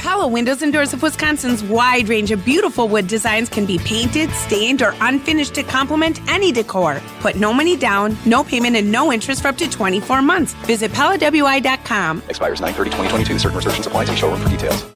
Pella 0.00 0.26
Windows 0.26 0.62
and 0.62 0.72
Doors 0.72 0.94
of 0.94 1.02
Wisconsin's 1.02 1.62
wide 1.62 2.08
range 2.08 2.30
of 2.30 2.42
beautiful 2.42 2.88
wood 2.88 3.06
designs 3.06 3.50
can 3.50 3.66
be 3.66 3.76
painted, 3.76 4.30
stained, 4.30 4.80
or 4.80 4.94
unfinished 5.02 5.54
to 5.56 5.62
complement 5.62 6.26
any 6.26 6.52
decor. 6.52 7.02
Put 7.20 7.36
no 7.36 7.52
money 7.52 7.76
down, 7.76 8.16
no 8.24 8.42
payment, 8.42 8.76
and 8.76 8.90
no 8.90 9.12
interest 9.12 9.42
for 9.42 9.48
up 9.48 9.58
to 9.58 9.68
24 9.68 10.22
months. 10.22 10.54
Visit 10.64 10.90
PellaWI.com. 10.92 12.22
Expires 12.30 12.60
9-30-2022. 12.62 13.40
Certain 13.40 13.56
restrictions 13.56 13.86
apply. 13.86 14.06
See 14.06 14.16
showroom 14.16 14.40
for 14.40 14.48
details. 14.48 14.90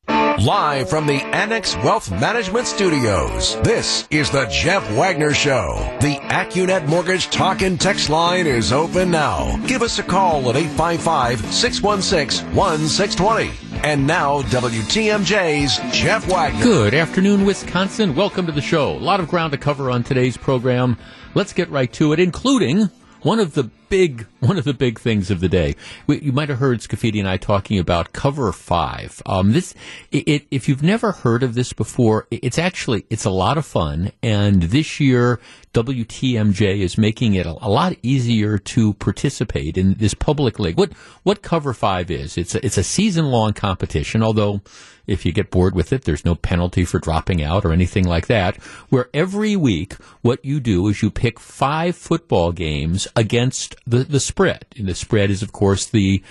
Live 0.44 0.90
from 0.90 1.06
the 1.06 1.22
Annex 1.22 1.74
Wealth 1.76 2.10
Management 2.10 2.66
Studios, 2.66 3.56
this 3.62 4.06
is 4.10 4.30
the 4.30 4.44
Jeff 4.50 4.86
Wagner 4.90 5.32
Show. 5.32 5.96
The 6.02 6.16
AccuNet 6.16 6.86
Mortgage 6.86 7.30
Talk 7.30 7.62
and 7.62 7.80
Text 7.80 8.10
line 8.10 8.46
is 8.46 8.70
open 8.70 9.10
now. 9.10 9.56
Give 9.66 9.80
us 9.80 9.98
a 9.98 10.02
call 10.02 10.50
at 10.50 10.56
855-616-1620. 10.56 13.52
And 13.84 14.06
now, 14.06 14.42
WTMJ's 14.42 15.78
Jeff 15.96 16.28
Wagner. 16.28 16.62
Good 16.62 16.92
afternoon, 16.92 17.46
Wisconsin. 17.46 18.14
Welcome 18.14 18.44
to 18.44 18.52
the 18.52 18.60
show. 18.60 18.90
A 18.90 18.98
lot 18.98 19.20
of 19.20 19.28
ground 19.28 19.52
to 19.52 19.58
cover 19.58 19.90
on 19.90 20.02
today's 20.02 20.36
program. 20.36 20.98
Let's 21.34 21.54
get 21.54 21.70
right 21.70 21.90
to 21.94 22.12
it, 22.12 22.20
including 22.20 22.90
one 23.24 23.40
of 23.40 23.54
the 23.54 23.64
big 23.88 24.26
one 24.40 24.58
of 24.58 24.64
the 24.64 24.74
big 24.74 25.00
things 25.00 25.30
of 25.30 25.40
the 25.40 25.48
day. 25.48 25.74
We, 26.06 26.20
you 26.20 26.32
might 26.32 26.50
have 26.50 26.58
heard 26.58 26.80
Scaffidi 26.80 27.18
and 27.18 27.28
I 27.28 27.38
talking 27.38 27.78
about 27.78 28.12
Cover 28.12 28.52
Five. 28.52 29.22
Um, 29.26 29.52
this, 29.52 29.74
it, 30.12 30.28
it, 30.28 30.46
if 30.50 30.68
you've 30.68 30.82
never 30.82 31.12
heard 31.12 31.42
of 31.42 31.54
this 31.54 31.72
before, 31.72 32.28
it, 32.30 32.40
it's 32.42 32.58
actually 32.58 33.06
it's 33.10 33.24
a 33.24 33.30
lot 33.30 33.58
of 33.58 33.64
fun. 33.64 34.12
And 34.22 34.64
this 34.64 35.00
year, 35.00 35.40
WTMJ 35.72 36.80
is 36.80 36.98
making 36.98 37.34
it 37.34 37.46
a, 37.46 37.56
a 37.60 37.70
lot 37.70 37.96
easier 38.02 38.58
to 38.58 38.92
participate 38.94 39.78
in 39.78 39.94
this 39.94 40.14
public 40.14 40.58
league. 40.58 40.76
What 40.76 40.92
what 41.22 41.42
Cover 41.42 41.72
Five 41.72 42.10
is? 42.10 42.36
It's 42.36 42.54
a, 42.54 42.64
it's 42.64 42.78
a 42.78 42.84
season 42.84 43.26
long 43.30 43.54
competition. 43.54 44.22
Although 44.22 44.60
if 45.06 45.24
you 45.24 45.32
get 45.32 45.50
bored 45.50 45.74
with 45.74 45.92
it, 45.92 46.04
there's 46.04 46.24
no 46.24 46.34
penalty 46.34 46.84
for 46.84 46.98
dropping 46.98 47.42
out 47.42 47.64
or 47.64 47.72
anything 47.72 48.04
like 48.04 48.26
that. 48.26 48.56
Where 48.88 49.08
every 49.12 49.56
week, 49.56 49.94
what 50.22 50.44
you 50.44 50.60
do 50.60 50.88
is 50.88 51.02
you 51.02 51.10
pick 51.10 51.38
five 51.38 51.96
football 51.96 52.52
games 52.52 53.06
against 53.14 53.76
the, 53.86 54.04
the 54.04 54.20
spread. 54.20 54.66
And 54.76 54.88
the 54.88 54.94
spread 54.94 55.30
is, 55.30 55.42
of 55.42 55.52
course, 55.52 55.86
the 55.86 56.22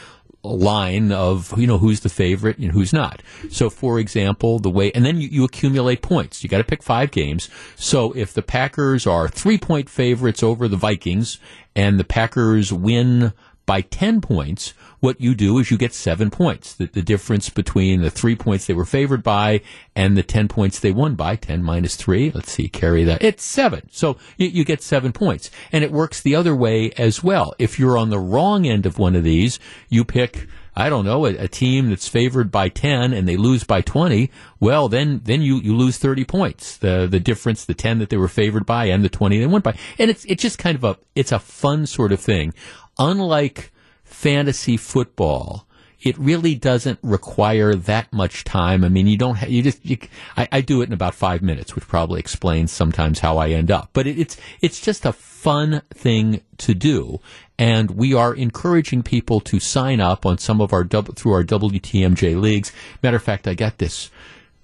line 0.45 1.09
of 1.13 1.57
you 1.57 1.65
know 1.65 1.77
who's 1.77 2.01
the 2.01 2.09
favorite 2.09 2.57
and 2.57 2.71
who's 2.71 2.91
not. 2.93 3.21
So, 3.49 3.69
for 3.69 3.99
example, 3.99 4.59
the 4.59 4.69
way 4.69 4.91
and 4.91 5.05
then 5.05 5.19
you, 5.21 5.29
you 5.29 5.43
accumulate 5.43 6.01
points. 6.01 6.43
You 6.43 6.49
got 6.49 6.57
to 6.57 6.63
pick 6.63 6.83
five 6.83 7.11
games. 7.11 7.49
So, 7.75 8.11
if 8.13 8.33
the 8.33 8.41
Packers 8.41 9.07
are 9.07 9.27
three 9.27 9.57
point 9.57 9.89
favorites 9.89 10.43
over 10.43 10.67
the 10.67 10.77
Vikings 10.77 11.39
and 11.75 11.99
the 11.99 12.03
Packers 12.03 12.73
win 12.73 13.33
by 13.65 13.81
10 13.81 14.21
points, 14.21 14.73
what 14.99 15.19
you 15.21 15.35
do 15.35 15.57
is 15.59 15.71
you 15.71 15.77
get 15.77 15.93
seven 15.93 16.29
points. 16.29 16.73
The, 16.73 16.85
the, 16.87 17.01
difference 17.01 17.49
between 17.49 18.01
the 18.01 18.09
three 18.09 18.35
points 18.35 18.65
they 18.65 18.73
were 18.73 18.85
favored 18.85 19.23
by 19.23 19.61
and 19.95 20.17
the 20.17 20.23
10 20.23 20.47
points 20.47 20.79
they 20.79 20.91
won 20.91 21.15
by, 21.15 21.35
10 21.35 21.63
minus 21.63 21.95
three, 21.95 22.31
let's 22.31 22.51
see, 22.51 22.67
carry 22.67 23.03
that, 23.03 23.23
it's 23.23 23.43
seven. 23.43 23.89
So 23.91 24.17
you, 24.37 24.47
you 24.47 24.65
get 24.65 24.81
seven 24.81 25.11
points. 25.11 25.49
And 25.71 25.83
it 25.83 25.91
works 25.91 26.21
the 26.21 26.35
other 26.35 26.55
way 26.55 26.91
as 26.91 27.23
well. 27.23 27.53
If 27.59 27.79
you're 27.79 27.97
on 27.97 28.09
the 28.09 28.19
wrong 28.19 28.65
end 28.65 28.85
of 28.85 28.97
one 28.97 29.15
of 29.15 29.23
these, 29.23 29.59
you 29.89 30.03
pick, 30.03 30.47
I 30.75 30.89
don't 30.89 31.05
know, 31.05 31.25
a, 31.25 31.35
a, 31.35 31.47
team 31.47 31.89
that's 31.89 32.07
favored 32.07 32.51
by 32.51 32.69
10 32.69 33.13
and 33.13 33.27
they 33.27 33.37
lose 33.37 33.63
by 33.63 33.81
20, 33.81 34.31
well, 34.59 34.89
then, 34.89 35.21
then 35.23 35.41
you, 35.41 35.57
you 35.57 35.75
lose 35.75 35.97
30 35.97 36.25
points. 36.25 36.77
The, 36.77 37.07
the 37.09 37.19
difference, 37.19 37.65
the 37.65 37.73
10 37.73 37.99
that 37.99 38.09
they 38.09 38.17
were 38.17 38.27
favored 38.27 38.65
by 38.65 38.85
and 38.85 39.03
the 39.03 39.09
20 39.09 39.39
they 39.39 39.45
won 39.45 39.61
by. 39.61 39.77
And 39.99 40.09
it's, 40.09 40.25
it's 40.25 40.41
just 40.41 40.57
kind 40.57 40.75
of 40.75 40.83
a, 40.83 40.97
it's 41.15 41.31
a 41.31 41.39
fun 41.39 41.85
sort 41.85 42.11
of 42.11 42.19
thing 42.19 42.53
unlike 42.97 43.71
fantasy 44.03 44.77
football, 44.77 45.67
it 46.03 46.17
really 46.17 46.53
doesn't 46.53 46.99
require 47.01 47.73
that 47.75 48.11
much 48.11 48.43
time. 48.43 48.83
I 48.83 48.89
mean, 48.89 49.07
you 49.07 49.17
don't, 49.17 49.35
ha- 49.35 49.47
you 49.47 49.63
just, 49.63 49.85
you, 49.85 49.97
I, 50.35 50.47
I, 50.51 50.61
do 50.61 50.81
it 50.81 50.89
in 50.89 50.93
about 50.93 51.15
five 51.15 51.41
minutes, 51.41 51.75
which 51.75 51.87
probably 51.87 52.19
explains 52.19 52.73
sometimes 52.73 53.19
how 53.19 53.37
I 53.37 53.49
end 53.49 53.71
up. 53.71 53.89
But 53.93 54.07
it, 54.07 54.19
it's, 54.19 54.37
it's 54.61 54.81
just 54.81 55.05
a 55.05 55.13
fun 55.13 55.81
thing 55.91 56.41
to 56.57 56.73
do. 56.73 57.21
And 57.57 57.91
we 57.91 58.13
are 58.13 58.33
encouraging 58.33 59.03
people 59.03 59.39
to 59.41 59.59
sign 59.61 60.01
up 60.01 60.25
on 60.25 60.37
some 60.39 60.59
of 60.59 60.73
our, 60.73 60.83
through 60.83 61.33
our 61.33 61.43
WTMJ 61.43 62.39
leagues. 62.39 62.73
Matter 63.01 63.17
of 63.17 63.23
fact, 63.23 63.47
I 63.47 63.53
got 63.53 63.77
this 63.77 64.09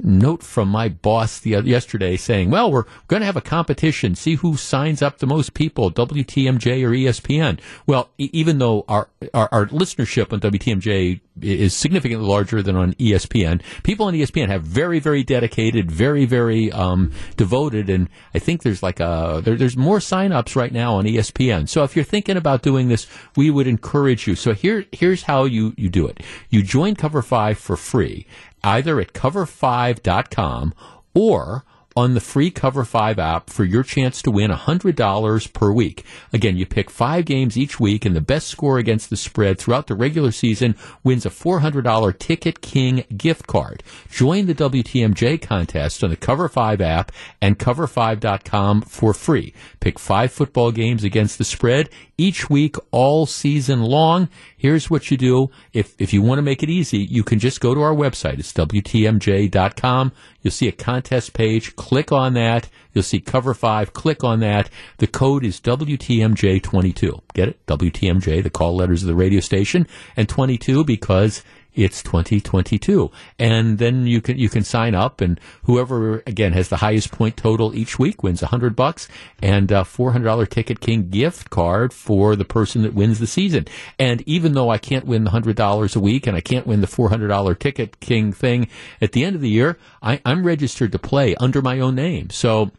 note 0.01 0.43
from 0.43 0.69
my 0.69 0.89
boss 0.89 1.39
the, 1.39 1.55
uh, 1.55 1.61
yesterday 1.61 2.15
saying, 2.15 2.49
well, 2.49 2.71
we're 2.71 2.85
going 3.07 3.19
to 3.19 3.25
have 3.25 3.35
a 3.35 3.41
competition, 3.41 4.15
see 4.15 4.35
who 4.35 4.55
signs 4.55 5.01
up 5.01 5.17
the 5.17 5.27
most 5.27 5.53
people, 5.53 5.91
WTMJ 5.91 6.83
or 6.83 6.91
ESPN. 6.91 7.59
Well, 7.85 8.09
e- 8.17 8.29
even 8.31 8.59
though 8.59 8.85
our, 8.87 9.09
our, 9.33 9.49
our, 9.51 9.65
listenership 9.67 10.31
on 10.31 10.39
WTMJ 10.39 11.19
is 11.41 11.75
significantly 11.75 12.27
larger 12.27 12.61
than 12.61 12.75
on 12.75 12.93
ESPN, 12.93 13.61
people 13.83 14.05
on 14.05 14.13
ESPN 14.13 14.47
have 14.47 14.63
very, 14.63 14.99
very 14.99 15.23
dedicated, 15.23 15.91
very, 15.91 16.25
very 16.25 16.71
um, 16.71 17.11
devoted, 17.35 17.89
and 17.89 18.09
I 18.33 18.39
think 18.39 18.63
there's 18.63 18.81
like 18.81 18.99
a, 18.99 19.41
there, 19.43 19.55
there's 19.55 19.77
more 19.77 19.99
signups 19.99 20.55
right 20.55 20.71
now 20.71 20.95
on 20.95 21.05
ESPN. 21.05 21.67
So 21.67 21.83
if 21.83 21.95
you're 21.95 22.05
thinking 22.05 22.37
about 22.37 22.61
doing 22.61 22.87
this, 22.87 23.07
we 23.35 23.49
would 23.49 23.67
encourage 23.67 24.27
you. 24.27 24.35
So 24.35 24.53
here, 24.53 24.85
here's 24.91 25.23
how 25.23 25.43
you, 25.45 25.73
you 25.77 25.89
do 25.89 26.07
it. 26.07 26.21
You 26.49 26.63
join 26.63 26.95
Cover 26.95 27.21
5 27.21 27.57
for 27.57 27.75
free 27.75 28.25
either 28.63 28.99
at 28.99 29.13
cover5.com 29.13 30.73
or 31.13 31.65
on 31.99 32.13
the 32.13 32.21
free 32.21 32.49
Cover 32.49 32.85
5 32.85 33.19
app 33.19 33.49
for 33.49 33.65
your 33.65 33.83
chance 33.83 34.21
to 34.21 34.31
win 34.31 34.51
$100 34.51 35.53
per 35.53 35.71
week. 35.71 36.05
Again, 36.31 36.55
you 36.55 36.65
pick 36.65 36.89
five 36.89 37.25
games 37.25 37.57
each 37.57 37.79
week, 37.79 38.05
and 38.05 38.15
the 38.15 38.21
best 38.21 38.47
score 38.47 38.77
against 38.77 39.09
the 39.09 39.17
spread 39.17 39.59
throughout 39.59 39.87
the 39.87 39.95
regular 39.95 40.31
season 40.31 40.75
wins 41.03 41.25
a 41.25 41.29
$400 41.29 42.17
Ticket 42.17 42.61
King 42.61 43.03
gift 43.17 43.47
card. 43.47 43.83
Join 44.09 44.45
the 44.45 44.55
WTMJ 44.55 45.41
contest 45.41 46.03
on 46.03 46.09
the 46.09 46.15
Cover 46.15 46.47
5 46.47 46.79
app 46.79 47.11
and 47.41 47.59
cover5.com 47.59 48.81
for 48.83 49.13
free. 49.13 49.53
Pick 49.81 49.99
five 49.99 50.31
football 50.31 50.71
games 50.71 51.03
against 51.03 51.37
the 51.37 51.43
spread 51.43 51.89
each 52.19 52.49
week 52.49 52.75
all 52.91 53.25
season 53.25 53.81
long. 53.81 54.29
Here's 54.57 54.89
what 54.89 55.09
you 55.09 55.17
do. 55.17 55.49
If, 55.73 55.95
if 55.97 56.13
you 56.13 56.21
want 56.21 56.37
to 56.39 56.43
make 56.43 56.61
it 56.61 56.69
easy, 56.69 56.99
you 56.99 57.23
can 57.23 57.39
just 57.39 57.61
go 57.61 57.73
to 57.73 57.81
our 57.81 57.95
website. 57.95 58.39
It's 58.39 58.51
WTMJ.com. 58.53 60.11
You'll 60.41 60.51
see 60.51 60.67
a 60.67 60.73
contest 60.73 61.33
page. 61.33 61.75
Click 61.75 62.11
on 62.11 62.33
that. 62.33 62.69
You'll 62.93 63.03
see 63.03 63.19
cover 63.19 63.53
five. 63.53 63.93
Click 63.93 64.23
on 64.23 64.39
that. 64.41 64.69
The 64.97 65.07
code 65.07 65.45
is 65.45 65.59
WTMJ22. 65.61 67.21
Get 67.33 67.49
it? 67.49 67.65
WTMJ, 67.67 68.43
the 68.43 68.49
call 68.49 68.75
letters 68.75 69.03
of 69.03 69.07
the 69.07 69.15
radio 69.15 69.39
station, 69.39 69.87
and 70.17 70.27
22 70.27 70.83
because 70.83 71.43
it's 71.73 72.01
2022 72.03 73.11
and 73.37 73.77
then 73.77 74.05
you 74.07 74.21
can 74.21 74.37
you 74.37 74.49
can 74.49 74.63
sign 74.63 74.95
up 74.95 75.21
and 75.21 75.39
whoever 75.63 76.23
again 76.25 76.53
has 76.53 76.69
the 76.69 76.77
highest 76.77 77.11
point 77.11 77.37
total 77.37 77.75
each 77.75 77.99
week 77.99 78.23
wins 78.23 78.41
100 78.41 78.75
bucks 78.75 79.07
and 79.41 79.71
a 79.71 79.81
$400 79.81 80.49
ticket 80.49 80.79
king 80.79 81.09
gift 81.09 81.49
card 81.49 81.93
for 81.93 82.35
the 82.35 82.45
person 82.45 82.81
that 82.83 82.93
wins 82.93 83.19
the 83.19 83.27
season. 83.27 83.65
And 83.97 84.21
even 84.27 84.53
though 84.53 84.69
I 84.69 84.77
can't 84.77 85.05
win 85.05 85.23
the 85.23 85.31
$100 85.31 85.95
a 85.95 85.99
week 85.99 86.27
and 86.27 86.35
I 86.35 86.41
can't 86.41 86.67
win 86.67 86.81
the 86.81 86.87
$400 86.87 87.59
ticket 87.59 87.99
king 87.99 88.33
thing 88.33 88.67
at 89.01 89.11
the 89.11 89.23
end 89.23 89.35
of 89.35 89.41
the 89.41 89.49
year 89.49 89.77
I, 90.01 90.21
I'm 90.25 90.45
registered 90.45 90.91
to 90.93 90.99
play 90.99 91.35
under 91.35 91.61
my 91.61 91.79
own 91.79 91.95
name. 91.95 92.29
So 92.29 92.71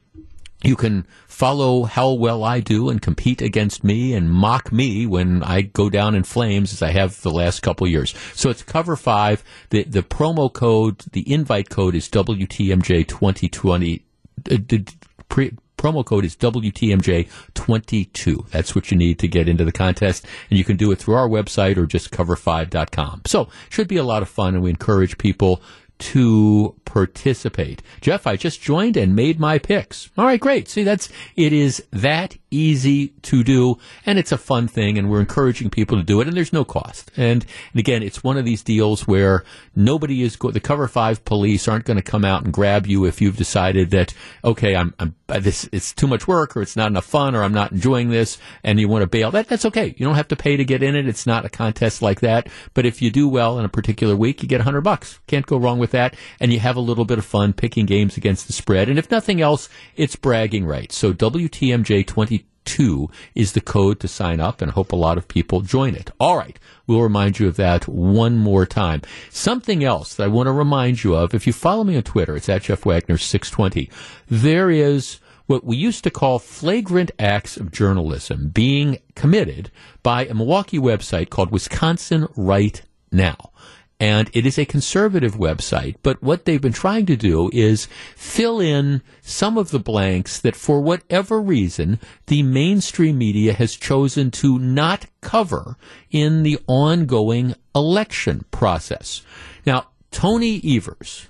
you 0.63 0.77
can 0.77 1.07
follow 1.27 1.85
how 1.85 2.13
well 2.13 2.45
I 2.45 2.61
do 2.61 2.91
and 2.91 3.01
compete 3.01 3.41
against 3.41 3.83
me 3.83 4.13
and 4.15 4.31
mock 4.31 4.71
me 4.71 5.07
when 5.07 5.43
I 5.43 5.63
go 5.63 5.89
down 5.89 6.15
in 6.15 6.23
flames 6.23 6.71
as 6.73 6.83
I 6.83 6.91
have 6.91 7.23
the 7.23 7.31
last 7.31 7.63
couple 7.63 7.87
years. 7.87 8.15
So 8.35 8.51
it's 8.51 8.63
cover 8.63 8.97
five. 8.97 9.43
The, 9.71 9.85
the 9.85 10.03
promo 10.03 10.53
code, 10.53 10.99
the 11.13 11.33
invite 11.33 11.71
code 11.71 11.95
is 11.95 12.11
WTMJ 12.11 13.09
2020. 13.09 14.05
Uh, 14.51 14.59
the 14.69 14.87
pre, 15.29 15.57
promo 15.79 16.05
code 16.05 16.27
is 16.27 16.37
WTMJ22. 16.37 18.51
That's 18.51 18.75
what 18.75 18.91
you 18.91 18.99
need 18.99 19.19
to 19.21 19.29
get 19.29 19.49
into 19.49 19.65
the 19.65 19.73
contest. 19.73 20.27
And 20.51 20.59
you 20.59 20.65
can 20.65 20.77
do 20.77 20.93
it 20.93 20.99
through 20.99 21.15
our 21.15 21.29
website 21.29 21.79
or 21.79 21.87
just 21.87 22.11
cover5.com. 22.11 23.23
So 23.27 23.49
should 23.71 23.89
be 23.89 23.97
a 23.97 24.05
lot 24.05 24.21
of 24.21 24.29
fun 24.29 24.55
and 24.55 24.63
we 24.63 24.69
encourage 24.69 25.17
people 25.17 25.63
to 26.01 26.75
participate. 26.85 27.83
Jeff, 28.01 28.27
I 28.27 28.37
just 28.37 28.61
joined 28.61 28.97
and 28.97 29.15
made 29.15 29.39
my 29.39 29.59
picks. 29.59 30.11
All 30.17 30.25
right, 30.25 30.41
great. 30.41 30.69
See, 30.69 30.83
that's, 30.83 31.09
it 31.37 31.53
is 31.53 31.85
that 31.93 32.37
easy 32.51 33.09
to 33.23 33.45
do 33.45 33.79
and 34.07 34.19
it's 34.19 34.33
a 34.33 34.39
fun 34.39 34.69
thing 34.69 34.99
and 34.99 35.11
we're 35.11 35.21
encouraging 35.21 35.71
people 35.71 35.97
to 35.97 36.03
do 36.03 36.21
it 36.21 36.29
and 36.29 36.37
there's 36.37 36.53
no 36.53 36.65
cost. 36.65 37.11
And, 37.17 37.45
and 37.73 37.81
again, 37.81 38.03
it's 38.03 38.25
one 38.25 38.37
of 38.37 38.45
these 38.45 38.63
deals 38.63 39.07
where 39.07 39.45
nobody 39.77 40.23
is, 40.23 40.37
go- 40.37 40.51
the 40.51 40.61
cover 40.61 40.89
five 40.89 41.25
police 41.25 41.69
aren't 41.69 41.85
going 41.85 41.97
to 41.97 42.03
come 42.03 42.25
out 42.25 42.45
and 42.45 42.53
grab 42.53 42.87
you 42.87 43.05
if 43.05 43.21
you've 43.21 43.37
decided 43.37 43.91
that, 43.91 44.15
okay, 44.45 44.75
I'm, 44.75 44.95
I'm, 44.99 45.15
uh, 45.29 45.39
this, 45.39 45.69
it's 45.73 45.93
too 45.93 46.07
much 46.07 46.27
work 46.27 46.57
or 46.57 46.63
it's 46.63 46.77
not 46.77 46.91
enough 46.91 47.05
fun 47.05 47.35
or 47.35 47.43
I'm 47.43 47.55
not 47.55 47.73
enjoying 47.73 48.11
this 48.11 48.39
and 48.65 48.81
you 48.81 48.89
want 48.89 49.03
to 49.03 49.07
bail. 49.07 49.31
That, 49.31 49.49
that's 49.49 49.65
okay. 49.67 49.95
You 49.97 50.07
don't 50.07 50.17
have 50.17 50.29
to 50.29 50.37
pay 50.37 50.57
to 50.57 50.65
get 50.65 50.83
in 50.83 50.97
it. 50.97 51.07
It's 51.07 51.27
not 51.27 51.45
a 51.45 51.49
contest 51.49 52.03
like 52.03 52.21
that. 52.21 52.49
But 52.75 52.87
if 52.87 53.01
you 53.01 53.11
do 53.11 53.29
well 53.29 53.59
in 53.59 53.65
a 53.65 53.69
particular 53.69 54.17
week, 54.17 54.43
you 54.43 54.49
get 54.49 54.61
hundred 54.61 54.83
bucks. 54.83 55.21
Can't 55.27 55.47
go 55.47 55.57
wrong 55.57 55.79
with 55.79 55.93
that. 55.93 56.17
And 56.41 56.53
you 56.53 56.61
have 56.61 56.77
a 56.77 56.81
little 56.81 57.05
bit 57.05 57.19
of 57.19 57.25
fun 57.25 57.53
picking 57.53 57.87
games 57.87 58.17
against 58.17 58.47
the 58.47 58.53
spread. 58.53 58.89
And 58.89 58.99
if 58.99 59.11
nothing 59.11 59.41
else, 59.41 59.69
it's 59.97 60.17
bragging 60.17 60.67
rights. 60.67 60.97
So 60.97 61.13
WTMJ 61.13 62.07
20 62.07 62.40
2 62.71 63.11
is 63.35 63.53
the 63.53 63.61
code 63.61 63.99
to 63.99 64.07
sign 64.07 64.39
up, 64.39 64.63
and 64.63 64.71
hope 64.71 64.93
a 64.93 64.97
lot 64.97 65.19
of 65.19 65.27
people 65.27 65.61
join 65.61 65.97
it. 65.97 66.13
All 66.21 66.37
right. 66.37 66.57
We'll 66.87 67.03
remind 67.03 67.41
you 67.41 67.49
of 67.49 67.57
that 67.57 67.89
one 67.89 68.39
more 68.39 68.65
time. 68.65 69.03
Something 69.29 69.83
else 69.83 70.15
that 70.15 70.25
I 70.25 70.29
want 70.29 70.47
to 70.47 70.53
remind 70.53 71.03
you 71.03 71.17
of, 71.17 71.35
if 71.35 71.49
you 71.49 71.53
follow 71.53 71.83
me 71.83 71.97
on 71.97 72.05
Twitter, 72.05 72.37
it's 72.37 72.49
at 72.49 72.63
Jeff 72.63 72.87
Wagner 72.87 73.19
620. 73.19 73.91
There 74.29 74.71
is 74.71 75.19
what 75.47 75.65
we 75.65 75.77
used 75.77 76.05
to 76.05 76.11
call 76.11 76.39
flagrant 76.39 77.11
acts 77.19 77.57
of 77.57 77.73
journalism 77.73 78.51
being 78.51 78.99
committed 79.17 79.73
by 80.05 80.27
a 80.27 80.35
Milwaukee 80.35 80.79
website 80.79 81.29
called 81.29 81.51
Wisconsin 81.51 82.29
Right 82.37 82.83
Now 83.11 83.51
and 84.01 84.31
it 84.33 84.47
is 84.47 84.59
a 84.59 84.65
conservative 84.65 85.35
website. 85.35 85.97
But 86.03 86.23
what 86.23 86.47
they've 86.47 86.61
been 86.61 86.73
trying 86.73 87.05
to 87.07 87.17
do 87.17 87.51
is 87.53 87.87
fill 88.17 88.59
in 88.59 89.03
some 89.21 89.59
of 89.59 89.71
the 89.71 89.79
blanks 89.79 90.41
that, 90.41 90.57
for 90.57 90.81
whatever 90.81 91.41
reason, 91.41 92.01
the 92.27 92.43
mainstream 92.43 93.19
media 93.19 93.53
has 93.53 93.77
chosen 93.77 94.31
to 94.33 94.59
not 94.59 95.05
cover 95.21 95.77
in 96.11 96.43
the 96.43 96.59
ongoing 96.67 97.55
election 97.75 98.47
process. 98.51 99.23
Now, 99.67 99.89
Tony 100.11 100.61
Evers 100.65 101.29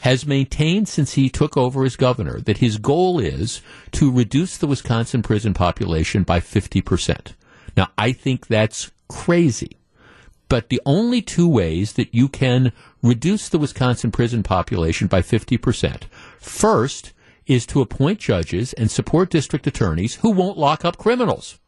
has 0.00 0.26
maintained 0.26 0.86
since 0.86 1.14
he 1.14 1.30
took 1.30 1.56
over 1.56 1.82
as 1.82 1.96
governor 1.96 2.38
that 2.40 2.58
his 2.58 2.76
goal 2.76 3.18
is 3.18 3.62
to 3.92 4.12
reduce 4.12 4.58
the 4.58 4.66
Wisconsin 4.66 5.22
prison 5.22 5.54
population 5.54 6.22
by 6.22 6.40
50%. 6.40 7.32
Now, 7.74 7.88
I 7.96 8.12
think 8.12 8.46
that's 8.46 8.90
crazy. 9.08 9.78
But 10.48 10.68
the 10.68 10.80
only 10.84 11.22
two 11.22 11.48
ways 11.48 11.94
that 11.94 12.14
you 12.14 12.28
can 12.28 12.72
reduce 13.02 13.48
the 13.48 13.58
Wisconsin 13.58 14.10
prison 14.10 14.42
population 14.42 15.06
by 15.06 15.22
50%, 15.22 16.04
first 16.38 17.12
is 17.46 17.66
to 17.66 17.80
appoint 17.80 18.18
judges 18.18 18.72
and 18.74 18.90
support 18.90 19.30
district 19.30 19.66
attorneys 19.66 20.16
who 20.16 20.30
won't 20.30 20.58
lock 20.58 20.84
up 20.84 20.96
criminals. 20.96 21.58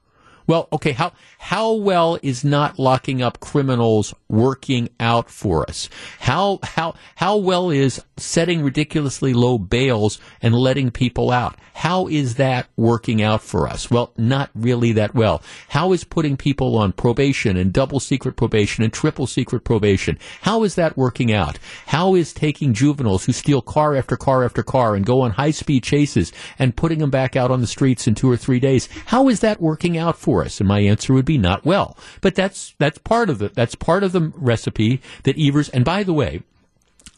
Well, 0.47 0.69
okay, 0.73 0.93
how 0.93 1.13
how 1.39 1.73
well 1.73 2.19
is 2.23 2.45
not 2.45 2.79
locking 2.79 3.21
up 3.21 3.41
criminals 3.41 4.15
working 4.29 4.89
out 5.01 5.29
for 5.29 5.69
us? 5.69 5.89
How 6.21 6.61
how 6.63 6.95
how 7.17 7.37
well 7.37 7.71
is 7.71 8.03
setting 8.17 8.63
ridiculously 8.63 9.35
low 9.35 9.59
bails 9.59 10.21
and 10.41 10.55
letting 10.55 10.91
people 10.91 11.31
out? 11.31 11.57
How 11.75 12.07
is 12.07 12.37
that 12.37 12.69
working 12.77 13.21
out 13.23 13.43
for 13.43 13.69
us? 13.69 13.91
Well, 13.91 14.13
not 14.17 14.51
really 14.55 14.93
that 14.93 15.15
well. 15.15 15.43
How 15.69 15.93
is 15.93 16.05
putting 16.05 16.37
people 16.37 16.77
on 16.79 16.93
probation 16.93 17.57
and 17.57 17.73
double 17.73 18.01
secret 18.01 18.35
probation 18.37 18.83
and 18.83 18.93
triple 18.93 19.27
secret 19.27 19.63
probation? 19.63 20.19
How 20.43 20.63
is 20.63 20.75
that 20.77 20.97
working 20.97 21.33
out? 21.33 21.59
How 21.87 22.15
is 22.15 22.33
taking 22.33 22.73
juveniles 22.73 23.27
who 23.27 23.33
steal 23.33 23.61
car 23.61 23.95
after 23.95 24.17
car 24.17 24.43
after 24.43 24.63
car 24.63 24.95
and 24.95 25.05
go 25.05 25.21
on 25.21 25.33
high 25.33 25.51
speed 25.51 25.83
chases 25.83 26.33
and 26.59 26.77
putting 26.77 27.01
them 27.01 27.11
back 27.11 27.37
out 27.37 27.51
on 27.51 27.61
the 27.61 27.67
streets 27.67 28.07
in 28.07 28.15
two 28.15 28.31
or 28.31 28.39
three 28.39 28.61
days? 28.61 28.89
How 29.07 29.29
is 29.29 29.41
that 29.41 29.61
working 29.61 29.99
out 29.99 30.17
for 30.17 30.36
us? 30.45 30.61
And 30.61 30.69
my 30.69 30.81
answer 30.81 31.13
would 31.13 31.25
be 31.25 31.39
not 31.39 31.65
well. 31.65 31.97
But 32.21 32.35
that's 32.35 32.75
that's 32.79 32.99
part 32.99 33.31
of 33.31 33.43
it. 33.43 33.55
That's 33.55 33.75
part 33.75 34.03
of 34.03 34.13
the 34.13 34.33
recipe 34.37 35.01
that 35.25 35.39
Evers. 35.39 35.69
And 35.71 35.85
by 35.85 36.03
the 36.03 36.13
way, 36.13 36.43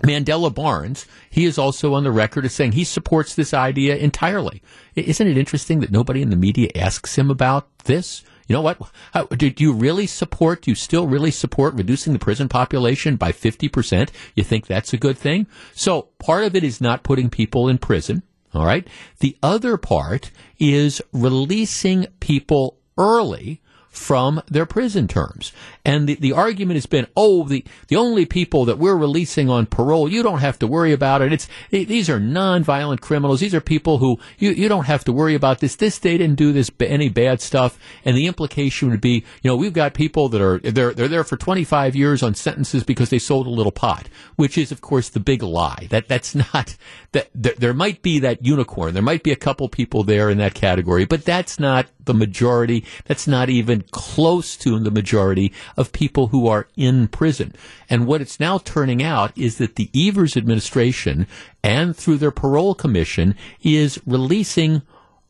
Mandela 0.02 0.54
Barnes, 0.54 1.06
he 1.28 1.44
is 1.44 1.58
also 1.58 1.94
on 1.94 2.04
the 2.04 2.12
record 2.12 2.44
as 2.44 2.54
saying 2.54 2.72
he 2.72 2.84
supports 2.84 3.34
this 3.34 3.52
idea 3.52 3.96
entirely. 3.96 4.62
Isn't 4.94 5.26
it 5.26 5.36
interesting 5.36 5.80
that 5.80 5.90
nobody 5.90 6.22
in 6.22 6.30
the 6.30 6.36
media 6.36 6.70
asks 6.76 7.16
him 7.16 7.30
about 7.30 7.66
this? 7.84 8.22
You 8.46 8.54
know 8.54 8.62
what? 8.62 8.80
How, 9.12 9.24
do, 9.24 9.50
do, 9.50 9.62
you 9.62 9.72
really 9.74 10.06
support, 10.06 10.62
do 10.62 10.70
you 10.70 10.74
still 10.74 11.06
really 11.06 11.30
support 11.30 11.74
reducing 11.74 12.14
the 12.14 12.18
prison 12.18 12.48
population 12.48 13.16
by 13.16 13.32
50%? 13.32 14.08
You 14.34 14.44
think 14.44 14.66
that's 14.66 14.94
a 14.94 14.98
good 14.98 15.18
thing? 15.18 15.46
So 15.74 16.08
part 16.18 16.44
of 16.44 16.56
it 16.56 16.64
is 16.64 16.80
not 16.80 17.02
putting 17.02 17.28
people 17.28 17.68
in 17.68 17.76
prison. 17.76 18.22
All 18.54 18.64
right. 18.64 18.88
The 19.18 19.36
other 19.42 19.76
part 19.76 20.30
is 20.58 21.02
releasing 21.12 22.06
people 22.20 22.77
early 22.98 23.60
from 23.98 24.42
their 24.46 24.66
prison 24.66 25.08
terms. 25.08 25.52
And 25.84 26.08
the, 26.08 26.14
the 26.14 26.32
argument 26.32 26.76
has 26.76 26.86
been, 26.86 27.06
oh, 27.16 27.44
the, 27.44 27.64
the 27.88 27.96
only 27.96 28.26
people 28.26 28.64
that 28.66 28.78
we're 28.78 28.96
releasing 28.96 29.48
on 29.48 29.66
parole, 29.66 30.08
you 30.08 30.22
don't 30.22 30.38
have 30.38 30.58
to 30.60 30.66
worry 30.66 30.92
about 30.92 31.22
it. 31.22 31.32
It's, 31.32 31.48
these 31.70 32.08
are 32.08 32.20
nonviolent 32.20 33.00
criminals. 33.00 33.40
These 33.40 33.54
are 33.54 33.60
people 33.60 33.98
who, 33.98 34.18
you, 34.38 34.50
you 34.50 34.68
don't 34.68 34.84
have 34.84 35.04
to 35.04 35.12
worry 35.12 35.34
about 35.34 35.60
this. 35.60 35.76
This, 35.76 35.98
they 35.98 36.16
didn't 36.18 36.36
do 36.36 36.52
this, 36.52 36.70
any 36.80 37.08
bad 37.08 37.40
stuff. 37.40 37.78
And 38.04 38.16
the 38.16 38.26
implication 38.26 38.90
would 38.90 39.00
be, 39.00 39.24
you 39.42 39.50
know, 39.50 39.56
we've 39.56 39.72
got 39.72 39.94
people 39.94 40.28
that 40.28 40.40
are, 40.40 40.58
they're, 40.58 40.92
they're 40.92 41.08
there 41.08 41.24
for 41.24 41.36
25 41.36 41.96
years 41.96 42.22
on 42.22 42.34
sentences 42.34 42.84
because 42.84 43.10
they 43.10 43.18
sold 43.18 43.46
a 43.46 43.50
little 43.50 43.72
pot, 43.72 44.08
which 44.36 44.58
is, 44.58 44.70
of 44.70 44.80
course, 44.80 45.08
the 45.08 45.20
big 45.20 45.42
lie. 45.42 45.86
That, 45.90 46.08
that's 46.08 46.34
not, 46.54 46.76
that, 47.12 47.30
there, 47.34 47.54
there 47.58 47.74
might 47.74 48.02
be 48.02 48.18
that 48.20 48.44
unicorn. 48.44 48.94
There 48.94 49.02
might 49.02 49.22
be 49.22 49.32
a 49.32 49.36
couple 49.36 49.68
people 49.68 50.04
there 50.04 50.30
in 50.30 50.38
that 50.38 50.54
category, 50.54 51.06
but 51.06 51.24
that's 51.24 51.58
not 51.58 51.86
the 52.08 52.14
majority. 52.14 52.84
That's 53.04 53.28
not 53.28 53.48
even 53.48 53.84
close 53.92 54.56
to 54.56 54.80
the 54.80 54.90
majority 54.90 55.52
of 55.76 55.92
people 55.92 56.28
who 56.28 56.48
are 56.48 56.66
in 56.76 57.06
prison. 57.06 57.54
And 57.88 58.06
what 58.06 58.20
it's 58.20 58.40
now 58.40 58.58
turning 58.58 59.02
out 59.02 59.36
is 59.38 59.58
that 59.58 59.76
the 59.76 59.90
Evers 59.94 60.36
administration 60.36 61.28
and 61.62 61.96
through 61.96 62.16
their 62.16 62.32
parole 62.32 62.74
commission 62.74 63.36
is 63.62 64.00
releasing 64.06 64.82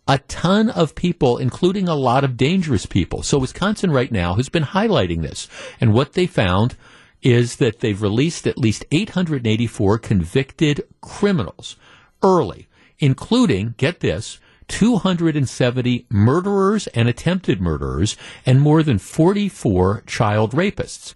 a 0.06 0.18
ton 0.20 0.70
of 0.70 0.94
people, 0.94 1.36
including 1.36 1.86
a 1.88 1.94
lot 1.94 2.24
of 2.24 2.38
dangerous 2.38 2.86
people. 2.86 3.22
So 3.22 3.38
Wisconsin 3.38 3.90
right 3.90 4.10
now 4.10 4.34
has 4.34 4.48
been 4.48 4.62
highlighting 4.62 5.20
this. 5.20 5.48
And 5.80 5.92
what 5.92 6.14
they 6.14 6.26
found 6.26 6.76
is 7.20 7.56
that 7.56 7.80
they've 7.80 8.00
released 8.00 8.46
at 8.46 8.56
least 8.56 8.84
884 8.90 9.98
convicted 9.98 10.82
criminals 11.02 11.76
early, 12.22 12.68
including, 12.98 13.74
get 13.76 14.00
this, 14.00 14.38
270 14.68 16.06
murderers 16.10 16.86
and 16.88 17.08
attempted 17.08 17.60
murderers, 17.60 18.16
and 18.46 18.60
more 18.60 18.82
than 18.82 18.98
44 18.98 20.04
child 20.06 20.52
rapists. 20.52 21.14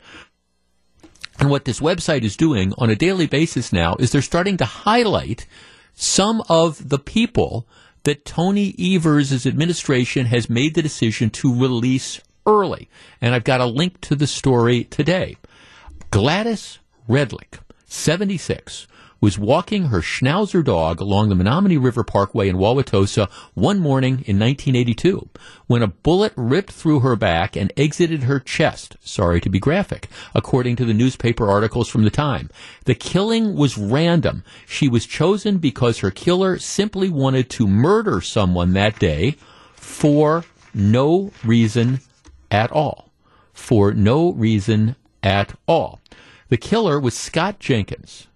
And 1.38 1.50
what 1.50 1.64
this 1.64 1.80
website 1.80 2.22
is 2.22 2.36
doing 2.36 2.72
on 2.78 2.90
a 2.90 2.96
daily 2.96 3.26
basis 3.26 3.72
now 3.72 3.96
is 3.98 4.12
they're 4.12 4.22
starting 4.22 4.56
to 4.58 4.64
highlight 4.64 5.46
some 5.94 6.42
of 6.48 6.88
the 6.88 6.98
people 6.98 7.66
that 8.04 8.24
Tony 8.24 8.74
Evers' 8.78 9.46
administration 9.46 10.26
has 10.26 10.50
made 10.50 10.74
the 10.74 10.82
decision 10.82 11.30
to 11.30 11.54
release 11.54 12.20
early. 12.46 12.88
And 13.20 13.34
I've 13.34 13.44
got 13.44 13.60
a 13.60 13.66
link 13.66 14.00
to 14.02 14.16
the 14.16 14.26
story 14.26 14.84
today. 14.84 15.36
Gladys 16.10 16.78
Redlick, 17.08 17.60
76, 17.86 18.86
was 19.22 19.38
walking 19.38 19.84
her 19.84 20.00
Schnauzer 20.00 20.64
dog 20.64 21.00
along 21.00 21.28
the 21.28 21.36
Menomonee 21.36 21.82
River 21.82 22.02
Parkway 22.02 22.48
in 22.48 22.56
Wauwatosa 22.56 23.30
one 23.54 23.78
morning 23.78 24.14
in 24.26 24.36
1982 24.36 25.28
when 25.68 25.80
a 25.80 25.86
bullet 25.86 26.32
ripped 26.36 26.72
through 26.72 27.00
her 27.00 27.14
back 27.14 27.54
and 27.54 27.72
exited 27.76 28.24
her 28.24 28.40
chest. 28.40 28.96
Sorry 29.00 29.40
to 29.40 29.48
be 29.48 29.60
graphic, 29.60 30.08
according 30.34 30.74
to 30.76 30.84
the 30.84 30.92
newspaper 30.92 31.48
articles 31.48 31.88
from 31.88 32.02
the 32.02 32.10
time. 32.10 32.50
The 32.84 32.96
killing 32.96 33.54
was 33.54 33.78
random. 33.78 34.42
She 34.66 34.88
was 34.88 35.06
chosen 35.06 35.58
because 35.58 36.00
her 36.00 36.10
killer 36.10 36.58
simply 36.58 37.08
wanted 37.08 37.48
to 37.50 37.68
murder 37.68 38.20
someone 38.20 38.72
that 38.72 38.98
day 38.98 39.36
for 39.76 40.44
no 40.74 41.30
reason 41.44 42.00
at 42.50 42.72
all. 42.72 43.12
For 43.52 43.92
no 43.92 44.32
reason 44.32 44.96
at 45.22 45.54
all. 45.68 46.00
The 46.48 46.56
killer 46.56 46.98
was 46.98 47.14
Scott 47.14 47.60
Jenkins, 47.60 48.26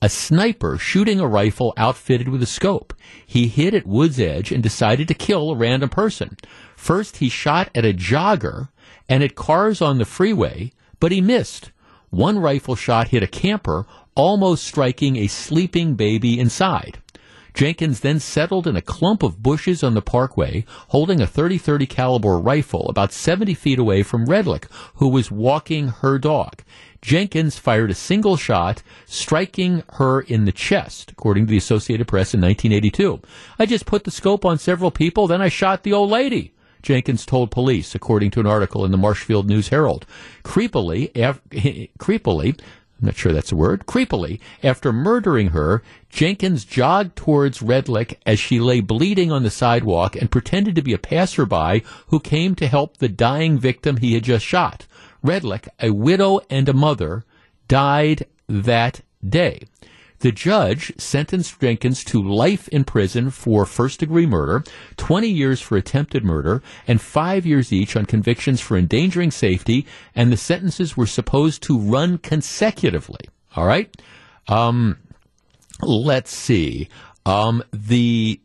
a 0.00 0.08
sniper 0.08 0.78
shooting 0.78 1.20
a 1.20 1.26
rifle 1.26 1.74
outfitted 1.76 2.28
with 2.28 2.42
a 2.42 2.46
scope. 2.46 2.94
He 3.26 3.48
hid 3.48 3.74
at 3.74 3.86
Wood's 3.86 4.20
Edge 4.20 4.52
and 4.52 4.62
decided 4.62 5.08
to 5.08 5.14
kill 5.14 5.50
a 5.50 5.56
random 5.56 5.88
person. 5.88 6.36
First, 6.76 7.16
he 7.16 7.28
shot 7.28 7.70
at 7.74 7.84
a 7.84 7.92
jogger 7.92 8.68
and 9.08 9.22
at 9.22 9.34
cars 9.34 9.82
on 9.82 9.98
the 9.98 10.04
freeway, 10.04 10.72
but 11.00 11.12
he 11.12 11.20
missed. 11.20 11.72
One 12.10 12.38
rifle 12.38 12.76
shot 12.76 13.08
hit 13.08 13.22
a 13.22 13.26
camper, 13.26 13.86
almost 14.14 14.64
striking 14.64 15.16
a 15.16 15.26
sleeping 15.26 15.94
baby 15.94 16.38
inside. 16.38 16.98
Jenkins 17.58 17.98
then 17.98 18.20
settled 18.20 18.68
in 18.68 18.76
a 18.76 18.80
clump 18.80 19.20
of 19.24 19.42
bushes 19.42 19.82
on 19.82 19.94
the 19.94 20.00
parkway, 20.00 20.64
holding 20.90 21.20
a 21.20 21.26
30-30 21.26 21.88
caliber 21.88 22.38
rifle 22.38 22.88
about 22.88 23.12
70 23.12 23.52
feet 23.54 23.80
away 23.80 24.04
from 24.04 24.28
Redlick, 24.28 24.70
who 24.94 25.08
was 25.08 25.32
walking 25.32 25.88
her 25.88 26.20
dog. 26.20 26.62
Jenkins 27.02 27.58
fired 27.58 27.90
a 27.90 27.96
single 27.96 28.36
shot, 28.36 28.84
striking 29.06 29.82
her 29.94 30.20
in 30.20 30.44
the 30.44 30.52
chest, 30.52 31.10
according 31.10 31.46
to 31.46 31.50
the 31.50 31.56
Associated 31.56 32.06
Press 32.06 32.32
in 32.32 32.40
1982. 32.40 33.20
I 33.58 33.66
just 33.66 33.86
put 33.86 34.04
the 34.04 34.12
scope 34.12 34.44
on 34.44 34.58
several 34.58 34.92
people, 34.92 35.26
then 35.26 35.42
I 35.42 35.48
shot 35.48 35.82
the 35.82 35.92
old 35.92 36.10
lady. 36.10 36.52
Jenkins 36.80 37.26
told 37.26 37.50
police, 37.50 37.92
according 37.94 38.30
to 38.30 38.40
an 38.40 38.46
article 38.46 38.84
in 38.84 38.92
the 38.92 38.96
Marshfield 38.96 39.48
News 39.48 39.68
Herald. 39.68 40.06
Creepily, 40.44 41.10
af- 41.16 41.42
creepily, 41.98 42.58
I'm 43.00 43.06
not 43.06 43.16
sure 43.16 43.32
that's 43.32 43.52
a 43.52 43.56
word, 43.56 43.86
creepily, 43.86 44.40
after 44.62 44.92
murdering 44.92 45.48
her, 45.48 45.82
Jenkins 46.10 46.64
jogged 46.64 47.14
towards 47.14 47.60
Redlick 47.60 48.16
as 48.26 48.40
she 48.40 48.58
lay 48.58 48.80
bleeding 48.80 49.30
on 49.30 49.44
the 49.44 49.50
sidewalk 49.50 50.16
and 50.16 50.30
pretended 50.30 50.74
to 50.74 50.82
be 50.82 50.92
a 50.92 50.98
passerby 50.98 51.84
who 52.08 52.18
came 52.18 52.56
to 52.56 52.66
help 52.66 52.96
the 52.96 53.08
dying 53.08 53.56
victim 53.56 53.98
he 53.98 54.14
had 54.14 54.24
just 54.24 54.44
shot. 54.44 54.86
Redlick, 55.24 55.68
a 55.80 55.90
widow 55.90 56.40
and 56.50 56.68
a 56.68 56.72
mother, 56.72 57.24
died 57.68 58.26
that 58.48 59.02
day. 59.26 59.62
The 60.20 60.32
judge 60.32 60.92
sentenced 60.98 61.60
Jenkins 61.60 62.02
to 62.04 62.20
life 62.22 62.66
in 62.68 62.84
prison 62.84 63.30
for 63.30 63.64
first 63.64 64.00
degree 64.00 64.26
murder, 64.26 64.64
20 64.96 65.28
years 65.28 65.60
for 65.60 65.76
attempted 65.76 66.24
murder, 66.24 66.60
and 66.88 67.00
five 67.00 67.46
years 67.46 67.72
each 67.72 67.94
on 67.94 68.04
convictions 68.06 68.60
for 68.60 68.76
endangering 68.76 69.30
safety, 69.30 69.86
and 70.14 70.32
the 70.32 70.36
sentences 70.36 70.96
were 70.96 71.06
supposed 71.06 71.62
to 71.64 71.78
run 71.78 72.18
consecutively. 72.18 73.20
All 73.54 73.66
right? 73.66 73.94
Um, 74.48 74.98
let's 75.82 76.32
see. 76.32 76.88
Um, 77.24 77.62
the 77.72 78.40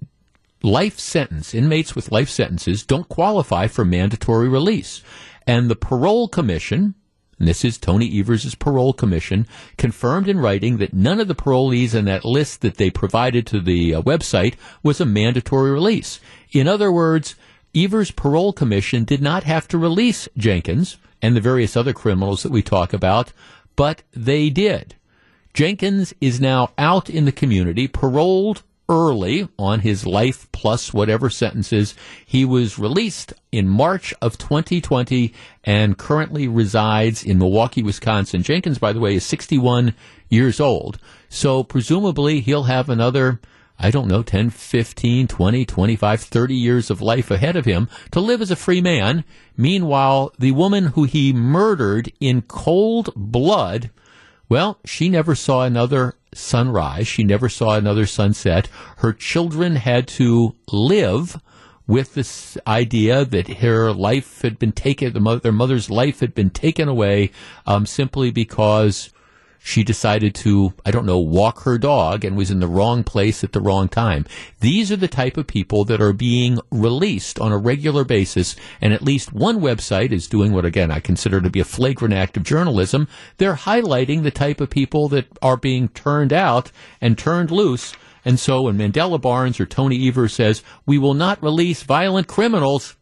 life 0.62 1.00
sentence, 1.00 1.54
inmates 1.54 1.96
with 1.96 2.12
life 2.12 2.30
sentences 2.30 2.86
don't 2.86 3.10
qualify 3.10 3.68
for 3.68 3.84
mandatory 3.84 4.48
release. 4.48 5.02
And 5.48 5.70
the 5.70 5.76
parole 5.76 6.28
commission, 6.28 6.96
and 7.44 7.48
this 7.50 7.66
is 7.66 7.78
Tony 7.78 8.18
Evers' 8.18 8.56
parole 8.56 8.94
commission, 8.94 9.46
confirmed 9.78 10.30
in 10.30 10.40
writing 10.40 10.78
that 10.78 10.94
none 10.94 11.20
of 11.20 11.28
the 11.28 11.36
parolees 11.36 11.94
in 11.94 12.06
that 12.06 12.24
list 12.24 12.62
that 12.62 12.78
they 12.78 12.90
provided 12.90 13.46
to 13.46 13.60
the 13.60 13.96
uh, 13.96 14.02
website 14.02 14.56
was 14.82 15.02
a 15.02 15.06
mandatory 15.06 15.70
release. 15.70 16.22
In 16.54 16.70
other 16.70 16.90
words, 16.90 17.36
Evers' 17.76 18.12
parole 18.12 18.54
commission 18.54 19.04
did 19.04 19.22
not 19.22 19.44
have 19.44 19.68
to 19.68 19.78
release 19.78 20.30
Jenkins 20.38 20.96
and 21.22 21.36
the 21.36 21.42
various 21.42 21.76
other 21.76 21.92
criminals 21.92 22.44
that 22.44 22.52
we 22.54 22.62
talk 22.62 22.94
about, 22.94 23.34
but 23.76 24.04
they 24.14 24.50
did. 24.50 24.96
Jenkins 25.54 26.14
is 26.22 26.40
now 26.40 26.72
out 26.78 27.10
in 27.10 27.26
the 27.26 27.34
community, 27.34 27.90
paroled 27.90 28.64
early 28.94 29.50
on 29.58 29.80
his 29.80 30.06
life 30.06 30.48
plus 30.52 30.94
whatever 30.94 31.30
sentences. 31.30 31.96
He 32.26 32.46
was 32.46 32.78
released 32.78 33.34
in 33.52 33.68
March 33.68 34.14
of 34.22 34.38
2020 34.38 35.34
and 35.64 35.98
currently 35.98 36.48
resides 36.48 37.24
in 37.24 37.40
Milwaukee, 37.40 37.82
Wisconsin. 37.82 38.44
Jenkins, 38.44 38.78
by 38.78 38.94
the 38.94 39.00
way, 39.00 39.16
is 39.16 39.26
61 39.26 39.96
years 40.30 40.60
old. 40.60 41.00
So 41.28 41.64
presumably 41.64 42.40
he'll 42.40 42.64
have 42.64 42.88
another, 42.88 43.42
I 43.80 43.90
don't 43.90 44.08
know, 44.08 44.22
10, 44.22 44.52
15, 44.52 45.28
20, 45.28 45.66
25, 45.66 46.22
30 46.22 46.56
years 46.56 46.90
of 46.92 47.02
life 47.02 47.32
ahead 47.32 47.56
of 47.56 47.66
him 47.66 47.90
to 48.12 48.20
live 48.20 48.42
as 48.42 48.52
a 48.52 48.56
free 48.56 48.82
man. 48.82 49.24
Meanwhile, 49.58 50.34
the 50.38 50.52
woman 50.52 50.88
who 50.88 51.06
he 51.06 51.34
murdered 51.34 52.14
in 52.20 52.44
cold 52.44 53.10
blood, 53.16 53.90
well, 54.48 54.80
she 54.86 55.10
never 55.10 55.34
saw 55.34 55.64
another 55.64 56.14
sunrise. 56.38 57.08
She 57.08 57.24
never 57.24 57.50
saw 57.50 57.76
another 57.76 58.06
sunset. 58.06 58.68
Her 58.98 59.14
children 59.14 59.76
had 59.76 60.08
to 60.10 60.56
live 60.72 61.40
with 61.88 62.14
this 62.14 62.58
idea 62.66 63.26
that 63.26 63.58
her 63.58 63.92
life 63.92 64.42
had 64.42 64.58
been 64.58 64.72
taken, 64.72 65.14
the 65.14 65.20
mother, 65.20 65.40
their 65.40 65.52
mother's 65.52 65.90
life 65.90 66.22
had 66.22 66.34
been 66.34 66.50
taken 66.50 66.88
away 66.88 67.32
um, 67.66 67.86
simply 67.86 68.32
because 68.32 69.10
she 69.66 69.82
decided 69.82 70.36
to, 70.36 70.74
I 70.86 70.92
don't 70.92 71.06
know, 71.06 71.18
walk 71.18 71.62
her 71.62 71.78
dog 71.78 72.26
and 72.26 72.36
was 72.36 72.52
in 72.52 72.60
the 72.60 72.68
wrong 72.68 73.06
place 73.06 73.46
at 73.46 73.54
the 73.54 73.62
wrong 73.62 73.88
time. 73.88 74.26
These 74.60 74.92
are 74.92 74.98
the 74.98 75.08
type 75.08 75.38
of 75.38 75.48
people 75.48 75.86
that 75.86 76.02
are 76.02 76.12
being 76.12 76.60
released 76.70 77.40
on 77.40 77.54
a 77.54 77.58
regular 77.58 78.04
basis, 78.04 78.58
and 78.82 78.92
at 78.92 79.02
least 79.02 79.32
one 79.32 79.62
website 79.62 80.12
is 80.12 80.28
doing 80.28 80.52
what, 80.52 80.66
again, 80.66 80.92
I 80.92 81.00
consider 81.00 81.40
to 81.40 81.50
be 81.50 81.62
a 81.62 81.66
flagrant 81.66 82.14
act 82.14 82.36
of 82.36 82.44
journalism. 82.44 83.08
They're 83.38 83.56
highlighting 83.56 84.24
the 84.24 84.32
type 84.32 84.60
of 84.60 84.70
people 84.70 85.08
that 85.08 85.28
are 85.42 85.56
being 85.56 85.88
turned 85.88 86.34
out 86.34 86.70
and 87.00 87.18
turned 87.18 87.50
loose. 87.50 87.94
And 88.26 88.38
so 88.38 88.64
when 88.64 88.78
Mandela 88.78 89.20
Barnes 89.20 89.62
or 89.62 89.66
Tony 89.66 90.10
Evers 90.10 90.34
says, 90.34 90.62
we 90.86 90.98
will 90.98 91.14
not 91.14 91.42
release 91.42 91.84
violent 91.84 92.28
criminals, 92.28 92.98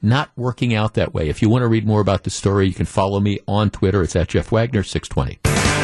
not 0.00 0.30
working 0.34 0.74
out 0.74 0.94
that 0.94 1.12
way. 1.12 1.28
If 1.28 1.42
you 1.42 1.50
want 1.50 1.60
to 1.60 1.68
read 1.68 1.86
more 1.86 2.00
about 2.00 2.24
the 2.24 2.30
story, 2.30 2.68
you 2.68 2.74
can 2.74 2.86
follow 2.86 3.20
me 3.20 3.38
on 3.46 3.68
Twitter. 3.68 4.02
It's 4.02 4.16
at 4.16 4.28
Jeff 4.28 4.50
Wagner 4.50 4.82
620. 4.82 5.75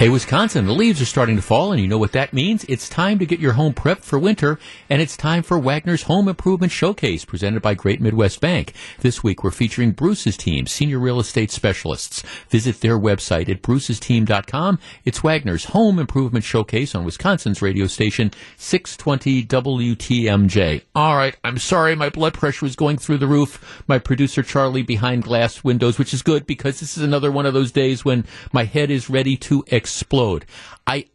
Hey, 0.00 0.08
Wisconsin, 0.08 0.64
the 0.64 0.72
leaves 0.72 1.02
are 1.02 1.04
starting 1.04 1.36
to 1.36 1.42
fall, 1.42 1.72
and 1.72 1.78
you 1.82 1.86
know 1.86 1.98
what 1.98 2.12
that 2.12 2.32
means? 2.32 2.64
It's 2.70 2.88
time 2.88 3.18
to 3.18 3.26
get 3.26 3.38
your 3.38 3.52
home 3.52 3.74
prepped 3.74 4.00
for 4.00 4.18
winter, 4.18 4.58
and 4.88 5.02
it's 5.02 5.14
time 5.14 5.42
for 5.42 5.58
Wagner's 5.58 6.04
Home 6.04 6.26
Improvement 6.26 6.72
Showcase, 6.72 7.26
presented 7.26 7.60
by 7.60 7.74
Great 7.74 8.00
Midwest 8.00 8.40
Bank. 8.40 8.72
This 9.00 9.22
week, 9.22 9.44
we're 9.44 9.50
featuring 9.50 9.90
Bruce's 9.90 10.38
team, 10.38 10.66
senior 10.66 10.98
real 10.98 11.20
estate 11.20 11.50
specialists. 11.50 12.22
Visit 12.48 12.80
their 12.80 12.98
website 12.98 13.50
at 13.50 13.60
brucesteam.com. 13.60 14.78
It's 15.04 15.22
Wagner's 15.22 15.66
Home 15.66 15.98
Improvement 15.98 16.46
Showcase 16.46 16.94
on 16.94 17.04
Wisconsin's 17.04 17.60
radio 17.60 17.86
station, 17.86 18.30
620 18.56 19.44
WTMJ. 19.44 20.82
All 20.94 21.14
right, 21.14 21.36
I'm 21.44 21.58
sorry, 21.58 21.94
my 21.94 22.08
blood 22.08 22.32
pressure 22.32 22.64
is 22.64 22.74
going 22.74 22.96
through 22.96 23.18
the 23.18 23.26
roof. 23.26 23.84
My 23.86 23.98
producer, 23.98 24.42
Charlie, 24.42 24.80
behind 24.80 25.24
glass 25.24 25.62
windows, 25.62 25.98
which 25.98 26.14
is 26.14 26.22
good 26.22 26.46
because 26.46 26.80
this 26.80 26.96
is 26.96 27.02
another 27.02 27.30
one 27.30 27.44
of 27.44 27.52
those 27.52 27.70
days 27.70 28.02
when 28.02 28.24
my 28.50 28.64
head 28.64 28.90
is 28.90 29.10
ready 29.10 29.36
to 29.36 29.62
explode 29.66 29.89
explode. 29.90 30.46
I, 30.86 31.06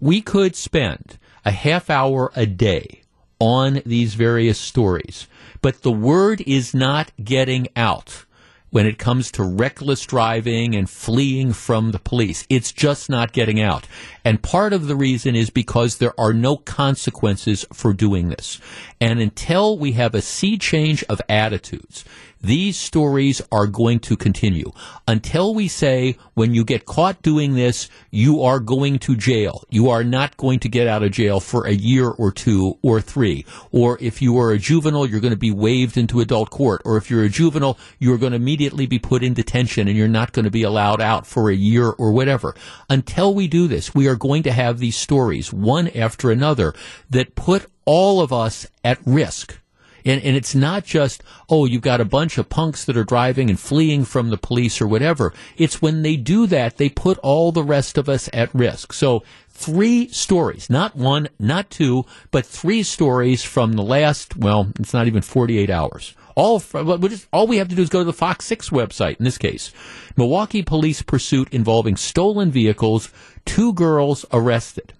we 0.00 0.20
could 0.20 0.54
spend 0.54 1.18
a 1.44 1.50
half 1.50 1.90
hour 1.90 2.30
a 2.36 2.46
day 2.46 3.02
on 3.40 3.82
these 3.84 4.14
various 4.14 4.58
stories, 4.58 5.26
but 5.62 5.82
the 5.82 5.92
word 5.92 6.40
is 6.42 6.74
not 6.74 7.12
getting 7.22 7.68
out 7.76 8.24
when 8.70 8.86
it 8.86 8.98
comes 8.98 9.30
to 9.32 9.42
reckless 9.42 10.04
driving 10.04 10.74
and 10.74 10.90
fleeing 10.90 11.52
from 11.52 11.90
the 11.90 11.98
police. 11.98 12.44
It's 12.50 12.70
just 12.70 13.08
not 13.08 13.32
getting 13.32 13.60
out. 13.60 13.86
And 14.24 14.42
part 14.42 14.72
of 14.72 14.86
the 14.86 14.96
reason 14.96 15.34
is 15.34 15.48
because 15.48 15.96
there 15.96 16.18
are 16.20 16.34
no 16.34 16.56
consequences 16.56 17.64
for 17.72 17.94
doing 17.94 18.28
this. 18.28 18.60
And 19.00 19.20
until 19.20 19.78
we 19.78 19.92
have 19.92 20.14
a 20.14 20.20
sea 20.22 20.58
change 20.58 21.02
of 21.04 21.20
attitudes, 21.30 22.04
these 22.40 22.76
stories 22.76 23.42
are 23.50 23.66
going 23.66 24.00
to 24.00 24.16
continue 24.16 24.70
until 25.06 25.54
we 25.54 25.68
say 25.68 26.16
when 26.34 26.54
you 26.54 26.64
get 26.64 26.86
caught 26.86 27.20
doing 27.22 27.54
this, 27.54 27.88
you 28.10 28.42
are 28.42 28.60
going 28.60 28.98
to 29.00 29.16
jail. 29.16 29.64
You 29.70 29.90
are 29.90 30.04
not 30.04 30.36
going 30.36 30.60
to 30.60 30.68
get 30.68 30.86
out 30.86 31.02
of 31.02 31.10
jail 31.10 31.40
for 31.40 31.66
a 31.66 31.72
year 31.72 32.08
or 32.08 32.30
two 32.30 32.78
or 32.82 33.00
three. 33.00 33.44
Or 33.72 33.98
if 34.00 34.22
you 34.22 34.38
are 34.38 34.52
a 34.52 34.58
juvenile, 34.58 35.06
you're 35.06 35.20
going 35.20 35.32
to 35.32 35.36
be 35.36 35.50
waived 35.50 35.96
into 35.96 36.20
adult 36.20 36.50
court. 36.50 36.82
Or 36.84 36.96
if 36.96 37.10
you're 37.10 37.24
a 37.24 37.28
juvenile, 37.28 37.78
you're 37.98 38.18
going 38.18 38.32
to 38.32 38.36
immediately 38.36 38.86
be 38.86 38.98
put 38.98 39.22
in 39.22 39.34
detention 39.34 39.88
and 39.88 39.96
you're 39.96 40.08
not 40.08 40.32
going 40.32 40.44
to 40.44 40.50
be 40.50 40.62
allowed 40.62 41.00
out 41.00 41.26
for 41.26 41.50
a 41.50 41.54
year 41.54 41.88
or 41.90 42.12
whatever. 42.12 42.54
Until 42.88 43.34
we 43.34 43.48
do 43.48 43.66
this, 43.66 43.94
we 43.94 44.06
are 44.06 44.16
going 44.16 44.42
to 44.44 44.52
have 44.52 44.78
these 44.78 44.96
stories, 44.96 45.52
one 45.52 45.88
after 45.88 46.30
another, 46.30 46.74
that 47.10 47.34
put 47.34 47.66
all 47.84 48.20
of 48.20 48.32
us 48.32 48.66
at 48.84 48.98
risk 49.06 49.58
and, 50.04 50.22
and 50.22 50.36
it's 50.36 50.54
not 50.54 50.84
just, 50.84 51.22
oh, 51.48 51.64
you've 51.64 51.82
got 51.82 52.00
a 52.00 52.04
bunch 52.04 52.38
of 52.38 52.48
punks 52.48 52.84
that 52.84 52.96
are 52.96 53.04
driving 53.04 53.50
and 53.50 53.58
fleeing 53.58 54.04
from 54.04 54.30
the 54.30 54.38
police 54.38 54.80
or 54.80 54.86
whatever. 54.86 55.32
It's 55.56 55.82
when 55.82 56.02
they 56.02 56.16
do 56.16 56.46
that, 56.46 56.76
they 56.76 56.88
put 56.88 57.18
all 57.18 57.52
the 57.52 57.62
rest 57.62 57.98
of 57.98 58.08
us 58.08 58.28
at 58.32 58.54
risk. 58.54 58.92
So 58.92 59.22
three 59.50 60.08
stories, 60.08 60.70
not 60.70 60.96
one, 60.96 61.28
not 61.38 61.70
two, 61.70 62.04
but 62.30 62.46
three 62.46 62.82
stories 62.82 63.42
from 63.42 63.72
the 63.72 63.82
last, 63.82 64.36
well, 64.36 64.72
it's 64.78 64.94
not 64.94 65.06
even 65.06 65.22
48 65.22 65.70
hours. 65.70 66.14
All, 66.36 66.62
all 67.32 67.48
we 67.48 67.56
have 67.56 67.68
to 67.68 67.74
do 67.74 67.82
is 67.82 67.88
go 67.88 67.98
to 67.98 68.04
the 68.04 68.12
Fox 68.12 68.44
6 68.46 68.70
website 68.70 69.18
in 69.18 69.24
this 69.24 69.38
case. 69.38 69.72
Milwaukee 70.16 70.62
police 70.62 71.02
pursuit 71.02 71.48
involving 71.52 71.96
stolen 71.96 72.52
vehicles, 72.52 73.10
two 73.44 73.72
girls 73.72 74.24
arrested. 74.32 74.92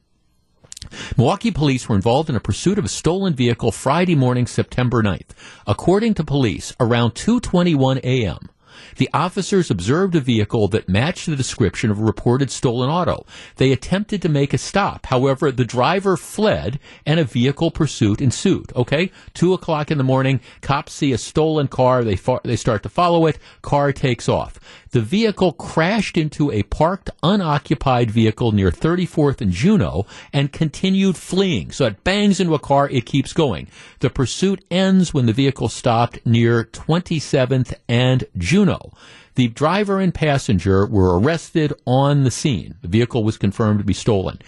Milwaukee 1.16 1.50
police 1.50 1.88
were 1.88 1.96
involved 1.96 2.30
in 2.30 2.36
a 2.36 2.40
pursuit 2.40 2.78
of 2.78 2.84
a 2.84 2.88
stolen 2.88 3.34
vehicle 3.34 3.72
Friday 3.72 4.14
morning, 4.14 4.46
September 4.46 5.02
9th. 5.02 5.30
According 5.66 6.14
to 6.14 6.24
police, 6.24 6.74
around 6.78 7.14
2:21 7.14 7.98
a.m., 8.04 8.48
the 8.96 9.08
officers 9.12 9.70
observed 9.70 10.14
a 10.14 10.20
vehicle 10.20 10.68
that 10.68 10.88
matched 10.88 11.26
the 11.26 11.36
description 11.36 11.90
of 11.90 12.00
a 12.00 12.04
reported 12.04 12.50
stolen 12.50 12.90
auto. 12.90 13.26
They 13.56 13.72
attempted 13.72 14.22
to 14.22 14.28
make 14.28 14.52
a 14.54 14.58
stop. 14.58 15.06
However, 15.06 15.50
the 15.50 15.64
driver 15.64 16.16
fled 16.16 16.78
and 17.06 17.18
a 17.20 17.24
vehicle 17.24 17.70
pursuit 17.70 18.20
ensued. 18.20 18.72
Okay? 18.74 19.10
Two 19.34 19.52
o'clock 19.54 19.90
in 19.90 19.98
the 19.98 20.04
morning, 20.04 20.40
cops 20.60 20.92
see 20.92 21.12
a 21.12 21.18
stolen 21.18 21.68
car. 21.68 22.04
They, 22.04 22.18
they 22.44 22.56
start 22.56 22.82
to 22.84 22.88
follow 22.88 23.26
it. 23.26 23.38
Car 23.62 23.92
takes 23.92 24.28
off. 24.28 24.58
The 24.90 25.00
vehicle 25.00 25.52
crashed 25.52 26.16
into 26.16 26.50
a 26.50 26.62
parked, 26.62 27.10
unoccupied 27.22 28.10
vehicle 28.10 28.52
near 28.52 28.70
34th 28.70 29.40
and 29.40 29.52
Juneau 29.52 30.06
and 30.32 30.52
continued 30.52 31.16
fleeing. 31.16 31.72
So 31.72 31.86
it 31.86 32.04
bangs 32.04 32.40
into 32.40 32.54
a 32.54 32.58
car. 32.58 32.88
It 32.88 33.04
keeps 33.04 33.32
going. 33.32 33.68
The 34.00 34.10
pursuit 34.10 34.64
ends 34.70 35.12
when 35.12 35.26
the 35.26 35.32
vehicle 35.32 35.68
stopped 35.68 36.24
near 36.24 36.64
27th 36.64 37.74
and 37.88 38.24
Juneau. 38.36 38.92
The 39.34 39.48
driver 39.48 40.00
and 40.00 40.14
passenger 40.14 40.86
were 40.86 41.18
arrested 41.18 41.72
on 41.86 42.24
the 42.24 42.30
scene. 42.30 42.74
The 42.82 42.88
vehicle 42.88 43.22
was 43.24 43.36
confirmed 43.36 43.78
to 43.78 43.84
be 43.84 43.94
stolen. 43.94 44.40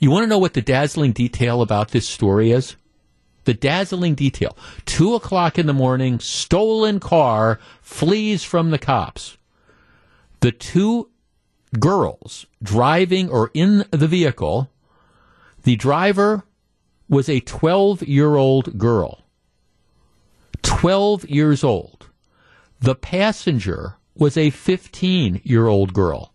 You 0.00 0.10
want 0.10 0.24
to 0.24 0.28
know 0.28 0.38
what 0.38 0.54
the 0.54 0.60
dazzling 0.60 1.12
detail 1.12 1.62
about 1.62 1.92
this 1.92 2.08
story 2.08 2.50
is? 2.50 2.76
The 3.44 3.54
dazzling 3.54 4.14
detail. 4.14 4.56
Two 4.86 5.14
o'clock 5.14 5.58
in 5.58 5.66
the 5.66 5.72
morning, 5.72 6.18
stolen 6.18 6.98
car 6.98 7.60
flees 7.80 8.42
from 8.42 8.70
the 8.70 8.78
cops. 8.78 9.38
The 10.44 10.52
two 10.52 11.08
girls 11.80 12.44
driving 12.62 13.30
or 13.30 13.50
in 13.54 13.86
the 13.90 14.06
vehicle, 14.06 14.70
the 15.62 15.74
driver 15.74 16.44
was 17.08 17.30
a 17.30 17.40
12 17.40 18.02
year 18.02 18.34
old 18.34 18.76
girl. 18.76 19.22
12 20.60 21.30
years 21.30 21.64
old. 21.64 22.10
The 22.78 22.94
passenger 22.94 23.96
was 24.14 24.36
a 24.36 24.50
15 24.50 25.40
year 25.44 25.66
old 25.66 25.94
girl. 25.94 26.33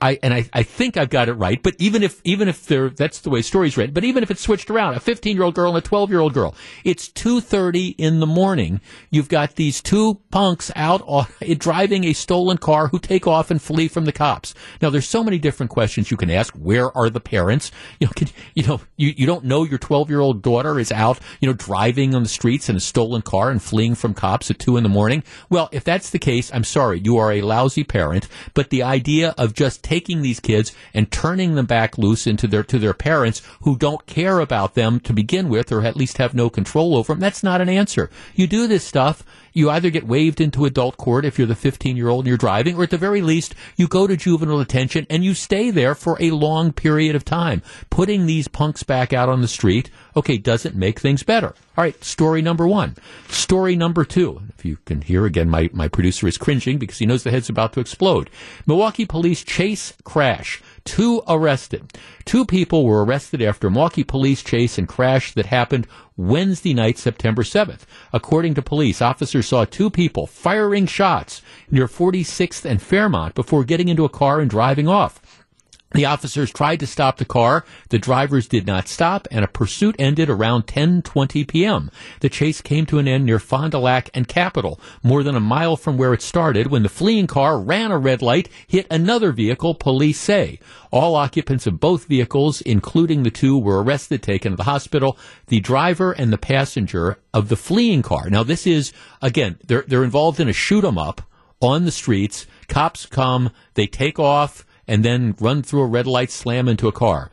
I 0.00 0.18
and 0.22 0.32
I, 0.32 0.48
I 0.52 0.62
think 0.62 0.96
I've 0.96 1.10
got 1.10 1.28
it 1.28 1.34
right. 1.34 1.62
But 1.62 1.74
even 1.78 2.02
if 2.02 2.20
even 2.24 2.48
if 2.48 2.66
there 2.66 2.90
that's 2.90 3.20
the 3.20 3.30
way 3.30 3.42
story's 3.42 3.76
written. 3.76 3.94
But 3.94 4.04
even 4.04 4.22
if 4.22 4.30
it's 4.30 4.40
switched 4.40 4.70
around, 4.70 4.94
a 4.94 5.00
15 5.00 5.36
year 5.36 5.44
old 5.44 5.54
girl 5.54 5.74
and 5.74 5.84
a 5.84 5.86
12 5.86 6.10
year 6.10 6.20
old 6.20 6.34
girl, 6.34 6.54
it's 6.84 7.08
2:30 7.08 7.94
in 7.98 8.20
the 8.20 8.26
morning. 8.26 8.80
You've 9.10 9.28
got 9.28 9.56
these 9.56 9.80
two 9.80 10.20
punks 10.30 10.70
out 10.76 11.02
on, 11.06 11.26
driving 11.58 12.04
a 12.04 12.12
stolen 12.12 12.58
car 12.58 12.88
who 12.88 12.98
take 12.98 13.26
off 13.26 13.50
and 13.50 13.60
flee 13.60 13.88
from 13.88 14.04
the 14.04 14.12
cops. 14.12 14.54
Now 14.80 14.90
there's 14.90 15.08
so 15.08 15.24
many 15.24 15.38
different 15.38 15.70
questions 15.70 16.10
you 16.10 16.16
can 16.16 16.30
ask. 16.30 16.54
Where 16.54 16.96
are 16.96 17.10
the 17.10 17.20
parents? 17.20 17.70
You 17.98 18.06
know, 18.06 18.12
can, 18.16 18.28
you 18.54 18.66
know, 18.66 18.80
you, 18.96 19.14
you 19.16 19.26
don't 19.26 19.44
know 19.44 19.64
your 19.64 19.78
12 19.78 20.10
year 20.10 20.20
old 20.20 20.42
daughter 20.42 20.78
is 20.78 20.92
out, 20.92 21.18
you 21.40 21.48
know, 21.48 21.54
driving 21.54 22.14
on 22.14 22.22
the 22.22 22.28
streets 22.28 22.68
in 22.68 22.76
a 22.76 22.80
stolen 22.80 23.22
car 23.22 23.50
and 23.50 23.62
fleeing 23.62 23.94
from 23.94 24.14
cops 24.14 24.50
at 24.50 24.58
two 24.58 24.76
in 24.76 24.82
the 24.82 24.88
morning. 24.88 25.22
Well, 25.50 25.68
if 25.72 25.84
that's 25.84 26.10
the 26.10 26.18
case, 26.18 26.50
I'm 26.52 26.64
sorry, 26.64 27.00
you 27.00 27.18
are 27.18 27.32
a 27.32 27.42
lousy 27.42 27.84
parent. 27.84 28.28
But 28.54 28.70
the 28.70 28.82
idea 28.82 29.34
of 29.38 29.54
just 29.54 29.82
taking 29.88 30.20
these 30.20 30.38
kids 30.38 30.70
and 30.92 31.10
turning 31.10 31.54
them 31.54 31.64
back 31.64 31.96
loose 31.96 32.26
into 32.26 32.46
their 32.46 32.62
to 32.62 32.78
their 32.78 32.92
parents 32.92 33.40
who 33.62 33.74
don't 33.74 34.04
care 34.04 34.38
about 34.38 34.74
them 34.74 35.00
to 35.00 35.14
begin 35.14 35.48
with 35.48 35.72
or 35.72 35.80
at 35.80 35.96
least 35.96 36.18
have 36.18 36.34
no 36.34 36.50
control 36.50 36.94
over 36.94 37.14
them. 37.14 37.20
That's 37.20 37.42
not 37.42 37.62
an 37.62 37.70
answer. 37.70 38.10
You 38.34 38.46
do 38.46 38.66
this 38.66 38.84
stuff 38.84 39.24
you 39.58 39.68
either 39.70 39.90
get 39.90 40.06
waived 40.06 40.40
into 40.40 40.64
adult 40.64 40.96
court 40.96 41.24
if 41.24 41.36
you're 41.36 41.46
the 41.46 41.54
15 41.56 41.96
year 41.96 42.08
old 42.08 42.20
and 42.20 42.28
you're 42.28 42.36
driving, 42.36 42.76
or 42.76 42.84
at 42.84 42.90
the 42.90 42.96
very 42.96 43.20
least, 43.20 43.56
you 43.76 43.88
go 43.88 44.06
to 44.06 44.16
juvenile 44.16 44.58
detention 44.58 45.04
and 45.10 45.24
you 45.24 45.34
stay 45.34 45.70
there 45.70 45.96
for 45.96 46.16
a 46.20 46.30
long 46.30 46.72
period 46.72 47.16
of 47.16 47.24
time. 47.24 47.60
Putting 47.90 48.26
these 48.26 48.46
punks 48.46 48.84
back 48.84 49.12
out 49.12 49.28
on 49.28 49.42
the 49.42 49.48
street, 49.48 49.90
okay, 50.16 50.38
doesn't 50.38 50.76
make 50.76 51.00
things 51.00 51.24
better. 51.24 51.54
All 51.76 51.84
right, 51.84 52.02
story 52.04 52.40
number 52.40 52.68
one. 52.68 52.96
Story 53.28 53.74
number 53.74 54.04
two. 54.04 54.42
If 54.56 54.64
you 54.64 54.78
can 54.84 55.00
hear 55.02 55.26
again, 55.26 55.48
my, 55.48 55.70
my 55.72 55.88
producer 55.88 56.28
is 56.28 56.38
cringing 56.38 56.78
because 56.78 56.98
he 56.98 57.06
knows 57.06 57.24
the 57.24 57.30
head's 57.32 57.48
about 57.48 57.72
to 57.72 57.80
explode. 57.80 58.30
Milwaukee 58.64 59.06
police 59.06 59.42
chase 59.42 59.92
crash. 60.04 60.62
Two 60.88 61.22
arrested. 61.28 61.92
Two 62.24 62.46
people 62.46 62.86
were 62.86 63.04
arrested 63.04 63.42
after 63.42 63.66
a 63.66 63.70
Milwaukee 63.70 64.04
police 64.04 64.42
chase 64.42 64.78
and 64.78 64.88
crash 64.88 65.34
that 65.34 65.44
happened 65.44 65.86
Wednesday 66.16 66.72
night, 66.72 66.96
September 66.96 67.42
7th. 67.42 67.82
According 68.10 68.54
to 68.54 68.62
police, 68.62 69.02
officers 69.02 69.46
saw 69.46 69.66
two 69.66 69.90
people 69.90 70.26
firing 70.26 70.86
shots 70.86 71.42
near 71.70 71.88
46th 71.88 72.64
and 72.64 72.80
Fairmount 72.80 73.34
before 73.34 73.64
getting 73.64 73.88
into 73.88 74.06
a 74.06 74.08
car 74.08 74.40
and 74.40 74.48
driving 74.48 74.88
off. 74.88 75.20
The 75.92 76.04
officers 76.04 76.52
tried 76.52 76.80
to 76.80 76.86
stop 76.86 77.16
the 77.16 77.24
car. 77.24 77.64
The 77.88 77.98
drivers 77.98 78.46
did 78.46 78.66
not 78.66 78.88
stop, 78.88 79.26
and 79.30 79.42
a 79.42 79.48
pursuit 79.48 79.96
ended 79.98 80.28
around 80.28 80.66
10:20 80.66 81.48
p.m. 81.48 81.90
The 82.20 82.28
chase 82.28 82.60
came 82.60 82.84
to 82.86 82.98
an 82.98 83.08
end 83.08 83.24
near 83.24 83.38
Fond 83.38 83.72
du 83.72 83.78
Lac 83.78 84.10
and 84.12 84.28
Capitol, 84.28 84.78
more 85.02 85.22
than 85.22 85.34
a 85.34 85.40
mile 85.40 85.78
from 85.78 85.96
where 85.96 86.12
it 86.12 86.20
started, 86.20 86.66
when 86.66 86.82
the 86.82 86.90
fleeing 86.90 87.26
car 87.26 87.58
ran 87.58 87.90
a 87.90 87.96
red 87.96 88.20
light, 88.20 88.50
hit 88.66 88.86
another 88.90 89.32
vehicle. 89.32 89.74
Police 89.74 90.20
say 90.20 90.60
all 90.90 91.14
occupants 91.14 91.66
of 91.66 91.80
both 91.80 92.04
vehicles, 92.04 92.60
including 92.60 93.22
the 93.22 93.30
two, 93.30 93.58
were 93.58 93.82
arrested, 93.82 94.22
taken 94.22 94.52
to 94.52 94.56
the 94.56 94.64
hospital. 94.64 95.16
The 95.46 95.60
driver 95.60 96.12
and 96.12 96.30
the 96.30 96.38
passenger 96.38 97.18
of 97.32 97.48
the 97.48 97.56
fleeing 97.56 98.02
car. 98.02 98.28
Now, 98.28 98.42
this 98.42 98.66
is 98.66 98.92
again, 99.22 99.56
they're 99.66 99.84
they're 99.88 100.04
involved 100.04 100.38
in 100.38 100.50
a 100.50 100.52
shoot 100.52 100.84
'em 100.84 100.98
up 100.98 101.22
on 101.62 101.86
the 101.86 101.90
streets. 101.90 102.46
Cops 102.68 103.06
come, 103.06 103.50
they 103.72 103.86
take 103.86 104.18
off 104.18 104.66
and 104.88 105.04
then 105.04 105.36
run 105.38 105.62
through 105.62 105.82
a 105.82 105.86
red 105.86 106.06
light, 106.06 106.30
slam 106.30 106.66
into 106.66 106.88
a 106.88 106.92
car. 106.92 107.30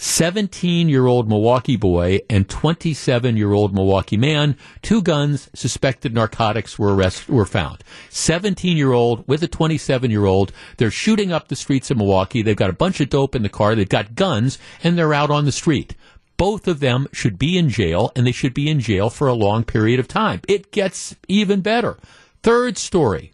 17 0.00 0.88
year 0.88 1.06
old 1.06 1.28
Milwaukee 1.28 1.76
boy 1.76 2.20
and 2.30 2.48
27 2.48 3.36
year 3.36 3.52
old 3.52 3.74
Milwaukee 3.74 4.16
man, 4.16 4.56
two 4.80 5.02
guns, 5.02 5.50
suspected 5.54 6.14
narcotics 6.14 6.78
were 6.78 6.94
arrested, 6.94 7.34
were 7.34 7.44
found. 7.44 7.82
17 8.10 8.76
year 8.76 8.92
old 8.92 9.26
with 9.26 9.42
a 9.42 9.48
27 9.48 10.08
year 10.08 10.24
old, 10.24 10.52
they're 10.76 10.92
shooting 10.92 11.32
up 11.32 11.48
the 11.48 11.56
streets 11.56 11.90
of 11.90 11.96
Milwaukee. 11.96 12.42
They've 12.42 12.54
got 12.54 12.70
a 12.70 12.74
bunch 12.74 13.00
of 13.00 13.10
dope 13.10 13.34
in 13.34 13.42
the 13.42 13.48
car. 13.48 13.74
They've 13.74 13.88
got 13.88 14.14
guns 14.14 14.56
and 14.84 14.96
they're 14.96 15.14
out 15.14 15.32
on 15.32 15.46
the 15.46 15.52
street. 15.52 15.96
Both 16.36 16.68
of 16.68 16.78
them 16.78 17.08
should 17.12 17.36
be 17.36 17.58
in 17.58 17.68
jail 17.68 18.12
and 18.14 18.24
they 18.24 18.30
should 18.30 18.54
be 18.54 18.70
in 18.70 18.78
jail 18.78 19.10
for 19.10 19.26
a 19.26 19.34
long 19.34 19.64
period 19.64 19.98
of 19.98 20.06
time. 20.06 20.42
It 20.46 20.70
gets 20.70 21.16
even 21.26 21.60
better. 21.60 21.98
Third 22.44 22.78
story. 22.78 23.32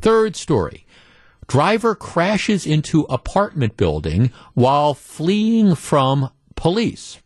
Third 0.00 0.34
story. 0.34 0.84
Driver 1.46 1.94
crashes 1.94 2.66
into 2.66 3.02
apartment 3.02 3.76
building 3.76 4.32
while 4.54 4.94
fleeing 4.94 5.74
from 5.74 6.30
police. 6.54 7.18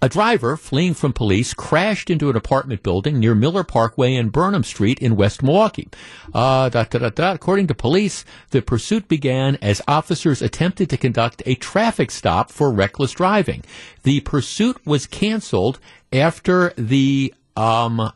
A 0.00 0.08
driver 0.08 0.56
fleeing 0.56 0.94
from 0.94 1.12
police 1.12 1.54
crashed 1.54 2.10
into 2.10 2.30
an 2.30 2.36
apartment 2.36 2.82
building 2.82 3.18
near 3.18 3.34
Miller 3.34 3.64
Parkway 3.64 4.14
and 4.14 4.30
Burnham 4.30 4.62
Street 4.62 4.98
in 5.00 5.16
West 5.16 5.42
Milwaukee. 5.42 5.88
Uh, 6.32 6.68
da, 6.68 6.84
da, 6.84 7.08
da, 7.08 7.32
According 7.32 7.66
to 7.68 7.74
police, 7.74 8.24
the 8.50 8.62
pursuit 8.62 9.08
began 9.08 9.56
as 9.56 9.82
officers 9.88 10.42
attempted 10.42 10.90
to 10.90 10.96
conduct 10.96 11.42
a 11.46 11.54
traffic 11.56 12.10
stop 12.10 12.50
for 12.50 12.70
reckless 12.70 13.12
driving. 13.12 13.64
The 14.02 14.20
pursuit 14.20 14.84
was 14.86 15.06
canceled 15.06 15.80
after 16.12 16.72
the 16.76 17.34
um, 17.56 18.12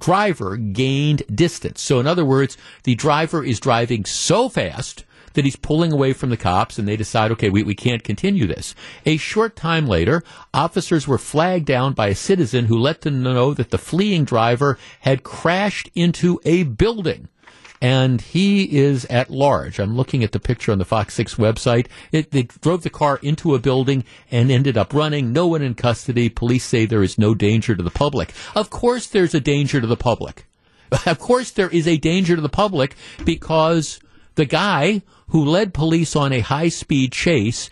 driver 0.00 0.56
gained 0.56 1.22
distance. 1.32 1.80
So, 1.80 2.00
in 2.00 2.06
other 2.06 2.24
words, 2.24 2.56
the 2.82 2.96
driver 2.96 3.44
is 3.44 3.60
driving 3.60 4.04
so 4.04 4.48
fast 4.48 5.04
that 5.34 5.44
he's 5.44 5.56
pulling 5.56 5.92
away 5.92 6.12
from 6.12 6.30
the 6.30 6.36
cops 6.36 6.78
and 6.78 6.88
they 6.88 6.96
decide, 6.96 7.30
okay, 7.30 7.50
we, 7.50 7.62
we 7.62 7.74
can't 7.74 8.02
continue 8.02 8.46
this. 8.46 8.74
A 9.06 9.16
short 9.16 9.54
time 9.54 9.86
later, 9.86 10.22
officers 10.52 11.06
were 11.06 11.18
flagged 11.18 11.66
down 11.66 11.92
by 11.92 12.08
a 12.08 12.14
citizen 12.14 12.66
who 12.66 12.78
let 12.78 13.02
them 13.02 13.22
know 13.22 13.54
that 13.54 13.70
the 13.70 13.78
fleeing 13.78 14.24
driver 14.24 14.78
had 15.00 15.22
crashed 15.22 15.88
into 15.94 16.40
a 16.44 16.64
building 16.64 17.28
and 17.80 18.20
he 18.20 18.78
is 18.78 19.04
at 19.06 19.30
large. 19.30 19.78
I'm 19.78 19.96
looking 19.96 20.22
at 20.22 20.32
the 20.32 20.40
picture 20.40 20.72
on 20.72 20.78
the 20.78 20.84
Fox 20.84 21.14
6 21.14 21.36
website. 21.36 21.86
It, 22.12 22.30
they 22.30 22.42
drove 22.42 22.82
the 22.82 22.90
car 22.90 23.18
into 23.22 23.54
a 23.54 23.58
building 23.58 24.04
and 24.30 24.50
ended 24.50 24.76
up 24.76 24.92
running. 24.92 25.32
No 25.32 25.46
one 25.46 25.62
in 25.62 25.74
custody. 25.74 26.28
Police 26.28 26.64
say 26.64 26.84
there 26.84 27.02
is 27.02 27.18
no 27.18 27.34
danger 27.34 27.74
to 27.74 27.82
the 27.82 27.90
public. 27.90 28.32
Of 28.54 28.70
course, 28.70 29.06
there's 29.06 29.34
a 29.34 29.40
danger 29.40 29.80
to 29.80 29.86
the 29.86 29.96
public. 29.96 30.46
Of 31.06 31.20
course, 31.20 31.52
there 31.52 31.70
is 31.70 31.86
a 31.86 31.98
danger 31.98 32.34
to 32.34 32.42
the 32.42 32.48
public 32.48 32.96
because 33.24 34.00
the 34.34 34.44
guy 34.44 35.02
who 35.28 35.44
led 35.44 35.72
police 35.72 36.16
on 36.16 36.32
a 36.32 36.40
high 36.40 36.68
speed 36.68 37.12
chase, 37.12 37.70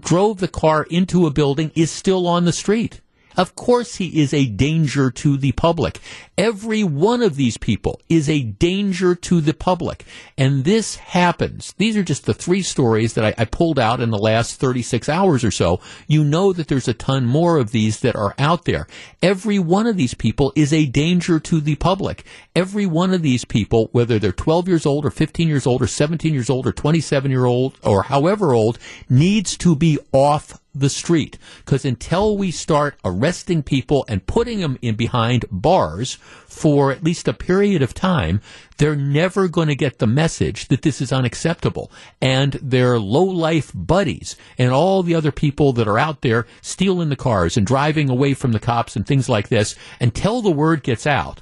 drove 0.00 0.38
the 0.38 0.48
car 0.48 0.84
into 0.90 1.26
a 1.26 1.30
building, 1.30 1.70
is 1.76 1.92
still 1.92 2.26
on 2.26 2.44
the 2.44 2.52
street. 2.52 3.00
Of 3.36 3.54
course, 3.54 3.96
he 3.96 4.20
is 4.20 4.32
a 4.32 4.46
danger 4.46 5.10
to 5.10 5.36
the 5.36 5.52
public. 5.52 6.00
Every 6.38 6.84
one 6.84 7.22
of 7.22 7.36
these 7.36 7.56
people 7.56 7.98
is 8.10 8.28
a 8.28 8.42
danger 8.42 9.14
to 9.14 9.40
the 9.40 9.54
public. 9.54 10.04
And 10.36 10.64
this 10.64 10.96
happens. 10.96 11.74
These 11.78 11.96
are 11.96 12.02
just 12.02 12.26
the 12.26 12.34
three 12.34 12.60
stories 12.60 13.14
that 13.14 13.24
I, 13.24 13.34
I, 13.38 13.44
pulled 13.46 13.78
out 13.78 14.00
in 14.00 14.10
the 14.10 14.18
last 14.18 14.60
36 14.60 15.08
hours 15.08 15.44
or 15.44 15.50
so. 15.50 15.80
You 16.06 16.24
know 16.24 16.52
that 16.52 16.68
there's 16.68 16.88
a 16.88 16.94
ton 16.94 17.24
more 17.24 17.56
of 17.56 17.70
these 17.70 18.00
that 18.00 18.16
are 18.16 18.34
out 18.38 18.66
there. 18.66 18.86
Every 19.22 19.58
one 19.58 19.86
of 19.86 19.96
these 19.96 20.12
people 20.12 20.52
is 20.54 20.74
a 20.74 20.84
danger 20.84 21.40
to 21.40 21.60
the 21.60 21.76
public. 21.76 22.26
Every 22.54 22.84
one 22.84 23.14
of 23.14 23.22
these 23.22 23.46
people, 23.46 23.88
whether 23.92 24.18
they're 24.18 24.32
12 24.32 24.68
years 24.68 24.84
old 24.84 25.06
or 25.06 25.10
15 25.10 25.48
years 25.48 25.66
old 25.66 25.80
or 25.80 25.86
17 25.86 26.34
years 26.34 26.50
old 26.50 26.66
or 26.66 26.72
27 26.72 27.30
year 27.30 27.46
old 27.46 27.78
or 27.82 28.02
however 28.04 28.52
old, 28.52 28.78
needs 29.08 29.56
to 29.58 29.74
be 29.74 29.98
off 30.12 30.60
the 30.78 30.90
street. 30.90 31.38
Because 31.64 31.84
until 31.84 32.36
we 32.36 32.50
start 32.50 32.98
arresting 33.04 33.62
people 33.62 34.04
and 34.08 34.26
putting 34.26 34.60
them 34.60 34.78
in 34.82 34.94
behind 34.94 35.46
bars 35.50 36.18
for 36.46 36.90
at 36.92 37.04
least 37.04 37.28
a 37.28 37.32
period 37.32 37.82
of 37.82 37.94
time, 37.94 38.40
they're 38.78 38.96
never 38.96 39.48
going 39.48 39.68
to 39.68 39.74
get 39.74 39.98
the 39.98 40.06
message 40.06 40.68
that 40.68 40.82
this 40.82 41.00
is 41.00 41.12
unacceptable. 41.12 41.90
And 42.20 42.52
their 42.54 42.98
low 42.98 43.24
life 43.24 43.72
buddies 43.74 44.36
and 44.58 44.72
all 44.72 45.02
the 45.02 45.14
other 45.14 45.32
people 45.32 45.72
that 45.74 45.88
are 45.88 45.98
out 45.98 46.22
there 46.22 46.46
stealing 46.62 47.08
the 47.08 47.16
cars 47.16 47.56
and 47.56 47.66
driving 47.66 48.08
away 48.08 48.34
from 48.34 48.52
the 48.52 48.60
cops 48.60 48.96
and 48.96 49.06
things 49.06 49.28
like 49.28 49.48
this, 49.48 49.74
until 50.00 50.42
the 50.42 50.50
word 50.50 50.82
gets 50.82 51.06
out 51.06 51.40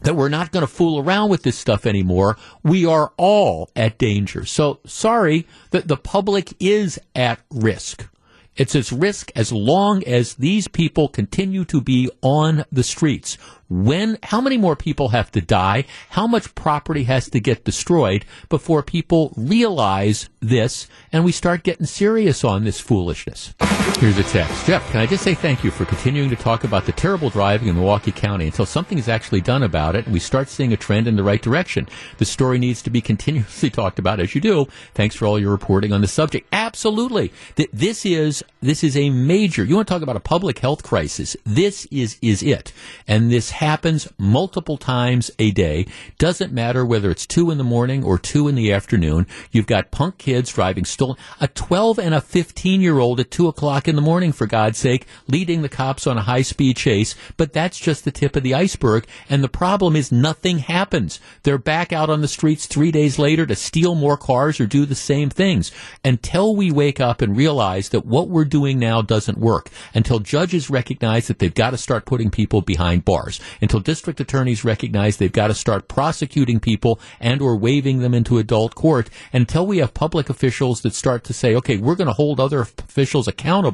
that 0.00 0.14
we're 0.14 0.28
not 0.28 0.52
going 0.52 0.60
to 0.60 0.70
fool 0.70 0.98
around 0.98 1.30
with 1.30 1.42
this 1.42 1.58
stuff 1.58 1.86
anymore. 1.86 2.36
We 2.62 2.84
are 2.84 3.12
all 3.16 3.70
at 3.74 3.98
danger. 3.98 4.44
So 4.44 4.80
sorry 4.84 5.46
that 5.70 5.88
the 5.88 5.96
public 5.96 6.52
is 6.60 7.00
at 7.14 7.40
risk. 7.50 8.06
It's 8.56 8.76
at 8.76 8.92
risk 8.92 9.32
as 9.34 9.52
long 9.52 10.04
as 10.04 10.34
these 10.34 10.68
people 10.68 11.08
continue 11.08 11.64
to 11.64 11.80
be 11.80 12.08
on 12.22 12.64
the 12.70 12.84
streets. 12.84 13.36
When, 13.68 14.18
how 14.22 14.40
many 14.40 14.58
more 14.58 14.76
people 14.76 15.08
have 15.08 15.32
to 15.32 15.40
die? 15.40 15.86
How 16.10 16.28
much 16.28 16.54
property 16.54 17.04
has 17.04 17.28
to 17.30 17.40
get 17.40 17.64
destroyed 17.64 18.24
before 18.48 18.82
people 18.82 19.32
realize 19.36 20.28
this 20.40 20.86
and 21.12 21.24
we 21.24 21.32
start 21.32 21.64
getting 21.64 21.86
serious 21.86 22.44
on 22.44 22.64
this 22.64 22.78
foolishness? 22.78 23.54
Here's 23.98 24.18
a 24.18 24.24
text. 24.24 24.66
Jeff, 24.66 24.86
can 24.90 25.00
I 25.00 25.06
just 25.06 25.22
say 25.22 25.34
thank 25.34 25.64
you 25.64 25.70
for 25.70 25.84
continuing 25.86 26.28
to 26.28 26.36
talk 26.36 26.64
about 26.64 26.84
the 26.84 26.92
terrible 26.92 27.30
driving 27.30 27.68
in 27.68 27.76
Milwaukee 27.76 28.10
County 28.12 28.46
until 28.46 28.66
something 28.66 28.98
is 28.98 29.08
actually 29.08 29.40
done 29.40 29.62
about 29.62 29.94
it 29.96 30.04
and 30.04 30.12
we 30.12 30.18
start 30.20 30.48
seeing 30.48 30.72
a 30.74 30.76
trend 30.76 31.06
in 31.06 31.16
the 31.16 31.22
right 31.22 31.40
direction. 31.40 31.88
The 32.18 32.24
story 32.26 32.58
needs 32.58 32.82
to 32.82 32.90
be 32.90 33.00
continuously 33.14 33.70
talked 33.70 33.98
about 33.98 34.20
as 34.20 34.34
you 34.34 34.40
do. 34.42 34.66
Thanks 34.94 35.14
for 35.14 35.26
all 35.26 35.38
your 35.38 35.52
reporting 35.52 35.92
on 35.92 36.02
the 36.02 36.06
subject. 36.08 36.46
Absolutely. 36.52 37.32
Th- 37.56 37.70
This 37.72 38.04
is, 38.04 38.44
this 38.60 38.84
is 38.84 38.94
a 38.96 39.08
major, 39.10 39.64
you 39.64 39.76
want 39.76 39.88
to 39.88 39.94
talk 39.94 40.02
about 40.02 40.16
a 40.16 40.20
public 40.20 40.58
health 40.58 40.82
crisis. 40.82 41.34
This 41.44 41.86
is, 41.86 42.18
is 42.20 42.42
it. 42.42 42.72
And 43.08 43.30
this 43.30 43.52
happens 43.52 44.08
multiple 44.18 44.76
times 44.76 45.30
a 45.38 45.50
day. 45.52 45.86
Doesn't 46.18 46.52
matter 46.52 46.84
whether 46.84 47.10
it's 47.10 47.26
two 47.26 47.50
in 47.50 47.56
the 47.58 47.64
morning 47.64 48.04
or 48.04 48.18
two 48.18 48.48
in 48.48 48.54
the 48.54 48.70
afternoon. 48.72 49.26
You've 49.50 49.66
got 49.68 49.92
punk 49.92 50.18
kids 50.18 50.52
driving 50.52 50.84
stolen, 50.84 51.16
a 51.40 51.48
12 51.48 51.98
and 52.00 52.12
a 52.14 52.20
15 52.20 52.82
year 52.82 52.98
old 52.98 53.18
at 53.20 53.30
two 53.30 53.46
o'clock 53.48 53.84
in 53.88 53.93
the 53.96 54.02
morning, 54.02 54.32
for 54.32 54.46
God's 54.46 54.78
sake, 54.78 55.06
leading 55.26 55.62
the 55.62 55.68
cops 55.68 56.06
on 56.06 56.18
a 56.18 56.22
high 56.22 56.42
speed 56.42 56.76
chase. 56.76 57.14
But 57.36 57.52
that's 57.52 57.78
just 57.78 58.04
the 58.04 58.10
tip 58.10 58.36
of 58.36 58.42
the 58.42 58.54
iceberg. 58.54 59.06
And 59.28 59.42
the 59.42 59.48
problem 59.48 59.96
is 59.96 60.12
nothing 60.12 60.58
happens. 60.58 61.20
They're 61.42 61.58
back 61.58 61.92
out 61.92 62.10
on 62.10 62.20
the 62.20 62.28
streets 62.28 62.66
three 62.66 62.90
days 62.90 63.18
later 63.18 63.46
to 63.46 63.54
steal 63.54 63.94
more 63.94 64.16
cars 64.16 64.60
or 64.60 64.66
do 64.66 64.86
the 64.86 64.94
same 64.94 65.30
things. 65.30 65.72
Until 66.04 66.54
we 66.54 66.70
wake 66.70 67.00
up 67.00 67.22
and 67.22 67.36
realize 67.36 67.90
that 67.90 68.06
what 68.06 68.28
we're 68.28 68.44
doing 68.44 68.78
now 68.78 69.02
doesn't 69.02 69.38
work, 69.38 69.70
until 69.94 70.18
judges 70.18 70.70
recognize 70.70 71.28
that 71.28 71.38
they've 71.38 71.54
got 71.54 71.70
to 71.70 71.78
start 71.78 72.06
putting 72.06 72.30
people 72.30 72.60
behind 72.60 73.04
bars, 73.04 73.40
until 73.60 73.80
district 73.80 74.20
attorneys 74.20 74.64
recognize 74.64 75.16
they've 75.16 75.32
got 75.32 75.48
to 75.48 75.54
start 75.54 75.88
prosecuting 75.88 76.60
people 76.60 77.00
and 77.20 77.40
or 77.40 77.56
waving 77.56 77.98
them 78.00 78.14
into 78.14 78.38
adult 78.38 78.74
court, 78.74 79.10
until 79.32 79.66
we 79.66 79.78
have 79.78 79.94
public 79.94 80.30
officials 80.30 80.82
that 80.82 80.94
start 80.94 81.24
to 81.24 81.32
say, 81.32 81.54
okay, 81.54 81.76
we're 81.76 81.94
going 81.94 82.06
to 82.06 82.12
hold 82.12 82.40
other 82.40 82.60
officials 82.60 83.26
accountable, 83.26 83.73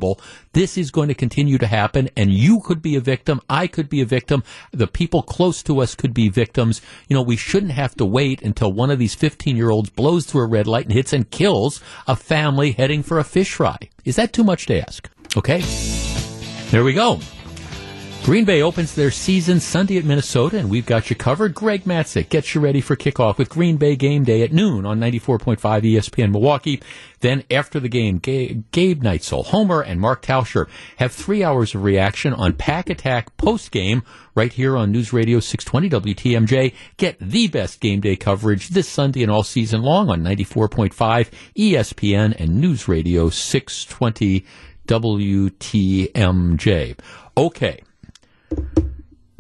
this 0.52 0.76
is 0.76 0.90
going 0.90 1.08
to 1.08 1.14
continue 1.14 1.58
to 1.58 1.66
happen 1.66 2.08
and 2.16 2.32
you 2.32 2.60
could 2.60 2.82
be 2.82 2.96
a 2.96 3.00
victim, 3.00 3.40
I 3.48 3.66
could 3.66 3.88
be 3.88 4.00
a 4.00 4.06
victim, 4.06 4.42
the 4.72 4.86
people 4.86 5.22
close 5.22 5.62
to 5.64 5.80
us 5.80 5.94
could 5.94 6.14
be 6.14 6.28
victims. 6.28 6.80
You 7.08 7.14
know, 7.14 7.22
we 7.22 7.36
shouldn't 7.36 7.72
have 7.72 7.94
to 7.96 8.04
wait 8.04 8.42
until 8.42 8.72
one 8.72 8.90
of 8.90 8.98
these 8.98 9.14
15 9.14 9.56
year 9.56 9.70
olds 9.70 9.90
blows 9.90 10.26
through 10.26 10.42
a 10.42 10.48
red 10.48 10.66
light 10.66 10.86
and 10.86 10.92
hits 10.92 11.12
and 11.12 11.30
kills 11.30 11.80
a 12.06 12.16
family 12.16 12.72
heading 12.72 13.02
for 13.02 13.18
a 13.18 13.24
fish 13.24 13.54
fry. 13.54 13.78
Is 14.04 14.16
that 14.16 14.32
too 14.32 14.44
much 14.44 14.66
to 14.66 14.80
ask? 14.80 15.08
Okay. 15.36 15.60
There 16.70 16.84
we 16.84 16.92
go. 16.92 17.20
Green 18.22 18.44
Bay 18.44 18.61
opens 18.61 18.94
their 18.94 19.11
season 19.11 19.61
Sunday 19.61 19.96
at 19.96 20.04
Minnesota, 20.04 20.59
and 20.59 20.68
we've 20.68 20.85
got 20.85 21.09
you 21.09 21.16
covered. 21.16 21.54
Greg 21.54 21.85
Matzek 21.85 22.28
gets 22.28 22.54
you 22.54 22.61
ready 22.61 22.83
for 22.83 22.94
kickoff 22.94 23.38
with 23.38 23.48
Green 23.48 23.78
Bay 23.78 23.96
game 23.96 24.24
day 24.24 24.42
at 24.42 24.52
noon 24.52 24.85
on 24.85 25.00
94.5 25.00 25.56
ESPN 25.59 26.30
Milwaukee. 26.30 26.83
Then 27.20 27.44
after 27.50 27.80
the 27.80 27.88
game, 27.88 28.18
Ga- 28.18 28.62
Gabe 28.72 29.02
Neitzel, 29.02 29.46
Homer, 29.46 29.80
and 29.80 29.98
Mark 29.98 30.20
Tauscher 30.22 30.68
have 30.98 31.12
three 31.12 31.42
hours 31.42 31.74
of 31.74 31.83
reaction 31.83 32.35
on 32.35 32.52
Pack 32.52 32.90
Attack 32.90 33.38
post 33.38 33.70
game 33.72 34.02
right 34.35 34.52
here 34.52 34.76
on 34.76 34.92
News 34.92 35.14
Radio 35.14 35.40
620 35.40 36.14
WTMJ. 36.14 36.74
Get 36.98 37.16
the 37.20 37.48
best 37.48 37.80
game 37.80 38.00
day 38.00 38.16
coverage 38.16 38.68
this 38.68 38.88
Sunday 38.88 39.22
and 39.22 39.33
all 39.33 39.42
season 39.42 39.80
long 39.80 40.11
on 40.11 40.22
94.5 40.22 41.30
ESPN 41.56 42.38
and 42.38 42.61
News 42.61 42.87
Radio 42.87 43.30
620 43.30 44.44
WTMJ. 44.87 46.98
Okay 47.37 47.80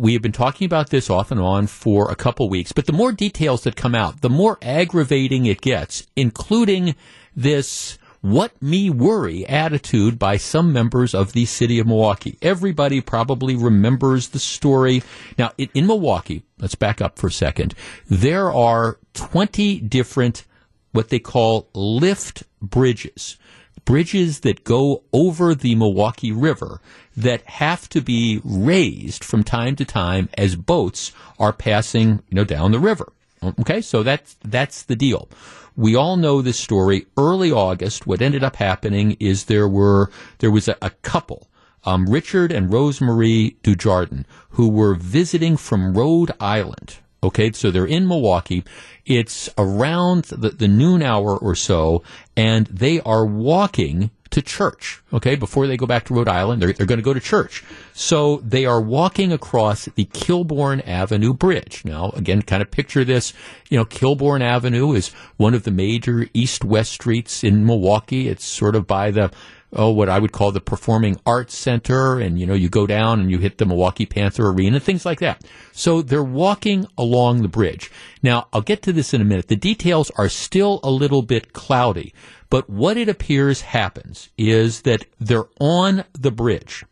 we 0.00 0.14
have 0.14 0.22
been 0.22 0.32
talking 0.32 0.64
about 0.64 0.88
this 0.88 1.10
off 1.10 1.30
and 1.30 1.38
on 1.38 1.66
for 1.66 2.10
a 2.10 2.16
couple 2.16 2.48
weeks, 2.48 2.72
but 2.72 2.86
the 2.86 2.92
more 2.92 3.12
details 3.12 3.64
that 3.64 3.76
come 3.76 3.94
out, 3.94 4.22
the 4.22 4.30
more 4.30 4.56
aggravating 4.62 5.44
it 5.44 5.60
gets, 5.60 6.06
including 6.16 6.94
this 7.36 7.98
what 8.22 8.60
me 8.62 8.88
worry 8.88 9.46
attitude 9.46 10.18
by 10.18 10.36
some 10.38 10.72
members 10.72 11.14
of 11.14 11.32
the 11.32 11.44
city 11.44 11.78
of 11.78 11.86
Milwaukee. 11.86 12.38
Everybody 12.40 13.00
probably 13.00 13.56
remembers 13.56 14.28
the 14.28 14.38
story. 14.38 15.02
Now, 15.38 15.52
in, 15.58 15.86
Milwaukee, 15.86 16.44
let's 16.58 16.74
back 16.74 17.00
up 17.00 17.18
for 17.18 17.26
a 17.26 17.32
second. 17.32 17.74
There 18.08 18.50
are 18.52 18.98
20 19.14 19.80
different 19.80 20.44
what 20.92 21.08
they 21.08 21.18
call 21.18 21.68
lift 21.74 22.42
bridges 22.60 23.36
bridges 23.84 24.40
that 24.40 24.64
go 24.64 25.02
over 25.12 25.54
the 25.54 25.74
Milwaukee 25.74 26.32
River 26.32 26.80
that 27.16 27.42
have 27.42 27.88
to 27.90 28.00
be 28.00 28.40
raised 28.44 29.24
from 29.24 29.44
time 29.44 29.76
to 29.76 29.84
time 29.84 30.28
as 30.36 30.56
boats 30.56 31.12
are 31.38 31.52
passing, 31.52 32.22
you 32.28 32.36
know, 32.36 32.44
down 32.44 32.72
the 32.72 32.78
river. 32.78 33.12
Okay, 33.60 33.80
so 33.80 34.02
that's 34.02 34.36
that's 34.44 34.82
the 34.82 34.96
deal. 34.96 35.28
We 35.76 35.96
all 35.96 36.16
know 36.16 36.42
this 36.42 36.58
story. 36.58 37.06
Early 37.16 37.50
August, 37.50 38.06
what 38.06 38.20
ended 38.20 38.44
up 38.44 38.56
happening 38.56 39.16
is 39.18 39.44
there 39.44 39.68
were 39.68 40.10
there 40.38 40.50
was 40.50 40.68
a, 40.68 40.76
a 40.82 40.90
couple, 40.90 41.48
um, 41.84 42.06
Richard 42.06 42.52
and 42.52 42.70
Rosemarie 42.70 43.56
Dujardin, 43.62 44.24
who 44.50 44.68
were 44.68 44.94
visiting 44.94 45.56
from 45.56 45.96
Rhode 45.96 46.32
Island. 46.38 46.98
Okay, 47.22 47.52
so 47.52 47.70
they're 47.70 47.86
in 47.86 48.08
Milwaukee. 48.08 48.64
It's 49.04 49.48
around 49.58 50.24
the, 50.24 50.50
the 50.50 50.68
noon 50.68 51.02
hour 51.02 51.36
or 51.36 51.54
so, 51.54 52.02
and 52.40 52.66
they 52.68 53.00
are 53.00 53.26
walking 53.26 54.10
to 54.30 54.40
church. 54.40 55.02
Okay, 55.12 55.34
before 55.34 55.66
they 55.66 55.76
go 55.76 55.84
back 55.84 56.06
to 56.06 56.14
Rhode 56.14 56.26
Island, 56.28 56.62
they're, 56.62 56.72
they're 56.72 56.86
going 56.86 56.98
to 56.98 57.04
go 57.04 57.12
to 57.12 57.20
church. 57.20 57.62
So 57.92 58.38
they 58.38 58.64
are 58.64 58.80
walking 58.80 59.30
across 59.30 59.84
the 59.84 60.06
Kilbourn 60.06 60.86
Avenue 60.88 61.34
Bridge. 61.34 61.82
Now, 61.84 62.12
again, 62.16 62.40
kind 62.40 62.62
of 62.62 62.70
picture 62.70 63.04
this. 63.04 63.34
You 63.68 63.76
know, 63.76 63.84
Kilbourn 63.84 64.40
Avenue 64.40 64.92
is 64.94 65.08
one 65.36 65.52
of 65.52 65.64
the 65.64 65.70
major 65.70 66.28
east-west 66.32 66.92
streets 66.92 67.44
in 67.44 67.66
Milwaukee. 67.66 68.28
It's 68.28 68.44
sort 68.44 68.74
of 68.74 68.86
by 68.86 69.10
the 69.10 69.30
oh, 69.72 69.90
what 69.90 70.08
I 70.08 70.18
would 70.18 70.32
call 70.32 70.52
the 70.52 70.60
Performing 70.60 71.20
Arts 71.24 71.56
Center, 71.56 72.18
and 72.18 72.38
you 72.38 72.46
know, 72.46 72.54
you 72.54 72.68
go 72.68 72.86
down 72.86 73.20
and 73.20 73.30
you 73.30 73.38
hit 73.38 73.58
the 73.58 73.66
Milwaukee 73.66 74.06
Panther 74.06 74.48
Arena, 74.48 74.80
things 74.80 75.04
like 75.04 75.20
that. 75.20 75.44
So 75.72 76.02
they're 76.02 76.22
walking 76.22 76.86
along 76.98 77.42
the 77.42 77.48
bridge. 77.48 77.90
Now, 78.22 78.48
I'll 78.52 78.62
get 78.62 78.82
to 78.82 78.92
this 78.92 79.14
in 79.14 79.20
a 79.20 79.24
minute. 79.24 79.48
The 79.48 79.56
details 79.56 80.10
are 80.16 80.28
still 80.28 80.80
a 80.82 80.90
little 80.90 81.22
bit 81.22 81.52
cloudy, 81.52 82.12
but 82.48 82.68
what 82.68 82.96
it 82.96 83.08
appears 83.08 83.60
happens 83.60 84.28
is 84.36 84.82
that 84.82 85.06
they're 85.20 85.48
on 85.60 86.04
the 86.12 86.32
bridge. 86.32 86.84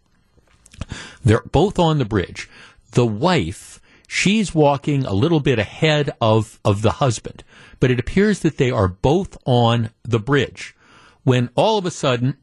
They're 1.24 1.42
both 1.42 1.78
on 1.78 1.98
the 1.98 2.04
bridge. 2.04 2.48
The 2.92 3.06
wife, 3.06 3.80
she's 4.06 4.54
walking 4.54 5.04
a 5.04 5.12
little 5.12 5.40
bit 5.40 5.58
ahead 5.58 6.10
of, 6.20 6.60
of 6.64 6.82
the 6.82 6.92
husband, 6.92 7.42
but 7.80 7.90
it 7.90 7.98
appears 7.98 8.40
that 8.40 8.56
they 8.56 8.70
are 8.70 8.88
both 8.88 9.36
on 9.44 9.90
the 10.04 10.20
bridge 10.20 10.76
when 11.24 11.50
all 11.54 11.78
of 11.78 11.86
a 11.86 11.90
sudden 11.90 12.36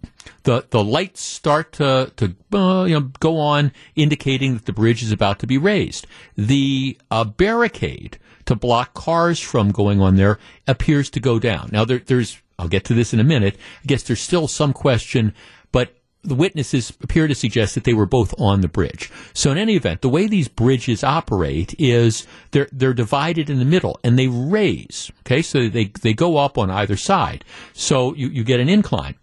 the 0.43 0.65
the 0.69 0.83
lights 0.83 1.21
start 1.21 1.71
to 1.73 2.11
to 2.17 2.35
uh, 2.57 2.83
you 2.83 2.99
know 2.99 3.11
go 3.19 3.37
on, 3.37 3.71
indicating 3.95 4.53
that 4.53 4.65
the 4.65 4.73
bridge 4.73 5.03
is 5.03 5.11
about 5.11 5.39
to 5.39 5.47
be 5.47 5.57
raised. 5.57 6.07
The 6.35 6.97
uh, 7.11 7.23
barricade 7.23 8.17
to 8.45 8.55
block 8.55 8.93
cars 8.93 9.39
from 9.39 9.71
going 9.71 10.01
on 10.01 10.15
there 10.15 10.39
appears 10.67 11.09
to 11.11 11.19
go 11.19 11.39
down. 11.39 11.69
Now 11.71 11.85
there, 11.85 11.99
there's 11.99 12.41
I'll 12.57 12.67
get 12.67 12.85
to 12.85 12.93
this 12.93 13.13
in 13.13 13.19
a 13.19 13.23
minute. 13.23 13.57
I 13.83 13.87
guess 13.87 14.03
there's 14.03 14.21
still 14.21 14.47
some 14.47 14.71
question, 14.71 15.33
the 16.25 16.35
witnesses 16.35 16.91
appear 17.01 17.27
to 17.27 17.35
suggest 17.35 17.75
that 17.75 17.83
they 17.83 17.93
were 17.93 18.05
both 18.05 18.33
on 18.39 18.61
the 18.61 18.67
bridge. 18.67 19.11
So 19.33 19.51
in 19.51 19.57
any 19.57 19.75
event, 19.75 20.01
the 20.01 20.09
way 20.09 20.27
these 20.27 20.47
bridges 20.47 21.03
operate 21.03 21.75
is 21.79 22.27
they're 22.51 22.69
they're 22.71 22.93
divided 22.93 23.49
in 23.49 23.59
the 23.59 23.65
middle 23.65 23.99
and 24.03 24.17
they 24.17 24.27
raise. 24.27 25.11
Okay, 25.21 25.41
so 25.41 25.69
they 25.69 25.85
they 26.01 26.13
go 26.13 26.37
up 26.37 26.57
on 26.57 26.69
either 26.69 26.97
side. 26.97 27.45
So 27.73 28.13
you, 28.15 28.27
you 28.27 28.43
get 28.43 28.59
an 28.59 28.69
incline. 28.69 29.15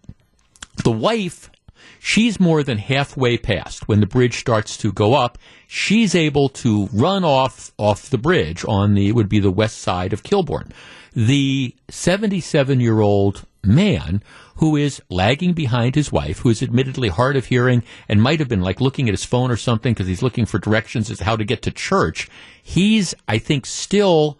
The 0.83 0.91
wife, 0.91 1.51
she's 1.99 2.39
more 2.39 2.63
than 2.63 2.77
halfway 2.77 3.37
past 3.37 3.87
when 3.87 3.99
the 3.99 4.07
bridge 4.07 4.39
starts 4.39 4.77
to 4.77 4.91
go 4.91 5.13
up. 5.13 5.37
She's 5.67 6.15
able 6.15 6.49
to 6.49 6.87
run 6.91 7.23
off 7.23 7.71
off 7.77 8.09
the 8.09 8.17
bridge 8.17 8.65
on 8.67 8.95
the 8.95 9.11
would 9.11 9.29
be 9.29 9.39
the 9.39 9.51
west 9.51 9.79
side 9.79 10.13
of 10.13 10.23
Kilbourn. 10.23 10.71
The 11.15 11.75
77 11.89 12.79
year 12.79 12.99
old 12.99 13.45
man 13.63 14.23
who 14.57 14.75
is 14.75 15.01
lagging 15.09 15.53
behind 15.53 15.95
his 15.95 16.11
wife, 16.11 16.39
who 16.39 16.49
is 16.49 16.61
admittedly 16.61 17.09
hard 17.09 17.35
of 17.35 17.45
hearing 17.45 17.83
and 18.07 18.21
might 18.21 18.39
have 18.39 18.49
been 18.49 18.61
like 18.61 18.81
looking 18.81 19.07
at 19.07 19.13
his 19.13 19.25
phone 19.25 19.51
or 19.51 19.57
something 19.57 19.93
because 19.93 20.07
he's 20.07 20.21
looking 20.21 20.45
for 20.45 20.59
directions 20.59 21.09
as 21.09 21.19
to 21.19 21.23
how 21.23 21.35
to 21.35 21.43
get 21.43 21.61
to 21.63 21.71
church. 21.71 22.29
He's, 22.61 23.13
I 23.27 23.37
think, 23.37 23.65
still 23.65 24.37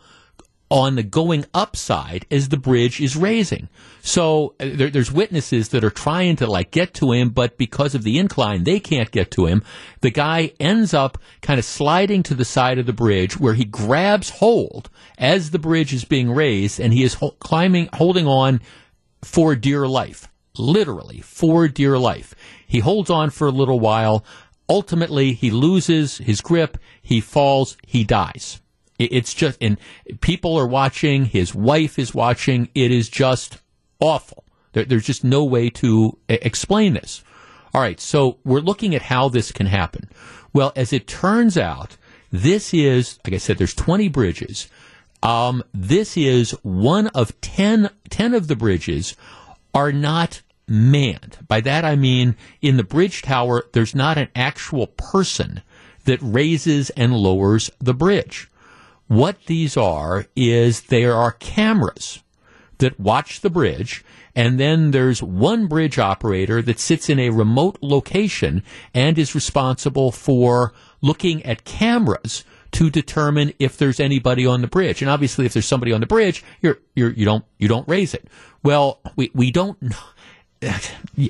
on 0.73 0.95
the 0.95 1.03
going 1.03 1.45
up 1.53 1.75
side 1.75 2.25
as 2.31 2.49
the 2.49 2.57
bridge 2.57 2.99
is 2.99 3.15
raising. 3.15 3.69
So 4.01 4.55
uh, 4.59 4.69
there, 4.73 4.89
there's 4.89 5.11
witnesses 5.11 5.69
that 5.69 5.83
are 5.83 5.91
trying 5.91 6.35
to 6.37 6.47
like 6.47 6.71
get 6.71 6.95
to 6.95 7.11
him, 7.11 7.29
but 7.29 7.59
because 7.59 7.93
of 7.93 8.01
the 8.01 8.17
incline, 8.17 8.63
they 8.63 8.79
can't 8.79 9.11
get 9.11 9.29
to 9.31 9.45
him. 9.45 9.63
The 10.01 10.09
guy 10.09 10.51
ends 10.59 10.91
up 10.91 11.19
kind 11.43 11.59
of 11.59 11.65
sliding 11.65 12.23
to 12.23 12.33
the 12.33 12.43
side 12.43 12.79
of 12.79 12.87
the 12.87 12.91
bridge 12.91 13.39
where 13.39 13.53
he 13.53 13.65
grabs 13.65 14.31
hold 14.31 14.89
as 15.19 15.51
the 15.51 15.59
bridge 15.59 15.93
is 15.93 16.05
being 16.05 16.31
raised 16.31 16.79
and 16.79 16.91
he 16.91 17.03
is 17.03 17.13
ho- 17.13 17.35
climbing, 17.39 17.87
holding 17.93 18.25
on 18.25 18.59
for 19.21 19.55
dear 19.55 19.87
life. 19.87 20.27
Literally, 20.57 21.21
for 21.21 21.67
dear 21.67 21.99
life. 21.99 22.33
He 22.65 22.79
holds 22.79 23.11
on 23.11 23.29
for 23.29 23.47
a 23.47 23.51
little 23.51 23.79
while. 23.79 24.25
Ultimately, 24.67 25.33
he 25.33 25.51
loses 25.51 26.17
his 26.17 26.41
grip. 26.41 26.79
He 26.99 27.21
falls. 27.21 27.77
He 27.85 28.03
dies. 28.03 28.59
It's 29.11 29.33
just, 29.33 29.57
and 29.61 29.77
people 30.21 30.57
are 30.57 30.67
watching. 30.67 31.25
His 31.25 31.53
wife 31.55 31.97
is 31.97 32.13
watching. 32.13 32.69
It 32.75 32.91
is 32.91 33.09
just 33.09 33.59
awful. 33.99 34.43
There, 34.73 34.85
there's 34.85 35.05
just 35.05 35.23
no 35.23 35.43
way 35.43 35.69
to 35.71 36.17
explain 36.27 36.93
this. 36.93 37.23
All 37.73 37.81
right, 37.81 37.99
so 37.99 38.37
we're 38.43 38.59
looking 38.59 38.93
at 38.93 39.03
how 39.03 39.29
this 39.29 39.51
can 39.51 39.65
happen. 39.65 40.09
Well, 40.53 40.71
as 40.75 40.93
it 40.93 41.07
turns 41.07 41.57
out, 41.57 41.97
this 42.31 42.73
is, 42.73 43.19
like 43.25 43.33
I 43.33 43.37
said, 43.37 43.57
there's 43.57 43.73
20 43.73 44.09
bridges. 44.09 44.67
Um, 45.23 45.63
this 45.73 46.17
is 46.17 46.51
one 46.63 47.07
of 47.07 47.39
10, 47.41 47.89
10 48.09 48.33
of 48.33 48.47
the 48.47 48.55
bridges 48.55 49.15
are 49.73 49.91
not 49.91 50.41
manned. 50.67 51.39
By 51.47 51.61
that 51.61 51.85
I 51.85 51.95
mean 51.95 52.35
in 52.61 52.77
the 52.77 52.83
bridge 52.83 53.21
tower, 53.21 53.63
there's 53.73 53.95
not 53.95 54.17
an 54.17 54.29
actual 54.35 54.87
person 54.87 55.61
that 56.05 56.19
raises 56.21 56.89
and 56.91 57.15
lowers 57.15 57.71
the 57.79 57.93
bridge. 57.93 58.49
What 59.07 59.45
these 59.45 59.77
are 59.77 60.25
is 60.35 60.83
there 60.83 61.15
are 61.15 61.31
cameras 61.31 62.23
that 62.79 62.99
watch 62.99 63.41
the 63.41 63.49
bridge 63.49 64.03
and 64.35 64.59
then 64.59 64.91
there's 64.91 65.21
one 65.21 65.67
bridge 65.67 65.99
operator 65.99 66.61
that 66.61 66.79
sits 66.79 67.09
in 67.09 67.19
a 67.19 67.29
remote 67.29 67.77
location 67.81 68.63
and 68.93 69.17
is 69.17 69.35
responsible 69.35 70.11
for 70.11 70.73
looking 71.01 71.43
at 71.45 71.65
cameras 71.65 72.43
to 72.71 72.89
determine 72.89 73.53
if 73.59 73.77
there's 73.77 73.99
anybody 73.99 74.45
on 74.47 74.61
the 74.61 74.67
bridge. 74.67 75.01
And 75.01 75.11
obviously, 75.11 75.45
if 75.45 75.53
there's 75.53 75.67
somebody 75.67 75.91
on 75.91 76.01
the 76.01 76.07
bridge, 76.07 76.43
you're, 76.61 76.79
you're, 76.95 77.11
you 77.11 77.25
don't, 77.25 77.45
you 77.59 77.67
don't 77.67 77.87
raise 77.87 78.15
it. 78.15 78.27
Well, 78.63 78.99
we, 79.15 79.31
we 79.33 79.51
don't 79.51 79.81
know. 79.81 79.97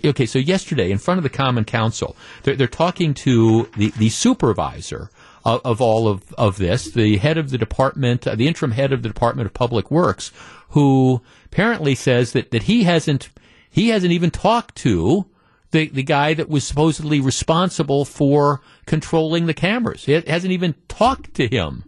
Okay, 0.06 0.28
so 0.28 0.38
yesterday 0.38 0.92
in 0.92 1.00
front 1.00 1.18
of 1.18 1.24
the 1.24 1.30
Common 1.30 1.66
Council, 1.66 2.16
they're, 2.44 2.56
they're 2.56 2.68
talking 2.68 3.16
to 3.16 3.68
the, 3.76 3.90
the 3.98 4.10
supervisor 4.10 5.10
of, 5.46 5.62
of, 5.64 5.82
all 5.82 6.08
of, 6.08 6.34
of 6.34 6.58
this, 6.58 6.92
the 6.92 7.18
head 7.18 7.38
of 7.38 7.50
the 7.50 7.58
department, 7.58 8.28
uh, 8.28 8.36
the 8.36 8.48
interim 8.48 8.72
head 8.72 8.94
of 8.94 9.04
the 9.04 9.10
Department 9.10 9.46
of 9.46 9.54
Public 9.54 9.92
Works, 9.92 10.32
who 10.70 11.22
apparently 11.46 11.96
says 11.96 12.32
that, 12.34 12.52
that 12.52 12.64
he 12.64 12.84
hasn't 12.84 13.30
he 13.70 13.90
hasn't 13.90 14.14
even 14.14 14.30
talked 14.30 14.76
to 14.76 15.26
the, 15.72 15.88
the 15.88 16.04
guy 16.04 16.36
that 16.36 16.48
was 16.48 16.64
supposedly 16.64 17.20
responsible 17.20 18.06
for 18.06 18.62
controlling 18.86 19.48
the 19.48 19.54
cameras. 19.54 20.06
He 20.06 20.14
hasn't 20.14 20.54
even 20.54 20.76
talked 20.88 21.34
to 21.34 21.48
him 21.48 21.86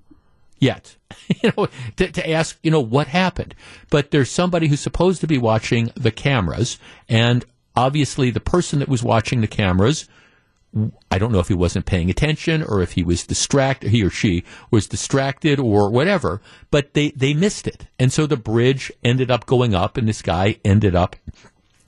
yet, 0.58 0.96
you 1.44 1.52
know, 1.56 1.68
to, 1.98 2.12
to 2.12 2.30
ask, 2.30 2.58
you 2.64 2.72
know, 2.72 2.82
what 2.82 3.08
happened. 3.08 3.54
But 3.92 4.10
there's 4.10 4.32
somebody 4.32 4.68
who's 4.68 4.80
supposed 4.80 5.22
to 5.22 5.28
be 5.28 5.38
watching 5.38 5.92
the 5.96 6.12
cameras, 6.12 6.80
and 7.08 7.46
obviously 7.76 8.32
the 8.32 8.40
person 8.40 8.80
that 8.80 8.90
was 8.90 9.04
watching 9.04 9.42
the 9.42 9.48
cameras, 9.48 10.10
I 11.10 11.18
don't 11.18 11.32
know 11.32 11.40
if 11.40 11.48
he 11.48 11.54
wasn't 11.54 11.86
paying 11.86 12.10
attention 12.10 12.62
or 12.62 12.82
if 12.82 12.94
he 12.94 13.04
was 13.04 13.26
distracted, 13.26 13.92
he 13.92 14.04
or 14.04 14.10
she 14.10 14.44
was 14.72 14.88
distracted 14.88 15.60
or 15.60 15.90
whatever, 15.90 16.42
but 16.70 16.94
they, 16.94 17.12
they 17.12 17.34
missed 17.34 17.66
it. 17.66 17.88
And 17.98 18.12
so 18.12 18.28
the 18.28 18.36
bridge 18.36 18.92
ended 19.04 19.32
up 19.32 19.46
going 19.46 19.74
up 19.74 19.96
and 19.96 20.08
this 20.08 20.22
guy 20.22 20.60
ended 20.66 20.94
up 20.94 21.16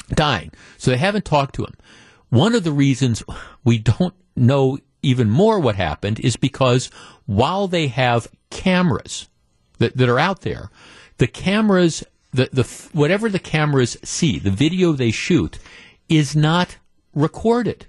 dying. 0.10 0.52
So 0.78 0.91
they 0.91 0.97
haven't 0.97 1.26
talked 1.26 1.56
to 1.56 1.65
him. 1.65 1.76
One 2.30 2.56
of 2.56 2.63
the 2.63 2.71
reasons 2.71 3.23
we 3.63 3.78
don't 3.78 4.13
know 4.36 4.78
even 5.02 5.30
more 5.30 5.60
what 5.60 5.76
happened 5.76 6.19
is 6.21 6.38
because 6.38 6.89
while 7.26 7.67
they 7.67 7.88
have 7.88 8.30
cameras 8.50 9.28
that, 9.80 9.97
that 9.97 10.10
are 10.10 10.19
out 10.19 10.41
there, 10.41 10.69
the 11.17 11.28
cameras, 11.28 12.04
the, 12.32 12.50
the, 12.54 12.63
whatever 12.93 13.30
the 13.30 13.39
cameras 13.39 13.97
see, 14.04 14.39
the 14.39 14.52
video 14.52 14.93
they 14.93 15.12
shoot 15.12 15.60
is 16.08 16.36
not 16.36 16.78
recorded. 17.13 17.88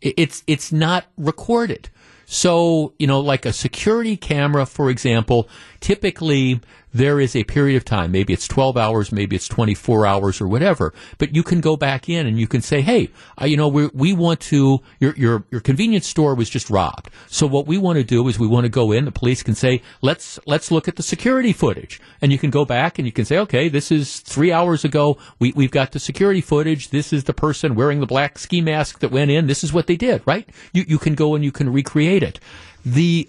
It's, 0.00 0.42
it's 0.46 0.72
not 0.72 1.06
recorded. 1.16 1.90
So, 2.30 2.92
you 2.98 3.06
know, 3.06 3.20
like 3.20 3.46
a 3.46 3.54
security 3.54 4.16
camera, 4.16 4.66
for 4.66 4.90
example, 4.90 5.48
typically 5.80 6.60
there 6.92 7.20
is 7.20 7.36
a 7.36 7.44
period 7.44 7.76
of 7.76 7.84
time, 7.84 8.10
maybe 8.10 8.32
it's 8.32 8.48
12 8.48 8.76
hours, 8.76 9.12
maybe 9.12 9.36
it's 9.36 9.46
24 9.46 10.06
hours 10.06 10.40
or 10.40 10.48
whatever, 10.48 10.94
but 11.18 11.34
you 11.34 11.42
can 11.42 11.60
go 11.60 11.76
back 11.76 12.08
in 12.08 12.26
and 12.26 12.40
you 12.40 12.48
can 12.48 12.62
say, 12.62 12.80
hey, 12.80 13.10
uh, 13.40 13.44
you 13.44 13.56
know, 13.56 13.68
we, 13.68 13.88
we 13.88 14.12
want 14.12 14.40
to, 14.40 14.80
your, 14.98 15.14
your, 15.14 15.44
your 15.50 15.60
convenience 15.60 16.06
store 16.06 16.34
was 16.34 16.48
just 16.48 16.70
robbed. 16.70 17.10
So 17.26 17.46
what 17.46 17.66
we 17.66 17.76
want 17.76 17.98
to 17.98 18.04
do 18.04 18.26
is 18.28 18.38
we 18.38 18.46
want 18.46 18.64
to 18.64 18.70
go 18.70 18.90
in, 18.92 19.04
the 19.04 19.12
police 19.12 19.42
can 19.42 19.54
say, 19.54 19.82
let's, 20.00 20.38
let's 20.46 20.70
look 20.70 20.88
at 20.88 20.96
the 20.96 21.02
security 21.02 21.52
footage. 21.52 22.00
And 22.22 22.32
you 22.32 22.38
can 22.38 22.50
go 22.50 22.64
back 22.64 22.98
and 22.98 23.06
you 23.06 23.12
can 23.12 23.24
say, 23.24 23.38
okay, 23.38 23.68
this 23.68 23.92
is 23.92 24.20
three 24.20 24.50
hours 24.50 24.84
ago. 24.84 25.18
We, 25.38 25.52
we've 25.52 25.70
got 25.70 25.92
the 25.92 26.00
security 26.00 26.40
footage. 26.40 26.88
This 26.88 27.12
is 27.12 27.24
the 27.24 27.34
person 27.34 27.74
wearing 27.74 28.00
the 28.00 28.06
black 28.06 28.38
ski 28.38 28.60
mask 28.60 29.00
that 29.00 29.10
went 29.10 29.30
in. 29.30 29.46
This 29.46 29.62
is 29.62 29.72
what 29.72 29.86
they 29.86 29.96
did, 29.96 30.22
right? 30.26 30.48
You, 30.72 30.84
you 30.88 30.98
can 30.98 31.14
go 31.14 31.34
and 31.34 31.44
you 31.44 31.52
can 31.52 31.70
recreate 31.70 32.22
it. 32.22 32.40
The, 32.84 33.28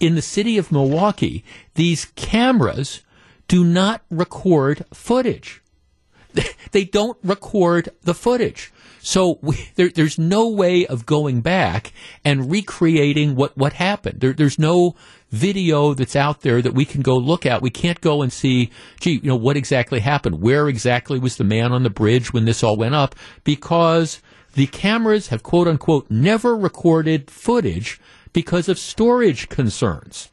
in 0.00 0.14
the 0.14 0.22
city 0.22 0.58
of 0.58 0.72
Milwaukee, 0.72 1.44
these 1.74 2.06
cameras 2.16 3.02
do 3.48 3.64
not 3.64 4.02
record 4.10 4.84
footage. 4.92 5.62
They 6.72 6.84
don't 6.84 7.16
record 7.22 7.88
the 8.02 8.12
footage. 8.12 8.70
So 9.00 9.38
we, 9.40 9.70
there, 9.76 9.88
there's 9.88 10.18
no 10.18 10.48
way 10.48 10.84
of 10.84 11.06
going 11.06 11.40
back 11.40 11.92
and 12.24 12.50
recreating 12.50 13.36
what, 13.36 13.56
what 13.56 13.74
happened. 13.74 14.20
There, 14.20 14.32
there's 14.32 14.58
no 14.58 14.96
video 15.30 15.94
that's 15.94 16.16
out 16.16 16.40
there 16.40 16.60
that 16.60 16.74
we 16.74 16.84
can 16.84 17.02
go 17.02 17.14
look 17.16 17.46
at. 17.46 17.62
We 17.62 17.70
can't 17.70 18.00
go 18.00 18.20
and 18.20 18.32
see, 18.32 18.70
gee, 19.00 19.20
you 19.22 19.28
know, 19.30 19.36
what 19.36 19.56
exactly 19.56 20.00
happened? 20.00 20.42
Where 20.42 20.68
exactly 20.68 21.18
was 21.18 21.36
the 21.36 21.44
man 21.44 21.72
on 21.72 21.84
the 21.84 21.88
bridge 21.88 22.32
when 22.32 22.44
this 22.44 22.62
all 22.62 22.76
went 22.76 22.94
up? 22.94 23.14
Because 23.44 24.20
the 24.54 24.66
cameras 24.66 25.28
have 25.28 25.42
quote 25.42 25.68
unquote 25.68 26.10
never 26.10 26.56
recorded 26.56 27.30
footage 27.30 28.00
because 28.36 28.68
of 28.68 28.78
storage 28.78 29.48
concerns. 29.48 30.30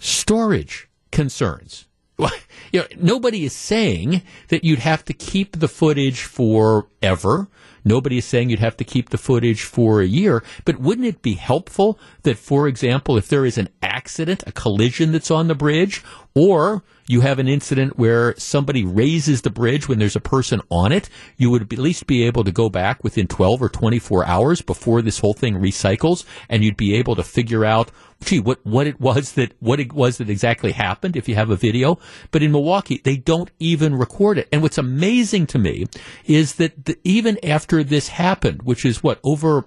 Storage 0.00 0.88
concerns. 1.12 1.86
You 2.70 2.80
know, 2.80 2.86
nobody 2.98 3.44
is 3.44 3.54
saying 3.54 4.20
that 4.48 4.62
you'd 4.62 4.80
have 4.80 5.02
to 5.06 5.14
keep 5.14 5.58
the 5.58 5.68
footage 5.68 6.20
forever. 6.20 7.48
Nobody 7.82 8.18
is 8.18 8.26
saying 8.26 8.50
you'd 8.50 8.58
have 8.58 8.76
to 8.76 8.84
keep 8.84 9.08
the 9.08 9.16
footage 9.16 9.62
for 9.62 10.02
a 10.02 10.06
year. 10.06 10.44
But 10.66 10.78
wouldn't 10.78 11.06
it 11.06 11.22
be 11.22 11.34
helpful 11.34 11.98
that, 12.24 12.36
for 12.36 12.68
example, 12.68 13.16
if 13.16 13.28
there 13.28 13.46
is 13.46 13.56
an 13.56 13.70
accident, 13.80 14.42
a 14.46 14.52
collision 14.52 15.12
that's 15.12 15.30
on 15.30 15.48
the 15.48 15.54
bridge, 15.54 16.02
or 16.34 16.82
you 17.08 17.22
have 17.22 17.38
an 17.38 17.48
incident 17.48 17.98
where 17.98 18.34
somebody 18.36 18.84
raises 18.84 19.42
the 19.42 19.50
bridge 19.50 19.88
when 19.88 19.98
there's 19.98 20.14
a 20.14 20.20
person 20.20 20.60
on 20.70 20.92
it, 20.92 21.08
you 21.38 21.50
would 21.50 21.72
at 21.72 21.78
least 21.78 22.06
be 22.06 22.24
able 22.24 22.44
to 22.44 22.52
go 22.52 22.68
back 22.68 23.02
within 23.02 23.26
12 23.26 23.62
or 23.62 23.68
24 23.70 24.26
hours 24.26 24.60
before 24.60 25.00
this 25.00 25.18
whole 25.18 25.32
thing 25.32 25.54
recycles, 25.54 26.24
and 26.50 26.62
you'd 26.62 26.76
be 26.76 26.94
able 26.94 27.16
to 27.16 27.22
figure 27.22 27.64
out, 27.64 27.90
gee, 28.22 28.38
what, 28.38 28.64
what 28.64 28.86
it 28.86 29.00
was 29.00 29.32
that, 29.32 29.54
what 29.60 29.80
it 29.80 29.92
was 29.94 30.18
that 30.18 30.28
exactly 30.28 30.72
happened 30.72 31.16
if 31.16 31.28
you 31.28 31.34
have 31.34 31.50
a 31.50 31.56
video. 31.56 31.98
But 32.30 32.42
in 32.42 32.52
Milwaukee, 32.52 33.00
they 33.02 33.16
don't 33.16 33.50
even 33.58 33.94
record 33.96 34.36
it. 34.36 34.48
And 34.52 34.60
what's 34.60 34.78
amazing 34.78 35.46
to 35.48 35.58
me 35.58 35.86
is 36.26 36.56
that 36.56 36.84
the, 36.84 36.98
even 37.04 37.42
after 37.42 37.82
this 37.82 38.08
happened, 38.08 38.62
which 38.62 38.84
is 38.84 39.02
what, 39.02 39.18
over, 39.24 39.64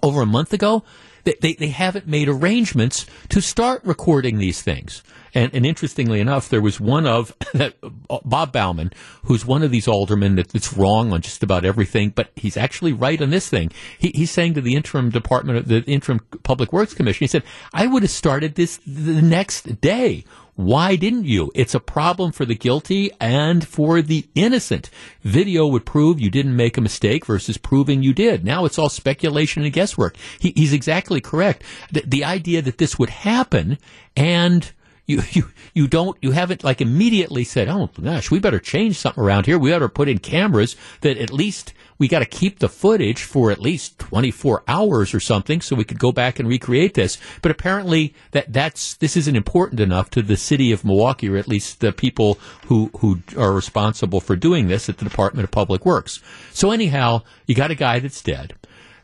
over 0.00 0.22
a 0.22 0.26
month 0.26 0.52
ago, 0.52 0.84
they, 1.24 1.34
they, 1.40 1.54
they 1.54 1.68
haven't 1.68 2.06
made 2.06 2.28
arrangements 2.28 3.04
to 3.30 3.42
start 3.42 3.84
recording 3.84 4.38
these 4.38 4.62
things. 4.62 5.02
And, 5.36 5.54
and 5.54 5.66
interestingly 5.66 6.20
enough, 6.20 6.48
there 6.48 6.62
was 6.62 6.80
one 6.80 7.06
of 7.06 7.36
Bob 8.24 8.52
Bauman, 8.52 8.90
who's 9.24 9.44
one 9.44 9.62
of 9.62 9.70
these 9.70 9.86
aldermen 9.86 10.36
that, 10.36 10.48
that's 10.48 10.72
wrong 10.72 11.12
on 11.12 11.20
just 11.20 11.42
about 11.42 11.66
everything, 11.66 12.08
but 12.08 12.30
he's 12.36 12.56
actually 12.56 12.94
right 12.94 13.20
on 13.20 13.28
this 13.28 13.46
thing. 13.46 13.70
He, 13.98 14.12
he's 14.14 14.30
saying 14.30 14.54
to 14.54 14.62
the 14.62 14.74
interim 14.74 15.10
department, 15.10 15.68
the 15.68 15.84
interim 15.84 16.20
public 16.42 16.72
works 16.72 16.94
commission, 16.94 17.24
he 17.24 17.26
said, 17.26 17.42
"I 17.74 17.86
would 17.86 18.02
have 18.02 18.10
started 18.10 18.54
this 18.54 18.78
the 18.86 19.20
next 19.20 19.82
day." 19.82 20.24
Why 20.54 20.96
didn't 20.96 21.26
you? 21.26 21.52
It's 21.54 21.74
a 21.74 21.80
problem 21.80 22.32
for 22.32 22.46
the 22.46 22.54
guilty 22.54 23.10
and 23.20 23.68
for 23.68 24.00
the 24.00 24.26
innocent. 24.34 24.88
Video 25.20 25.66
would 25.66 25.84
prove 25.84 26.18
you 26.18 26.30
didn't 26.30 26.56
make 26.56 26.78
a 26.78 26.80
mistake 26.80 27.26
versus 27.26 27.58
proving 27.58 28.02
you 28.02 28.14
did. 28.14 28.42
Now 28.42 28.64
it's 28.64 28.78
all 28.78 28.88
speculation 28.88 29.64
and 29.64 29.72
guesswork. 29.72 30.16
He, 30.38 30.54
he's 30.56 30.72
exactly 30.72 31.20
correct. 31.20 31.62
The, 31.92 32.04
the 32.06 32.24
idea 32.24 32.62
that 32.62 32.78
this 32.78 32.98
would 32.98 33.10
happen 33.10 33.76
and 34.16 34.72
you, 35.06 35.22
you, 35.30 35.50
you 35.72 35.86
don't, 35.86 36.16
you 36.20 36.32
haven't 36.32 36.64
like 36.64 36.80
immediately 36.80 37.44
said, 37.44 37.68
oh 37.68 37.90
gosh, 38.02 38.30
we 38.30 38.38
better 38.38 38.58
change 38.58 38.98
something 38.98 39.22
around 39.22 39.46
here. 39.46 39.58
We 39.58 39.70
better 39.70 39.88
put 39.88 40.08
in 40.08 40.18
cameras 40.18 40.76
that 41.00 41.16
at 41.16 41.32
least 41.32 41.72
we 41.98 42.08
got 42.08 42.18
to 42.18 42.26
keep 42.26 42.58
the 42.58 42.68
footage 42.68 43.22
for 43.22 43.50
at 43.50 43.60
least 43.60 43.98
24 43.98 44.64
hours 44.68 45.14
or 45.14 45.20
something 45.20 45.60
so 45.60 45.74
we 45.74 45.84
could 45.84 45.98
go 45.98 46.12
back 46.12 46.38
and 46.38 46.48
recreate 46.48 46.94
this. 46.94 47.18
But 47.40 47.50
apparently 47.50 48.14
that, 48.32 48.52
that's, 48.52 48.94
this 48.94 49.16
isn't 49.16 49.36
important 49.36 49.80
enough 49.80 50.10
to 50.10 50.22
the 50.22 50.36
city 50.36 50.72
of 50.72 50.84
Milwaukee 50.84 51.30
or 51.30 51.36
at 51.36 51.48
least 51.48 51.80
the 51.80 51.92
people 51.92 52.38
who, 52.66 52.90
who 52.98 53.20
are 53.38 53.52
responsible 53.52 54.20
for 54.20 54.36
doing 54.36 54.68
this 54.68 54.88
at 54.88 54.98
the 54.98 55.04
Department 55.04 55.44
of 55.44 55.50
Public 55.50 55.86
Works. 55.86 56.20
So 56.52 56.70
anyhow, 56.70 57.22
you 57.46 57.54
got 57.54 57.70
a 57.70 57.76
guy 57.76 57.98
that's 58.00 58.22
dead 58.22 58.54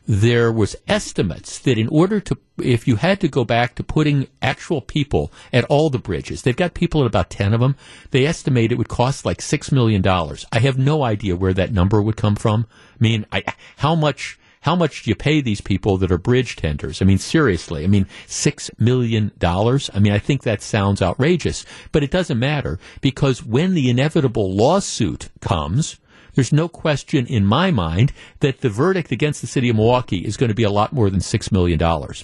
there 0.05 0.51
was 0.51 0.75
estimates 0.87 1.59
that 1.59 1.77
in 1.77 1.87
order 1.87 2.19
to 2.19 2.37
if 2.57 2.87
you 2.87 2.97
had 2.97 3.19
to 3.21 3.27
go 3.27 3.45
back 3.45 3.73
to 3.73 3.83
putting 3.83 4.27
actual 4.41 4.81
people 4.81 5.31
at 5.53 5.63
all 5.65 5.89
the 5.89 5.97
bridges 5.97 6.41
they've 6.41 6.57
got 6.57 6.73
people 6.73 7.01
at 7.01 7.07
about 7.07 7.29
10 7.29 7.53
of 7.53 7.61
them 7.61 7.75
they 8.11 8.25
estimate 8.25 8.71
it 8.71 8.77
would 8.77 8.89
cost 8.89 9.25
like 9.25 9.41
6 9.41 9.71
million 9.71 10.01
dollars 10.01 10.45
i 10.51 10.59
have 10.59 10.77
no 10.77 11.03
idea 11.03 11.35
where 11.35 11.53
that 11.53 11.71
number 11.71 12.01
would 12.01 12.17
come 12.17 12.35
from 12.35 12.67
i 12.69 12.97
mean 12.99 13.25
I, 13.31 13.43
how 13.77 13.95
much 13.95 14.37
how 14.63 14.77
much 14.77 15.03
do 15.03 15.09
you 15.09 15.15
pay 15.15 15.41
these 15.41 15.59
people 15.59 15.97
that 15.97 16.09
are 16.09 16.17
bridge 16.17 16.55
tenders? 16.55 17.01
I 17.01 17.05
mean, 17.05 17.17
seriously. 17.17 17.83
I 17.83 17.87
mean, 17.87 18.07
six 18.27 18.71
million 18.79 19.33
dollars. 19.37 19.89
I 19.93 19.99
mean, 19.99 20.13
I 20.13 20.19
think 20.19 20.43
that 20.43 20.61
sounds 20.61 21.01
outrageous, 21.01 21.65
but 21.91 22.01
it 22.01 22.11
doesn't 22.11 22.39
matter 22.39 22.79
because 23.01 23.43
when 23.43 23.73
the 23.73 23.89
inevitable 23.89 24.55
lawsuit 24.55 25.27
comes, 25.41 25.99
there's 26.35 26.53
no 26.53 26.67
question 26.67 27.25
in 27.25 27.45
my 27.45 27.71
mind 27.71 28.11
that 28.39 28.61
the 28.61 28.69
verdict 28.69 29.11
against 29.11 29.41
the 29.41 29.47
city 29.47 29.69
of 29.69 29.75
Milwaukee 29.75 30.25
is 30.25 30.37
going 30.37 30.49
to 30.49 30.55
be 30.55 30.63
a 30.63 30.71
lot 30.71 30.93
more 30.93 31.09
than 31.09 31.19
$6 31.19 31.51
million 31.51 31.79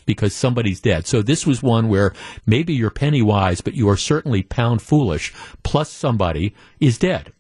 because 0.05 0.33
somebody's 0.33 0.81
dead. 0.81 1.07
So 1.07 1.21
this 1.21 1.45
was 1.45 1.63
one 1.63 1.89
where 1.89 2.13
maybe 2.45 2.73
you're 2.73 2.89
penny 2.89 3.21
wise, 3.21 3.61
but 3.61 3.75
you 3.75 3.89
are 3.89 3.97
certainly 3.97 4.43
pound 4.43 4.81
foolish, 4.81 5.33
plus 5.63 5.89
somebody 5.89 6.55
is 6.79 6.97
dead. 6.97 7.33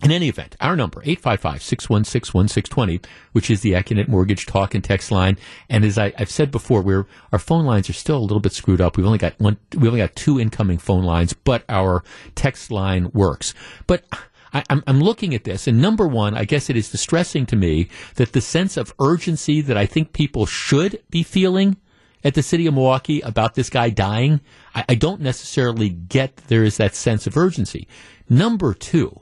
In 0.00 0.12
any 0.12 0.28
event, 0.28 0.54
our 0.60 0.76
number, 0.76 1.02
855-616-1620, 1.02 3.04
which 3.32 3.50
is 3.50 3.62
the 3.62 3.72
Accunet 3.72 4.06
Mortgage 4.06 4.46
talk 4.46 4.76
and 4.76 4.84
text 4.84 5.10
line. 5.10 5.36
And 5.68 5.84
as 5.84 5.98
I, 5.98 6.12
have 6.16 6.30
said 6.30 6.52
before, 6.52 6.82
we're, 6.82 7.06
our 7.32 7.40
phone 7.40 7.64
lines 7.64 7.90
are 7.90 7.94
still 7.94 8.18
a 8.18 8.20
little 8.20 8.38
bit 8.38 8.52
screwed 8.52 8.80
up. 8.80 8.96
We've 8.96 9.06
only 9.06 9.18
got 9.18 9.34
one, 9.40 9.56
we 9.76 9.88
only 9.88 9.98
got 9.98 10.14
two 10.14 10.38
incoming 10.38 10.78
phone 10.78 11.02
lines, 11.02 11.32
but 11.32 11.64
our 11.68 12.04
text 12.36 12.70
line 12.70 13.10
works. 13.12 13.54
But 13.88 14.04
I, 14.52 14.64
am 14.70 14.82
I'm 14.86 15.00
looking 15.00 15.34
at 15.34 15.44
this, 15.44 15.66
and 15.66 15.80
number 15.80 16.06
one, 16.06 16.34
I 16.34 16.44
guess 16.44 16.70
it 16.70 16.76
is 16.76 16.90
distressing 16.90 17.46
to 17.46 17.56
me 17.56 17.88
that 18.16 18.32
the 18.32 18.40
sense 18.40 18.76
of 18.76 18.94
urgency 18.98 19.60
that 19.60 19.76
I 19.76 19.86
think 19.86 20.12
people 20.12 20.46
should 20.46 21.02
be 21.10 21.22
feeling 21.22 21.76
at 22.24 22.34
the 22.34 22.42
city 22.42 22.66
of 22.66 22.74
Milwaukee 22.74 23.20
about 23.20 23.54
this 23.54 23.70
guy 23.70 23.90
dying, 23.90 24.40
I, 24.74 24.84
I 24.90 24.94
don't 24.94 25.20
necessarily 25.20 25.88
get 25.88 26.36
there 26.48 26.64
is 26.64 26.76
that 26.78 26.94
sense 26.94 27.26
of 27.26 27.36
urgency. 27.36 27.86
Number 28.28 28.74
two, 28.74 29.20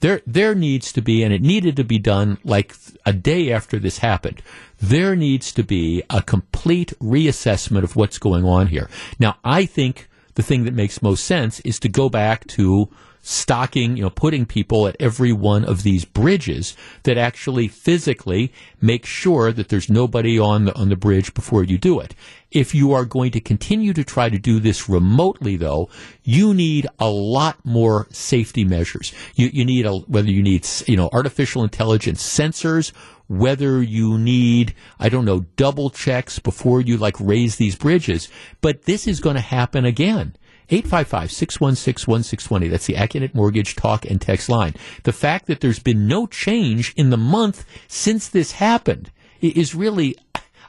there, 0.00 0.22
there 0.26 0.54
needs 0.54 0.92
to 0.92 1.02
be, 1.02 1.22
and 1.24 1.32
it 1.32 1.42
needed 1.42 1.76
to 1.76 1.84
be 1.84 1.98
done 1.98 2.38
like 2.44 2.74
a 3.04 3.12
day 3.12 3.52
after 3.52 3.78
this 3.78 3.98
happened. 3.98 4.42
There 4.80 5.16
needs 5.16 5.52
to 5.54 5.64
be 5.64 6.02
a 6.08 6.22
complete 6.22 6.92
reassessment 7.00 7.82
of 7.82 7.96
what's 7.96 8.18
going 8.18 8.44
on 8.44 8.68
here. 8.68 8.88
Now, 9.18 9.38
I 9.42 9.66
think 9.66 10.08
the 10.34 10.42
thing 10.42 10.64
that 10.64 10.74
makes 10.74 11.02
most 11.02 11.24
sense 11.24 11.58
is 11.60 11.80
to 11.80 11.88
go 11.88 12.08
back 12.08 12.46
to 12.48 12.88
stocking, 13.28 13.94
you 13.94 14.02
know, 14.02 14.08
putting 14.08 14.46
people 14.46 14.88
at 14.88 14.96
every 14.98 15.32
one 15.32 15.62
of 15.62 15.82
these 15.82 16.06
bridges 16.06 16.74
that 17.02 17.18
actually 17.18 17.68
physically 17.68 18.50
make 18.80 19.04
sure 19.04 19.52
that 19.52 19.68
there's 19.68 19.90
nobody 19.90 20.38
on 20.38 20.64
the, 20.64 20.74
on 20.74 20.88
the 20.88 20.96
bridge 20.96 21.34
before 21.34 21.62
you 21.62 21.76
do 21.76 22.00
it. 22.00 22.14
If 22.50 22.74
you 22.74 22.94
are 22.94 23.04
going 23.04 23.32
to 23.32 23.40
continue 23.40 23.92
to 23.92 24.02
try 24.02 24.30
to 24.30 24.38
do 24.38 24.60
this 24.60 24.88
remotely, 24.88 25.56
though, 25.56 25.90
you 26.22 26.54
need 26.54 26.86
a 26.98 27.10
lot 27.10 27.62
more 27.66 28.06
safety 28.10 28.64
measures. 28.64 29.12
You, 29.34 29.50
you 29.52 29.66
need 29.66 29.84
a, 29.84 29.98
whether 29.98 30.30
you 30.30 30.42
need, 30.42 30.66
you 30.86 30.96
know, 30.96 31.10
artificial 31.12 31.62
intelligence 31.62 32.22
sensors, 32.22 32.92
whether 33.26 33.82
you 33.82 34.16
need, 34.16 34.74
I 34.98 35.10
don't 35.10 35.26
know, 35.26 35.40
double 35.56 35.90
checks 35.90 36.38
before 36.38 36.80
you 36.80 36.96
like 36.96 37.20
raise 37.20 37.56
these 37.56 37.76
bridges. 37.76 38.30
But 38.62 38.84
this 38.84 39.06
is 39.06 39.20
going 39.20 39.36
to 39.36 39.42
happen 39.42 39.84
again. 39.84 40.34
855-616-1620. 40.70 42.70
That's 42.70 42.86
the 42.86 42.94
Accunet 42.94 43.34
Mortgage 43.34 43.76
talk 43.76 44.04
and 44.04 44.20
text 44.20 44.48
line. 44.48 44.74
The 45.04 45.12
fact 45.12 45.46
that 45.46 45.60
there's 45.60 45.78
been 45.78 46.06
no 46.06 46.26
change 46.26 46.92
in 46.96 47.10
the 47.10 47.16
month 47.16 47.64
since 47.86 48.28
this 48.28 48.52
happened 48.52 49.10
is 49.40 49.74
really 49.74 50.16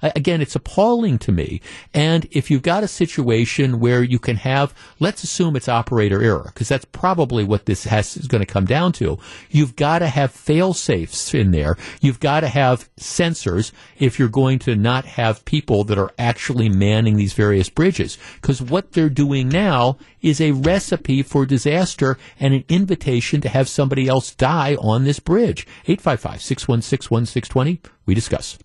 again, 0.02 0.42
it's 0.42 0.56
appalling 0.56 1.18
to 1.20 1.32
me. 1.32 1.62
And 1.94 2.28
if 2.32 2.50
you've 2.50 2.62
got 2.62 2.84
a 2.84 2.88
situation 2.88 3.80
where 3.80 4.04
you 4.04 4.20
can 4.20 4.38
have, 4.38 4.74
let's 5.00 5.24
assume 5.24 5.56
it's 5.56 5.70
operator 5.70 6.22
error, 6.22 6.46
because 6.54 6.70
that's 6.70 6.86
probably 6.86 7.44
what 7.44 7.66
this 7.66 7.84
has, 7.86 8.18
is 8.18 8.28
going 8.28 8.42
to 8.42 8.52
come 8.52 8.66
down 8.66 8.92
to. 8.94 9.18
You've 9.50 9.76
got 9.76 10.00
to 10.00 10.08
have 10.08 10.32
fail 10.32 10.74
safes 10.74 11.34
in 11.34 11.52
there. 11.52 11.76
You've 12.02 12.20
got 12.20 12.42
to 12.42 12.48
have 12.48 12.90
sensors 12.96 13.72
if 13.98 14.20
you're 14.20 14.30
going 14.30 14.60
to 14.60 14.76
not 14.76 15.06
have 15.06 15.46
people 15.46 15.84
that 15.86 15.98
are 15.98 16.12
actually 16.18 16.70
manning 16.70 17.18
these 17.18 17.34
various 17.34 17.70
bridges. 17.70 18.18
Because 18.36 18.62
what 18.62 18.94
they're 18.94 19.10
doing 19.10 19.50
now 19.50 19.98
is 20.22 20.42
a 20.42 20.52
recipe 20.52 21.24
for 21.24 21.46
disaster 21.46 22.18
and 22.40 22.54
an 22.54 22.64
invitation 22.70 23.42
to 23.42 23.50
have 23.50 23.70
somebody 23.70 24.08
else 24.08 24.36
die 24.36 24.76
on 24.76 25.04
this 25.04 25.20
bridge. 25.20 25.66
855 25.86 26.42
616 26.42 27.10
1620. 27.10 27.82
We 28.06 28.14
discuss. 28.14 28.58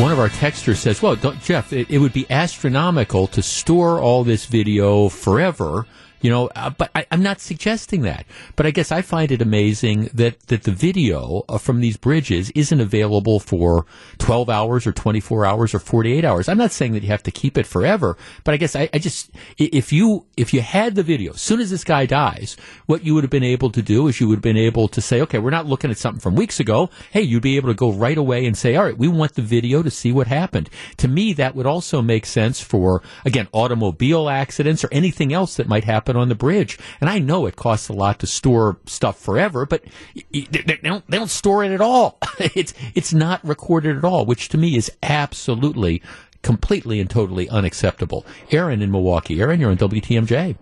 One 0.00 0.12
of 0.12 0.18
our 0.18 0.28
texters 0.28 0.76
says, 0.76 1.02
well, 1.02 1.16
Jeff, 1.16 1.72
it, 1.72 1.90
it, 1.90 1.98
would 1.98 2.12
be 2.12 2.30
astronomical 2.30 3.26
to 3.28 3.42
store 3.42 4.00
all 4.00 4.22
this 4.22 4.46
video 4.46 5.08
forever 5.08 5.86
you 6.20 6.30
know, 6.30 6.48
uh, 6.56 6.70
but 6.70 6.90
I, 6.94 7.06
am 7.10 7.22
not 7.22 7.40
suggesting 7.40 8.02
that. 8.02 8.26
But 8.56 8.66
I 8.66 8.70
guess 8.70 8.90
I 8.92 9.02
find 9.02 9.30
it 9.30 9.42
amazing 9.42 10.10
that, 10.14 10.40
that 10.48 10.64
the 10.64 10.70
video 10.70 11.44
uh, 11.48 11.58
from 11.58 11.80
these 11.80 11.96
bridges 11.96 12.50
isn't 12.50 12.80
available 12.80 13.40
for 13.40 13.86
12 14.18 14.50
hours 14.50 14.86
or 14.86 14.92
24 14.92 15.46
hours 15.46 15.74
or 15.74 15.78
48 15.78 16.24
hours. 16.24 16.48
I'm 16.48 16.58
not 16.58 16.72
saying 16.72 16.92
that 16.92 17.02
you 17.02 17.08
have 17.08 17.22
to 17.24 17.30
keep 17.30 17.56
it 17.56 17.66
forever, 17.66 18.16
but 18.44 18.54
I 18.54 18.56
guess 18.56 18.74
I, 18.74 18.88
I 18.92 18.98
just, 18.98 19.30
if 19.58 19.92
you, 19.92 20.26
if 20.36 20.52
you 20.52 20.60
had 20.60 20.94
the 20.94 21.02
video, 21.02 21.32
as 21.32 21.40
soon 21.40 21.60
as 21.60 21.70
this 21.70 21.84
guy 21.84 22.06
dies, 22.06 22.56
what 22.86 23.04
you 23.04 23.14
would 23.14 23.24
have 23.24 23.30
been 23.30 23.44
able 23.44 23.70
to 23.70 23.82
do 23.82 24.08
is 24.08 24.20
you 24.20 24.28
would 24.28 24.36
have 24.36 24.42
been 24.42 24.56
able 24.56 24.88
to 24.88 25.00
say, 25.00 25.20
okay, 25.22 25.38
we're 25.38 25.50
not 25.50 25.66
looking 25.66 25.90
at 25.90 25.98
something 25.98 26.20
from 26.20 26.34
weeks 26.34 26.60
ago. 26.60 26.90
Hey, 27.10 27.22
you'd 27.22 27.42
be 27.42 27.56
able 27.56 27.68
to 27.68 27.74
go 27.74 27.92
right 27.92 28.18
away 28.18 28.46
and 28.46 28.56
say, 28.56 28.76
all 28.76 28.84
right, 28.84 28.98
we 28.98 29.08
want 29.08 29.34
the 29.34 29.42
video 29.42 29.82
to 29.82 29.90
see 29.90 30.12
what 30.12 30.26
happened. 30.26 30.70
To 30.98 31.08
me, 31.08 31.32
that 31.34 31.54
would 31.54 31.66
also 31.66 32.02
make 32.02 32.26
sense 32.26 32.60
for, 32.60 33.02
again, 33.24 33.48
automobile 33.52 34.28
accidents 34.28 34.84
or 34.84 34.88
anything 34.92 35.32
else 35.32 35.56
that 35.56 35.68
might 35.68 35.84
happen 35.84 36.07
happen 36.08 36.20
on 36.20 36.28
the 36.28 36.34
bridge. 36.34 36.78
And 37.00 37.10
I 37.10 37.18
know 37.18 37.46
it 37.46 37.56
costs 37.56 37.88
a 37.88 37.92
lot 37.92 38.18
to 38.20 38.26
store 38.26 38.78
stuff 38.86 39.18
forever, 39.18 39.66
but 39.66 39.84
they 40.32 40.62
don't, 40.82 41.06
they 41.08 41.18
don't 41.18 41.30
store 41.30 41.64
it 41.64 41.72
at 41.72 41.80
all. 41.80 42.18
it's, 42.38 42.74
it's 42.94 43.12
not 43.12 43.44
recorded 43.44 43.96
at 43.96 44.04
all, 44.04 44.24
which 44.24 44.48
to 44.50 44.58
me 44.58 44.76
is 44.76 44.90
absolutely, 45.02 46.02
completely 46.42 47.00
and 47.00 47.10
totally 47.10 47.48
unacceptable. 47.48 48.24
Aaron 48.50 48.82
in 48.82 48.90
Milwaukee. 48.90 49.40
Aaron, 49.40 49.60
you're 49.60 49.70
on 49.70 49.76
WTMJ. 49.76 50.56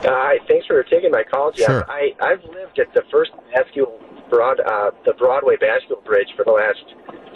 Hi, 0.00 0.36
uh, 0.36 0.44
thanks 0.46 0.66
for 0.66 0.82
taking 0.84 1.10
my 1.10 1.24
call, 1.24 1.50
Jeff. 1.50 1.66
Sure. 1.66 1.90
I, 1.90 2.14
I've 2.20 2.44
lived 2.44 2.78
at 2.78 2.94
the 2.94 3.02
first 3.10 3.32
bascule 3.52 4.00
broad, 4.30 4.60
uh, 4.60 4.92
the 5.04 5.12
Broadway 5.12 5.56
bascule 5.56 6.04
bridge 6.04 6.28
for 6.36 6.44
the 6.44 6.52
last 6.52 6.84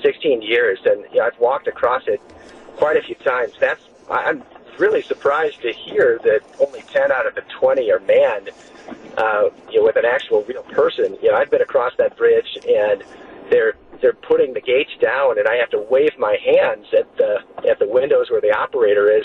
16 0.03 0.43
years, 0.43 0.79
and 0.85 1.05
you 1.13 1.19
know, 1.19 1.27
I've 1.27 1.39
walked 1.41 1.67
across 1.67 2.03
it 2.07 2.21
quite 2.77 2.97
a 2.97 3.03
few 3.03 3.17
times. 3.17 3.55
That's 3.59 3.83
I'm 4.09 4.45
really 4.79 5.03
surprised 5.03 5.61
to 5.63 5.73
hear 5.73 6.19
that 6.25 6.41
only 6.61 6.83
10 6.83 7.13
out 7.13 7.27
of 7.27 7.35
the 7.35 7.43
20 7.59 7.91
are 7.91 8.01
manned, 8.01 8.51
uh, 9.17 9.51
you 9.71 9.81
know, 9.81 9.85
with 9.85 9.97
an 9.97 10.05
actual 10.05 10.43
real 10.45 10.63
person. 10.65 11.17
You 11.23 11.31
know, 11.31 11.37
I've 11.37 11.51
been 11.51 11.63
across 11.63 11.93
that 11.99 12.17
bridge 12.17 12.59
and 12.69 13.03
they're 13.51 13.75
they're 14.01 14.13
putting 14.13 14.53
the 14.53 14.61
gates 14.61 14.91
down, 15.01 15.39
and 15.39 15.47
I 15.47 15.57
have 15.57 15.71
to 15.71 15.79
wave 15.79 16.19
my 16.19 16.37
hands 16.45 16.87
at 16.93 17.17
the 17.17 17.39
at 17.71 17.79
the 17.79 17.87
windows 17.87 18.31
where 18.31 18.41
the 18.41 18.51
operator 18.51 19.11
is, 19.11 19.25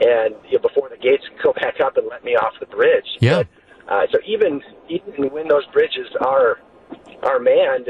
and 0.00 0.34
you 0.48 0.58
know, 0.58 0.58
before 0.58 0.88
the 0.88 0.98
gates 0.98 1.24
go 1.42 1.52
back 1.60 1.80
up 1.80 1.96
and 1.96 2.06
let 2.08 2.22
me 2.24 2.36
off 2.36 2.54
the 2.60 2.66
bridge. 2.66 3.06
Yeah. 3.20 3.44
But, 3.86 3.92
uh, 3.92 4.06
so 4.12 4.18
even 4.26 4.62
even 4.88 5.30
when 5.30 5.48
those 5.48 5.66
bridges 5.66 6.08
are 6.20 6.60
are 7.22 7.38
manned, 7.38 7.88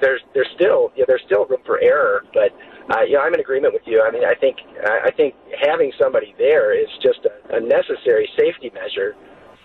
there's 0.00 0.22
there's 0.34 0.48
still 0.54 0.92
you 0.96 1.02
know, 1.02 1.04
there's 1.06 1.22
still 1.26 1.44
room 1.46 1.60
for 1.66 1.80
error, 1.80 2.24
but 2.32 2.56
uh, 2.90 3.02
yeah, 3.06 3.18
I'm 3.18 3.34
in 3.34 3.40
agreement 3.40 3.74
with 3.74 3.82
you. 3.86 4.02
I 4.02 4.10
mean, 4.10 4.24
I 4.24 4.34
think 4.34 4.56
I 4.84 5.10
think 5.10 5.34
having 5.62 5.92
somebody 6.00 6.34
there 6.38 6.72
is 6.72 6.88
just 7.02 7.20
a, 7.26 7.56
a 7.56 7.60
necessary 7.60 8.28
safety 8.38 8.70
measure, 8.72 9.14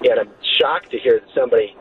and 0.02 0.20
I'm 0.20 0.30
shocked 0.60 0.92
to 0.92 1.00
hear 1.00 1.20
that 1.20 1.30
somebody 1.36 1.76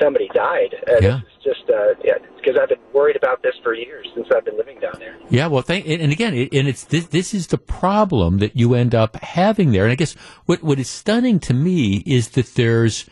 somebody 0.00 0.28
died. 0.34 0.74
Uh, 0.88 0.96
yeah. 1.00 1.20
It's 1.24 1.44
just 1.44 1.70
uh, 1.70 1.94
yeah, 2.04 2.14
because 2.36 2.58
I've 2.60 2.68
been 2.68 2.78
worried 2.92 3.16
about 3.16 3.42
this 3.42 3.54
for 3.62 3.74
years 3.74 4.06
since 4.14 4.26
I've 4.34 4.44
been 4.44 4.56
living 4.56 4.80
down 4.80 4.94
there. 4.98 5.16
Yeah, 5.30 5.46
well, 5.46 5.62
thank, 5.62 5.86
and 5.86 6.12
again, 6.12 6.34
it, 6.34 6.52
and 6.52 6.68
it's 6.68 6.84
this, 6.84 7.06
this 7.06 7.34
is 7.34 7.48
the 7.48 7.58
problem 7.58 8.38
that 8.38 8.56
you 8.56 8.74
end 8.74 8.94
up 8.94 9.16
having 9.16 9.72
there. 9.72 9.84
And 9.84 9.92
I 9.92 9.96
guess 9.96 10.14
what 10.46 10.62
what 10.62 10.78
is 10.78 10.90
stunning 10.90 11.40
to 11.40 11.54
me 11.54 12.02
is 12.06 12.30
that 12.30 12.54
there's 12.54 13.08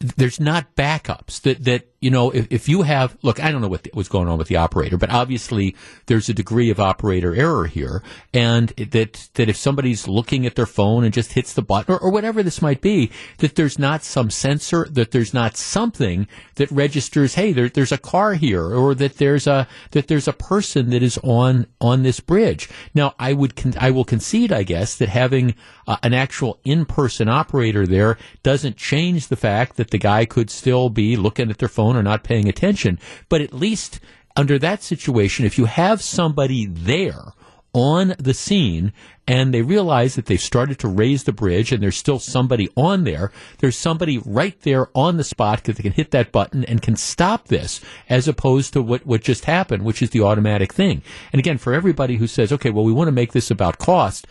there's 0.00 0.40
not 0.40 0.74
backups 0.74 1.40
that 1.42 1.64
that 1.64 1.93
you 2.04 2.10
know, 2.10 2.30
if, 2.32 2.46
if 2.50 2.68
you 2.68 2.82
have, 2.82 3.16
look, 3.22 3.42
I 3.42 3.50
don't 3.50 3.62
know 3.62 3.68
what 3.68 3.88
what's 3.94 4.10
going 4.10 4.28
on 4.28 4.36
with 4.36 4.48
the 4.48 4.56
operator, 4.56 4.98
but 4.98 5.08
obviously 5.08 5.74
there's 6.04 6.28
a 6.28 6.34
degree 6.34 6.68
of 6.68 6.78
operator 6.78 7.34
error 7.34 7.66
here, 7.66 8.02
and 8.34 8.68
that 8.76 9.30
that 9.36 9.48
if 9.48 9.56
somebody's 9.56 10.06
looking 10.06 10.44
at 10.44 10.54
their 10.54 10.66
phone 10.66 11.02
and 11.02 11.14
just 11.14 11.32
hits 11.32 11.54
the 11.54 11.62
button 11.62 11.94
or, 11.94 11.98
or 11.98 12.10
whatever 12.10 12.42
this 12.42 12.60
might 12.60 12.82
be, 12.82 13.10
that 13.38 13.54
there's 13.54 13.78
not 13.78 14.04
some 14.04 14.28
sensor, 14.28 14.86
that 14.90 15.12
there's 15.12 15.32
not 15.32 15.56
something 15.56 16.28
that 16.56 16.70
registers, 16.70 17.36
hey, 17.36 17.54
there, 17.54 17.70
there's 17.70 17.90
a 17.90 17.96
car 17.96 18.34
here, 18.34 18.74
or 18.74 18.94
that 18.94 19.16
there's 19.16 19.46
a 19.46 19.66
that 19.92 20.08
there's 20.08 20.28
a 20.28 20.34
person 20.34 20.90
that 20.90 21.02
is 21.02 21.18
on 21.22 21.66
on 21.80 22.02
this 22.02 22.20
bridge. 22.20 22.68
Now, 22.92 23.14
I 23.18 23.32
would 23.32 23.56
con- 23.56 23.78
I 23.80 23.90
will 23.90 24.04
concede, 24.04 24.52
I 24.52 24.62
guess, 24.62 24.96
that 24.96 25.08
having 25.08 25.54
uh, 25.86 25.96
an 26.02 26.12
actual 26.12 26.60
in-person 26.66 27.30
operator 27.30 27.86
there 27.86 28.18
doesn't 28.42 28.76
change 28.76 29.28
the 29.28 29.36
fact 29.36 29.78
that 29.78 29.90
the 29.90 29.98
guy 29.98 30.26
could 30.26 30.50
still 30.50 30.90
be 30.90 31.16
looking 31.16 31.48
at 31.48 31.56
their 31.56 31.68
phone 31.68 31.93
phone 31.94 32.00
or 32.00 32.02
not 32.02 32.24
paying 32.24 32.48
attention. 32.48 32.98
But 33.28 33.40
at 33.40 33.52
least 33.52 34.00
under 34.36 34.58
that 34.58 34.82
situation, 34.82 35.46
if 35.46 35.58
you 35.58 35.66
have 35.66 36.02
somebody 36.02 36.66
there 36.66 37.32
on 37.72 38.14
the 38.18 38.34
scene 38.34 38.92
and 39.26 39.52
they 39.52 39.62
realize 39.62 40.14
that 40.14 40.26
they've 40.26 40.40
started 40.40 40.78
to 40.78 40.86
raise 40.86 41.24
the 41.24 41.32
bridge 41.32 41.72
and 41.72 41.82
there's 41.82 41.96
still 41.96 42.18
somebody 42.18 42.68
on 42.76 43.04
there, 43.04 43.32
there's 43.58 43.76
somebody 43.76 44.18
right 44.18 44.60
there 44.60 44.88
on 44.94 45.16
the 45.16 45.24
spot 45.24 45.64
that 45.64 45.76
they 45.76 45.82
can 45.82 45.92
hit 45.92 46.10
that 46.12 46.30
button 46.30 46.64
and 46.64 46.82
can 46.82 46.94
stop 46.94 47.48
this 47.48 47.80
as 48.08 48.28
opposed 48.28 48.72
to 48.72 48.82
what, 48.82 49.04
what 49.06 49.22
just 49.22 49.46
happened, 49.46 49.84
which 49.84 50.02
is 50.02 50.10
the 50.10 50.20
automatic 50.20 50.72
thing. 50.72 51.02
And 51.32 51.40
again, 51.40 51.58
for 51.58 51.72
everybody 51.72 52.16
who 52.16 52.26
says, 52.26 52.52
okay, 52.52 52.70
well, 52.70 52.84
we 52.84 52.92
want 52.92 53.08
to 53.08 53.12
make 53.12 53.32
this 53.32 53.50
about 53.50 53.78
cost, 53.78 54.26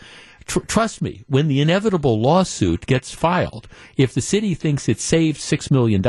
tr- 0.46 0.60
trust 0.60 1.02
me, 1.02 1.24
when 1.28 1.48
the 1.48 1.60
inevitable 1.60 2.20
lawsuit 2.20 2.86
gets 2.86 3.14
filed, 3.14 3.68
if 3.96 4.14
the 4.14 4.20
city 4.20 4.54
thinks 4.54 4.88
it 4.88 5.00
saved 5.00 5.40
$6 5.40 5.70
million 5.70 6.02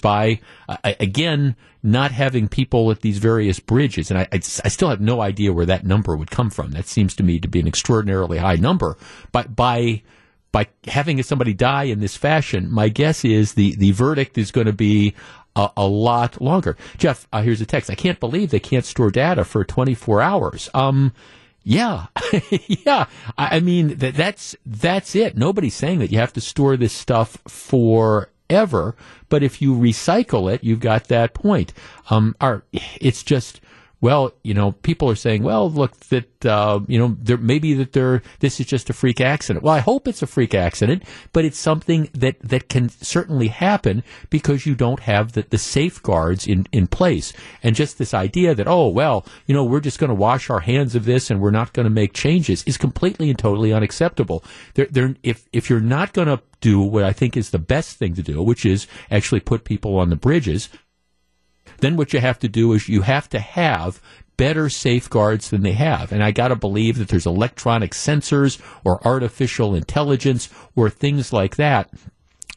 by, 0.00 0.40
uh, 0.68 0.76
again, 1.00 1.56
not 1.82 2.10
having 2.10 2.48
people 2.48 2.90
at 2.90 3.00
these 3.00 3.18
various 3.18 3.60
bridges, 3.60 4.10
and 4.10 4.18
I, 4.18 4.22
I, 4.32 4.36
I, 4.36 4.68
still 4.68 4.88
have 4.88 5.00
no 5.00 5.20
idea 5.20 5.52
where 5.52 5.66
that 5.66 5.86
number 5.86 6.16
would 6.16 6.30
come 6.30 6.50
from. 6.50 6.72
That 6.72 6.86
seems 6.86 7.14
to 7.16 7.22
me 7.22 7.38
to 7.38 7.48
be 7.48 7.60
an 7.60 7.68
extraordinarily 7.68 8.38
high 8.38 8.56
number. 8.56 8.96
But 9.30 9.54
by 9.54 10.02
by 10.50 10.66
having 10.86 11.22
somebody 11.22 11.52
die 11.52 11.84
in 11.84 12.00
this 12.00 12.16
fashion, 12.16 12.72
my 12.72 12.88
guess 12.88 13.24
is 13.24 13.52
the, 13.54 13.76
the 13.76 13.92
verdict 13.92 14.38
is 14.38 14.50
going 14.50 14.66
to 14.66 14.72
be 14.72 15.14
a, 15.54 15.70
a, 15.76 15.86
lot 15.86 16.40
longer. 16.40 16.76
Jeff, 16.96 17.28
uh, 17.32 17.42
here's 17.42 17.60
a 17.60 17.66
text. 17.66 17.90
I 17.90 17.94
can't 17.94 18.18
believe 18.18 18.50
they 18.50 18.58
can't 18.58 18.84
store 18.84 19.10
data 19.10 19.44
for 19.44 19.62
24 19.62 20.22
hours. 20.22 20.70
Um, 20.72 21.12
yeah, 21.68 22.06
yeah. 22.66 23.04
I, 23.36 23.60
mean, 23.60 23.98
that, 23.98 24.14
that's 24.14 24.56
that's 24.64 25.14
it. 25.14 25.36
Nobody's 25.36 25.74
saying 25.74 25.98
that 25.98 26.10
you 26.10 26.16
have 26.16 26.32
to 26.32 26.40
store 26.40 26.78
this 26.78 26.94
stuff 26.94 27.36
forever, 27.46 28.96
but 29.28 29.42
if 29.42 29.60
you 29.60 29.74
recycle 29.74 30.50
it, 30.50 30.64
you've 30.64 30.80
got 30.80 31.08
that 31.08 31.34
point. 31.34 31.74
Um, 32.08 32.34
our, 32.40 32.64
it's 32.72 33.22
just 33.22 33.60
well, 34.00 34.32
you 34.44 34.54
know, 34.54 34.72
people 34.72 35.10
are 35.10 35.16
saying, 35.16 35.42
well, 35.42 35.68
look, 35.68 35.96
that, 36.08 36.46
uh, 36.46 36.80
you 36.86 36.98
know, 36.98 37.16
there, 37.20 37.36
maybe 37.36 37.74
that 37.74 37.92
there, 37.92 38.22
this 38.38 38.60
is 38.60 38.66
just 38.66 38.88
a 38.88 38.92
freak 38.92 39.20
accident. 39.20 39.64
Well, 39.64 39.74
I 39.74 39.80
hope 39.80 40.06
it's 40.06 40.22
a 40.22 40.26
freak 40.26 40.54
accident, 40.54 41.02
but 41.32 41.44
it's 41.44 41.58
something 41.58 42.08
that, 42.14 42.38
that 42.40 42.68
can 42.68 42.90
certainly 42.90 43.48
happen 43.48 44.04
because 44.30 44.66
you 44.66 44.76
don't 44.76 45.00
have 45.00 45.32
the, 45.32 45.44
the 45.48 45.58
safeguards 45.58 46.46
in, 46.46 46.66
in 46.70 46.86
place. 46.86 47.32
And 47.62 47.74
just 47.74 47.98
this 47.98 48.14
idea 48.14 48.54
that, 48.54 48.68
oh, 48.68 48.86
well, 48.88 49.26
you 49.46 49.54
know, 49.54 49.64
we're 49.64 49.80
just 49.80 49.98
going 49.98 50.10
to 50.10 50.14
wash 50.14 50.48
our 50.48 50.60
hands 50.60 50.94
of 50.94 51.04
this 51.04 51.28
and 51.28 51.40
we're 51.40 51.50
not 51.50 51.72
going 51.72 51.84
to 51.84 51.90
make 51.90 52.12
changes 52.12 52.62
is 52.64 52.76
completely 52.76 53.30
and 53.30 53.38
totally 53.38 53.72
unacceptable. 53.72 54.44
If, 54.76 55.48
if 55.52 55.68
you're 55.68 55.80
not 55.80 56.12
going 56.12 56.28
to 56.28 56.40
do 56.60 56.80
what 56.80 57.02
I 57.02 57.12
think 57.12 57.36
is 57.36 57.50
the 57.50 57.58
best 57.58 57.98
thing 57.98 58.14
to 58.14 58.22
do, 58.22 58.42
which 58.42 58.64
is 58.64 58.86
actually 59.10 59.40
put 59.40 59.64
people 59.64 59.98
on 59.98 60.10
the 60.10 60.16
bridges, 60.16 60.68
then 61.78 61.96
what 61.96 62.12
you 62.12 62.20
have 62.20 62.38
to 62.40 62.48
do 62.48 62.72
is 62.72 62.88
you 62.88 63.02
have 63.02 63.28
to 63.30 63.38
have 63.38 64.00
better 64.36 64.68
safeguards 64.70 65.50
than 65.50 65.62
they 65.62 65.72
have. 65.72 66.12
And 66.12 66.22
I 66.22 66.30
got 66.30 66.48
to 66.48 66.56
believe 66.56 66.98
that 66.98 67.08
there's 67.08 67.26
electronic 67.26 67.90
sensors 67.90 68.60
or 68.84 69.06
artificial 69.06 69.74
intelligence 69.74 70.48
or 70.76 70.88
things 70.88 71.32
like 71.32 71.56
that 71.56 71.90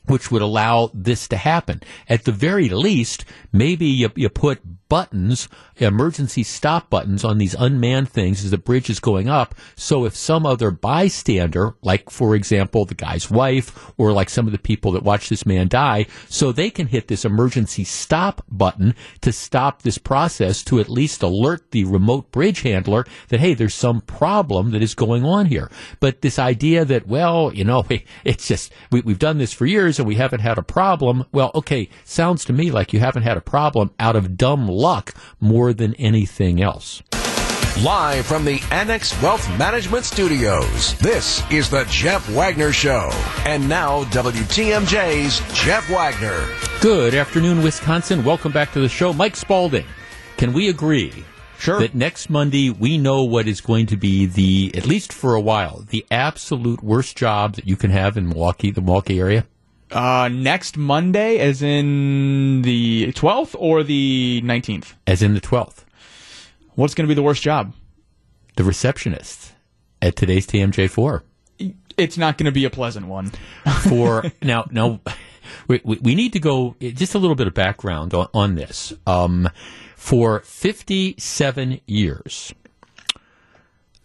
which 0.07 0.31
would 0.31 0.41
allow 0.41 0.89
this 0.93 1.27
to 1.27 1.37
happen. 1.37 1.81
At 2.09 2.25
the 2.25 2.31
very 2.31 2.69
least, 2.69 3.23
maybe 3.51 3.85
you, 3.85 4.09
you 4.15 4.29
put 4.29 4.59
buttons, 4.91 5.47
emergency 5.77 6.43
stop 6.43 6.89
buttons 6.89 7.23
on 7.23 7.37
these 7.37 7.55
unmanned 7.57 8.09
things 8.09 8.43
as 8.43 8.51
the 8.51 8.57
bridge 8.57 8.89
is 8.89 8.99
going 8.99 9.29
up. 9.29 9.55
So 9.77 10.03
if 10.03 10.17
some 10.17 10.45
other 10.45 10.69
bystander, 10.69 11.75
like 11.81 12.09
for 12.09 12.35
example 12.35 12.83
the 12.83 12.93
guy's 12.93 13.31
wife, 13.31 13.93
or 13.97 14.11
like 14.11 14.29
some 14.29 14.47
of 14.47 14.51
the 14.51 14.59
people 14.59 14.91
that 14.91 15.03
watch 15.03 15.29
this 15.29 15.45
man 15.45 15.69
die, 15.69 16.07
so 16.27 16.51
they 16.51 16.69
can 16.69 16.87
hit 16.87 17.07
this 17.07 17.23
emergency 17.23 17.85
stop 17.85 18.43
button 18.49 18.93
to 19.21 19.31
stop 19.31 19.81
this 19.81 19.97
process 19.97 20.61
to 20.63 20.81
at 20.81 20.89
least 20.89 21.23
alert 21.23 21.71
the 21.71 21.85
remote 21.85 22.29
bridge 22.33 22.63
handler 22.63 23.05
that 23.29 23.39
hey, 23.39 23.53
there's 23.53 23.73
some 23.73 24.01
problem 24.01 24.71
that 24.71 24.83
is 24.83 24.93
going 24.93 25.23
on 25.23 25.45
here. 25.45 25.71
But 26.01 26.21
this 26.21 26.37
idea 26.37 26.83
that 26.83 27.07
well, 27.07 27.53
you 27.53 27.63
know, 27.63 27.85
it's 28.25 28.45
just 28.45 28.73
we, 28.91 28.99
we've 28.99 29.17
done 29.17 29.37
this 29.37 29.53
for 29.53 29.65
years 29.65 29.99
and 29.99 30.07
we 30.07 30.15
haven't 30.15 30.41
had 30.41 30.57
a 30.57 30.63
problem. 30.63 31.23
Well, 31.31 31.51
okay, 31.55 31.87
sounds 32.03 32.43
to 32.43 32.51
me 32.51 32.71
like 32.71 32.91
you 32.91 32.99
haven't 32.99 33.23
had 33.23 33.37
a 33.37 33.41
problem 33.41 33.91
out 33.97 34.17
of 34.17 34.35
dumb 34.35 34.67
luck 34.81 35.13
more 35.39 35.73
than 35.73 35.93
anything 35.95 36.61
else. 36.61 37.03
Live 37.83 38.25
from 38.25 38.43
the 38.43 38.61
Annex 38.71 39.19
Wealth 39.21 39.47
Management 39.57 40.03
Studios, 40.03 40.97
this 40.97 41.41
is 41.49 41.69
the 41.69 41.85
Jeff 41.89 42.27
Wagner 42.29 42.73
Show. 42.73 43.09
And 43.45 43.69
now, 43.69 44.03
WTMJ's 44.05 45.39
Jeff 45.53 45.89
Wagner. 45.89 46.47
Good 46.81 47.15
afternoon, 47.15 47.63
Wisconsin. 47.63 48.25
Welcome 48.25 48.51
back 48.51 48.73
to 48.73 48.81
the 48.81 48.89
show. 48.89 49.13
Mike 49.13 49.35
Spalding, 49.35 49.85
can 50.37 50.51
we 50.51 50.67
agree 50.69 51.23
Sure. 51.61 51.79
That 51.79 51.93
next 51.93 52.31
Monday 52.31 52.71
we 52.71 52.97
know 52.97 53.23
what 53.23 53.47
is 53.47 53.61
going 53.61 53.85
to 53.85 53.95
be 53.95 54.25
the, 54.25 54.71
at 54.75 54.87
least 54.87 55.13
for 55.13 55.35
a 55.35 55.41
while, 55.41 55.85
the 55.87 56.03
absolute 56.09 56.81
worst 56.81 57.15
job 57.15 57.53
that 57.53 57.67
you 57.67 57.75
can 57.75 57.91
have 57.91 58.17
in 58.17 58.27
Milwaukee, 58.27 58.71
the 58.71 58.81
Milwaukee 58.81 59.19
area? 59.19 59.45
Uh, 59.91 60.29
next 60.31 60.77
Monday, 60.77 61.37
as 61.39 61.61
in 61.61 62.61
the 62.61 63.11
12th 63.11 63.55
or 63.59 63.83
the 63.83 64.41
19th? 64.43 64.93
As 65.05 65.21
in 65.21 65.33
the 65.33 65.41
12th. 65.41 65.83
What's 66.75 66.93
going 66.93 67.05
to 67.05 67.09
be 67.09 67.15
the 67.15 67.23
worst 67.23 67.43
job? 67.43 67.73
The 68.55 68.63
receptionist 68.63 69.53
at 70.01 70.15
today's 70.15 70.47
TMJ4. 70.47 71.23
It's 71.97 72.17
not 72.17 72.37
going 72.37 72.45
to 72.45 72.53
be 72.53 72.63
a 72.63 72.69
pleasant 72.69 73.07
one. 73.07 73.31
For 73.89 74.31
now, 74.41 74.65
now 74.71 75.01
we, 75.67 75.81
we, 75.83 75.97
we, 75.97 76.15
need 76.15 76.33
to 76.33 76.39
go 76.39 76.75
just 76.79 77.13
a 77.13 77.19
little 77.19 77.35
bit 77.35 77.47
of 77.47 77.53
background 77.53 78.13
on, 78.13 78.29
on 78.33 78.55
this. 78.55 78.93
Um, 79.05 79.49
for 79.97 80.39
57 80.39 81.81
years, 81.85 82.53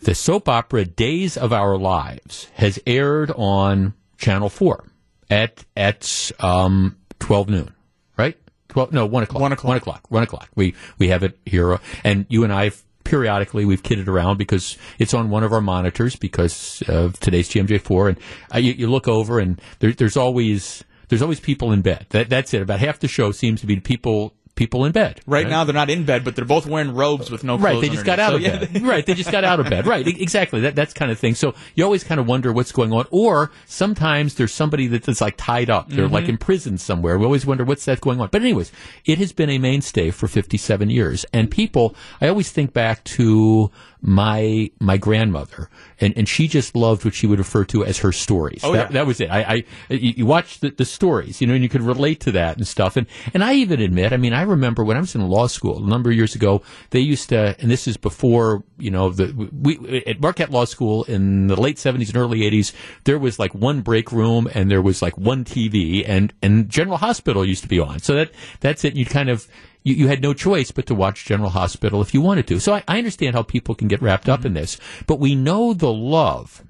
the 0.01 0.15
soap 0.15 0.49
opera 0.49 0.85
Days 0.85 1.37
of 1.37 1.53
Our 1.53 1.79
Lives 1.79 2.49
has 2.55 2.79
aired 2.87 3.31
on 3.31 3.95
Channel 4.19 4.51
4 4.51 4.85
at 5.31 5.65
at 5.77 6.31
um, 6.41 6.97
twelve 7.19 7.49
noon, 7.49 7.75
right? 8.17 8.37
Twelve? 8.69 8.93
No, 8.93 9.07
one 9.07 9.23
o'clock. 9.23 9.41
One 9.41 9.53
o'clock. 9.53 9.69
One 9.69 9.77
o'clock. 9.77 10.01
One 10.09 10.23
o'clock. 10.23 10.49
We 10.55 10.75
we 10.99 11.09
have 11.09 11.23
it 11.23 11.39
here, 11.45 11.79
and 12.05 12.27
you 12.29 12.45
and 12.45 12.53
I 12.53 12.73
periodically 13.05 13.65
we've 13.65 13.83
kidded 13.83 14.09
around 14.09 14.37
because 14.37 14.77
it's 14.99 15.15
on 15.15 15.31
one 15.31 15.45
of 15.45 15.53
our 15.53 15.61
monitors 15.61 16.17
because 16.17 16.83
of 16.89 17.19
today's 17.21 17.49
TMJ4, 17.49 18.09
and 18.09 18.19
uh, 18.55 18.59
you, 18.59 18.73
you, 18.73 18.91
look 18.91 19.07
over 19.07 19.39
and 19.39 19.61
there, 19.79 19.93
there's 19.93 20.17
always 20.17 20.85
there's 21.09 21.23
always 21.23 21.41
people 21.41 21.73
in 21.73 21.83
bed. 21.83 22.07
That, 22.11 22.29
that's 22.29 22.53
it. 22.53 22.63
About 22.63 22.81
half 22.81 22.99
the 22.99 23.09
show 23.09 23.31
seems 23.31 23.61
to 23.61 23.67
be 23.67 23.79
people 23.81 24.35
people 24.57 24.85
in 24.85 24.93
bed. 24.93 25.21
Right, 25.27 25.45
right, 25.45 25.51
now, 25.51 25.65
they're 25.65 25.75
not 25.75 25.91
in 25.91 26.05
bed, 26.05 26.25
but 26.25 26.35
they're 26.35 26.45
both 26.45 26.67
wearing 26.67 26.95
robes 26.95 27.31
with 27.31 27.45
no 27.45 27.57
Right, 27.57 27.81
they 27.81 27.89
just 27.89 28.05
got 28.05 28.19
out 28.19 28.31
so, 28.31 28.37
of 28.37 28.43
bed. 28.43 28.71
Yeah. 28.73 28.89
right, 28.89 29.07
they 29.07 29.15
just 29.15 29.31
got 29.31 29.45
out 29.45 29.61
of 29.61 29.71
bed. 29.71 29.87
Right, 29.87 30.07
exactly. 30.07 30.63
That 30.63 30.75
that's 30.75 30.93
kind 30.93 31.13
of 31.13 31.19
thing. 31.19 31.35
So 31.35 31.55
you 31.75 31.85
always 31.85 32.03
kind 32.03 32.19
of 32.19 32.27
wonder 32.27 32.53
what's 32.53 32.73
going 32.73 32.93
on. 32.93 33.07
Or 33.11 33.53
sometimes 33.67 34.35
there's 34.35 34.53
somebody 34.53 34.89
that's 34.89 35.21
like 35.21 35.35
tied 35.37 35.71
up. 35.71 35.89
They're 35.89 36.07
mm-hmm. 36.07 36.15
like 36.15 36.29
in 36.29 36.39
prison 36.39 36.79
somewhere. 36.79 37.19
We 37.19 37.25
always 37.25 37.47
wonder 37.47 37.65
what's 37.65 37.85
that 37.85 38.01
going 38.01 38.21
on. 38.21 38.29
But 38.33 38.43
anyways, 38.43 38.73
it 39.05 39.19
has 39.19 39.33
been 39.33 39.51
a 39.51 39.59
mainstay 39.59 40.11
for 40.11 40.27
57 40.27 40.91
years, 40.91 41.25
and 41.33 41.51
people. 41.51 41.95
I 42.21 42.29
always 42.29 42.51
think 42.51 42.73
back 42.73 43.05
to 43.05 43.71
my 44.07 44.71
my 44.79 44.97
grandmother, 44.97 45.69
and, 46.01 46.17
and 46.17 46.29
she 46.29 46.47
just 46.47 46.77
loved 46.77 47.05
what 47.05 47.13
she 47.13 47.27
would 47.27 47.41
refer 47.41 47.65
to 47.65 47.85
as 47.85 47.99
her 47.99 48.13
stories. 48.13 48.61
Oh, 48.63 48.73
that, 48.73 48.87
yeah. 48.87 48.93
that 48.93 49.07
was 49.07 49.21
it. 49.21 49.29
I, 49.31 49.65
I 49.89 49.95
you, 49.95 50.25
watch 50.25 50.61
the, 50.61 50.71
the 50.71 50.85
stories, 50.85 51.41
you 51.41 51.47
know, 51.49 51.55
and 51.55 51.63
you 51.63 51.69
could 51.69 51.83
relate 51.83 52.21
to 52.21 52.33
that 52.33 52.57
and 52.57 52.67
stuff. 52.67 52.97
And 52.97 53.09
and 53.35 53.43
I 53.43 53.55
even 53.55 53.81
admit, 53.81 54.13
I 54.13 54.17
mean, 54.17 54.33
I 54.33 54.43
remember 54.43 54.85
when 54.85 54.97
I 54.97 55.01
was 55.01 55.17
in 55.17 55.27
law 55.29 55.49
school 55.49 55.85
a 55.85 55.89
number 55.89 56.11
of 56.11 56.17
years 56.17 56.37
ago, 56.37 56.63
they 56.91 57.01
used 57.01 57.31
to, 57.31 57.57
and 57.59 57.69
this 57.69 57.89
is 57.89 57.97
before 57.97 58.63
you 58.79 58.93
know 58.93 59.11
the 59.11 59.51
we 59.61 60.05
at 60.07 60.21
Marquette 60.21 60.51
Law 60.51 60.67
School 60.67 61.03
in 61.05 61.49
the 61.49 61.61
late 61.61 61.79
seventies 61.79 62.09
and 62.09 62.17
early 62.17 62.47
eighties, 62.47 62.73
there 63.05 63.19
was 63.19 63.41
like 63.41 63.55
one 63.57 63.81
break 63.81 64.13
room 64.13 64.49
and 64.55 64.71
there 64.71 64.83
was 64.83 65.03
like 65.03 65.19
one 65.19 65.45
TV, 65.45 66.05
and 66.07 66.33
and 66.43 66.69
General 66.69 66.99
Hospital 66.99 67.45
used 67.45 67.63
to 67.63 67.69
be 67.69 67.81
on. 67.81 67.99
So 67.99 68.15
that 68.15 68.31
that's 68.61 68.85
it. 68.85 68.95
You 68.95 69.05
kind 69.05 69.29
of 69.29 69.49
you, 69.87 69.95
you 69.95 70.09
had 70.09 70.21
no 70.21 70.35
choice 70.35 70.73
but 70.73 70.87
to 70.87 70.95
watch 70.95 71.25
General 71.25 71.51
Hospital 71.51 72.03
if 72.03 72.13
you 72.13 72.21
wanted 72.21 72.49
to. 72.49 72.59
So 72.59 72.75
I, 72.75 72.83
I 72.89 72.99
understand 72.99 73.37
how 73.37 73.45
people 73.45 73.77
can 73.77 73.87
get 73.87 74.03
wrapped 74.03 74.29
up 74.29 74.45
in 74.45 74.53
mm-hmm. 74.53 74.61
this, 74.61 74.79
but 75.07 75.21
we 75.21 75.37
know 75.37 75.73
the 75.73 75.93
love 75.93 76.65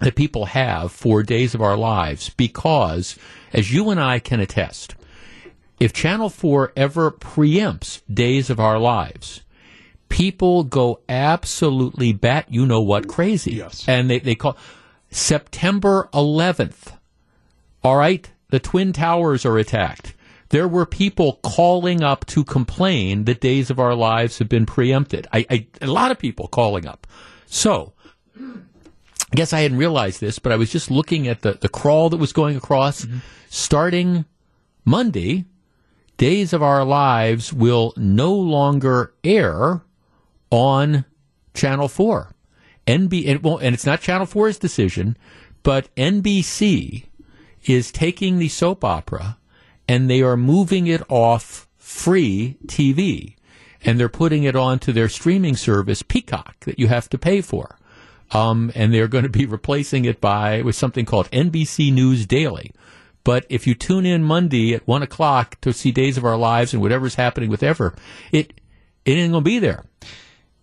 that 0.00 0.16
people 0.16 0.44
have 0.44 0.92
for 0.92 1.22
Days 1.22 1.54
of 1.54 1.62
Our 1.62 1.78
Lives 1.78 2.28
because, 2.30 3.16
as 3.54 3.72
you 3.72 3.88
and 3.88 3.98
I 3.98 4.18
can 4.18 4.38
attest, 4.38 4.94
if 5.80 5.94
Channel 5.94 6.28
4 6.28 6.74
ever 6.76 7.10
preempts 7.10 8.02
Days 8.12 8.50
of 8.50 8.60
Our 8.60 8.78
Lives, 8.78 9.40
people 10.10 10.62
go 10.62 11.00
absolutely 11.08 12.12
bat 12.12 12.46
you 12.50 12.66
know 12.66 12.82
what 12.82 13.08
crazy. 13.08 13.54
Yes. 13.54 13.88
And 13.88 14.10
they, 14.10 14.18
they 14.18 14.34
call 14.34 14.58
September 15.10 16.10
11th. 16.12 16.98
All 17.82 17.96
right? 17.96 18.30
The 18.50 18.60
Twin 18.60 18.92
Towers 18.92 19.46
are 19.46 19.56
attacked 19.56 20.14
there 20.52 20.68
were 20.68 20.84
people 20.84 21.40
calling 21.42 22.02
up 22.02 22.26
to 22.26 22.44
complain 22.44 23.24
that 23.24 23.40
Days 23.40 23.70
of 23.70 23.80
Our 23.80 23.94
Lives 23.94 24.38
have 24.38 24.50
been 24.50 24.66
preempted. 24.66 25.26
I, 25.32 25.46
I, 25.48 25.66
a 25.80 25.86
lot 25.86 26.10
of 26.10 26.18
people 26.18 26.46
calling 26.46 26.86
up. 26.86 27.06
So, 27.46 27.94
I 28.38 29.34
guess 29.34 29.54
I 29.54 29.60
hadn't 29.60 29.78
realized 29.78 30.20
this, 30.20 30.38
but 30.38 30.52
I 30.52 30.56
was 30.56 30.70
just 30.70 30.90
looking 30.90 31.26
at 31.26 31.40
the, 31.40 31.54
the 31.54 31.70
crawl 31.70 32.10
that 32.10 32.18
was 32.18 32.34
going 32.34 32.54
across. 32.54 33.06
Mm-hmm. 33.06 33.18
Starting 33.48 34.26
Monday, 34.84 35.46
Days 36.18 36.52
of 36.52 36.62
Our 36.62 36.84
Lives 36.84 37.50
will 37.50 37.94
no 37.96 38.34
longer 38.34 39.14
air 39.24 39.80
on 40.50 41.06
Channel 41.54 41.88
4. 41.88 42.34
NB, 42.86 43.24
it 43.24 43.42
won't, 43.42 43.62
and 43.62 43.74
it's 43.74 43.86
not 43.86 44.02
Channel 44.02 44.26
4's 44.26 44.58
decision, 44.58 45.16
but 45.62 45.88
NBC 45.96 47.06
is 47.64 47.90
taking 47.90 48.38
the 48.38 48.48
soap 48.48 48.84
opera 48.84 49.38
and 49.92 50.08
they 50.08 50.22
are 50.22 50.38
moving 50.38 50.86
it 50.86 51.02
off 51.10 51.68
free 51.76 52.56
TV 52.66 53.34
and 53.84 54.00
they're 54.00 54.08
putting 54.08 54.44
it 54.44 54.56
onto 54.56 54.90
their 54.92 55.08
streaming 55.08 55.54
service 55.56 56.02
Peacock 56.02 56.56
that 56.60 56.78
you 56.78 56.88
have 56.88 57.10
to 57.10 57.18
pay 57.18 57.42
for. 57.42 57.76
um, 58.32 58.72
and 58.74 58.92
they're 58.92 59.08
going 59.08 59.24
to 59.24 59.30
be 59.30 59.44
replacing 59.44 60.06
it 60.06 60.18
by 60.20 60.62
with 60.62 60.74
something 60.74 61.04
called 61.04 61.30
NBC 61.30 61.92
News 61.92 62.24
Daily. 62.26 62.72
But 63.24 63.44
if 63.50 63.66
you 63.66 63.74
tune 63.74 64.06
in 64.06 64.22
Monday 64.24 64.74
at 64.74 64.86
one 64.86 65.02
o'clock 65.02 65.60
to 65.60 65.72
see 65.72 65.92
Days 65.92 66.16
of 66.16 66.24
Our 66.24 66.36
Lives 66.36 66.72
and 66.72 66.82
whatever's 66.82 67.16
happening 67.16 67.50
with 67.50 67.62
Ever, 67.62 67.94
it 68.32 68.54
it 69.04 69.12
ain't 69.12 69.32
going 69.32 69.44
to 69.44 69.50
be 69.50 69.58
there. 69.58 69.84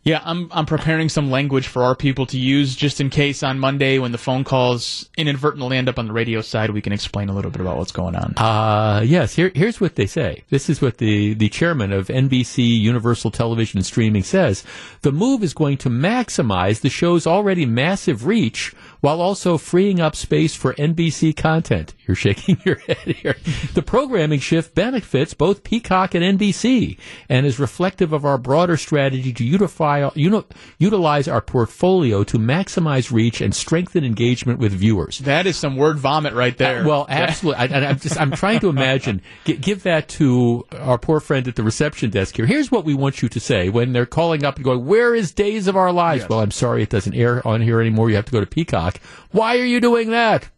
Yeah, 0.03 0.21
I'm 0.23 0.47
I'm 0.51 0.65
preparing 0.65 1.09
some 1.09 1.29
language 1.29 1.67
for 1.67 1.83
our 1.83 1.95
people 1.95 2.25
to 2.27 2.39
use 2.39 2.75
just 2.75 3.01
in 3.01 3.09
case 3.09 3.43
on 3.43 3.59
Monday 3.59 3.99
when 3.99 4.11
the 4.13 4.17
phone 4.17 4.43
calls 4.45 5.09
inadvertently 5.17 5.77
end 5.77 5.89
up 5.89 5.99
on 5.99 6.07
the 6.07 6.13
radio 6.13 6.39
side, 6.41 6.69
we 6.69 6.81
can 6.81 6.93
explain 6.93 7.27
a 7.27 7.33
little 7.33 7.51
bit 7.51 7.59
about 7.59 7.77
what's 7.77 7.91
going 7.91 8.15
on. 8.15 8.33
Uh, 8.37 9.01
yes, 9.01 9.35
here, 9.35 9.51
here's 9.53 9.81
what 9.81 9.95
they 9.95 10.05
say. 10.05 10.43
This 10.49 10.69
is 10.69 10.81
what 10.81 10.97
the, 10.99 11.33
the 11.33 11.49
chairman 11.49 11.91
of 11.91 12.07
NBC 12.07 12.79
Universal 12.79 13.31
Television 13.31 13.81
Streaming 13.83 14.23
says. 14.23 14.63
The 15.01 15.11
move 15.11 15.43
is 15.43 15.53
going 15.53 15.77
to 15.79 15.89
maximize 15.89 16.79
the 16.79 16.89
show's 16.89 17.27
already 17.27 17.65
massive 17.65 18.25
reach 18.25 18.73
while 19.01 19.21
also 19.21 19.57
freeing 19.57 19.99
up 19.99 20.15
space 20.15 20.55
for 20.55 20.73
NBC 20.75 21.35
content. 21.35 21.93
You're 22.05 22.15
shaking 22.15 22.61
your 22.65 22.75
head 22.75 22.97
here. 22.97 23.35
The 23.73 23.81
programming 23.81 24.39
shift 24.39 24.75
benefits 24.75 25.33
both 25.33 25.63
Peacock 25.63 26.15
and 26.15 26.39
NBC 26.39 26.97
and 27.27 27.45
is 27.45 27.59
reflective 27.59 28.13
of 28.13 28.25
our 28.25 28.37
broader 28.37 28.77
strategy 28.77 29.33
to 29.33 29.43
unify, 29.43 29.88
uni- 30.15 30.43
utilize 30.77 31.27
our 31.27 31.41
portfolio 31.41 32.23
to 32.23 32.37
maximize 32.37 33.11
reach 33.11 33.41
and 33.41 33.53
strengthen 33.53 34.03
engagement 34.03 34.59
with 34.59 34.73
viewers. 34.73 35.19
That 35.19 35.45
is 35.45 35.57
some 35.57 35.75
word 35.75 35.97
vomit 35.99 36.33
right 36.33 36.57
there. 36.57 36.81
Uh, 36.81 36.87
well, 36.87 37.05
absolutely. 37.09 37.59
I, 37.59 37.89
am 37.89 37.99
just 37.99 38.19
I'm 38.19 38.31
trying 38.31 38.59
to 38.61 38.69
imagine. 38.69 39.21
G- 39.45 39.57
give 39.57 39.83
that 39.83 40.07
to 40.09 40.65
our 40.73 40.97
poor 40.97 41.19
friend 41.19 41.47
at 41.47 41.55
the 41.55 41.63
reception 41.63 42.09
desk 42.09 42.35
here. 42.35 42.45
Here's 42.45 42.71
what 42.71 42.85
we 42.85 42.93
want 42.93 43.21
you 43.21 43.29
to 43.29 43.39
say 43.39 43.69
when 43.69 43.93
they're 43.93 44.05
calling 44.05 44.43
up 44.45 44.55
and 44.55 44.65
going, 44.65 44.85
"Where 44.85 45.15
is 45.15 45.31
Days 45.31 45.67
of 45.67 45.75
Our 45.75 45.91
Lives?" 45.91 46.21
Yes. 46.23 46.29
Well, 46.29 46.39
I'm 46.39 46.51
sorry, 46.51 46.83
it 46.83 46.89
doesn't 46.89 47.13
air 47.13 47.45
on 47.47 47.61
here 47.61 47.81
anymore. 47.81 48.09
You 48.09 48.15
have 48.15 48.25
to 48.25 48.31
go 48.31 48.39
to 48.39 48.45
Peacock. 48.45 48.99
Why 49.31 49.57
are 49.57 49.65
you 49.65 49.79
doing 49.79 50.09
that? 50.11 50.49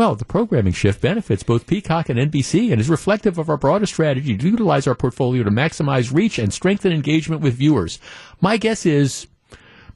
Well, 0.00 0.14
the 0.14 0.24
programming 0.24 0.72
shift 0.72 1.02
benefits 1.02 1.42
both 1.42 1.66
Peacock 1.66 2.08
and 2.08 2.18
NBC 2.18 2.72
and 2.72 2.80
is 2.80 2.88
reflective 2.88 3.36
of 3.36 3.50
our 3.50 3.58
broader 3.58 3.84
strategy 3.84 4.34
to 4.34 4.48
utilize 4.48 4.86
our 4.86 4.94
portfolio 4.94 5.42
to 5.42 5.50
maximize 5.50 6.10
reach 6.10 6.38
and 6.38 6.54
strengthen 6.54 6.90
engagement 6.90 7.42
with 7.42 7.52
viewers. 7.52 7.98
My 8.40 8.56
guess 8.56 8.86
is 8.86 9.26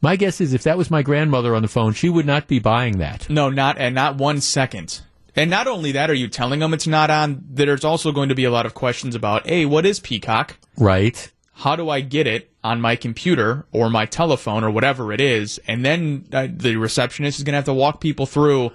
my 0.02 0.16
guess 0.16 0.42
is 0.42 0.52
if 0.52 0.62
that 0.64 0.76
was 0.76 0.90
my 0.90 1.00
grandmother 1.00 1.54
on 1.54 1.62
the 1.62 1.68
phone, 1.68 1.94
she 1.94 2.10
would 2.10 2.26
not 2.26 2.48
be 2.48 2.58
buying 2.58 2.98
that. 2.98 3.30
No, 3.30 3.48
not 3.48 3.78
and 3.78 3.94
not 3.94 4.16
one 4.16 4.42
second. 4.42 5.00
And 5.34 5.48
not 5.48 5.66
only 5.66 5.92
that, 5.92 6.10
are 6.10 6.14
you 6.14 6.28
telling 6.28 6.60
them 6.60 6.74
it's 6.74 6.86
not 6.86 7.08
on? 7.08 7.42
There's 7.48 7.82
also 7.82 8.12
going 8.12 8.28
to 8.28 8.34
be 8.34 8.44
a 8.44 8.50
lot 8.50 8.66
of 8.66 8.74
questions 8.74 9.14
about, 9.14 9.46
hey, 9.46 9.64
what 9.64 9.86
is 9.86 10.00
Peacock? 10.00 10.58
Right. 10.76 11.32
How 11.54 11.76
do 11.76 11.88
I 11.88 12.02
get 12.02 12.26
it 12.26 12.50
on 12.62 12.78
my 12.78 12.96
computer 12.96 13.64
or 13.72 13.88
my 13.88 14.04
telephone 14.04 14.64
or 14.64 14.70
whatever 14.70 15.14
it 15.14 15.22
is? 15.22 15.58
And 15.66 15.82
then 15.82 16.26
uh, 16.30 16.48
the 16.50 16.76
receptionist 16.76 17.38
is 17.38 17.44
going 17.44 17.54
to 17.54 17.56
have 17.56 17.64
to 17.64 17.72
walk 17.72 18.02
people 18.02 18.26
through 18.26 18.70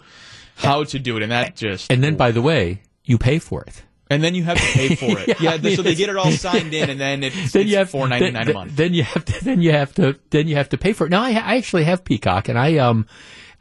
how 0.59 0.83
to 0.83 0.99
do 0.99 1.17
it, 1.17 1.23
and 1.23 1.31
that 1.31 1.55
just 1.55 1.91
And 1.91 2.03
then, 2.03 2.15
by 2.15 2.31
the 2.31 2.41
way, 2.41 2.81
you 3.03 3.17
pay 3.17 3.39
for 3.39 3.63
it. 3.63 3.83
and 4.11 4.23
then 4.23 4.33
you 4.35 4.43
have 4.43 4.57
to 4.57 4.73
pay 4.77 4.95
for 4.95 5.17
it. 5.19 5.27
Yeah, 5.27 5.35
yeah, 5.39 5.51
I 5.51 5.57
mean, 5.59 5.75
so 5.75 5.81
they 5.83 5.95
get 5.95 6.09
it 6.09 6.17
all 6.17 6.31
signed 6.31 6.73
in, 6.73 6.89
and 6.89 6.99
then 6.99 7.23
it's, 7.23 7.51
then 7.53 7.67
you 7.67 7.77
have 7.77 7.89
four 7.89 8.07
ninety 8.07 8.31
nine 8.31 8.49
a 8.49 8.53
month. 8.53 8.75
Then 8.75 8.93
you 8.93 9.03
have 9.03 9.23
to 9.25 9.43
then 9.45 9.61
you 9.61 9.71
have 9.71 9.93
to 9.95 10.19
then 10.31 10.47
you 10.47 10.55
have 10.55 10.69
to 10.69 10.77
pay 10.77 10.93
for 10.93 11.05
it. 11.07 11.09
Now 11.09 11.23
I, 11.23 11.29
I 11.31 11.55
actually 11.57 11.83
have 11.85 12.03
Peacock, 12.03 12.49
and 12.49 12.57
I 12.57 12.77
um 12.77 13.05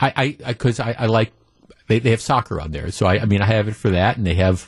I 0.00 0.12
I 0.42 0.52
because 0.52 0.80
I, 0.80 0.94
I, 0.98 1.06
like 1.06 1.32
they 1.88 1.98
they 1.98 2.10
have 2.10 2.20
soccer 2.20 2.60
on 2.60 2.70
there, 2.72 2.90
so 2.90 3.06
I 3.06 3.20
I 3.20 3.24
mean 3.26 3.42
I 3.42 3.46
have 3.46 3.68
it 3.68 3.76
for 3.76 3.90
that, 3.90 4.16
and 4.16 4.26
they 4.26 4.34
have 4.34 4.66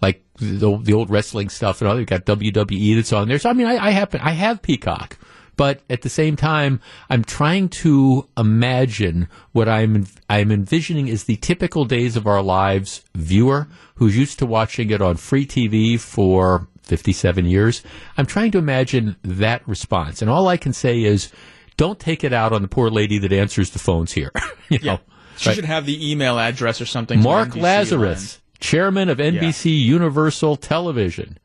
like 0.00 0.24
the, 0.36 0.78
the 0.78 0.92
old 0.94 1.10
wrestling 1.10 1.48
stuff 1.48 1.80
and 1.80 1.88
all. 1.88 1.96
They've 1.96 2.06
got 2.06 2.24
WWE 2.24 2.96
that's 2.96 3.12
on 3.12 3.28
there, 3.28 3.38
so 3.38 3.50
I 3.50 3.52
mean 3.52 3.66
I, 3.66 3.88
I 3.88 3.90
happen 3.90 4.20
I 4.22 4.30
have 4.32 4.62
Peacock. 4.62 5.18
But 5.58 5.80
at 5.90 6.02
the 6.02 6.08
same 6.08 6.36
time, 6.36 6.80
I'm 7.10 7.24
trying 7.24 7.68
to 7.70 8.28
imagine 8.38 9.28
what 9.50 9.68
I'm 9.68 10.06
I'm 10.30 10.52
envisioning 10.52 11.08
is 11.08 11.24
the 11.24 11.34
typical 11.36 11.84
Days 11.84 12.16
of 12.16 12.28
Our 12.28 12.40
Lives 12.42 13.02
viewer 13.16 13.66
who's 13.96 14.16
used 14.16 14.38
to 14.38 14.46
watching 14.46 14.90
it 14.90 15.02
on 15.02 15.16
free 15.16 15.44
TV 15.44 15.98
for 15.98 16.68
57 16.84 17.44
years. 17.44 17.82
I'm 18.16 18.24
trying 18.24 18.52
to 18.52 18.58
imagine 18.58 19.16
that 19.22 19.66
response, 19.66 20.22
and 20.22 20.30
all 20.30 20.46
I 20.46 20.56
can 20.56 20.72
say 20.72 21.02
is, 21.02 21.32
don't 21.76 21.98
take 21.98 22.22
it 22.22 22.32
out 22.32 22.52
on 22.52 22.62
the 22.62 22.68
poor 22.68 22.88
lady 22.88 23.18
that 23.18 23.32
answers 23.32 23.70
the 23.70 23.80
phones 23.80 24.12
here. 24.12 24.30
you 24.68 24.78
know, 24.78 25.00
She 25.38 25.48
right? 25.50 25.56
should 25.56 25.64
have 25.64 25.86
the 25.86 26.10
email 26.10 26.38
address 26.38 26.80
or 26.80 26.86
something. 26.86 27.20
Mark 27.20 27.56
Lazarus, 27.56 28.40
chairman 28.60 29.08
of 29.08 29.18
NBC 29.18 29.76
Universal 29.76 30.56
Television. 30.56 31.36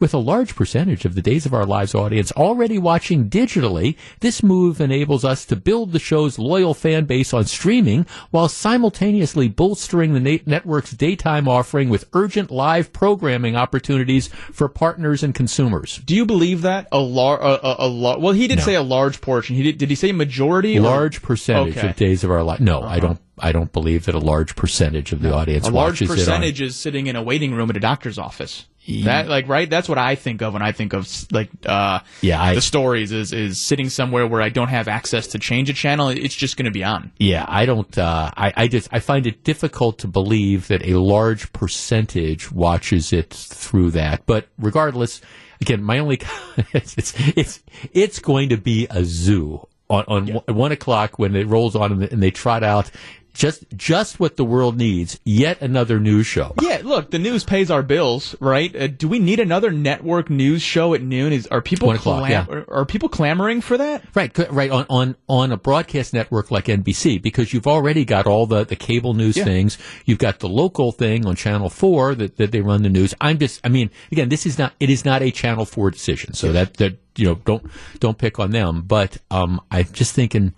With 0.00 0.14
a 0.14 0.18
large 0.18 0.56
percentage 0.56 1.04
of 1.04 1.14
the 1.14 1.20
Days 1.20 1.44
of 1.44 1.52
Our 1.52 1.66
Lives 1.66 1.94
audience 1.94 2.32
already 2.32 2.78
watching 2.78 3.28
digitally, 3.28 3.96
this 4.20 4.42
move 4.42 4.80
enables 4.80 5.26
us 5.26 5.44
to 5.44 5.56
build 5.56 5.92
the 5.92 5.98
show's 5.98 6.38
loyal 6.38 6.72
fan 6.72 7.04
base 7.04 7.34
on 7.34 7.44
streaming 7.44 8.06
while 8.30 8.48
simultaneously 8.48 9.46
bolstering 9.48 10.14
the 10.14 10.20
na- 10.20 10.42
network's 10.46 10.92
daytime 10.92 11.46
offering 11.46 11.90
with 11.90 12.08
urgent 12.14 12.50
live 12.50 12.94
programming 12.94 13.56
opportunities 13.56 14.28
for 14.28 14.70
partners 14.70 15.22
and 15.22 15.34
consumers. 15.34 15.98
Do 16.06 16.16
you 16.16 16.24
believe 16.24 16.62
that 16.62 16.88
a 16.90 16.98
large, 16.98 17.42
a, 17.42 17.66
a, 17.66 17.76
a 17.86 17.88
lar- 17.88 18.18
Well, 18.18 18.32
he 18.32 18.48
did 18.48 18.62
say 18.62 18.76
a 18.76 18.82
large 18.82 19.20
portion. 19.20 19.54
He 19.54 19.64
did. 19.64 19.76
Did 19.76 19.90
he 19.90 19.96
say 19.96 20.12
majority? 20.12 20.78
or- 20.78 20.82
Large 20.82 21.20
percentage 21.20 21.72
Okay. 21.76 21.80
Uh-huh. 21.80 21.88
of 21.90 21.96
Days 21.96 22.24
of 22.24 22.30
Our 22.30 22.42
Lives. 22.42 22.62
No, 22.62 22.80
I 22.80 23.00
don't. 23.00 23.18
I 23.38 23.52
don't 23.52 23.72
believe 23.72 24.04
that 24.06 24.14
a 24.14 24.18
large 24.18 24.54
percentage 24.56 25.12
of 25.12 25.20
the 25.22 25.32
audience 25.32 25.66
a 25.66 25.70
large 25.70 26.00
watches 26.00 26.08
it 26.08 26.12
on- 26.12 26.16
percentage 26.18 26.60
is 26.62 26.74
sitting 26.76 27.06
in 27.06 27.16
a 27.16 27.22
waiting 27.22 27.54
room 27.54 27.68
at 27.68 27.76
a 27.76 27.80
doctor's 27.80 28.18
office. 28.18 28.64
That 29.04 29.28
like 29.28 29.48
right? 29.48 29.68
That's 29.68 29.88
what 29.88 29.98
I 29.98 30.14
think 30.14 30.42
of 30.42 30.52
when 30.52 30.62
I 30.62 30.72
think 30.72 30.92
of 30.92 31.08
like 31.32 31.50
uh 31.66 32.00
Yeah, 32.20 32.42
I- 32.42 32.54
the 32.54 32.60
stories 32.60 33.12
is 33.12 33.32
is 33.32 33.60
sitting 33.60 33.88
somewhere 33.88 34.26
where 34.26 34.42
I 34.42 34.48
don't 34.48 34.68
have 34.68 34.88
access 34.88 35.26
to 35.28 35.38
change 35.38 35.70
a 35.70 35.72
channel. 35.74 36.08
It's 36.08 36.34
just 36.34 36.56
going 36.56 36.64
to 36.66 36.70
be 36.70 36.84
on. 36.84 37.12
Yeah, 37.18 37.44
I 37.48 37.66
don't. 37.66 37.96
Uh, 37.96 38.30
I, 38.36 38.52
I 38.56 38.68
just 38.68 38.88
I 38.92 38.98
find 39.00 39.26
it 39.26 39.44
difficult 39.44 39.98
to 40.00 40.08
believe 40.08 40.68
that 40.68 40.84
a 40.86 40.98
large 40.98 41.52
percentage 41.52 42.50
watches 42.52 43.12
it 43.12 43.30
through 43.32 43.90
that. 43.92 44.26
But 44.26 44.48
regardless, 44.58 45.20
again, 45.60 45.82
my 45.82 45.98
only 45.98 46.20
it's 46.72 46.96
it's 46.98 47.14
it's, 47.36 47.62
it's 47.92 48.18
going 48.18 48.48
to 48.50 48.56
be 48.56 48.86
a 48.90 49.04
zoo 49.04 49.66
on 49.88 50.04
on 50.08 50.26
one- 50.46 50.56
one 50.56 50.72
o'clock 50.72 51.18
when 51.18 51.34
it 51.34 51.46
rolls 51.46 51.74
on 51.74 52.02
and 52.02 52.22
they 52.22 52.30
trot 52.30 52.62
out 52.62 52.90
just 53.32 53.64
just 53.76 54.18
what 54.20 54.36
the 54.36 54.44
world 54.44 54.76
needs. 54.76 55.20
Yet 55.24 55.60
another 55.60 55.98
news 56.00 56.26
show. 56.26 56.54
Yeah, 56.60 56.80
look, 56.84 57.10
the 57.10 57.18
news 57.18 57.44
pays 57.44 57.70
our 57.70 57.82
bills, 57.82 58.34
right? 58.40 58.74
Uh, 58.74 58.86
do 58.88 59.08
we 59.08 59.18
need 59.18 59.40
another 59.40 59.70
network 59.70 60.30
news 60.30 60.62
show 60.62 60.94
at 60.94 61.02
noon? 61.02 61.32
Is 61.32 61.46
are 61.48 61.62
people 61.62 61.90
o'clock, 61.90 62.28
yeah. 62.28 62.46
are, 62.48 62.64
are 62.68 62.84
people 62.84 63.08
clamoring 63.08 63.60
for 63.60 63.78
that? 63.78 64.04
Right, 64.14 64.36
right 64.50 64.70
on, 64.70 64.86
on 64.88 65.16
on 65.28 65.52
a 65.52 65.56
broadcast 65.56 66.12
network 66.12 66.50
like 66.50 66.66
NBC 66.66 67.20
because 67.22 67.52
you've 67.52 67.66
already 67.66 68.04
got 68.04 68.26
all 68.26 68.46
the, 68.46 68.64
the 68.64 68.76
cable 68.76 69.14
news 69.14 69.36
Yeah. 69.36 69.44
things. 69.44 69.78
You've 70.04 70.18
got 70.18 70.40
the 70.40 70.48
local 70.48 70.92
thing 70.92 71.26
on 71.26 71.36
Channel 71.36 71.70
Four 71.70 72.14
that, 72.16 72.36
that 72.36 72.52
they 72.52 72.60
run 72.60 72.82
the 72.82 72.88
news. 72.88 73.14
I'm 73.20 73.38
just, 73.38 73.60
I 73.64 73.68
mean, 73.68 73.90
again, 74.12 74.28
this 74.28 74.46
is 74.46 74.58
not 74.58 74.72
it 74.80 74.90
is 74.90 75.04
not 75.04 75.22
a 75.22 75.30
Channel 75.30 75.64
Four 75.64 75.90
decision, 75.90 76.34
so 76.34 76.52
that 76.52 76.74
that 76.78 76.98
you 77.16 77.26
know 77.26 77.34
don't 77.34 77.64
don't 78.00 78.18
pick 78.18 78.38
on 78.38 78.50
them. 78.50 78.82
But 78.86 79.18
um, 79.30 79.60
I'm 79.70 79.86
just 79.92 80.14
thinking, 80.14 80.54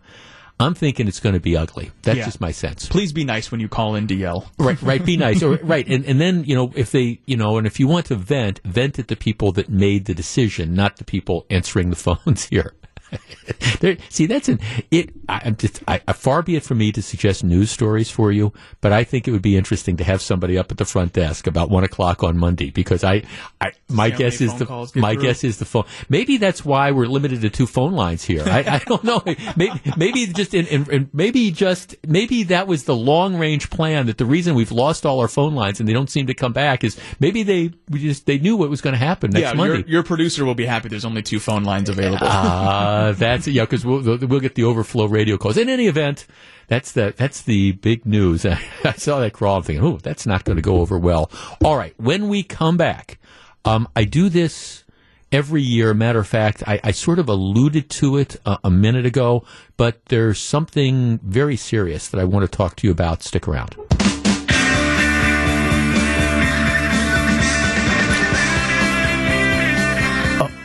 I'm 0.60 0.74
thinking 0.74 1.08
it's 1.08 1.18
going 1.20 1.34
to 1.34 1.40
be 1.40 1.56
ugly. 1.56 1.90
That's 2.02 2.18
Yeah. 2.18 2.24
just 2.26 2.40
my 2.40 2.52
sense. 2.52 2.88
Please 2.88 3.12
be 3.12 3.24
nice 3.24 3.50
when 3.50 3.60
you 3.60 3.68
call 3.68 3.94
in 3.96 4.06
to 4.08 4.14
yell. 4.14 4.50
Right, 4.58 4.80
right. 4.82 5.04
Be 5.04 5.16
nice. 5.16 5.42
Or, 5.42 5.56
right, 5.56 5.86
and 5.88 6.04
and 6.04 6.20
then 6.20 6.44
you 6.44 6.54
know 6.54 6.72
if 6.76 6.90
they 6.92 7.18
you 7.26 7.36
know 7.36 7.58
and 7.58 7.66
if 7.66 7.80
you 7.80 7.88
want 7.88 8.06
to 8.06 8.14
vent, 8.14 8.60
vent 8.64 8.98
at 8.98 9.08
the 9.08 9.16
people 9.16 9.50
that 9.52 9.68
made 9.68 10.04
the 10.04 10.14
decision, 10.14 10.74
not 10.74 10.96
the 10.98 11.04
people 11.04 11.46
answering 11.50 11.90
the 11.90 11.96
phones 12.06 12.44
here. 12.44 12.74
there, 13.80 13.96
see, 14.08 14.26
that's 14.26 14.48
an 14.48 14.60
it. 14.90 15.10
I, 15.28 15.42
I'm 15.44 15.56
just 15.56 15.82
I, 15.86 16.00
I- 16.06 16.12
far 16.12 16.42
be 16.42 16.56
it 16.56 16.62
from 16.62 16.78
me 16.78 16.92
to 16.92 17.02
suggest 17.02 17.44
news 17.44 17.70
stories 17.70 18.10
for 18.10 18.30
you, 18.32 18.52
but 18.80 18.92
I 18.92 19.04
think 19.04 19.26
it 19.26 19.32
would 19.32 19.42
be 19.42 19.56
interesting 19.56 19.96
to 19.98 20.04
have 20.04 20.22
somebody 20.22 20.56
up 20.56 20.70
at 20.70 20.78
the 20.78 20.84
front 20.84 21.12
desk 21.12 21.46
about 21.46 21.70
one 21.70 21.84
o'clock 21.84 22.22
on 22.22 22.38
Monday 22.38 22.70
because 22.70 23.04
I, 23.04 23.22
I 23.60 23.72
my 23.88 24.10
how 24.10 24.18
guess 24.18 24.40
is 24.40 24.54
the 24.58 24.92
my 24.94 25.14
through. 25.14 25.22
guess 25.22 25.44
is 25.44 25.58
the 25.58 25.64
phone. 25.64 25.84
Maybe 26.08 26.36
that's 26.36 26.64
why 26.64 26.90
we're 26.92 27.06
limited 27.06 27.40
to 27.42 27.50
two 27.50 27.66
phone 27.66 27.92
lines 27.92 28.24
here. 28.24 28.42
I, 28.46 28.60
I 28.60 28.78
don't 28.78 29.04
know. 29.04 29.22
Maybe, 29.56 29.80
maybe 29.96 30.26
just 30.26 30.54
in, 30.54 30.66
in, 30.66 30.90
in 30.90 31.10
maybe 31.12 31.50
just 31.50 31.96
maybe 32.06 32.44
that 32.44 32.66
was 32.66 32.84
the 32.84 32.96
long 32.96 33.36
range 33.36 33.70
plan. 33.70 34.06
That 34.06 34.18
the 34.18 34.26
reason 34.26 34.54
we've 34.54 34.72
lost 34.72 35.04
all 35.04 35.20
our 35.20 35.28
phone 35.28 35.54
lines 35.54 35.80
and 35.80 35.88
they 35.88 35.92
don't 35.92 36.10
seem 36.10 36.26
to 36.28 36.34
come 36.34 36.52
back 36.52 36.84
is 36.84 36.98
maybe 37.20 37.42
they 37.42 37.72
we 37.88 37.98
just 38.00 38.26
they 38.26 38.38
knew 38.38 38.56
what 38.56 38.70
was 38.70 38.80
going 38.80 38.94
to 38.94 38.98
happen 38.98 39.30
next 39.30 39.42
yeah, 39.42 39.52
Monday. 39.54 39.78
your, 39.78 39.88
your 39.88 40.02
producer 40.02 40.44
will 40.44 40.54
be 40.54 40.66
happy. 40.66 40.88
There's 40.88 41.04
only 41.04 41.22
two 41.22 41.40
phone 41.40 41.64
lines 41.64 41.88
available. 41.88 42.26
Uh, 42.26 43.01
that's 43.10 43.48
yeah, 43.48 43.64
because 43.64 43.84
we'll 43.84 44.02
we'll 44.02 44.38
get 44.38 44.54
the 44.54 44.62
overflow 44.62 45.06
radio 45.06 45.36
calls. 45.36 45.56
In 45.56 45.68
any 45.68 45.88
event, 45.88 46.26
that's 46.68 46.92
the 46.92 47.12
that's 47.16 47.42
the 47.42 47.72
big 47.72 48.06
news. 48.06 48.46
I 48.84 48.92
saw 48.92 49.18
that 49.18 49.32
crawl. 49.32 49.62
Thinking, 49.62 49.84
oh, 49.84 49.96
that's 49.96 50.26
not 50.26 50.44
going 50.44 50.56
to 50.56 50.62
go 50.62 50.76
over 50.76 50.96
well. 50.96 51.30
All 51.64 51.76
right, 51.76 51.94
when 51.98 52.28
we 52.28 52.44
come 52.44 52.76
back, 52.76 53.18
um, 53.64 53.88
I 53.96 54.04
do 54.04 54.28
this 54.28 54.84
every 55.32 55.62
year. 55.62 55.92
Matter 55.94 56.20
of 56.20 56.28
fact, 56.28 56.62
I, 56.66 56.78
I 56.84 56.92
sort 56.92 57.18
of 57.18 57.28
alluded 57.28 57.90
to 57.90 58.18
it 58.18 58.36
a, 58.46 58.58
a 58.64 58.70
minute 58.70 59.06
ago, 59.06 59.44
but 59.76 60.04
there's 60.06 60.38
something 60.38 61.18
very 61.24 61.56
serious 61.56 62.06
that 62.08 62.20
I 62.20 62.24
want 62.24 62.48
to 62.48 62.56
talk 62.56 62.76
to 62.76 62.86
you 62.86 62.92
about. 62.92 63.24
Stick 63.24 63.48
around. 63.48 63.74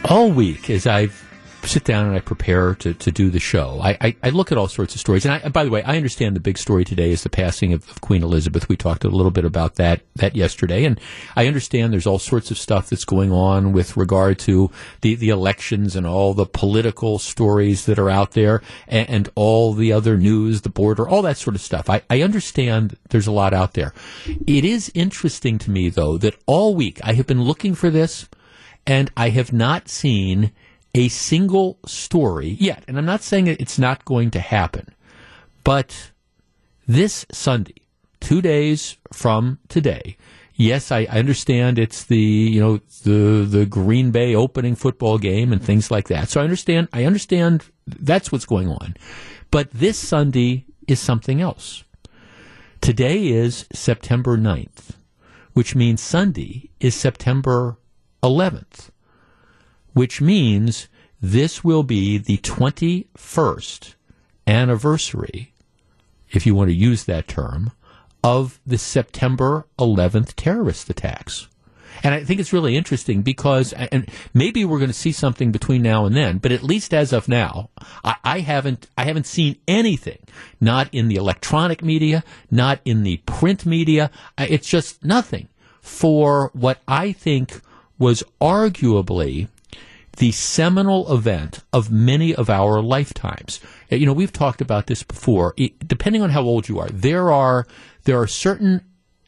all 0.09 0.31
week 0.31 0.69
as 0.69 0.87
I've 0.87 1.26
sit 1.67 1.83
down 1.83 2.07
and 2.07 2.15
I 2.15 2.19
prepare 2.19 2.75
to, 2.75 2.93
to 2.93 3.11
do 3.11 3.29
the 3.29 3.39
show, 3.39 3.79
I, 3.81 3.97
I, 4.01 4.15
I 4.23 4.29
look 4.29 4.51
at 4.51 4.57
all 4.57 4.67
sorts 4.67 4.95
of 4.95 5.01
stories. 5.01 5.25
And 5.25 5.33
I, 5.33 5.49
by 5.49 5.63
the 5.63 5.69
way, 5.69 5.83
I 5.83 5.97
understand 5.97 6.35
the 6.35 6.39
big 6.39 6.57
story 6.57 6.83
today 6.83 7.11
is 7.11 7.23
the 7.23 7.29
passing 7.29 7.73
of, 7.73 7.87
of, 7.89 8.01
Queen 8.01 8.23
Elizabeth. 8.23 8.69
We 8.69 8.77
talked 8.77 9.03
a 9.03 9.09
little 9.09 9.31
bit 9.31 9.45
about 9.45 9.75
that 9.75 10.01
that 10.15 10.35
yesterday, 10.35 10.85
and 10.85 10.99
I 11.35 11.47
understand 11.47 11.93
there's 11.93 12.07
all 12.07 12.19
sorts 12.19 12.51
of 12.51 12.57
stuff 12.57 12.89
that's 12.89 13.05
going 13.05 13.31
on 13.31 13.73
with 13.73 13.97
regard 13.97 14.39
to 14.39 14.71
the 15.01 15.15
the 15.15 15.29
elections 15.29 15.95
and 15.95 16.07
all 16.07 16.33
the 16.33 16.45
political 16.45 17.19
stories 17.19 17.85
that 17.85 17.99
are 17.99 18.09
out 18.09 18.31
there, 18.31 18.61
and, 18.87 19.09
and 19.09 19.29
all 19.35 19.73
the 19.73 19.91
other 19.91 20.17
news, 20.17 20.61
the 20.61 20.69
border, 20.69 21.07
all 21.07 21.21
that 21.21 21.37
sort 21.37 21.55
of 21.55 21.61
stuff. 21.61 21.89
I, 21.89 22.01
I 22.09 22.21
understand 22.21 22.97
there's 23.09 23.27
a 23.27 23.31
lot 23.31 23.53
out 23.53 23.73
there. 23.73 23.93
It 24.25 24.65
is 24.65 24.91
interesting 24.93 25.57
to 25.59 25.71
me 25.71 25.89
though 25.89 26.17
that 26.17 26.35
all 26.45 26.75
week 26.75 26.99
I 27.03 27.13
have 27.13 27.27
been 27.27 27.43
looking 27.43 27.75
for 27.75 27.89
this, 27.89 28.27
and 28.85 29.11
I 29.17 29.29
have 29.29 29.51
not 29.51 29.89
seen 29.89 30.51
a 30.97 31.07
single 31.09 31.77
story 31.85 32.57
yet. 32.59 32.83
And 32.87 32.97
I'm 32.97 33.05
not 33.05 33.21
saying 33.21 33.47
it's 33.47 33.77
not 33.77 34.03
going 34.03 34.31
to 34.31 34.39
happen, 34.39 34.87
but 35.63 36.11
this 36.87 37.25
Sunday, 37.31 37.75
two 38.19 38.41
days 38.41 38.97
from 39.13 39.59
today, 39.69 40.17
yes, 40.55 40.91
I, 40.91 41.01
I, 41.01 41.19
understand 41.19 41.77
it's 41.77 42.03
the 42.05 42.17
you 42.17 42.59
know 42.59 42.77
the 43.03 43.45
the 43.47 43.67
Green 43.67 44.09
Bay 44.09 44.33
opening 44.33 44.73
football 44.73 45.19
game 45.19 45.53
and 45.53 45.61
things 45.61 45.91
like 45.91 46.07
that. 46.07 46.29
So 46.29 46.41
I 46.41 46.43
understand 46.43 46.87
I 46.91 47.05
understand 47.05 47.65
that's 47.85 48.31
what's 48.31 48.45
going 48.45 48.69
on. 48.69 48.95
But 49.51 49.69
this 49.71 49.99
Sunday 49.99 50.65
is 50.87 50.99
something 50.99 51.41
else. 51.41 51.83
Today 52.81 53.27
is 53.27 53.67
September 53.71 54.35
9th, 54.37 54.95
which 55.53 55.75
means 55.75 56.01
Sunday 56.01 56.71
is 56.79 56.95
September 56.95 57.77
11th 58.23 58.89
which 59.97 60.21
means 60.21 60.87
this 61.19 61.63
will 61.63 61.81
be 61.81 62.19
the 62.19 62.37
21st 62.37 63.95
anniversary, 64.45 65.53
if 66.29 66.45
you 66.45 66.53
want 66.53 66.69
to 66.69 66.75
use 66.75 67.05
that 67.05 67.27
term, 67.27 67.71
of 68.23 68.59
the 68.63 68.77
September 68.77 69.65
11th 69.79 70.33
terrorist 70.35 70.91
attacks. 70.91 71.47
And 72.03 72.13
I 72.13 72.23
think 72.23 72.39
it's 72.39 72.53
really 72.53 72.77
interesting 72.77 73.23
because, 73.23 73.73
and 73.73 74.07
maybe 74.35 74.63
we're 74.63 74.77
going 74.77 74.91
to 74.91 74.93
see 74.93 75.11
something 75.11 75.51
between 75.51 75.81
now 75.81 76.05
and 76.05 76.15
then, 76.15 76.37
but 76.37 76.51
at 76.51 76.61
least 76.61 76.93
as 76.93 77.11
of 77.11 77.27
now, 77.27 77.71
I, 78.03 78.17
I, 78.23 78.39
haven't, 78.41 78.87
I 78.95 79.05
haven't 79.05 79.25
seen 79.25 79.55
anything, 79.67 80.19
not 80.61 80.93
in 80.93 81.07
the 81.07 81.15
electronic 81.15 81.81
media, 81.81 82.23
not 82.51 82.81
in 82.85 83.01
the 83.01 83.17
print 83.25 83.65
media. 83.65 84.11
It's 84.37 84.69
just 84.69 85.03
nothing 85.03 85.47
for 85.81 86.51
what 86.53 86.81
I 86.87 87.13
think 87.13 87.61
was 87.97 88.21
arguably 88.39 89.47
the 90.17 90.31
seminal 90.31 91.11
event 91.13 91.63
of 91.71 91.91
many 91.91 92.35
of 92.35 92.49
our 92.49 92.81
lifetimes. 92.81 93.59
You 93.89 94.05
know, 94.05 94.13
we've 94.13 94.33
talked 94.33 94.61
about 94.61 94.87
this 94.87 95.03
before. 95.03 95.53
It, 95.57 95.87
depending 95.87 96.21
on 96.21 96.31
how 96.31 96.41
old 96.41 96.67
you 96.67 96.79
are, 96.79 96.89
there 96.89 97.31
are 97.31 97.65
there 98.03 98.19
are 98.19 98.27
certain 98.27 98.81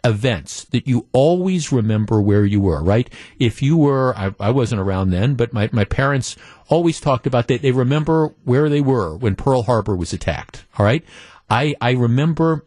events 0.03 0.63
that 0.65 0.87
you 0.87 1.07
always 1.11 1.71
remember 1.71 2.21
where 2.21 2.45
you 2.45 2.61
were, 2.61 2.81
right? 2.81 3.09
If 3.37 3.61
you 3.61 3.77
were, 3.77 4.15
I, 4.17 4.33
I 4.39 4.51
wasn't 4.51 4.81
around 4.81 5.09
then, 5.09 5.35
but 5.35 5.51
my, 5.51 5.69
my 5.73 5.83
parents 5.83 6.37
always 6.69 7.01
talked 7.01 7.27
about 7.27 7.47
that. 7.47 7.61
They 7.61 7.71
remember 7.71 8.33
where 8.45 8.69
they 8.69 8.81
were 8.81 9.17
when 9.17 9.35
Pearl 9.35 9.63
Harbor 9.63 9.95
was 9.95 10.13
attacked. 10.13 10.65
All 10.77 10.85
right. 10.85 11.03
I, 11.49 11.75
I 11.81 11.91
remember 11.91 12.65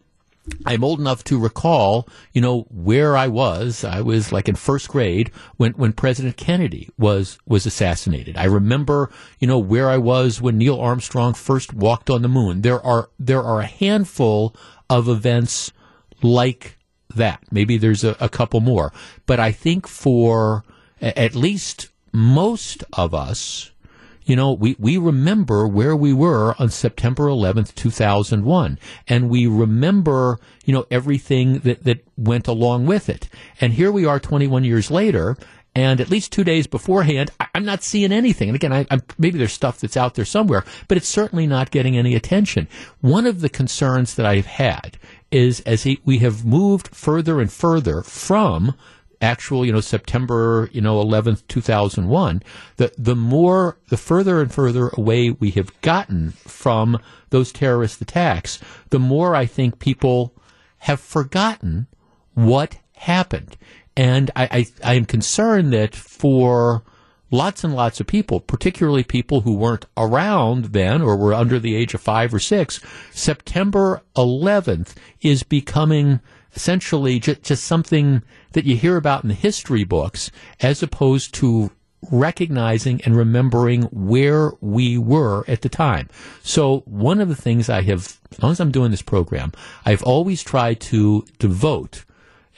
I'm 0.67 0.83
old 0.83 0.99
enough 0.99 1.23
to 1.25 1.39
recall, 1.39 2.09
you 2.33 2.41
know, 2.41 2.63
where 2.71 3.17
I 3.17 3.29
was. 3.29 3.85
I 3.85 4.01
was 4.01 4.33
like 4.33 4.49
in 4.49 4.57
first 4.57 4.89
grade 4.89 5.31
when, 5.57 5.73
when 5.73 5.93
President 5.93 6.37
Kennedy 6.37 6.91
was, 6.99 7.39
was 7.47 7.65
assassinated. 7.65 8.37
I 8.37 8.45
remember, 8.45 9.11
you 9.39 9.47
know, 9.47 9.59
where 9.59 9.89
I 9.89 9.99
was 9.99 10.41
when 10.41 10.59
Neil 10.59 10.81
Armstrong 10.81 11.35
first 11.35 11.73
walked 11.73 12.11
on 12.11 12.23
the 12.23 12.29
moon. 12.29 12.63
There 12.63 12.85
are, 12.85 13.11
there 13.19 13.43
are 13.43 13.61
a 13.61 13.67
handful 13.67 14.55
of 14.91 15.09
events 15.09 15.73
like 16.23 16.77
that. 17.15 17.43
Maybe 17.51 17.77
there's 17.77 18.05
a, 18.05 18.17
a 18.19 18.29
couple 18.29 18.61
more, 18.61 18.93
but 19.27 19.39
I 19.39 19.53
think 19.53 19.87
for 19.87 20.65
at 21.01 21.35
least 21.35 21.89
most 22.13 22.85
of 22.93 23.15
us, 23.15 23.72
you 24.25 24.37
know, 24.37 24.53
we, 24.53 24.77
we 24.79 24.99
remember 24.99 25.67
where 25.67 25.97
we 25.97 26.13
were 26.13 26.55
on 26.59 26.71
September 26.71 27.25
11th, 27.25 27.75
2001. 27.75 28.79
And 29.09 29.29
we 29.29 29.47
remember, 29.47 30.39
you 30.65 30.73
know, 30.73 30.87
everything 30.91 31.61
that, 31.61 31.85
that 31.85 32.05
went 32.17 32.49
along 32.49 32.87
with 32.87 33.09
it. 33.09 33.29
And 33.61 33.73
here 33.73 33.91
we 33.93 34.07
are 34.07 34.21
21 34.21 34.65
years 34.65 34.91
later. 34.91 35.37
And 35.75 36.01
at 36.03 36.11
least 36.11 36.33
two 36.33 36.45
days 36.45 36.67
beforehand, 36.67 37.31
I, 37.41 37.47
am 37.55 37.65
not 37.65 37.83
seeing 37.83 38.13
anything. 38.13 38.51
And 38.51 38.57
again, 38.57 38.73
I, 38.73 38.87
I'm, 38.91 39.01
maybe 39.17 39.39
there's 39.39 39.55
stuff 39.55 39.81
that's 39.81 39.97
out 39.97 40.15
there 40.15 40.27
somewhere, 40.27 40.65
but 40.87 40.99
it's 40.99 41.09
certainly 41.09 41.47
not 41.47 41.71
getting 41.71 41.97
any 41.97 42.15
attention. 42.15 42.69
One 43.01 43.27
of 43.27 43.41
the 43.41 43.49
concerns 43.49 44.15
that 44.17 44.27
I've 44.27 44.47
had 44.47 44.99
is 45.31 45.61
as 45.61 45.85
he, 45.85 46.01
we 46.05 46.19
have 46.19 46.45
moved 46.45 46.89
further 46.89 47.41
and 47.41 47.51
further 47.51 48.03
from 48.03 48.75
actual, 49.23 49.65
you 49.65 49.73
know, 49.73 49.81
September, 49.81 50.69
you 50.73 50.81
know, 50.81 51.03
11th, 51.03 51.47
2001, 51.49 52.43
the, 52.77 52.93
the 52.99 53.17
more, 53.17 53.79
the 53.89 53.97
further 53.97 54.41
and 54.41 54.53
further 54.53 54.89
away 54.95 55.31
we 55.31 55.53
have 55.53 55.81
gotten 55.81 56.33
from 56.33 56.99
those 57.31 57.53
terrorist 57.53 58.01
attacks, 58.03 58.59
the 58.91 58.99
more 58.99 59.35
I 59.35 59.47
think 59.47 59.79
people 59.79 60.35
have 60.79 61.01
forgotten 61.01 61.87
what 62.35 62.79
happened. 62.95 63.57
And 63.97 64.31
I, 64.35 64.67
I, 64.83 64.91
I 64.93 64.95
am 64.95 65.05
concerned 65.05 65.73
that 65.73 65.95
for 65.95 66.83
lots 67.31 67.65
and 67.65 67.75
lots 67.75 68.01
of 68.01 68.07
people, 68.07 68.41
particularly 68.41 69.03
people 69.05 69.41
who 69.41 69.55
weren't 69.55 69.87
around 69.97 70.67
then 70.67 71.03
or 71.03 71.17
were 71.17 71.35
under 71.35 71.59
the 71.59 71.75
age 71.75 71.95
of 71.95 72.01
five 72.01 72.33
or 72.33 72.39
six, 72.39 72.81
September 73.13 74.03
11th 74.17 74.95
is 75.21 75.43
becoming 75.43 76.21
essentially 76.55 77.19
just, 77.19 77.43
just 77.43 77.65
something 77.65 78.23
that 78.53 78.65
you 78.65 78.77
hear 78.77 78.97
about 78.97 79.23
in 79.23 79.29
the 79.29 79.35
history 79.35 79.85
books 79.85 80.31
as 80.61 80.83
opposed 80.83 81.35
to 81.35 81.71
recognizing 82.11 83.01
and 83.03 83.17
remembering 83.17 83.83
where 83.85 84.53
we 84.61 84.99
were 84.99 85.45
at 85.49 85.63
the 85.63 85.69
time. 85.69 86.09
So 86.43 86.81
one 86.81 87.21
of 87.21 87.29
the 87.29 87.37
things 87.37 87.69
I 87.69 87.83
have, 87.83 88.19
as 88.33 88.43
long 88.43 88.53
as 88.53 88.61
I'm 88.61 88.73
doing 88.73 88.91
this 88.91 89.03
program, 89.03 89.53
I've 89.85 90.03
always 90.03 90.43
tried 90.43 90.81
to 90.81 91.25
devote 91.39 92.05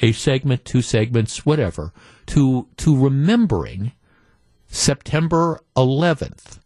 a 0.00 0.12
segment, 0.12 0.64
two 0.64 0.82
segments, 0.82 1.44
whatever, 1.44 1.92
to, 2.26 2.68
to 2.78 2.96
remembering 2.96 3.92
September 4.66 5.60
11th. 5.76 6.58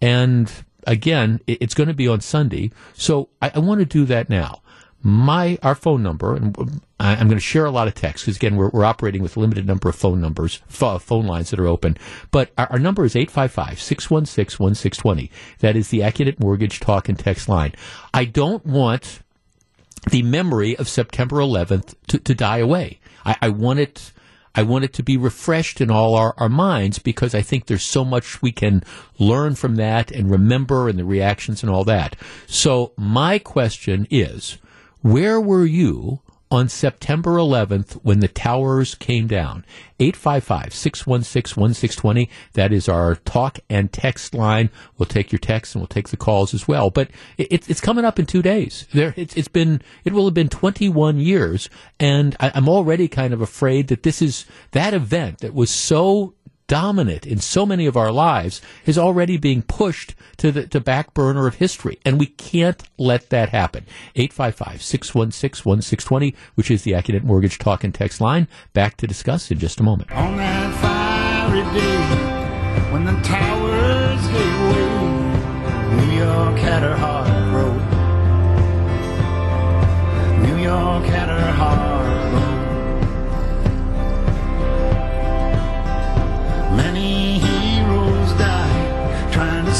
And 0.00 0.50
again, 0.86 1.40
it's 1.46 1.74
going 1.74 1.88
to 1.88 1.94
be 1.94 2.08
on 2.08 2.20
Sunday. 2.20 2.70
So 2.94 3.28
I, 3.42 3.52
I 3.54 3.58
want 3.58 3.80
to 3.80 3.84
do 3.84 4.04
that 4.06 4.30
now 4.30 4.61
my 5.02 5.58
our 5.62 5.74
phone 5.74 6.02
number, 6.02 6.36
and 6.36 6.54
I'm 7.00 7.28
going 7.28 7.38
to 7.38 7.40
share 7.40 7.64
a 7.64 7.70
lot 7.70 7.88
of 7.88 7.94
text 7.94 8.24
because 8.24 8.36
again 8.36 8.56
we're, 8.56 8.68
we're 8.70 8.84
operating 8.84 9.22
with 9.22 9.34
a 9.36 9.40
limited 9.40 9.66
number 9.66 9.88
of 9.88 9.96
phone 9.96 10.20
numbers, 10.20 10.60
phone 10.68 11.26
lines 11.26 11.50
that 11.50 11.58
are 11.58 11.66
open. 11.66 11.96
But 12.30 12.52
our, 12.56 12.68
our 12.72 12.78
number 12.78 13.04
is 13.04 13.14
855-616-1620. 13.14 15.30
That 15.58 15.76
is 15.76 15.88
the 15.88 16.00
Accunet 16.00 16.38
Mortgage 16.38 16.80
Talk 16.80 17.08
and 17.08 17.18
Text 17.18 17.48
line. 17.48 17.72
I 18.14 18.24
don't 18.24 18.64
want 18.64 19.22
the 20.10 20.22
memory 20.22 20.76
of 20.76 20.88
September 20.88 21.36
11th 21.36 21.94
to, 22.08 22.18
to 22.18 22.34
die 22.34 22.58
away. 22.58 22.98
I, 23.24 23.36
I 23.42 23.48
want 23.48 23.78
it. 23.78 24.12
I 24.54 24.64
want 24.64 24.84
it 24.84 24.92
to 24.94 25.02
be 25.02 25.16
refreshed 25.16 25.80
in 25.80 25.90
all 25.90 26.14
our, 26.14 26.34
our 26.36 26.50
minds 26.50 26.98
because 26.98 27.34
I 27.34 27.40
think 27.40 27.66
there's 27.66 27.82
so 27.82 28.04
much 28.04 28.42
we 28.42 28.52
can 28.52 28.84
learn 29.18 29.54
from 29.54 29.76
that 29.76 30.10
and 30.10 30.30
remember 30.30 30.90
and 30.90 30.98
the 30.98 31.06
reactions 31.06 31.62
and 31.62 31.72
all 31.72 31.84
that. 31.84 32.16
So 32.46 32.92
my 32.98 33.38
question 33.38 34.06
is, 34.10 34.58
where 35.02 35.40
were 35.40 35.66
you 35.66 36.20
on 36.50 36.68
September 36.68 37.36
11th 37.36 37.94
when 38.02 38.20
the 38.20 38.28
towers 38.28 38.94
came 38.94 39.26
down? 39.26 39.64
855 39.98 40.74
616 40.74 41.60
1620. 41.60 42.30
That 42.52 42.72
is 42.72 42.88
our 42.88 43.16
talk 43.16 43.58
and 43.70 43.92
text 43.92 44.34
line. 44.34 44.70
We'll 44.98 45.06
take 45.06 45.32
your 45.32 45.38
texts 45.38 45.74
and 45.74 45.80
we'll 45.80 45.88
take 45.88 46.08
the 46.08 46.16
calls 46.16 46.52
as 46.54 46.68
well. 46.68 46.90
But 46.90 47.10
it, 47.38 47.68
it's 47.68 47.80
coming 47.80 48.04
up 48.04 48.18
in 48.18 48.26
two 48.26 48.42
days. 48.42 48.86
There, 48.92 49.14
it's, 49.16 49.34
it's 49.34 49.48
been, 49.48 49.82
it 50.04 50.12
will 50.12 50.26
have 50.26 50.34
been 50.34 50.48
21 50.48 51.18
years. 51.18 51.70
And 51.98 52.36
I, 52.38 52.52
I'm 52.54 52.68
already 52.68 53.08
kind 53.08 53.32
of 53.32 53.40
afraid 53.40 53.88
that 53.88 54.02
this 54.02 54.20
is 54.20 54.44
that 54.72 54.94
event 54.94 55.38
that 55.38 55.54
was 55.54 55.70
so 55.70 56.34
dominant 56.72 57.26
in 57.26 57.38
so 57.38 57.66
many 57.66 57.84
of 57.84 57.98
our 57.98 58.10
lives 58.10 58.62
is 58.86 58.96
already 58.96 59.36
being 59.36 59.60
pushed 59.60 60.14
to 60.38 60.50
the 60.50 60.66
to 60.66 60.80
back 60.80 61.12
burner 61.12 61.46
of 61.46 61.56
history. 61.56 61.98
And 62.02 62.18
we 62.18 62.24
can't 62.24 62.82
let 62.96 63.28
that 63.28 63.50
happen. 63.50 63.84
855-616-1620, 64.16 66.34
which 66.54 66.70
is 66.70 66.84
the 66.84 66.92
Accunet 66.92 67.24
Mortgage 67.24 67.58
Talk 67.58 67.84
and 67.84 67.94
Text 67.94 68.22
line. 68.22 68.48
Back 68.72 68.96
to 68.96 69.06
discuss 69.06 69.50
in 69.50 69.58
just 69.58 69.80
a 69.80 69.82
moment. 69.82 70.10
On 70.12 70.38
that 70.38 70.74
fiery 70.80 71.60
day 71.78 71.98
when 72.90 73.04
the 73.04 73.20
towers 73.20 74.26
gave 74.28 74.60
way, 74.70 76.06
New 76.06 76.16
York 76.16 76.58
had 76.58 76.82
her 76.82 76.96
heart 76.96 77.28
broke. 77.52 77.82
New 80.48 80.56
York 80.62 81.04
had 81.04 81.28
her 81.28 81.52
heart 81.52 81.91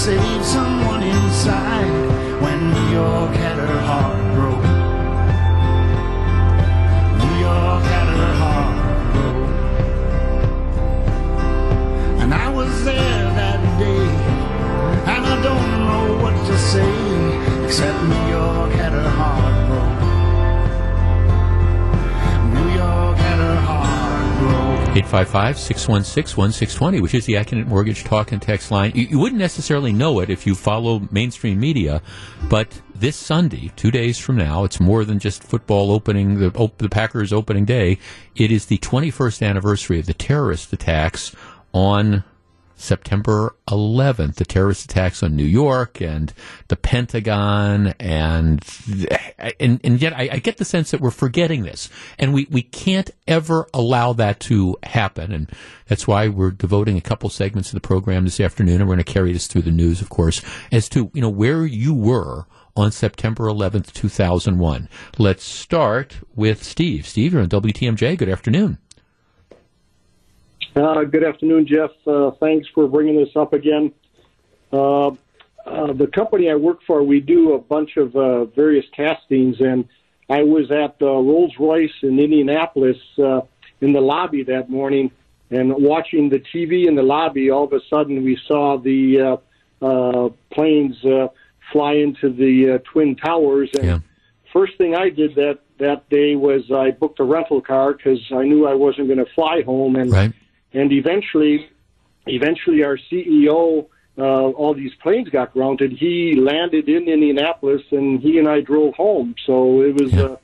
save 0.05 0.45
someone 0.45 1.01
inside 1.01 1.93
when 2.43 2.59
New 2.75 2.89
York 2.91 3.33
had 3.37 3.57
her 3.57 3.81
heart 3.89 4.19
broke. 4.35 4.67
New 7.23 7.37
York 7.49 7.85
had 7.95 8.09
her 8.21 8.35
heart 8.43 8.75
broke, 9.13 9.49
And 12.21 12.35
I 12.35 12.49
was 12.49 12.85
there 12.85 13.25
that 13.43 13.61
day, 13.79 14.09
and 15.15 15.25
I 15.35 15.37
don't 15.49 15.73
know 15.89 16.07
what 16.21 16.37
to 16.49 16.59
say, 16.59 16.95
except 17.65 18.03
New 18.03 18.25
York 18.39 18.73
had 18.73 18.91
her 18.91 19.09
heart 19.09 19.42
855 24.95 25.59
616 25.59 26.37
1620, 26.37 27.01
which 27.01 27.15
is 27.15 27.25
the 27.25 27.33
Accunet 27.33 27.67
Mortgage 27.67 28.05
Talk 28.05 28.31
and 28.31 28.43
Text 28.43 28.71
line. 28.71 28.93
You, 28.95 29.07
you, 29.07 29.19
wouldn't 29.19 29.41
necessarily 29.41 29.91
know 29.91 30.21
it 30.21 30.29
if 30.29 30.47
you 30.47 30.55
follow 30.55 31.09
mainstream 31.11 31.59
media, 31.59 32.03
but 32.51 32.83
this 32.95 33.17
Sunday, 33.17 33.73
two 33.75 33.91
days 33.91 34.19
from 34.19 34.37
now, 34.37 34.65
it's 34.65 34.81
more 34.81 35.07
than 35.07 35.19
just 35.19 35.43
football 35.43 35.93
opening, 35.93 36.41
the, 36.41 36.53
op- 36.59 36.77
the 36.77 36.91
Packers 36.91 37.33
opening 37.33 37.65
day. 37.65 37.97
It 38.37 38.53
is 38.53 38.67
the 38.67 38.77
21st 38.79 39.49
anniversary 39.49 39.99
of 39.99 40.05
the 40.05 40.13
terrorist 40.13 40.71
attacks 40.75 41.35
on 41.73 42.23
September 42.83 43.55
11th, 43.69 44.35
the 44.35 44.45
terrorist 44.45 44.85
attacks 44.85 45.23
on 45.23 45.37
New 45.37 45.45
York 45.45 46.01
and 46.01 46.33
the 46.67 46.77
Pentagon, 46.77 47.95
and 48.01 48.61
and, 49.61 49.81
and 49.85 50.03
yet 50.03 50.13
I, 50.13 50.29
I, 50.33 50.39
get 50.39 50.57
the 50.57 50.65
sense 50.65 50.91
that 50.91 51.01
we're 51.01 51.13
forgetting 51.13 51.63
this, 51.63 51.89
and 52.19 52.35
we, 52.35 52.49
we 52.51 52.63
can't 52.63 53.09
ever 53.29 53.69
allow 53.73 54.13
that 54.15 54.41
to 54.41 54.77
happen, 54.83 55.31
and 55.33 55.49
that's 55.87 56.09
why 56.09 56.27
we're 56.27 56.51
devoting 56.51 56.97
a 56.97 57.01
couple 57.01 57.31
segments 57.31 57.69
of 57.69 57.75
the 57.75 57.87
program 57.87 58.25
this 58.25 58.41
afternoon, 58.41 58.81
and 58.81 58.89
we're 58.89 58.97
going 58.97 59.05
to 59.05 59.13
carry 59.13 59.33
this 59.33 59.47
through 59.47 59.63
the 59.63 59.71
news, 59.71 60.01
of 60.01 60.11
course, 60.11 60.43
as 60.73 60.89
to 60.89 61.09
you 61.15 61.23
know 61.23 61.31
where 61.31 61.65
you 61.65 61.95
were 61.95 62.47
on 62.77 62.91
September 62.91 63.45
11th, 63.45 63.93
2001. 63.93 64.89
Let's 65.19 65.45
start 65.45 66.17
with 66.35 66.65
Steve. 66.65 67.07
Steve, 67.07 67.33
you're 67.33 67.43
on 67.43 67.49
WTMJ. 67.49 68.19
Good 68.19 68.29
afternoon. 68.29 68.79
Uh, 70.75 71.05
good 71.05 71.23
afternoon, 71.23 71.67
Jeff. 71.67 71.91
Uh, 72.07 72.31
thanks 72.41 72.67
for 72.75 72.89
bringing 72.89 73.17
this 73.17 73.37
up 73.37 73.53
again. 73.53 73.93
Uh, 74.73 75.09
uh 75.67 75.93
the 75.93 76.09
company 76.13 76.51
I 76.51 76.55
work 76.55 76.79
for, 76.87 77.03
we 77.03 77.21
do 77.21 77.53
a 77.53 77.59
bunch 77.59 77.99
of 77.99 78.17
uh, 78.17 78.47
various 78.47 78.87
castings, 78.97 79.61
and 79.61 79.87
I 80.31 80.43
was 80.43 80.71
at 80.71 80.97
uh, 81.03 81.07
Rolls 81.07 81.53
Royce 81.59 81.93
in 82.03 82.19
Indianapolis 82.19 82.97
in 83.19 83.93
the 83.93 84.01
lobby 84.01 84.45
that 84.45 84.71
morning, 84.71 85.11
and 85.51 85.75
watching 85.75 86.31
the 86.31 86.39
TV 86.39 86.87
in 86.87 86.95
the 86.95 87.03
lobby. 87.03 87.51
All 87.51 87.65
of 87.65 87.73
a 87.75 87.81
sudden, 87.91 88.25
we 88.25 88.39
saw 88.47 88.79
the 88.79 89.39
planes 90.51 90.97
fly 91.71 91.95
into 91.95 92.33
the 92.33 92.83
twin 92.91 93.17
towers, 93.17 93.69
and 93.75 93.85
yeah. 93.85 93.99
first 94.55 94.79
thing 94.79 94.95
I 94.95 95.11
did 95.11 95.35
that 95.35 95.59
that 95.79 96.09
day 96.09 96.35
was 96.35 96.71
I 96.71 96.93
booked 96.93 97.21
a 97.21 97.25
rental 97.25 97.61
car 97.61 97.93
because 97.93 98.21
I 98.33 98.45
knew 98.45 98.67
I 98.67 98.75
wasn't 98.75 99.09
going 99.09 99.19
to 99.19 99.31
fly 99.35 99.63
home, 99.63 99.97
and 99.97 100.11
right 100.11 100.33
and 100.73 100.93
eventually, 100.93 101.69
eventually 102.27 102.85
our 102.85 102.99
CEO, 103.11 103.87
uh, 104.19 104.23
all 104.23 104.75
these 104.75 104.95
planes 105.03 105.29
got 105.29 105.53
grounded. 105.53 105.93
He 105.93 106.35
landed 106.37 106.89
in 106.89 107.09
Indianapolis, 107.09 107.83
and 107.91 108.21
he 108.21 108.39
and 108.39 108.49
I 108.49 108.61
drove 108.61 108.95
home. 108.95 109.35
So 109.47 109.83
it 109.83 110.01
was. 110.01 110.13
Yeah. 110.13 110.23
a 110.23 110.39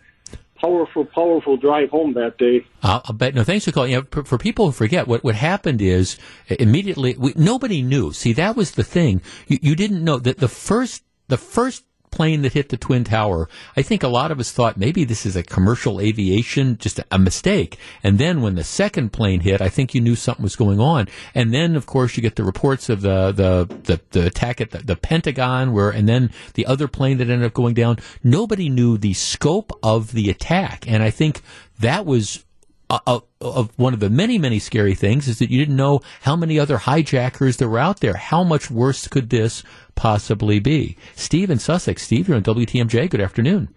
powerful, 0.61 1.05
powerful 1.05 1.57
drive 1.57 1.91
home 1.91 2.15
that 2.15 2.37
day. 2.39 2.67
Uh, 2.83 3.01
I'll 3.05 3.15
bet. 3.15 3.35
No, 3.35 3.45
thanks 3.45 3.65
for 3.65 3.73
calling. 3.73 3.93
You 3.93 3.99
know, 3.99 4.07
for, 4.11 4.25
for, 4.25 4.39
people 4.39 4.67
who 4.67 4.73
forget, 4.73 5.07
what 5.07 5.25
what 5.25 5.35
happened 5.35 5.81
is 5.81 6.19
immediately 6.49 7.15
we, 7.17 7.33
nobody 7.37 7.83
knew. 7.83 8.13
See, 8.13 8.33
that 8.33 8.57
was 8.57 8.73
the 8.73 8.83
thing. 8.83 9.23
You, 9.47 9.59
you 9.63 9.77
didn't 9.77 10.03
know 10.03 10.19
that 10.19 10.39
the 10.39 10.49
first 10.49 11.05
the 11.29 11.37
first 11.37 11.85
plane 12.11 12.43
that 12.43 12.53
hit 12.53 12.69
the 12.69 12.77
Twin 12.77 13.05
Tower, 13.05 13.49
I 13.77 13.83
think 13.83 14.03
a 14.03 14.09
lot 14.09 14.31
of 14.31 14.41
us 14.41 14.51
thought 14.51 14.77
maybe 14.77 15.05
this 15.05 15.27
is 15.27 15.37
a 15.37 15.43
commercial 15.43 16.01
aviation, 16.01 16.79
just 16.79 17.01
a, 17.11 17.19
mistake. 17.19 17.79
And 18.03 18.19
then 18.19 18.41
when 18.43 18.55
the 18.55 18.65
second 18.65 19.13
plane 19.13 19.41
hit, 19.41 19.61
I 19.61 19.69
think 19.69 19.95
you 19.95 20.01
knew 20.01 20.17
something 20.17 20.43
was 20.43 20.57
going 20.57 20.81
on. 20.81 21.09
And 21.35 21.53
then, 21.53 21.77
of 21.77 21.87
course, 21.87 22.17
you 22.17 22.23
get 22.23 22.37
the 22.37 22.45
reports 22.45 22.89
of 22.89 23.01
the 23.03 23.33
the, 23.33 23.69
the, 23.85 24.01
the 24.11 24.27
attack 24.27 24.61
at 24.61 24.71
the, 24.71 24.79
the 24.79 24.97
Pentagon, 24.97 25.73
where 25.73 25.91
and 25.91 26.09
then 26.09 26.31
the 26.55 26.67
other 26.67 26.89
plane 26.89 27.19
that 27.19 27.29
ended 27.29 27.47
up 27.47 27.55
going 27.55 27.75
down. 27.75 27.99
Nobody 28.23 28.69
knew 28.69 28.97
the 28.99 29.15
scope 29.15 29.73
of 29.83 30.13
the 30.13 30.31
attack, 30.31 30.85
and 30.89 31.03
I 31.03 31.11
think 31.11 31.43
that 31.81 32.07
was 32.07 32.45
uh, 32.91 33.21
of 33.41 33.79
one 33.79 33.95
of 33.95 34.01
the 34.01 34.11
many, 34.11 34.39
many 34.39 34.59
scary 34.59 34.95
things 34.95 35.29
is 35.29 35.39
that 35.39 35.51
you 35.51 35.59
didn't 35.59 35.77
know 35.77 36.01
how 36.23 36.37
many 36.37 36.59
other 36.59 36.79
hijackers 36.79 37.59
there 37.59 37.69
were 37.69 37.79
out 37.79 38.01
there. 38.01 38.15
How 38.15 38.43
much 38.43 38.71
worse 38.71 39.07
could 39.09 39.31
this 39.31 39.63
possibly 39.95 40.59
be? 40.59 40.97
Steve 41.15 41.51
in 41.51 41.59
Sussex. 41.59 42.03
Steve, 42.03 42.29
you're 42.29 42.37
on 42.37 42.43
WTMJ. 42.43 43.11
Good 43.11 43.21
afternoon. 43.21 43.69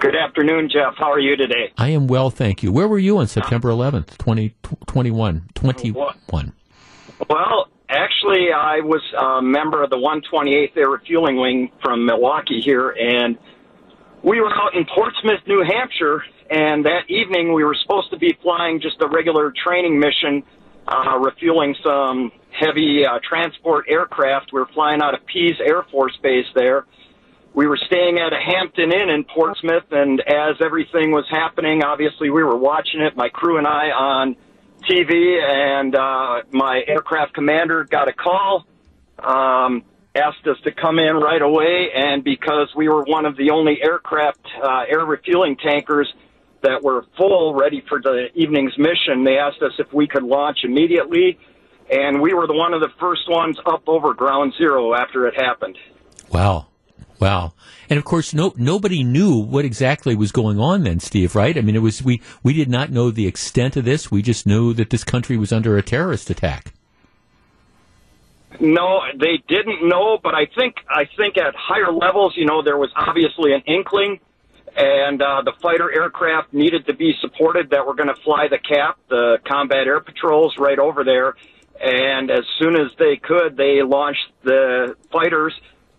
Good 0.00 0.16
afternoon, 0.16 0.68
Jeff. 0.70 0.94
How 0.98 1.10
are 1.10 1.18
you 1.18 1.34
today? 1.36 1.72
I 1.78 1.88
am 1.88 2.08
well, 2.08 2.28
thank 2.28 2.62
you. 2.62 2.70
Where 2.72 2.88
were 2.88 2.98
you 2.98 3.18
on 3.18 3.26
September 3.26 3.70
11th, 3.70 4.18
2021? 4.18 5.48
21. 5.54 6.52
Well, 7.30 7.68
actually, 7.88 8.48
I 8.54 8.80
was 8.80 9.00
a 9.18 9.40
member 9.40 9.82
of 9.82 9.88
the 9.88 9.96
128th 9.96 10.76
Air 10.76 10.90
Refueling 10.90 11.40
Wing 11.40 11.70
from 11.82 12.04
Milwaukee 12.04 12.60
here, 12.60 12.90
and 12.90 13.38
we 14.24 14.40
were 14.40 14.52
out 14.52 14.74
in 14.74 14.86
Portsmouth, 14.86 15.40
New 15.46 15.62
Hampshire, 15.62 16.24
and 16.50 16.84
that 16.86 17.02
evening 17.08 17.52
we 17.52 17.62
were 17.62 17.76
supposed 17.82 18.10
to 18.10 18.16
be 18.16 18.36
flying 18.42 18.80
just 18.80 18.96
a 19.02 19.08
regular 19.08 19.52
training 19.62 20.00
mission, 20.00 20.42
uh, 20.88 21.18
refueling 21.18 21.74
some 21.84 22.32
heavy 22.50 23.04
uh, 23.04 23.18
transport 23.22 23.84
aircraft. 23.86 24.50
We 24.52 24.60
were 24.60 24.68
flying 24.72 25.02
out 25.02 25.12
of 25.12 25.26
Pease 25.26 25.56
Air 25.60 25.84
Force 25.90 26.16
Base 26.22 26.46
there. 26.54 26.86
We 27.52 27.66
were 27.66 27.78
staying 27.86 28.18
at 28.18 28.32
a 28.32 28.40
Hampton 28.40 28.92
Inn 28.92 29.10
in 29.10 29.24
Portsmouth, 29.24 29.92
and 29.92 30.20
as 30.20 30.56
everything 30.64 31.12
was 31.12 31.26
happening, 31.30 31.84
obviously 31.84 32.30
we 32.30 32.42
were 32.42 32.56
watching 32.56 33.02
it, 33.02 33.16
my 33.16 33.28
crew 33.28 33.58
and 33.58 33.66
I 33.66 33.90
on 33.90 34.36
TV, 34.90 35.38
and 35.38 35.94
uh, 35.94 36.42
my 36.50 36.82
aircraft 36.88 37.34
commander 37.34 37.84
got 37.84 38.08
a 38.08 38.12
call. 38.12 38.64
Um, 39.18 39.84
asked 40.14 40.46
us 40.46 40.56
to 40.64 40.72
come 40.72 40.98
in 40.98 41.16
right 41.16 41.42
away, 41.42 41.88
and 41.94 42.22
because 42.22 42.68
we 42.76 42.88
were 42.88 43.02
one 43.02 43.26
of 43.26 43.36
the 43.36 43.50
only 43.50 43.78
aircraft 43.82 44.40
uh, 44.62 44.82
air 44.88 45.04
refueling 45.04 45.56
tankers 45.56 46.12
that 46.62 46.82
were 46.82 47.04
full, 47.16 47.54
ready 47.54 47.82
for 47.88 48.00
the 48.00 48.26
evening's 48.34 48.76
mission, 48.78 49.24
they 49.24 49.36
asked 49.38 49.62
us 49.62 49.72
if 49.78 49.92
we 49.92 50.06
could 50.06 50.22
launch 50.22 50.58
immediately, 50.64 51.38
and 51.90 52.20
we 52.20 52.32
were 52.32 52.46
the 52.46 52.54
one 52.54 52.72
of 52.72 52.80
the 52.80 52.90
first 53.00 53.28
ones 53.28 53.58
up 53.66 53.82
over 53.86 54.14
ground 54.14 54.54
zero 54.56 54.94
after 54.94 55.26
it 55.26 55.34
happened. 55.34 55.76
Wow. 56.30 56.68
Wow. 57.20 57.54
And 57.88 57.98
of 57.98 58.04
course, 58.04 58.34
no, 58.34 58.52
nobody 58.56 59.02
knew 59.02 59.36
what 59.36 59.64
exactly 59.64 60.14
was 60.14 60.32
going 60.32 60.58
on 60.58 60.84
then, 60.84 61.00
Steve, 61.00 61.34
right? 61.34 61.56
I 61.56 61.60
mean, 61.60 61.76
it 61.76 61.80
was, 61.80 62.02
we, 62.02 62.20
we 62.42 62.52
did 62.52 62.68
not 62.68 62.90
know 62.90 63.10
the 63.10 63.26
extent 63.26 63.76
of 63.76 63.84
this. 63.84 64.10
We 64.10 64.20
just 64.20 64.46
knew 64.46 64.74
that 64.74 64.90
this 64.90 65.04
country 65.04 65.36
was 65.36 65.52
under 65.52 65.76
a 65.76 65.82
terrorist 65.82 66.28
attack. 66.28 66.73
No, 68.60 69.00
they 69.18 69.42
didn't 69.48 69.88
know, 69.88 70.18
but 70.22 70.34
I 70.34 70.46
think 70.46 70.76
I 70.88 71.08
think 71.16 71.36
at 71.36 71.54
higher 71.56 71.92
levels, 71.92 72.34
you 72.36 72.46
know, 72.46 72.62
there 72.62 72.78
was 72.78 72.90
obviously 72.94 73.52
an 73.52 73.62
inkling, 73.66 74.20
and 74.76 75.20
uh, 75.20 75.42
the 75.44 75.52
fighter 75.60 75.90
aircraft 75.92 76.52
needed 76.52 76.86
to 76.86 76.94
be 76.94 77.14
supported 77.20 77.70
that 77.70 77.86
were 77.86 77.94
going 77.94 78.08
to 78.08 78.20
fly 78.22 78.46
the 78.48 78.58
CAP, 78.58 78.98
the 79.08 79.38
combat 79.46 79.86
air 79.86 80.00
patrols, 80.00 80.54
right 80.58 80.78
over 80.78 81.04
there. 81.04 81.34
And 81.80 82.30
as 82.30 82.44
soon 82.58 82.76
as 82.76 82.92
they 82.98 83.16
could, 83.16 83.56
they 83.56 83.82
launched 83.82 84.30
the 84.44 84.96
fighters. 85.12 85.52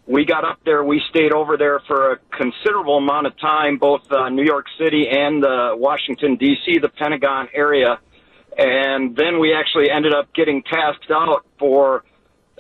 We 0.08 0.24
got 0.24 0.46
up 0.46 0.60
there. 0.64 0.84
We 0.84 1.02
stayed 1.10 1.34
over 1.34 1.58
there 1.58 1.82
for 1.88 2.14
a 2.14 2.18
considerable 2.38 2.98
amount 2.98 3.28
of 3.28 3.38
time, 3.40 3.78
both 3.78 4.10
uh, 4.12 4.30
New 4.30 4.46
York 4.46 4.68
City 4.80 5.08
and 5.10 5.44
uh, 5.44 5.72
Washington 5.74 6.36
D.C., 6.38 6.80
the 6.80 6.90
Pentagon 6.90 7.50
area. 7.54 8.00
And 8.58 9.16
then 9.16 9.40
we 9.40 9.54
actually 9.54 9.90
ended 9.90 10.14
up 10.14 10.34
getting 10.34 10.64
tasked 10.64 11.12
out 11.12 11.46
for 11.60 12.06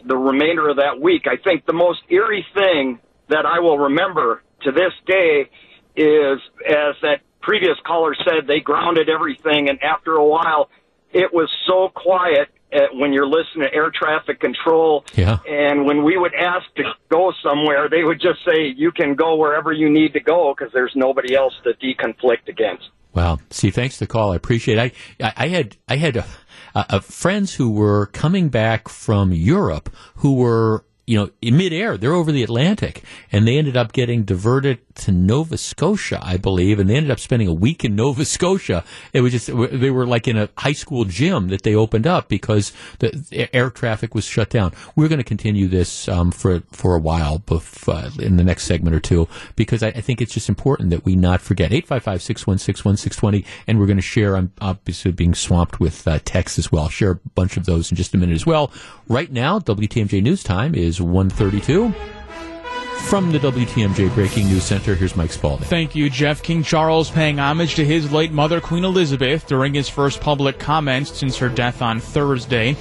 the 0.04 0.18
remainder 0.18 0.70
of 0.70 0.78
that 0.78 1.00
week. 1.02 1.24
I 1.28 1.38
think 1.42 1.66
the 1.66 1.74
most 1.74 2.00
eerie 2.10 2.46
thing 2.54 3.00
that 3.30 3.46
I 3.46 3.60
will 3.60 3.78
remember 3.78 4.44
to 4.64 4.72
this 4.72 4.94
day 5.08 5.50
is, 5.96 6.40
as 6.68 6.96
that 7.02 7.22
previous 7.42 7.78
caller 7.86 8.16
said, 8.24 8.48
they 8.48 8.60
grounded 8.60 9.10
everything, 9.10 9.70
and 9.70 9.82
after 9.82 10.14
a 10.14 10.26
while, 10.26 10.70
it 11.14 11.34
was 11.34 11.50
so 11.68 11.90
quiet 11.94 12.50
uh, 12.74 12.80
when 12.94 13.14
you're 13.14 13.28
listening 13.28 13.70
to 13.70 13.74
air 13.74 13.92
traffic 13.94 14.40
control. 14.40 15.06
Yeah. 15.16 15.38
And 15.48 15.86
when 15.86 16.04
we 16.04 16.18
would 16.18 16.34
ask 16.34 16.66
to 16.76 16.84
go 17.10 17.32
somewhere, 17.42 17.88
they 17.90 18.04
would 18.04 18.20
just 18.20 18.40
say, 18.46 18.74
"You 18.76 18.92
can 18.92 19.16
go 19.16 19.36
wherever 19.36 19.72
you 19.72 19.90
need 19.90 20.14
to 20.14 20.20
go 20.20 20.54
because 20.56 20.74
there's 20.74 20.92
nobody 20.96 21.36
else 21.36 21.54
to 21.64 21.74
deconflict 21.74 22.50
against." 22.50 22.90
Wow. 23.14 23.40
See, 23.50 23.72
thanks 23.72 23.98
for 23.98 24.04
the 24.04 24.08
call. 24.10 24.34
I 24.34 24.36
appreciate 24.36 24.78
it. 24.78 24.94
I, 25.24 25.34
I 25.38 25.48
had, 25.48 25.78
I 25.88 25.96
had 25.96 26.18
a, 26.18 26.26
uh, 26.76 27.00
friends 27.00 27.56
who 27.56 27.72
were 27.72 28.08
coming 28.08 28.50
back 28.50 28.90
from 28.90 29.32
Europe 29.32 29.90
who 30.18 30.36
were 30.36 30.86
you 31.08 31.18
know, 31.18 31.30
in 31.42 31.56
midair, 31.56 31.98
they're 31.98 32.14
over 32.14 32.32
the 32.32 32.42
Atlantic, 32.42 33.04
and 33.32 33.48
they 33.48 33.58
ended 33.58 33.78
up 33.78 33.94
getting 33.94 34.24
diverted 34.24 34.80
to 34.96 35.12
Nova 35.12 35.58
Scotia, 35.58 36.20
I 36.22 36.38
believe, 36.38 36.80
and 36.80 36.90
they 36.90 36.96
ended 36.96 37.12
up 37.12 37.20
spending 37.20 37.48
a 37.48 37.54
week 37.54 37.86
in 37.86 37.96
Nova 38.06 38.26
Scotia. 38.26 38.84
It 39.14 39.22
was 39.22 39.32
just 39.32 39.48
they 39.48 39.92
were 39.92 40.08
like 40.08 40.28
in 40.28 40.38
a 40.38 40.50
high 40.58 40.74
school 40.74 41.06
gym 41.06 41.50
that 41.50 41.62
they 41.62 41.76
opened 41.76 42.08
up 42.08 42.28
because 42.28 42.72
the 43.00 43.50
air 43.54 43.70
traffic 43.70 44.16
was 44.16 44.26
shut 44.26 44.50
down. 44.50 44.74
We're 44.96 45.08
going 45.08 45.20
to 45.20 45.24
continue 45.24 45.68
this 45.68 46.08
um, 46.08 46.32
for 46.32 46.62
for 46.72 46.96
a 46.96 47.00
while, 47.00 47.44
uh, 47.88 48.10
in 48.20 48.38
the 48.38 48.44
next 48.44 48.64
segment 48.64 48.96
or 48.96 49.00
two, 49.00 49.28
because 49.56 49.84
I, 49.84 49.90
I, 49.90 50.02
think 50.02 50.22
it's 50.22 50.34
just 50.34 50.50
important 50.50 50.90
that 50.90 51.06
we 51.06 51.16
not 51.16 51.42
forget 51.42 51.72
855-616-1620, 51.72 53.46
and 53.68 53.80
we're 53.80 53.86
going 53.86 53.98
to 53.98 54.02
share. 54.02 54.36
I'm 54.36 54.52
obviously 54.60 55.12
being 55.12 55.36
swamped 55.36 55.80
with 55.80 56.08
uh, 56.08 56.20
texts 56.26 56.58
as 56.58 56.72
well. 56.72 56.84
I'll 56.84 56.90
share 56.90 57.12
a 57.12 57.20
bunch 57.36 57.58
of 57.58 57.66
those 57.66 57.92
in 57.92 57.98
just 57.98 58.14
a 58.14 58.18
minute 58.18 58.36
as 58.36 58.46
well. 58.46 58.72
Right 59.08 59.32
now, 59.32 59.60
WTMJ 59.60 60.24
News 60.24 60.44
Time 60.44 60.74
is 60.74 60.95
is 60.96 61.02
132. 61.02 61.94
From 63.08 63.32
the 63.32 63.38
WTMJ 63.40 64.14
Breaking 64.16 64.48
News 64.48 64.64
Center, 64.64 64.96
here's 64.96 65.16
Mike 65.16 65.32
Spalding. 65.32 65.68
Thank 65.68 65.96
you, 65.96 66.10
Jeff. 66.10 66.42
King 66.42 66.64
Charles 66.64 67.12
paying 67.12 67.40
homage 67.40 67.76
to 67.76 67.86
his 67.86 68.12
late 68.12 68.32
mother, 68.32 68.60
Queen 68.60 68.84
Elizabeth, 68.84 69.46
during 69.46 69.74
his 69.74 69.88
first 69.90 70.22
public 70.22 70.58
comments 70.58 71.16
since 71.16 71.38
her 71.38 71.50
death 71.50 71.82
on 71.82 72.00
Thursday. 72.00 72.76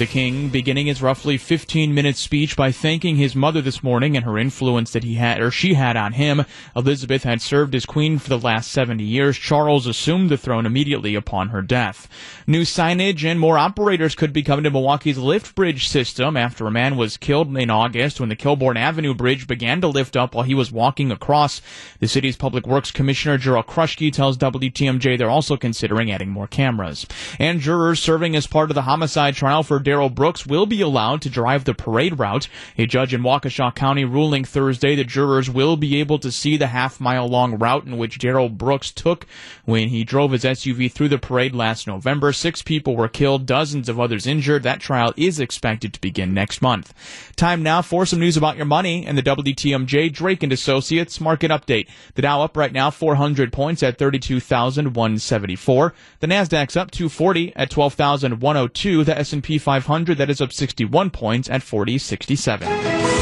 The 0.00 0.06
king 0.06 0.48
beginning 0.48 0.86
his 0.86 1.02
roughly 1.02 1.36
15 1.36 1.92
minute 1.92 2.16
speech 2.16 2.56
by 2.56 2.72
thanking 2.72 3.16
his 3.16 3.36
mother 3.36 3.60
this 3.60 3.82
morning 3.82 4.16
and 4.16 4.24
her 4.24 4.38
influence 4.38 4.92
that 4.92 5.04
he 5.04 5.16
had 5.16 5.42
or 5.42 5.50
she 5.50 5.74
had 5.74 5.94
on 5.94 6.14
him. 6.14 6.46
Elizabeth 6.74 7.24
had 7.24 7.42
served 7.42 7.74
as 7.74 7.84
queen 7.84 8.18
for 8.18 8.30
the 8.30 8.38
last 8.38 8.72
70 8.72 9.04
years. 9.04 9.36
Charles 9.36 9.86
assumed 9.86 10.30
the 10.30 10.38
throne 10.38 10.64
immediately 10.64 11.14
upon 11.14 11.50
her 11.50 11.60
death. 11.60 12.08
New 12.46 12.62
signage 12.62 13.30
and 13.30 13.38
more 13.38 13.58
operators 13.58 14.14
could 14.14 14.32
be 14.32 14.42
coming 14.42 14.64
to 14.64 14.70
Milwaukee's 14.70 15.18
lift 15.18 15.54
bridge 15.54 15.86
system 15.86 16.34
after 16.34 16.66
a 16.66 16.70
man 16.70 16.96
was 16.96 17.18
killed 17.18 17.54
in 17.54 17.68
August 17.68 18.20
when 18.20 18.30
the 18.30 18.36
Kilbourn 18.36 18.78
Avenue 18.78 19.12
bridge 19.12 19.46
began 19.46 19.82
to 19.82 19.86
lift 19.86 20.16
up 20.16 20.34
while 20.34 20.44
he 20.44 20.54
was 20.54 20.72
walking 20.72 21.12
across. 21.12 21.60
The 21.98 22.08
city's 22.08 22.38
public 22.38 22.66
works 22.66 22.90
commissioner 22.90 23.36
Jerrel 23.36 23.66
Kruschke 23.66 24.10
tells 24.14 24.38
WTMJ 24.38 25.18
they're 25.18 25.28
also 25.28 25.58
considering 25.58 26.10
adding 26.10 26.30
more 26.30 26.46
cameras. 26.46 27.04
And 27.38 27.60
jurors 27.60 28.00
serving 28.00 28.34
as 28.34 28.46
part 28.46 28.70
of 28.70 28.74
the 28.74 28.82
homicide 28.82 29.34
trial 29.34 29.62
for 29.62 29.78
Darrell 29.90 30.08
Brooks 30.08 30.46
will 30.46 30.66
be 30.66 30.80
allowed 30.82 31.20
to 31.22 31.28
drive 31.28 31.64
the 31.64 31.74
parade 31.74 32.16
route. 32.16 32.46
A 32.78 32.86
judge 32.86 33.12
in 33.12 33.22
Waukesha 33.22 33.74
County 33.74 34.04
ruling 34.04 34.44
Thursday 34.44 34.94
that 34.94 35.08
jurors 35.08 35.50
will 35.50 35.76
be 35.76 35.98
able 35.98 36.20
to 36.20 36.30
see 36.30 36.56
the 36.56 36.68
half 36.68 37.00
mile 37.00 37.26
long 37.26 37.58
route 37.58 37.86
in 37.86 37.98
which 37.98 38.20
Darrell 38.20 38.48
Brooks 38.48 38.92
took 38.92 39.26
when 39.64 39.88
he 39.88 40.04
drove 40.04 40.30
his 40.30 40.44
SUV 40.44 40.92
through 40.92 41.08
the 41.08 41.18
parade 41.18 41.56
last 41.56 41.88
November. 41.88 42.32
Six 42.32 42.62
people 42.62 42.94
were 42.94 43.08
killed, 43.08 43.46
dozens 43.46 43.88
of 43.88 43.98
others 43.98 44.28
injured. 44.28 44.62
That 44.62 44.78
trial 44.78 45.12
is 45.16 45.40
expected 45.40 45.92
to 45.92 46.00
begin 46.00 46.32
next 46.32 46.62
month. 46.62 46.94
Time 47.34 47.64
now 47.64 47.82
for 47.82 48.06
some 48.06 48.20
news 48.20 48.36
about 48.36 48.56
your 48.56 48.66
money 48.66 49.04
and 49.04 49.18
the 49.18 49.24
WTMJ 49.24 50.12
Drake 50.12 50.44
and 50.44 50.52
Associates 50.52 51.20
market 51.20 51.50
update. 51.50 51.88
The 52.14 52.22
Dow 52.22 52.42
up 52.42 52.56
right 52.56 52.72
now 52.72 52.92
400 52.92 53.52
points 53.52 53.82
at 53.82 53.98
32,174. 53.98 55.94
The 56.20 56.26
Nasdaq's 56.28 56.76
up 56.76 56.92
240 56.92 57.56
at 57.56 57.70
12,102. 57.70 59.02
The 59.02 59.18
S&P 59.18 59.58
500 59.58 59.79
500 59.80 60.18
that 60.18 60.28
is 60.28 60.40
up 60.40 60.52
61 60.52 61.10
points 61.10 61.48
at 61.48 61.62
4067. 61.62 63.19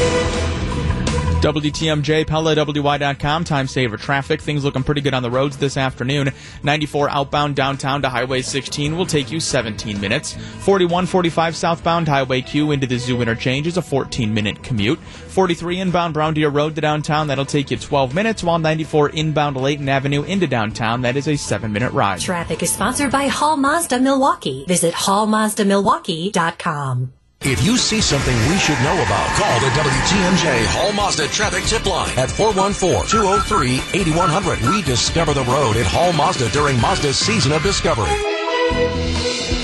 WTMJ, 1.39 2.25
PellaWY.com, 2.25 3.43
time 3.45 3.67
saver 3.67 3.95
traffic. 3.95 4.41
Things 4.41 4.65
looking 4.65 4.83
pretty 4.83 4.99
good 4.99 5.13
on 5.13 5.23
the 5.23 5.31
roads 5.31 5.55
this 5.57 5.77
afternoon. 5.77 6.33
94 6.63 7.09
outbound 7.09 7.55
downtown 7.55 8.01
to 8.01 8.09
Highway 8.09 8.41
16 8.41 8.97
will 8.97 9.05
take 9.05 9.31
you 9.31 9.39
17 9.39 10.01
minutes. 10.01 10.33
4145 10.33 11.55
southbound 11.55 12.09
Highway 12.09 12.41
Q 12.41 12.71
into 12.71 12.87
the 12.87 12.97
Zoo 12.97 13.21
Interchange 13.21 13.67
is 13.67 13.77
a 13.77 13.81
14 13.81 14.33
minute 14.33 14.61
commute. 14.63 14.99
43 14.99 15.79
inbound 15.79 16.13
Brown 16.13 16.33
Deer 16.33 16.49
Road 16.49 16.75
to 16.75 16.81
downtown, 16.81 17.27
that'll 17.27 17.45
take 17.45 17.71
you 17.71 17.77
12 17.77 18.13
minutes, 18.13 18.43
while 18.43 18.59
94 18.59 19.11
inbound 19.11 19.55
Layton 19.55 19.87
Avenue 19.87 20.23
into 20.23 20.45
downtown, 20.45 21.03
that 21.03 21.15
is 21.15 21.29
a 21.29 21.37
7 21.37 21.71
minute 21.71 21.93
ride. 21.93 22.19
Traffic 22.19 22.61
is 22.63 22.73
sponsored 22.73 23.11
by 23.11 23.27
Hall 23.27 23.55
Mazda 23.55 24.01
Milwaukee. 24.01 24.65
Visit 24.67 24.93
hallmazdamilwaukee.com. 24.93 27.13
If 27.41 27.63
you 27.63 27.77
see 27.77 28.01
something 28.01 28.35
we 28.49 28.57
should 28.57 28.77
know 28.79 29.01
about, 29.01 29.29
call 29.37 29.59
the 29.61 29.69
WTMJ 29.69 30.65
Hall 30.75 30.91
Mazda 30.91 31.29
traffic 31.29 31.63
tip 31.63 31.85
line 31.85 32.09
at 32.19 32.27
414-203-8100. 32.27 34.69
We 34.69 34.81
discover 34.81 35.33
the 35.33 35.45
road 35.45 35.77
at 35.77 35.85
Hall 35.85 36.11
Mazda 36.11 36.49
during 36.49 36.75
Mazda's 36.81 37.17
season 37.17 37.53
of 37.53 37.63
discovery. 37.63 38.11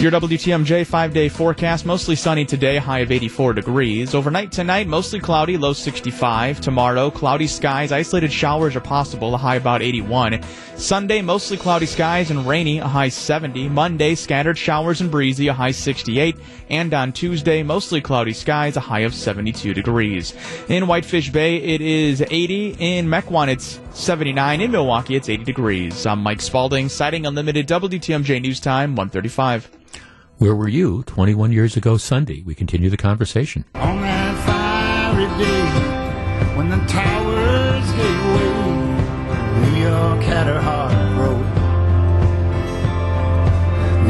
Your 0.05 0.11
WTMJ 0.11 0.85
five 0.85 1.15
day 1.15 1.29
forecast 1.29 1.83
mostly 1.83 2.15
sunny 2.15 2.45
today, 2.45 2.77
high 2.77 2.99
of 2.99 3.11
84 3.11 3.53
degrees. 3.53 4.13
Overnight 4.13 4.51
tonight, 4.51 4.85
mostly 4.85 5.19
cloudy, 5.19 5.57
low 5.57 5.73
65. 5.73 6.61
Tomorrow, 6.61 7.09
cloudy 7.09 7.47
skies, 7.47 7.91
isolated 7.91 8.31
showers 8.31 8.75
are 8.75 8.81
possible, 8.81 9.33
a 9.33 9.37
high 9.39 9.55
about 9.55 9.81
81. 9.81 10.43
Sunday, 10.75 11.23
mostly 11.23 11.57
cloudy 11.57 11.87
skies 11.87 12.29
and 12.29 12.45
rainy, 12.45 12.77
a 12.77 12.87
high 12.87 13.09
70. 13.09 13.67
Monday, 13.69 14.13
scattered 14.13 14.59
showers 14.59 15.01
and 15.01 15.09
breezy, 15.09 15.47
a 15.47 15.53
high 15.53 15.71
68. 15.71 16.37
And 16.69 16.93
on 16.93 17.11
Tuesday, 17.11 17.63
mostly 17.63 17.99
cloudy 17.99 18.33
skies, 18.33 18.77
a 18.77 18.81
high 18.81 18.99
of 18.99 19.15
72 19.15 19.73
degrees. 19.73 20.35
In 20.69 20.85
Whitefish 20.85 21.31
Bay, 21.31 21.57
it 21.57 21.81
is 21.81 22.21
80. 22.21 22.75
In 22.77 23.07
Mequon, 23.07 23.47
it's 23.47 23.79
79. 23.93 24.61
In 24.61 24.69
Milwaukee, 24.69 25.15
it's 25.15 25.29
80 25.29 25.45
degrees. 25.45 26.05
I'm 26.05 26.19
Mike 26.19 26.41
Spalding, 26.41 26.89
Siding 26.89 27.25
Unlimited 27.25 27.67
WTMJ 27.67 28.39
News 28.39 28.59
Time, 28.59 28.91
135. 28.91 29.71
Where 30.37 30.53
were 30.53 30.67
you 30.67 31.03
21 31.03 31.53
years 31.53 31.77
ago 31.77 31.95
Sunday? 31.95 32.43
We 32.45 32.55
continue 32.55 32.89
the 32.89 32.97
conversation. 32.97 33.63
On 33.75 34.01
that 34.01 34.35
fiery 34.45 35.27
day 35.41 36.57
when 36.57 36.69
the 36.69 36.75
towers 36.87 37.91
gave 37.93 38.25
way, 38.35 38.51
New 39.61 39.77
York 39.81 40.21
had 40.23 40.47
her 40.47 40.59
heart 40.59 40.91
broke. 41.15 41.47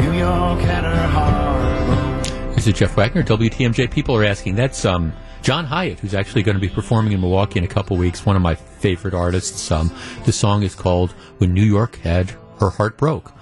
New 0.04 0.18
York 0.18 0.60
had 0.62 0.82
her 0.82 1.06
heart 1.06 1.86
broke. 1.86 2.56
This 2.56 2.66
is 2.66 2.74
Jeff 2.74 2.96
Wagner, 2.96 3.22
WTMJ. 3.22 3.88
People 3.92 4.16
are 4.16 4.24
asking. 4.24 4.56
That's 4.56 4.84
um, 4.84 5.12
John 5.42 5.64
Hiatt, 5.64 6.00
who's 6.00 6.14
actually 6.14 6.42
going 6.42 6.56
to 6.56 6.60
be 6.60 6.68
performing 6.68 7.12
in 7.12 7.20
Milwaukee 7.20 7.60
in 7.60 7.64
a 7.64 7.68
couple 7.68 7.96
weeks. 7.96 8.26
One 8.26 8.34
of 8.34 8.42
my 8.42 8.56
favorite 8.56 9.14
artists. 9.14 9.70
Um, 9.70 9.94
the 10.24 10.32
song 10.32 10.64
is 10.64 10.74
called 10.74 11.12
"When 11.38 11.54
New 11.54 11.62
York 11.62 11.98
Had 11.98 12.30
Her 12.58 12.70
Heart 12.70 12.98
Broke." 12.98 13.32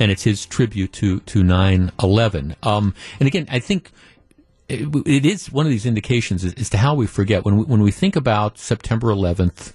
And 0.00 0.10
it's 0.10 0.24
his 0.24 0.46
tribute 0.46 0.92
to 0.94 1.20
to 1.20 1.42
9/11. 1.44 2.56
Um, 2.66 2.94
and 3.20 3.26
again, 3.28 3.46
I 3.48 3.60
think 3.60 3.92
it, 4.68 4.88
it 5.06 5.26
is 5.26 5.52
one 5.52 5.66
of 5.66 5.70
these 5.70 5.86
indications 5.86 6.44
as, 6.44 6.54
as, 6.54 6.70
to 6.70 6.78
how 6.78 6.94
we 6.94 7.06
forget 7.06 7.44
when 7.44 7.58
we, 7.58 7.64
when 7.64 7.82
we 7.82 7.90
think 7.90 8.16
about 8.16 8.58
September 8.58 9.08
11th. 9.08 9.74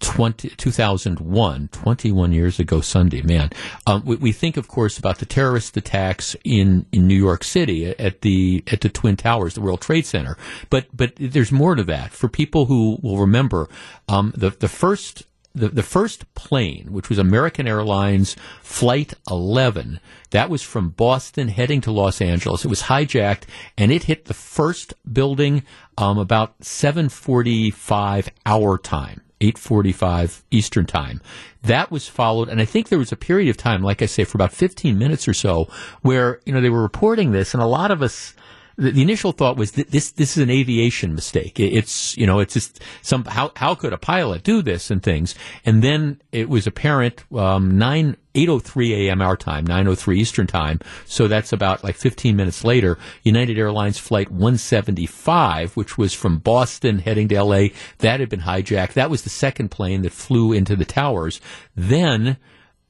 20, 0.00 0.48
2001, 0.48 1.68
21 1.68 2.32
years 2.32 2.58
ago 2.58 2.80
Sunday, 2.80 3.20
man. 3.20 3.50
Um, 3.86 4.02
we, 4.06 4.16
we, 4.16 4.32
think, 4.32 4.56
of 4.56 4.66
course, 4.66 4.96
about 4.96 5.18
the 5.18 5.26
terrorist 5.26 5.76
attacks 5.76 6.34
in, 6.42 6.86
in 6.90 7.06
New 7.06 7.14
York 7.14 7.44
City 7.44 7.86
at 7.86 8.22
the 8.22 8.64
at 8.68 8.80
the 8.80 8.88
Twin 8.88 9.18
Towers, 9.18 9.52
the 9.52 9.60
World 9.60 9.82
Trade 9.82 10.06
Center. 10.06 10.38
But 10.70 10.86
but 10.94 11.12
there's 11.16 11.52
more 11.52 11.74
to 11.74 11.84
that. 11.84 12.12
For 12.12 12.28
people 12.28 12.64
who 12.64 12.98
will 13.02 13.18
remember, 13.18 13.68
um, 14.08 14.32
the 14.34 14.48
the 14.48 14.68
first 14.68 15.26
the, 15.54 15.68
the 15.68 15.82
first 15.82 16.32
plane, 16.34 16.92
which 16.92 17.08
was 17.08 17.18
American 17.18 17.66
Airlines 17.66 18.36
Flight 18.62 19.14
11, 19.28 20.00
that 20.30 20.48
was 20.48 20.62
from 20.62 20.90
Boston 20.90 21.48
heading 21.48 21.80
to 21.82 21.90
Los 21.90 22.20
Angeles. 22.20 22.64
It 22.64 22.68
was 22.68 22.82
hijacked 22.82 23.44
and 23.76 23.90
it 23.90 24.04
hit 24.04 24.26
the 24.26 24.34
first 24.34 24.94
building 25.12 25.64
um, 25.98 26.18
about 26.18 26.60
7:45 26.60 28.28
hour 28.46 28.78
time. 28.78 29.22
8:45 29.40 30.42
Eastern 30.50 30.86
Time. 30.86 31.20
That 31.62 31.90
was 31.90 32.06
followed, 32.06 32.48
and 32.48 32.60
I 32.60 32.66
think 32.66 32.88
there 32.88 32.98
was 32.98 33.10
a 33.10 33.16
period 33.16 33.48
of 33.48 33.56
time, 33.56 33.82
like 33.82 34.02
I 34.02 34.06
say, 34.06 34.24
for 34.24 34.36
about 34.36 34.52
15 34.52 34.98
minutes 34.98 35.26
or 35.26 35.32
so, 35.32 35.66
where 36.02 36.40
you 36.44 36.52
know 36.52 36.60
they 36.60 36.68
were 36.68 36.82
reporting 36.82 37.32
this, 37.32 37.54
and 37.54 37.62
a 37.62 37.66
lot 37.66 37.90
of 37.90 38.02
us 38.02 38.34
the, 38.80 38.90
the 38.90 39.02
initial 39.02 39.32
thought 39.32 39.56
was 39.56 39.72
that 39.72 39.90
this 39.90 40.10
this 40.12 40.36
is 40.36 40.42
an 40.42 40.50
aviation 40.50 41.14
mistake. 41.14 41.60
It, 41.60 41.72
it's 41.74 42.16
you 42.16 42.26
know 42.26 42.40
it's 42.40 42.54
just 42.54 42.80
some 43.02 43.24
how 43.24 43.52
how 43.54 43.74
could 43.74 43.92
a 43.92 43.98
pilot 43.98 44.42
do 44.42 44.62
this 44.62 44.90
and 44.90 45.02
things. 45.02 45.34
And 45.64 45.82
then 45.82 46.20
it 46.32 46.48
was 46.48 46.66
apparent 46.66 47.22
um, 47.34 47.78
nine 47.78 48.16
8:03 48.34 49.06
a.m. 49.06 49.20
our 49.20 49.36
time, 49.36 49.66
9:03 49.66 50.16
Eastern 50.16 50.46
time. 50.46 50.80
So 51.04 51.28
that's 51.28 51.52
about 51.52 51.84
like 51.84 51.96
15 51.96 52.34
minutes 52.36 52.64
later. 52.64 52.96
United 53.22 53.58
Airlines 53.58 53.98
flight 53.98 54.30
175, 54.30 55.76
which 55.76 55.98
was 55.98 56.14
from 56.14 56.38
Boston 56.38 57.00
heading 57.00 57.28
to 57.28 57.36
L.A., 57.36 57.72
that 57.98 58.20
had 58.20 58.28
been 58.28 58.40
hijacked. 58.40 58.94
That 58.94 59.10
was 59.10 59.22
the 59.22 59.30
second 59.30 59.70
plane 59.70 60.02
that 60.02 60.12
flew 60.12 60.52
into 60.52 60.76
the 60.76 60.84
towers. 60.84 61.40
Then 61.74 62.38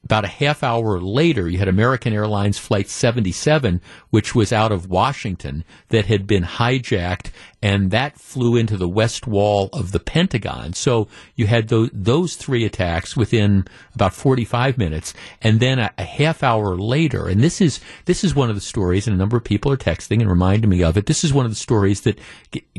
about 0.03 0.25
a 0.25 0.29
half 0.29 0.63
hour 0.63 0.99
later, 0.99 1.47
you 1.47 1.57
had 1.57 1.67
American 1.67 2.13
Airlines 2.13 2.57
Flight 2.57 2.89
77, 2.89 3.81
which 4.09 4.33
was 4.33 4.51
out 4.51 4.71
of 4.71 4.89
Washington, 4.89 5.63
that 5.89 6.05
had 6.05 6.25
been 6.27 6.43
hijacked 6.43 7.31
and 7.61 7.91
that 7.91 8.17
flew 8.17 8.55
into 8.55 8.75
the 8.75 8.87
west 8.87 9.27
wall 9.27 9.69
of 9.71 9.91
the 9.91 9.99
Pentagon. 9.99 10.73
So 10.73 11.07
you 11.35 11.47
had 11.47 11.67
those, 11.67 11.89
those 11.93 12.35
three 12.35 12.65
attacks 12.65 13.15
within 13.15 13.67
about 13.93 14.13
45 14.13 14.77
minutes, 14.77 15.13
and 15.41 15.59
then 15.59 15.77
a, 15.77 15.93
a, 15.97 16.03
half 16.03 16.43
hour 16.43 16.75
later, 16.75 17.27
and 17.27 17.41
this 17.41 17.61
is 17.61 17.79
this 18.05 18.23
is 18.23 18.35
one 18.35 18.49
of 18.49 18.55
the 18.55 18.61
stories, 18.61 19.07
and 19.07 19.15
a 19.15 19.19
number 19.19 19.37
of 19.37 19.43
people 19.43 19.71
are 19.71 19.77
texting 19.77 20.21
and 20.21 20.29
reminding 20.29 20.69
me 20.69 20.83
of 20.83 20.97
it. 20.97 21.05
This 21.05 21.23
is 21.23 21.33
one 21.33 21.45
of 21.45 21.51
the 21.51 21.55
stories 21.55 22.01
that 22.01 22.19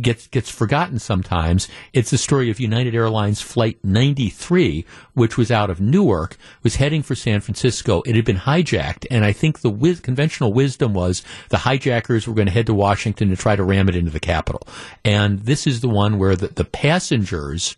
gets 0.01 0.27
gets 0.27 0.51
forgotten 0.51 0.99
sometimes. 0.99 1.69
It's 1.93 2.11
the 2.11 2.19
story 2.19 2.51
of 2.51 2.61
United 2.61 2.95
Airlines 2.95 3.41
Flight 3.41 3.79
93, 3.85 4.85
which 5.15 5.37
was 5.37 5.51
out 5.51 5.71
of 5.71 5.81
Newark, 5.81 6.37
was 6.63 6.77
heading 6.77 7.03
for 7.03 7.15
San 7.15 7.41
Francisco. 7.41 8.03
It 8.05 8.17
had 8.17 8.25
been 8.25 8.39
hijacked, 8.39 9.07
and 9.11 9.25
I 9.25 9.33
think 9.33 9.61
the 9.61 9.71
wiz- 9.71 10.01
conventional 10.01 10.53
wisdom 10.53 10.93
was 10.93 11.23
the 11.51 11.59
hijackers 11.59 12.27
were 12.27 12.35
going 12.35 12.47
to 12.47 12.53
head 12.53 12.67
to 12.67 12.75
Washington 12.75 13.31
to 13.31 13.37
try 13.37 13.57
to 13.57 13.63
ram 13.63 13.89
it 13.89 13.97
into 13.97 14.11
the 14.11 14.21
Capitol. 14.21 14.63
And 15.05 15.41
this 15.41 15.67
is 15.67 15.81
the 15.81 15.89
one 15.89 16.19
where 16.19 16.37
the, 16.37 16.49
the 16.49 16.65
passengers 16.65 17.77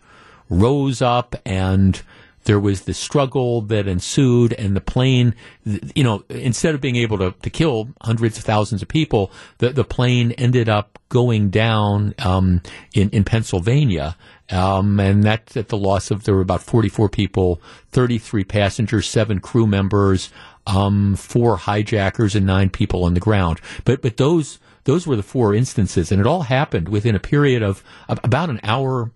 rose 0.49 1.01
up 1.03 1.35
and 1.45 2.01
there 2.45 2.61
was 2.61 2.83
the 2.83 2.95
struggle 2.95 3.63
that 3.63 3.89
ensued, 3.89 4.53
and 4.53 4.77
the 4.77 4.81
plane, 4.81 5.35
you 5.65 6.05
know, 6.05 6.25
instead 6.29 6.75
of 6.75 6.81
being 6.81 6.97
able 6.97 7.19
to, 7.19 7.35
to 7.43 7.51
kill 7.51 7.89
hundreds 8.03 8.39
of 8.39 8.45
thousands 8.45 8.83
of 8.83 8.89
people, 8.89 9.31
the, 9.59 9.71
the 9.71 9.85
plane 9.85 10.33
ended 10.33 10.69
up 10.69 10.99
going 11.09 11.51
down 11.51 12.15
um, 12.19 12.61
in, 12.93 13.09
in 13.11 13.25
Pennsylvania. 13.25 14.17
Um, 14.51 15.01
and 15.01 15.25
that's 15.25 15.57
at 15.57 15.69
the 15.69 15.79
loss 15.79 16.11
of, 16.11 16.25
there 16.25 16.35
were 16.35 16.43
about 16.43 16.63
44 16.63 17.09
people, 17.09 17.63
33 17.93 18.45
passengers, 18.45 19.09
seven 19.09 19.41
crew 19.41 19.67
members, 19.67 20.31
um, 20.67 21.17
four 21.17 21.57
hijackers, 21.57 22.35
and 22.35 22.45
nine 22.45 22.69
people 22.69 23.05
on 23.05 23.15
the 23.15 23.21
ground. 23.21 23.59
But, 23.85 24.03
but 24.03 24.19
those, 24.19 24.59
those 24.85 25.07
were 25.07 25.17
the 25.17 25.23
four 25.23 25.55
instances, 25.55 26.13
and 26.13 26.21
it 26.21 26.27
all 26.27 26.43
happened 26.43 26.89
within 26.89 27.15
a 27.15 27.21
period 27.21 27.63
of, 27.63 27.83
about 28.09 28.51
an 28.51 28.61
hour, 28.63 29.11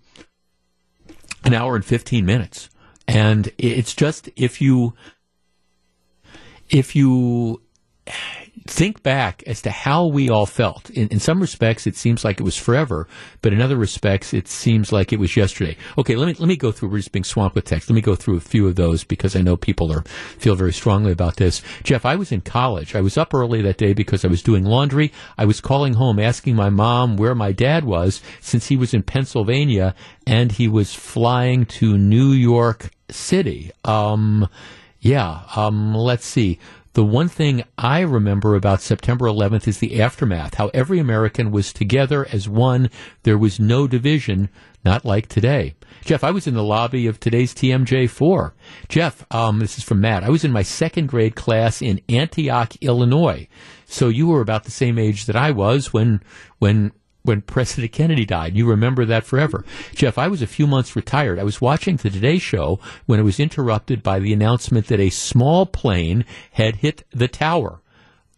an 1.43 1.53
hour 1.53 1.75
and 1.75 1.85
15 1.85 2.25
minutes. 2.25 2.69
And 3.07 3.51
it's 3.57 3.95
just 3.95 4.29
if 4.35 4.61
you 4.61 4.93
if 6.69 6.95
you 6.95 7.61
think 8.69 9.03
back 9.03 9.43
as 9.47 9.61
to 9.63 9.71
how 9.71 10.05
we 10.05 10.29
all 10.29 10.45
felt. 10.45 10.89
In, 10.91 11.07
in, 11.09 11.19
some 11.19 11.39
respects, 11.41 11.87
it 11.87 11.95
seems 11.95 12.23
like 12.23 12.39
it 12.39 12.43
was 12.43 12.55
forever, 12.55 13.07
but 13.41 13.51
in 13.51 13.61
other 13.61 13.75
respects, 13.75 14.33
it 14.33 14.47
seems 14.47 14.91
like 14.91 15.11
it 15.11 15.19
was 15.19 15.35
yesterday. 15.35 15.75
Okay, 15.97 16.15
let 16.15 16.27
me 16.27 16.35
let 16.35 16.47
me 16.47 16.55
go 16.55 16.71
through. 16.71 16.89
We're 16.89 16.97
just 16.97 17.11
being 17.11 17.23
swamped 17.23 17.55
with 17.55 17.65
text. 17.65 17.89
Let 17.89 17.95
me 17.95 18.01
go 18.01 18.15
through 18.15 18.37
a 18.37 18.41
few 18.41 18.67
of 18.67 18.75
those 18.75 19.03
because 19.03 19.35
I 19.35 19.41
know 19.41 19.57
people 19.57 19.91
are 19.91 20.03
feel 20.03 20.55
very 20.55 20.73
strongly 20.73 21.11
about 21.11 21.37
this. 21.37 21.61
Jeff, 21.83 22.05
I 22.05 22.15
was 22.15 22.31
in 22.31 22.41
college. 22.41 22.95
I 22.95 23.01
was 23.01 23.17
up 23.17 23.33
early 23.33 23.61
that 23.63 23.77
day 23.77 23.93
because 23.93 24.23
I 24.23 24.27
was 24.27 24.43
doing 24.43 24.63
laundry. 24.63 25.11
I 25.37 25.45
was 25.45 25.61
calling 25.61 25.95
home 25.95 26.19
asking 26.19 26.55
my 26.55 26.69
mom 26.69 27.17
where 27.17 27.35
my 27.35 27.51
dad 27.51 27.83
was 27.83 28.21
since 28.39 28.67
he 28.67 28.77
was 28.77 28.93
in 28.93 29.03
Pennsylvania 29.03 29.95
and 30.27 30.51
he 30.51 30.67
was 30.67 30.93
flying 30.93 31.65
to 31.65 31.97
New 31.97 32.31
York 32.31 32.91
City. 33.09 33.71
Um, 33.83 34.47
yeah. 35.01 35.43
Um, 35.55 35.95
let's 35.95 36.25
see. 36.25 36.59
The 36.93 37.03
one 37.03 37.27
thing 37.27 37.63
I 37.77 37.99
remember 38.01 38.55
about 38.55 38.81
September 38.81 39.25
11th 39.25 39.67
is 39.67 39.77
the 39.77 40.01
aftermath, 40.01 40.55
how 40.55 40.69
every 40.73 40.97
American 40.99 41.51
was 41.51 41.71
together 41.71 42.27
as 42.31 42.49
one. 42.49 42.89
There 43.23 43.37
was 43.37 43.59
no 43.59 43.87
division, 43.87 44.49
not 44.83 45.05
like 45.05 45.27
today. 45.27 45.75
Jeff, 46.03 46.23
I 46.23 46.31
was 46.31 46.47
in 46.47 46.55
the 46.55 46.63
lobby 46.63 47.05
of 47.05 47.19
today's 47.19 47.53
TMJ4. 47.53 48.53
Jeff, 48.87 49.23
um, 49.31 49.59
this 49.59 49.77
is 49.77 49.83
from 49.83 50.01
Matt. 50.01 50.23
I 50.23 50.29
was 50.29 50.43
in 50.43 50.51
my 50.51 50.63
second 50.63 51.07
grade 51.07 51.35
class 51.35 51.81
in 51.81 52.01
Antioch, 52.09 52.75
Illinois. 52.81 53.47
So 53.85 54.07
you 54.07 54.27
were 54.27 54.41
about 54.41 54.63
the 54.63 54.71
same 54.71 54.97
age 54.97 55.25
that 55.25 55.35
I 55.35 55.51
was 55.51 55.93
when, 55.93 56.21
when 56.57 56.91
when 57.29 57.41
President 57.41 57.93
Kennedy 57.93 58.25
died. 58.25 58.55
You 58.55 58.67
remember 58.67 59.05
that 59.05 59.23
forever. 59.23 59.63
Jeff, 59.93 60.17
I 60.17 60.27
was 60.27 60.41
a 60.41 60.47
few 60.47 60.65
months 60.65 60.95
retired. 60.95 61.37
I 61.37 61.43
was 61.43 61.61
watching 61.61 61.95
the 61.95 62.09
Today 62.09 62.39
Show 62.39 62.79
when 63.05 63.19
it 63.19 63.23
was 63.23 63.39
interrupted 63.39 64.01
by 64.01 64.17
the 64.17 64.33
announcement 64.33 64.87
that 64.87 64.99
a 64.99 65.11
small 65.11 65.67
plane 65.67 66.25
had 66.53 66.77
hit 66.77 67.05
the 67.11 67.27
tower. 67.27 67.81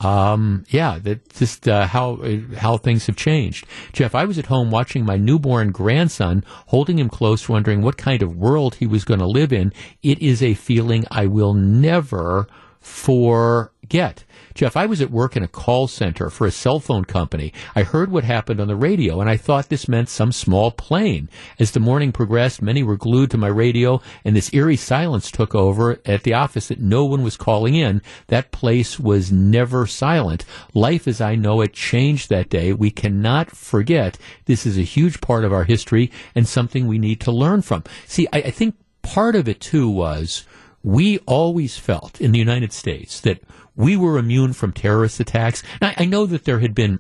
Um, 0.02 0.66
yeah, 0.68 1.00
that's 1.02 1.40
just 1.40 1.70
uh, 1.70 1.88
how 1.88 2.20
how 2.58 2.76
things 2.76 3.06
have 3.06 3.16
changed. 3.16 3.66
Jeff, 3.94 4.14
I 4.14 4.26
was 4.26 4.38
at 4.38 4.48
home 4.48 4.72
watching 4.72 5.06
my 5.06 5.16
newborn 5.16 5.72
grandson, 5.72 6.44
holding 6.68 7.00
him 7.00 7.08
close, 7.08 7.48
wondering 7.48 7.82
what 7.82 7.98
kind 7.98 8.22
of 8.22 8.36
world 8.36 8.76
he 8.76 8.88
was 8.88 9.06
going 9.06 9.22
to 9.22 9.26
live 9.26 9.54
in. 9.54 9.72
It 10.04 10.20
is 10.20 10.44
a 10.44 10.56
feeling 10.56 11.06
I 11.10 11.28
will 11.28 11.54
never 11.54 12.48
forget. 12.82 14.26
Jeff, 14.54 14.76
I 14.76 14.86
was 14.86 15.02
at 15.02 15.12
work 15.12 15.36
in 15.36 15.44
a 15.44 15.48
call 15.48 15.88
center 15.88 16.30
for 16.30 16.46
a 16.46 16.52
cell 16.52 16.80
phone 16.80 17.06
company. 17.06 17.54
I 17.76 17.84
heard 17.84 18.12
what 18.12 18.24
happened 18.24 18.60
on 18.60 18.68
the 18.68 18.76
radio, 18.76 19.22
and 19.22 19.30
I 19.30 19.38
thought 19.38 19.70
this 19.70 19.88
meant 19.88 20.10
some 20.10 20.32
small 20.32 20.72
plane. 20.72 21.30
As 21.60 21.72
the 21.72 21.80
morning 21.80 22.12
progressed, 22.12 22.62
many 22.62 22.84
were 22.84 22.98
glued 22.98 23.32
to 23.32 23.38
my 23.38 23.48
radio, 23.48 24.02
and 24.26 24.36
this 24.36 24.54
eerie 24.54 24.76
silence 24.76 25.32
took 25.32 25.56
over 25.56 26.00
at 26.06 26.24
the 26.24 26.34
office 26.34 26.68
that 26.68 26.80
no 26.80 27.06
one 27.06 27.24
was 27.24 27.38
calling 27.38 27.76
in. 27.76 28.02
That 28.28 28.52
place 28.52 29.00
was 29.00 29.32
never 29.32 29.88
silent. 29.88 30.46
Life 30.74 31.08
as 31.08 31.22
I 31.22 31.36
know 31.36 31.62
it 31.62 31.74
changed 31.74 32.30
that 32.30 32.50
day. 32.50 32.74
We 32.74 32.92
cannot 32.92 33.52
forget 33.52 34.18
this 34.46 34.66
is 34.66 34.78
a 34.78 34.84
huge 34.84 35.22
part 35.22 35.46
of 35.46 35.54
our 35.54 35.64
history 35.64 36.12
and 36.36 36.48
something 36.48 36.88
we 36.88 37.00
need 37.00 37.22
to 37.22 37.32
learn 37.32 37.62
from. 37.62 37.84
See, 38.06 38.28
I, 38.34 38.38
I 38.38 38.52
think 38.52 38.76
part 39.02 39.36
of 39.36 39.48
it 39.48 39.60
too 39.60 39.90
was 39.90 40.46
we 40.84 41.20
always 41.20 41.78
felt 41.78 42.20
in 42.20 42.32
the 42.32 42.40
United 42.40 42.74
States 42.74 43.20
that 43.22 43.42
we 43.76 43.96
were 43.98 44.18
immune 44.18 44.54
from 44.54 44.72
terrorist 44.72 45.20
attacks. 45.20 45.64
I, 45.82 45.96
I 46.00 46.06
know 46.06 46.26
that 46.26 46.46
there 46.46 46.60
had 46.60 46.76
been 46.76 47.00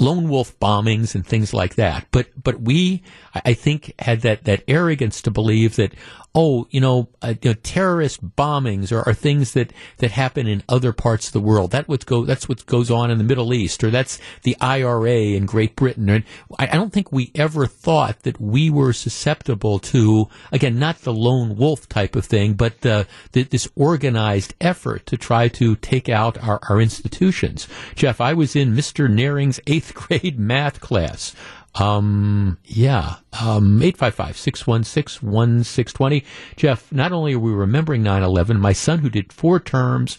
lone 0.00 0.28
wolf 0.28 0.58
bombings 0.58 1.14
and 1.14 1.26
things 1.26 1.54
like 1.54 1.76
that. 1.76 2.06
But 2.10 2.28
but 2.42 2.60
we, 2.60 3.02
I 3.34 3.54
think, 3.54 3.92
had 3.98 4.22
that 4.22 4.44
that 4.44 4.64
arrogance 4.68 5.22
to 5.22 5.30
believe 5.30 5.76
that 5.76 5.94
oh, 6.34 6.66
you 6.70 6.80
know, 6.80 7.08
uh, 7.22 7.34
you 7.42 7.50
know 7.50 7.54
terrorist 7.62 8.36
bombings 8.36 8.90
are, 8.90 9.14
things 9.14 9.52
that, 9.52 9.72
that 9.98 10.10
happen 10.10 10.46
in 10.46 10.62
other 10.68 10.92
parts 10.92 11.28
of 11.28 11.32
the 11.32 11.40
world. 11.40 11.70
That 11.70 11.86
what 11.86 12.04
go 12.06 12.24
that's 12.24 12.48
what 12.48 12.66
goes 12.66 12.90
on 12.90 13.10
in 13.10 13.18
the 13.18 13.24
Middle 13.24 13.54
East, 13.54 13.84
or 13.84 13.90
that's 13.90 14.18
the 14.42 14.56
IRA 14.60 15.14
in 15.14 15.46
Great 15.46 15.76
Britain. 15.76 16.08
And 16.08 16.24
I, 16.58 16.66
I 16.66 16.74
don't 16.74 16.92
think 16.92 17.12
we 17.12 17.30
ever 17.34 17.66
thought 17.66 18.20
that 18.22 18.40
we 18.40 18.70
were 18.70 18.92
susceptible 18.92 19.78
to 19.80 20.28
again 20.50 20.78
not 20.78 20.98
the 21.02 21.12
lone 21.12 21.56
wolf 21.56 21.88
type 21.88 22.16
of 22.16 22.24
thing, 22.24 22.54
but 22.54 22.80
the, 22.80 23.06
the, 23.32 23.44
this 23.44 23.68
organized 23.76 24.54
effort 24.60 25.06
to 25.06 25.16
try 25.16 25.48
to 25.48 25.76
take 25.76 26.08
out 26.08 26.42
our, 26.42 26.58
our 26.68 26.80
institutions. 26.80 27.68
Jeff, 27.94 28.20
I 28.20 28.34
was 28.34 28.56
in 28.56 28.74
Mr. 28.74 29.08
Naring's 29.08 29.60
eighth 29.66 29.94
grade 29.94 30.38
math 30.38 30.80
class. 30.80 31.34
Um, 31.74 32.58
yeah, 32.64 33.16
um, 33.40 33.80
855-616-1620. 33.80 36.24
Jeff, 36.56 36.92
not 36.92 37.12
only 37.12 37.34
are 37.34 37.38
we 37.38 37.52
remembering 37.52 38.04
9-11, 38.04 38.60
my 38.60 38.72
son 38.72 39.00
who 39.00 39.10
did 39.10 39.32
four 39.32 39.58
terms, 39.58 40.18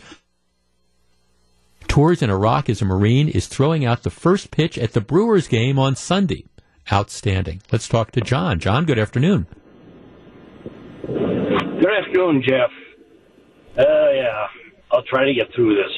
tours 1.87 2.21
in 2.21 2.29
Iraq 2.29 2.69
as 2.69 2.81
a 2.81 2.85
Marine, 2.85 3.29
is 3.29 3.47
throwing 3.47 3.85
out 3.85 4.03
the 4.03 4.09
first 4.09 4.51
pitch 4.51 4.77
at 4.77 4.91
the 4.91 4.99
Brewers 5.01 5.47
game 5.47 5.79
on 5.79 5.95
Sunday. 5.95 6.45
Outstanding. 6.91 7.61
Let's 7.71 7.87
talk 7.87 8.11
to 8.11 8.21
John. 8.21 8.59
John, 8.59 8.85
good 8.85 8.99
afternoon. 8.99 9.47
Good 11.07 11.91
afternoon, 11.91 12.43
Jeff. 12.47 12.69
Uh, 13.77 13.83
yeah, 14.13 14.47
I'll 14.91 15.03
try 15.03 15.25
to 15.25 15.33
get 15.33 15.47
through 15.55 15.75
this. 15.75 15.91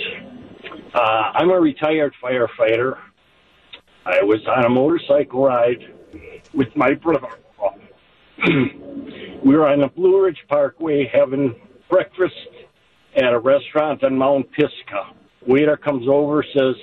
Uh, 0.94 1.00
I'm 1.34 1.50
a 1.50 1.60
retired 1.60 2.14
firefighter. 2.24 2.98
I 4.08 4.24
was 4.24 4.40
on 4.48 4.64
a 4.64 4.70
motorcycle 4.70 5.44
ride 5.44 5.84
with 6.54 6.74
my 6.78 6.94
brother. 6.94 7.28
we 8.48 9.54
were 9.54 9.68
on 9.68 9.82
the 9.82 9.90
Blue 9.94 10.24
Ridge 10.24 10.42
Parkway 10.48 11.12
having 11.14 11.54
breakfast 11.90 12.34
at 13.18 13.34
a 13.34 13.40
restaurant 13.40 14.06
on 14.06 14.18
Mount 14.18 14.50
Pisgah. 14.54 15.12
Waiter 15.46 15.76
comes 15.76 16.08
over, 16.08 16.46
says, 16.56 16.76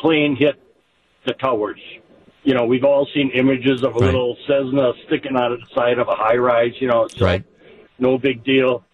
plane 0.00 0.36
hit 0.36 0.58
the 1.26 1.34
towers. 1.34 1.80
You 2.44 2.54
know, 2.54 2.64
we've 2.64 2.84
all 2.84 3.06
seen 3.12 3.30
images 3.34 3.82
of 3.82 3.96
a 3.96 3.98
right. 3.98 4.06
little 4.06 4.36
Cessna 4.46 4.92
sticking 5.06 5.36
out 5.36 5.52
of 5.52 5.60
the 5.60 5.66
side 5.74 5.98
of 5.98 6.08
a 6.08 6.14
high 6.14 6.36
rise, 6.36 6.72
you 6.80 6.88
know, 6.88 7.08
so 7.08 7.26
right. 7.26 7.44
no 7.98 8.16
big 8.16 8.42
deal. 8.42 8.84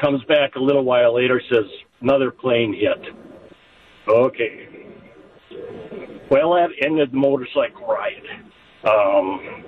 Comes 0.00 0.24
back 0.24 0.56
a 0.56 0.60
little 0.60 0.84
while 0.84 1.14
later, 1.14 1.42
says, 1.50 1.66
another 2.00 2.30
plane 2.30 2.72
hit. 2.72 3.14
Okay, 4.06 4.68
well, 6.30 6.54
that 6.54 6.70
ended 6.84 7.12
the 7.12 7.16
motorcycle 7.16 7.86
ride. 7.86 8.22
Um, 8.84 9.64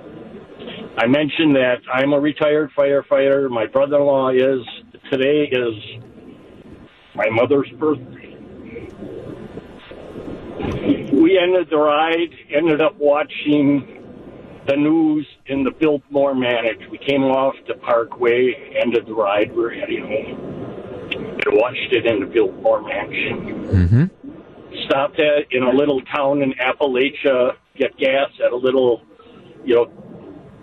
I 0.98 1.06
mentioned 1.06 1.56
that 1.56 1.78
I'm 1.92 2.12
a 2.12 2.20
retired 2.20 2.70
firefighter. 2.76 3.48
My 3.50 3.66
brother-in-law 3.66 4.30
is. 4.30 4.60
Today 5.10 5.50
is 5.50 5.74
my 7.16 7.28
mother's 7.30 7.68
birthday. 7.78 8.36
We 11.12 11.36
ended 11.36 11.68
the 11.68 11.78
ride, 11.78 12.30
ended 12.54 12.80
up 12.80 12.94
watching 12.96 14.04
the 14.68 14.76
news 14.76 15.26
in 15.46 15.64
the 15.64 15.72
Biltmore 15.72 16.34
Mansion. 16.34 16.90
We 16.90 16.98
came 16.98 17.24
off 17.24 17.56
the 17.66 17.74
Parkway, 17.74 18.78
ended 18.80 19.06
the 19.06 19.14
ride, 19.14 19.52
we 19.52 19.64
are 19.64 19.70
heading 19.70 20.02
home. 20.02 20.60
And 21.12 21.56
watched 21.56 21.92
it 21.92 22.06
in 22.06 22.20
the 22.20 22.26
Biltmore 22.26 22.82
Mansion. 22.82 23.66
Mm-hmm 23.66 24.19
stopped 24.86 25.18
at 25.20 25.52
in 25.52 25.62
a 25.62 25.70
little 25.70 26.00
town 26.02 26.42
in 26.42 26.52
Appalachia, 26.52 27.52
get 27.76 27.96
gas 27.96 28.30
at 28.44 28.52
a 28.52 28.56
little, 28.56 29.02
you 29.64 29.74
know, 29.74 29.84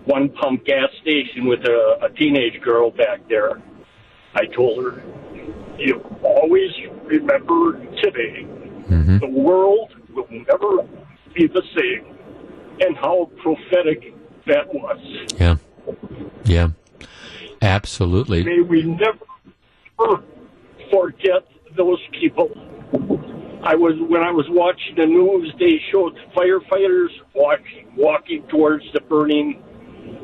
one 0.06 0.30
pump 0.30 0.66
gas 0.66 0.90
station 1.02 1.48
with 1.48 1.60
a, 1.62 2.00
a 2.04 2.10
teenage 2.18 2.62
girl 2.62 2.92
back 2.92 3.28
there. 3.28 3.62
I 4.36 4.46
told 4.46 4.84
her, 4.84 5.04
you 5.78 6.00
always 6.24 6.72
remember 7.06 7.74
today, 8.02 8.46
mm-hmm. 8.46 9.18
the 9.20 9.28
world 9.28 9.94
will 10.14 10.28
never 10.30 10.88
be 11.34 11.48
the 11.48 11.64
same. 11.76 12.16
And 12.80 12.96
how 12.96 13.32
prophetic 13.42 14.14
that 14.46 14.72
was. 14.72 15.00
Yeah. 15.40 15.56
Yeah. 16.46 16.70
Absolutely. 17.62 18.44
May 18.44 18.62
we 18.62 18.84
never 18.84 20.22
forget 20.92 21.48
those 21.76 22.00
people 22.20 22.52
I 23.64 23.76
was 23.76 23.96
when 24.00 24.22
I 24.22 24.32
was 24.32 24.46
watching 24.50 24.96
the 24.96 25.06
news, 25.06 25.54
they 25.60 25.82
showed 25.92 26.18
firefighters 26.36 27.10
walking 27.34 27.92
walking 27.96 28.44
towards 28.48 28.86
the 28.94 29.02
burning 29.02 29.64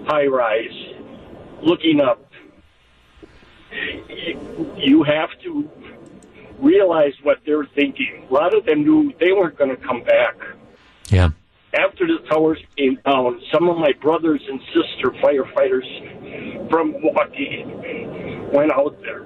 high 0.07 0.27
rise, 0.27 0.95
looking 1.61 1.99
up, 2.01 2.23
you, 4.77 5.03
have 5.03 5.29
to 5.43 5.69
realize 6.59 7.13
what 7.23 7.39
they're 7.45 7.65
thinking. 7.65 8.25
A 8.29 8.33
lot 8.33 8.53
of 8.53 8.65
them 8.65 8.83
knew 8.83 9.13
they 9.19 9.31
weren't 9.31 9.57
going 9.57 9.71
to 9.71 9.77
come 9.77 10.03
back. 10.03 10.35
Yeah. 11.09 11.29
After 11.73 12.05
the 12.05 12.19
towers 12.29 12.59
came 12.77 12.99
down, 13.05 13.41
some 13.51 13.67
of 13.67 13.77
my 13.77 13.93
brothers 13.93 14.41
and 14.47 14.59
sister 14.67 15.09
firefighters 15.21 16.69
from 16.69 16.91
Milwaukee 16.91 17.63
went 18.53 18.71
out 18.71 18.99
there. 19.01 19.23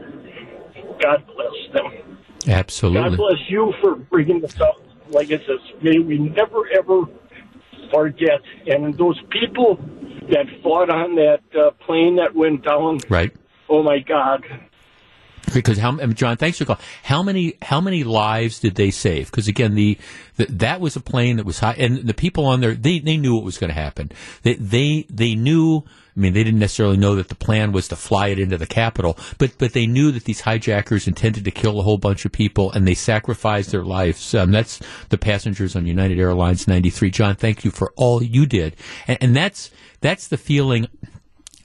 God 1.02 1.26
bless 1.28 1.74
them. 1.74 2.07
Absolutely. 2.48 3.10
God 3.10 3.18
bless 3.18 3.50
you 3.50 3.74
for 3.82 3.96
bringing 3.96 4.40
this 4.40 4.60
up. 4.62 4.82
Like 5.10 5.28
I 5.28 5.38
said, 5.38 5.60
may 5.82 6.00
we 6.00 6.18
never 6.18 6.68
ever 6.78 7.04
forget. 7.92 8.42
And 8.66 8.94
those 8.98 9.20
people 9.30 9.76
that 10.30 10.46
fought 10.62 10.90
on 10.90 11.16
that 11.16 11.42
uh, 11.58 11.72
plane 11.86 12.18
that 12.18 12.36
went 12.36 12.64
down. 12.64 13.00
Right. 13.10 13.34
Oh 13.70 13.84
my 13.84 14.00
God. 14.00 14.44
Because 15.54 15.78
how, 15.78 15.96
John, 16.08 16.36
thanks 16.36 16.58
for 16.58 16.66
calling. 16.66 16.82
How 17.04 17.24
many 17.24 17.58
how 17.62 17.80
many 17.80 18.04
lives 18.04 18.60
did 18.60 18.76
they 18.76 18.92
save? 18.92 19.32
Because 19.32 19.48
again, 19.48 19.76
the, 19.76 19.98
the 20.36 20.46
that 20.48 20.82
was 20.82 20.98
a 20.98 21.00
plane 21.00 21.38
that 21.38 21.46
was 21.46 21.60
high, 21.60 21.76
and 21.78 22.00
the 22.00 22.14
people 22.14 22.46
on 22.46 22.60
there 22.60 22.76
they, 22.76 23.00
they 23.00 23.16
knew 23.16 23.36
what 23.36 23.46
was 23.46 23.58
going 23.58 23.70
to 23.70 23.80
happen. 23.80 24.12
They, 24.44 24.56
they 24.56 25.06
they 25.10 25.36
knew. 25.36 25.84
I 26.18 26.20
mean, 26.20 26.34
they 26.34 26.44
didn't 26.44 26.60
necessarily 26.60 26.98
know 26.98 27.16
that 27.16 27.30
the 27.30 27.36
plan 27.36 27.72
was 27.72 27.88
to 27.90 27.96
fly 27.96 28.30
it 28.30 28.40
into 28.40 28.58
the 28.58 28.66
Capitol, 28.66 29.18
but 29.38 29.58
but 29.60 29.74
they 29.74 29.86
knew 29.86 30.12
that 30.12 30.24
these 30.24 30.42
hijackers 30.42 31.08
intended 31.08 31.46
to 31.46 31.52
kill 31.52 31.80
a 31.80 31.84
whole 31.84 32.00
bunch 32.00 32.26
of 32.26 32.32
people, 32.32 32.72
and 32.72 32.88
they 32.88 32.96
sacrificed 32.96 33.72
their 33.72 33.86
lives. 33.86 34.34
Um, 34.34 34.52
that's 34.52 34.80
the 35.10 35.18
passengers 35.18 35.76
on 35.76 35.86
United 35.86 36.18
Airlines 36.18 36.68
93. 36.68 37.12
John, 37.12 37.36
thank 37.36 37.64
you 37.64 37.70
for 37.70 37.94
all 37.96 38.24
you 38.24 38.48
did, 38.48 38.76
and, 39.08 39.18
and 39.22 39.36
that's 39.36 39.70
that's 40.02 40.28
the 40.28 40.38
feeling 40.38 40.88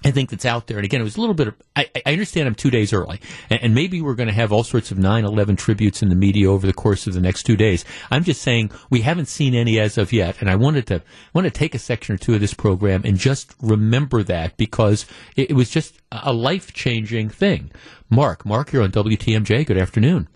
I 0.04 0.10
think 0.10 0.30
that's 0.30 0.44
out 0.44 0.66
there. 0.66 0.78
And 0.78 0.84
again, 0.84 1.00
it 1.00 1.04
was 1.04 1.16
a 1.16 1.20
little 1.20 1.34
bit 1.34 1.48
of, 1.48 1.54
I, 1.76 1.88
I 2.06 2.12
understand 2.12 2.48
I'm 2.48 2.54
two 2.54 2.70
days 2.70 2.92
early 2.92 3.20
and, 3.50 3.62
and 3.62 3.74
maybe 3.74 4.00
we're 4.00 4.14
going 4.14 4.28
to 4.28 4.34
have 4.34 4.52
all 4.52 4.64
sorts 4.64 4.90
of 4.90 4.98
9-11 4.98 5.58
tributes 5.58 6.02
in 6.02 6.08
the 6.08 6.14
media 6.14 6.50
over 6.50 6.66
the 6.66 6.72
course 6.72 7.06
of 7.06 7.14
the 7.14 7.20
next 7.20 7.44
two 7.44 7.56
days. 7.56 7.84
I'm 8.10 8.24
just 8.24 8.42
saying 8.42 8.72
we 8.90 9.02
haven't 9.02 9.26
seen 9.26 9.54
any 9.54 9.78
as 9.78 9.98
of 9.98 10.12
yet. 10.12 10.40
And 10.40 10.50
I 10.50 10.56
wanted 10.56 10.86
to, 10.88 11.02
want 11.34 11.46
to 11.46 11.50
take 11.50 11.74
a 11.74 11.78
section 11.78 12.14
or 12.14 12.18
two 12.18 12.34
of 12.34 12.40
this 12.40 12.54
program 12.54 13.02
and 13.04 13.16
just 13.16 13.54
remember 13.60 14.22
that 14.24 14.56
because 14.56 15.06
it, 15.36 15.50
it 15.50 15.54
was 15.54 15.70
just 15.70 16.00
a 16.10 16.32
life 16.32 16.72
changing 16.72 17.28
thing. 17.28 17.70
Mark, 18.10 18.44
Mark, 18.44 18.72
you're 18.72 18.82
on 18.82 18.92
WTMJ. 18.92 19.66
Good 19.66 19.78
afternoon. 19.78 20.28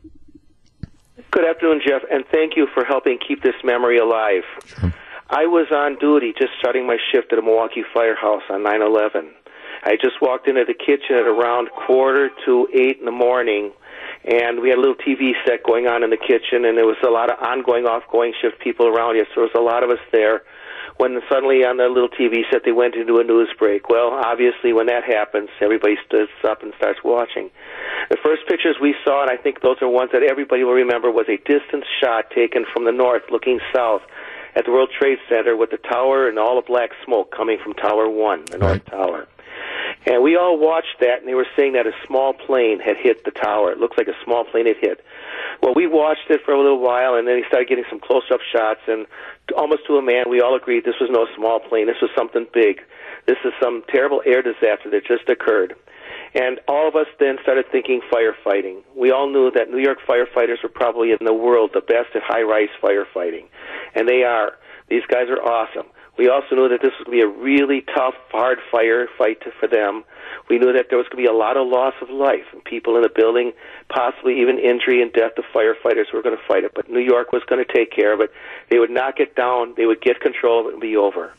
Good 1.30 1.44
afternoon, 1.44 1.82
Jeff, 1.86 2.02
and 2.10 2.24
thank 2.32 2.56
you 2.56 2.66
for 2.72 2.84
helping 2.84 3.18
keep 3.18 3.42
this 3.42 3.56
memory 3.62 3.98
alive. 3.98 4.44
I 5.28 5.46
was 5.46 5.66
on 5.70 5.98
duty 5.98 6.32
just 6.32 6.52
starting 6.58 6.86
my 6.86 6.96
shift 7.12 7.32
at 7.32 7.38
a 7.38 7.42
Milwaukee 7.42 7.82
firehouse 7.92 8.42
on 8.48 8.62
9 8.62 8.80
11. 8.80 9.32
I 9.86 9.94
just 9.94 10.20
walked 10.20 10.48
into 10.48 10.64
the 10.66 10.74
kitchen 10.74 11.14
at 11.14 11.30
around 11.30 11.70
quarter 11.70 12.28
to 12.44 12.66
eight 12.74 12.98
in 12.98 13.04
the 13.04 13.14
morning, 13.14 13.70
and 14.24 14.58
we 14.58 14.68
had 14.68 14.78
a 14.78 14.80
little 14.80 14.98
TV 14.98 15.30
set 15.46 15.62
going 15.62 15.86
on 15.86 16.02
in 16.02 16.10
the 16.10 16.18
kitchen, 16.18 16.66
and 16.66 16.76
there 16.76 16.90
was 16.90 16.98
a 17.06 17.10
lot 17.10 17.30
of 17.30 17.38
ongoing, 17.38 17.86
off-going 17.86 18.34
shift 18.42 18.58
people 18.58 18.88
around 18.88 19.14
us. 19.14 19.28
So 19.30 19.46
there 19.46 19.50
was 19.54 19.54
a 19.54 19.62
lot 19.62 19.84
of 19.84 19.90
us 19.90 20.02
there. 20.10 20.42
When 20.96 21.20
suddenly 21.30 21.62
on 21.62 21.76
the 21.76 21.86
little 21.86 22.08
TV 22.08 22.42
set 22.50 22.64
they 22.64 22.72
went 22.72 22.96
into 22.96 23.18
a 23.18 23.24
news 23.24 23.52
break. 23.58 23.88
Well, 23.88 24.10
obviously 24.10 24.72
when 24.72 24.86
that 24.86 25.04
happens, 25.04 25.50
everybody 25.60 25.94
stands 26.06 26.32
up 26.42 26.64
and 26.64 26.72
starts 26.78 26.98
watching. 27.04 27.50
The 28.10 28.16
first 28.16 28.42
pictures 28.48 28.76
we 28.82 28.96
saw, 29.04 29.22
and 29.22 29.30
I 29.30 29.36
think 29.36 29.60
those 29.60 29.76
are 29.82 29.88
ones 29.88 30.10
that 30.12 30.24
everybody 30.24 30.64
will 30.64 30.74
remember, 30.74 31.12
was 31.12 31.28
a 31.28 31.36
distance 31.36 31.84
shot 32.02 32.32
taken 32.34 32.64
from 32.72 32.86
the 32.86 32.92
north, 32.92 33.22
looking 33.30 33.60
south 33.72 34.02
at 34.56 34.64
the 34.64 34.72
World 34.72 34.90
Trade 34.98 35.18
Center 35.28 35.54
with 35.54 35.70
the 35.70 35.76
tower 35.76 36.28
and 36.28 36.40
all 36.40 36.56
the 36.56 36.66
black 36.66 36.90
smoke 37.04 37.30
coming 37.30 37.58
from 37.62 37.74
Tower 37.74 38.08
One, 38.08 38.46
the 38.50 38.58
North 38.58 38.84
Tower. 38.86 39.28
And 40.06 40.22
we 40.22 40.36
all 40.36 40.56
watched 40.56 41.00
that, 41.00 41.18
and 41.18 41.28
they 41.28 41.34
were 41.34 41.48
saying 41.56 41.72
that 41.72 41.86
a 41.86 41.92
small 42.06 42.32
plane 42.32 42.78
had 42.78 42.96
hit 42.96 43.24
the 43.24 43.32
tower. 43.32 43.72
It 43.72 43.78
looked 43.78 43.98
like 43.98 44.06
a 44.06 44.14
small 44.24 44.44
plane 44.44 44.66
had 44.66 44.76
hit. 44.76 45.04
Well, 45.60 45.74
we 45.74 45.88
watched 45.88 46.30
it 46.30 46.42
for 46.44 46.54
a 46.54 46.58
little 46.58 46.78
while, 46.78 47.14
and 47.16 47.26
then 47.26 47.36
he 47.36 47.44
started 47.48 47.68
getting 47.68 47.84
some 47.90 47.98
close-up 47.98 48.40
shots, 48.52 48.80
and 48.86 49.06
almost 49.56 49.84
to 49.88 49.96
a 49.96 50.02
man, 50.02 50.30
we 50.30 50.40
all 50.40 50.54
agreed 50.54 50.84
this 50.84 51.00
was 51.00 51.10
no 51.10 51.26
small 51.34 51.58
plane. 51.58 51.86
This 51.86 52.00
was 52.00 52.10
something 52.16 52.46
big. 52.54 52.80
This 53.26 53.38
is 53.44 53.52
some 53.60 53.82
terrible 53.88 54.22
air 54.24 54.42
disaster 54.42 54.90
that 54.90 55.04
just 55.04 55.28
occurred. 55.28 55.74
And 56.34 56.60
all 56.68 56.86
of 56.86 56.94
us 56.94 57.06
then 57.18 57.38
started 57.42 57.64
thinking 57.72 58.00
firefighting. 58.12 58.82
We 58.94 59.10
all 59.10 59.28
knew 59.28 59.50
that 59.52 59.70
New 59.70 59.78
York 59.78 59.98
firefighters 60.06 60.62
were 60.62 60.68
probably 60.68 61.10
in 61.10 61.24
the 61.24 61.34
world 61.34 61.70
the 61.74 61.80
best 61.80 62.14
at 62.14 62.22
high-rise 62.22 62.68
firefighting, 62.80 63.46
and 63.96 64.08
they 64.08 64.22
are. 64.22 64.52
These 64.88 65.06
guys 65.08 65.28
are 65.28 65.42
awesome. 65.42 65.86
We 66.18 66.28
also 66.28 66.54
knew 66.54 66.68
that 66.68 66.80
this 66.80 66.92
was 66.98 67.04
going 67.06 67.18
to 67.18 67.26
be 67.26 67.32
a 67.32 67.42
really 67.42 67.82
tough, 67.82 68.14
hard 68.30 68.58
fire 68.70 69.06
fight 69.18 69.40
to, 69.42 69.50
for 69.60 69.68
them. 69.68 70.04
We 70.48 70.58
knew 70.58 70.72
that 70.72 70.86
there 70.88 70.98
was 70.98 71.06
going 71.08 71.22
to 71.22 71.28
be 71.28 71.34
a 71.34 71.36
lot 71.36 71.56
of 71.56 71.68
loss 71.68 71.94
of 72.00 72.08
life 72.08 72.46
and 72.52 72.64
people 72.64 72.96
in 72.96 73.02
the 73.02 73.10
building, 73.14 73.52
possibly 73.88 74.40
even 74.40 74.58
injury 74.58 75.02
and 75.02 75.12
death 75.12 75.32
of 75.36 75.44
firefighters 75.54 76.08
who 76.10 76.16
were 76.16 76.22
going 76.22 76.36
to 76.36 76.46
fight 76.48 76.64
it. 76.64 76.72
But 76.74 76.88
New 76.88 77.00
York 77.00 77.32
was 77.32 77.42
going 77.46 77.62
to 77.64 77.70
take 77.70 77.90
care 77.90 78.12
of 78.12 78.20
it. 78.20 78.30
They 78.70 78.78
would 78.78 78.90
knock 78.90 79.20
it 79.20 79.36
down. 79.36 79.74
They 79.76 79.86
would 79.86 80.00
get 80.00 80.20
control 80.20 80.60
of 80.60 80.66
it 80.66 80.72
and 80.72 80.80
be 80.80 80.96
over. 80.96 81.32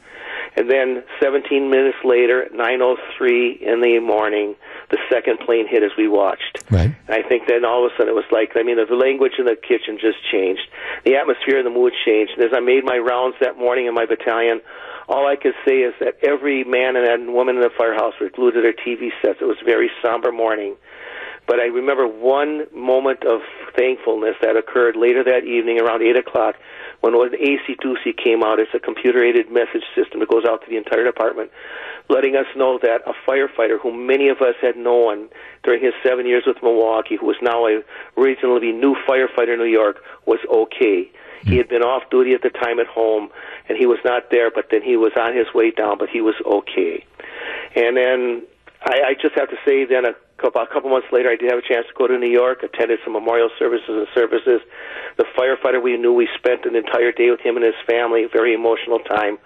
And 0.56 0.70
then 0.70 1.04
17 1.22 1.70
minutes 1.70 1.98
later, 2.04 2.44
at 2.44 2.54
9:03 2.54 3.62
in 3.62 3.82
the 3.82 4.00
morning, 4.00 4.56
the 4.90 4.98
second 5.10 5.40
plane 5.40 5.68
hit 5.68 5.84
as 5.84 5.92
we 5.98 6.08
watched. 6.08 6.64
Right. 6.72 6.92
And 7.08 7.14
I 7.16 7.28
think 7.28 7.48
then 7.48 7.66
all 7.66 7.86
of 7.86 7.92
a 7.92 7.96
sudden 7.96 8.10
it 8.10 8.16
was 8.16 8.30
like, 8.32 8.54
I 8.56 8.64
mean, 8.64 8.78
the 8.78 8.96
language 8.96 9.34
in 9.38 9.46
the 9.46 9.56
kitchen 9.56 9.98
just 10.00 10.18
changed. 10.32 10.68
The 11.06 11.16
atmosphere 11.16 11.58
and 11.58 11.66
the 11.66 11.72
mood 11.72 11.94
changed. 12.06 12.34
And 12.38 12.44
as 12.44 12.52
I 12.54 12.60
made 12.60 12.84
my 12.84 12.98
rounds 12.98 13.36
that 13.40 13.58
morning 13.58 13.86
in 13.86 13.94
my 13.94 14.06
battalion, 14.06 14.62
all 15.08 15.28
I 15.28 15.36
could 15.36 15.56
say 15.66 15.80
is 15.80 15.94
that 16.00 16.16
every 16.24 16.64
man 16.64 16.96
and 16.96 17.34
woman 17.34 17.56
in 17.56 17.62
the 17.62 17.70
firehouse 17.70 18.14
were 18.20 18.30
glued 18.30 18.54
to 18.54 18.62
their 18.62 18.74
TV 18.74 19.12
sets. 19.22 19.40
It 19.42 19.46
was 19.46 19.58
a 19.62 19.66
very 19.66 19.90
somber 20.02 20.32
morning. 20.32 20.76
But 21.48 21.62
I 21.62 21.68
remember 21.68 22.06
one 22.06 22.68
moment 22.76 23.24
of 23.24 23.40
thankfulness 23.76 24.36
that 24.42 24.58
occurred 24.58 24.98
later 24.98 25.24
that 25.24 25.46
evening 25.46 25.80
around 25.80 26.02
8 26.04 26.18
o'clock 26.18 26.56
when 27.14 27.34
an 27.34 27.40
AC2C 27.40 28.18
came 28.18 28.44
out. 28.44 28.60
It's 28.60 28.74
a 28.74 28.80
computer 28.80 29.24
aided 29.24 29.52
message 29.52 29.84
system 29.96 30.20
that 30.20 30.30
goes 30.30 30.46
out 30.46 30.62
to 30.64 30.70
the 30.70 30.78
entire 30.78 31.04
department, 31.04 31.52
letting 32.10 32.36
us 32.36 32.46
know 32.56 32.80
that 32.82 33.02
a 33.06 33.14
firefighter 33.28 33.80
whom 33.80 34.08
many 34.08 34.30
of 34.30 34.42
us 34.42 34.56
had 34.62 34.76
known 34.76 35.30
during 35.64 35.84
his 35.84 35.94
seven 36.04 36.26
years 36.26 36.44
with 36.46 36.58
Milwaukee, 36.62 37.16
who 37.16 37.26
was 37.26 37.38
now 37.42 37.68
a 37.68 37.82
reasonably 38.16 38.72
new 38.72 38.96
firefighter 39.08 39.54
in 39.54 39.60
New 39.60 39.66
York, 39.66 39.98
was 40.26 40.40
okay. 40.52 41.10
He 41.44 41.58
had 41.58 41.70
been 41.70 41.84
off 41.84 42.10
duty 42.10 42.34
at 42.34 42.42
the 42.42 42.50
time 42.50 42.80
at 42.80 42.88
home, 42.88 43.30
and 43.70 43.78
he 43.78 43.86
was 43.86 44.00
not 44.04 44.32
there, 44.32 44.52
but 44.52 44.66
then 44.72 44.82
he 44.82 44.98
was 44.98 45.12
on 45.16 45.36
his 45.36 45.48
way 45.54 45.72
down, 45.72 45.98
but 45.98 46.10
he 46.10 46.22
was 46.22 46.36
okay. 46.46 47.06
And 47.76 47.96
then 47.96 48.44
I, 48.82 49.10
I 49.10 49.14
just 49.14 49.36
have 49.36 49.50
to 49.50 49.58
say, 49.66 49.86
then 49.86 50.06
a 50.06 50.14
couple, 50.38 50.62
a 50.62 50.68
couple 50.68 50.90
months 50.90 51.08
later, 51.12 51.30
I 51.30 51.36
did 51.36 51.50
have 51.50 51.60
a 51.60 51.68
chance 51.68 51.86
to 51.88 51.94
go 51.98 52.08
to 52.08 52.18
New 52.18 52.30
York, 52.30 52.64
attended 52.64 53.00
some 53.04 53.12
memorial 53.14 53.50
services 53.58 53.90
and 53.90 54.08
services. 54.14 54.62
The 55.18 55.26
firefighter 55.38 55.82
we 55.82 55.98
knew, 55.98 56.14
we 56.14 56.30
spent 56.38 56.66
an 56.66 56.76
entire 56.76 57.12
day 57.12 57.32
with 57.32 57.42
him 57.42 57.58
and 57.58 57.66
his 57.66 57.76
family, 57.88 58.26
very 58.32 58.54
emotional 58.54 59.00
time. 59.00 59.40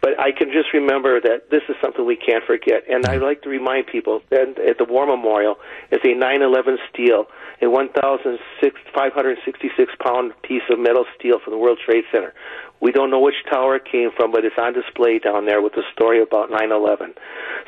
But 0.00 0.18
I 0.20 0.32
can 0.32 0.50
just 0.52 0.72
remember 0.74 1.20
that 1.20 1.50
this 1.50 1.62
is 1.68 1.76
something 1.80 2.04
we 2.04 2.16
can't 2.16 2.44
forget. 2.44 2.84
And 2.90 3.06
I 3.06 3.16
like 3.16 3.42
to 3.42 3.48
remind 3.48 3.86
people 3.86 4.22
that 4.30 4.58
at 4.58 4.78
the 4.78 4.84
War 4.84 5.06
Memorial 5.06 5.56
is 5.90 6.00
a 6.04 6.14
9/11 6.14 6.78
steel, 6.90 7.28
a 7.62 7.68
1,566 7.70 9.94
pound 10.00 10.34
piece 10.42 10.68
of 10.68 10.78
metal 10.78 11.06
steel 11.16 11.38
from 11.38 11.52
the 11.52 11.58
World 11.58 11.78
Trade 11.84 12.04
Center. 12.12 12.34
We 12.80 12.92
don't 12.92 13.10
know 13.10 13.20
which 13.20 13.34
tower 13.50 13.76
it 13.76 13.84
came 13.90 14.10
from, 14.14 14.30
but 14.30 14.44
it's 14.44 14.56
on 14.58 14.74
display 14.74 15.18
down 15.18 15.46
there 15.46 15.62
with 15.62 15.72
the 15.72 15.82
story 15.92 16.20
about 16.20 16.50
9/11. 16.50 17.14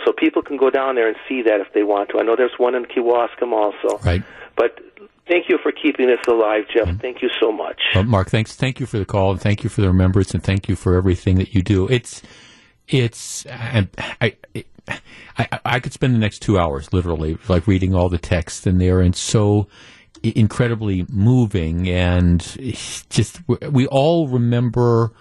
So 0.04 0.12
people 0.12 0.42
can 0.42 0.56
go 0.56 0.68
down 0.68 0.94
there 0.94 1.08
and 1.08 1.16
see 1.28 1.42
that 1.42 1.60
if 1.60 1.72
they 1.72 1.82
want 1.82 2.10
to. 2.10 2.18
I 2.18 2.22
know 2.22 2.36
there's 2.36 2.58
one 2.58 2.74
in 2.74 2.84
Kewaskum 2.84 3.52
also. 3.52 3.98
Right. 4.04 4.22
But 4.56 4.78
thank 5.28 5.48
you 5.48 5.58
for 5.62 5.72
keeping 5.72 6.06
this 6.06 6.20
alive, 6.28 6.64
Jeff. 6.72 6.88
Mm-hmm. 6.88 6.98
Thank 6.98 7.22
you 7.22 7.30
so 7.40 7.50
much. 7.52 7.80
Well, 7.94 8.04
Mark, 8.04 8.30
thanks. 8.30 8.56
Thank 8.56 8.80
you 8.80 8.86
for 8.86 8.98
the 8.98 9.04
call, 9.04 9.32
and 9.32 9.40
thank 9.40 9.64
you 9.64 9.70
for 9.70 9.80
the 9.80 9.88
remembrance, 9.88 10.34
and 10.34 10.42
thank 10.42 10.68
you 10.68 10.76
for 10.76 10.96
everything 10.96 11.36
that 11.36 11.54
you 11.54 11.62
do. 11.62 11.88
It's, 11.88 12.22
it's, 12.88 13.46
I, 13.46 13.88
I, 14.20 14.36
I, 15.38 15.60
I 15.64 15.80
could 15.80 15.92
spend 15.92 16.14
the 16.14 16.18
next 16.18 16.40
two 16.40 16.58
hours 16.58 16.92
literally 16.92 17.38
like 17.48 17.66
reading 17.66 17.94
all 17.94 18.08
the 18.08 18.18
text 18.18 18.66
in 18.66 18.78
there, 18.78 19.00
and 19.00 19.14
so 19.14 19.68
incredibly 20.34 21.06
moving, 21.08 21.88
and 21.88 22.40
just 23.10 23.40
we 23.48 23.86
all 23.86 24.28
remember 24.28 25.12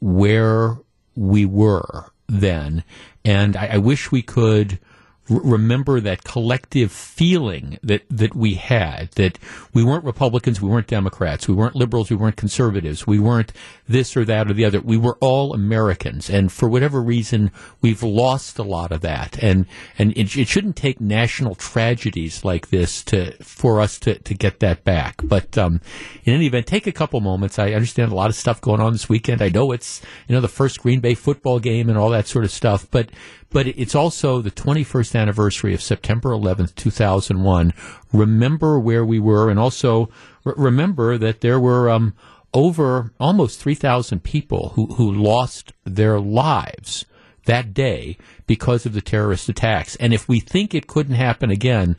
where 0.00 0.78
we 1.14 1.44
were 1.44 2.12
then, 2.28 2.84
and 3.24 3.56
I, 3.56 3.66
I 3.72 3.78
wish 3.78 4.12
we 4.12 4.22
could 4.22 4.78
remember 5.28 6.00
that 6.00 6.24
collective 6.24 6.90
feeling 6.90 7.78
that, 7.82 8.02
that 8.10 8.34
we 8.34 8.54
had 8.54 9.10
that 9.12 9.38
we 9.72 9.84
weren't 9.84 10.04
Republicans, 10.04 10.60
we 10.60 10.68
weren't 10.68 10.88
Democrats, 10.88 11.46
we 11.46 11.54
weren't 11.54 11.76
liberals, 11.76 12.10
we 12.10 12.16
weren't 12.16 12.36
conservatives, 12.36 13.06
we 13.06 13.18
weren't 13.18 13.52
this 13.88 14.16
or 14.16 14.24
that 14.24 14.50
or 14.50 14.52
the 14.52 14.64
other. 14.64 14.80
We 14.80 14.96
were 14.96 15.16
all 15.20 15.54
Americans, 15.54 16.28
and 16.28 16.50
for 16.50 16.68
whatever 16.68 17.00
reason, 17.00 17.52
we've 17.80 18.02
lost 18.02 18.58
a 18.58 18.64
lot 18.64 18.90
of 18.90 19.00
that. 19.02 19.40
And 19.42 19.66
and 19.98 20.12
it, 20.16 20.36
it 20.36 20.48
shouldn't 20.48 20.76
take 20.76 21.00
national 21.00 21.54
tragedies 21.54 22.44
like 22.44 22.68
this 22.68 23.02
to 23.04 23.32
for 23.42 23.80
us 23.80 23.98
to, 24.00 24.18
to 24.18 24.34
get 24.34 24.60
that 24.60 24.84
back. 24.84 25.20
But 25.22 25.56
um, 25.56 25.80
in 26.24 26.34
any 26.34 26.46
event, 26.46 26.66
take 26.66 26.86
a 26.86 26.92
couple 26.92 27.20
moments. 27.20 27.58
I 27.58 27.72
understand 27.72 28.10
a 28.10 28.16
lot 28.16 28.30
of 28.30 28.36
stuff 28.36 28.60
going 28.60 28.80
on 28.80 28.92
this 28.92 29.08
weekend. 29.08 29.40
I 29.40 29.48
know 29.50 29.72
it's 29.72 30.02
you 30.26 30.34
know 30.34 30.40
the 30.40 30.48
first 30.48 30.80
Green 30.80 31.00
Bay 31.00 31.14
football 31.14 31.60
game 31.60 31.88
and 31.88 31.96
all 31.96 32.10
that 32.10 32.26
sort 32.26 32.44
of 32.44 32.50
stuff, 32.50 32.88
but 32.90 33.10
but 33.52 33.66
it's 33.66 33.94
also 33.94 34.40
the 34.40 34.50
21st 34.50 35.18
anniversary 35.18 35.74
of 35.74 35.82
September 35.82 36.30
11th, 36.30 36.74
2001, 36.74 37.72
remember 38.12 38.78
where 38.78 39.04
we 39.04 39.18
were 39.18 39.50
and 39.50 39.58
also 39.58 40.08
r- 40.44 40.54
remember 40.56 41.18
that 41.18 41.40
there 41.40 41.60
were 41.60 41.90
um, 41.90 42.14
over 42.54 43.12
almost 43.18 43.60
3,000 43.60 44.22
people 44.22 44.70
who, 44.70 44.86
who 44.94 45.10
lost 45.10 45.72
their 45.84 46.20
lives 46.20 47.04
that 47.46 47.74
day 47.74 48.16
because 48.46 48.86
of 48.86 48.92
the 48.92 49.00
terrorist 49.00 49.48
attacks. 49.48 49.96
And 49.96 50.14
if 50.14 50.28
we 50.28 50.40
think 50.40 50.74
it 50.74 50.86
couldn't 50.86 51.14
happen 51.14 51.50
again, 51.50 51.96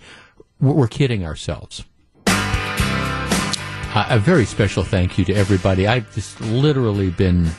we're, 0.59 0.87
kidding 0.87 1.25
ourselves. 1.25 1.83
A 3.95 4.17
very 4.17 4.45
special 4.45 4.83
thank 4.83 5.17
you 5.17 5.25
to 5.25 5.33
everybody. 5.33 5.87
I've 5.87 6.13
just 6.13 6.39
literally 6.39 7.09
been 7.09 7.49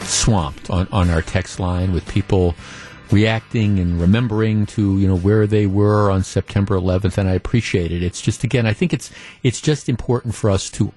swamped 0.00 0.70
on, 0.70 0.86
on 0.92 1.10
our 1.10 1.22
text 1.22 1.58
line 1.58 1.92
with 1.92 2.06
people 2.08 2.54
reacting 3.14 3.78
and 3.78 4.00
remembering 4.00 4.66
to 4.66 4.98
you 4.98 5.06
know 5.06 5.16
where 5.16 5.46
they 5.46 5.66
were 5.66 6.10
on 6.10 6.24
September 6.24 6.74
11th, 6.74 7.16
and 7.16 7.28
I 7.28 7.32
appreciate 7.32 7.92
it. 7.92 8.02
It's 8.02 8.20
just 8.20 8.42
again, 8.42 8.66
I 8.66 8.72
think 8.72 8.92
it's 8.92 9.10
it's 9.44 9.60
just 9.60 9.88
important 9.88 10.34
for 10.34 10.50
us 10.50 10.68
to 10.70 10.92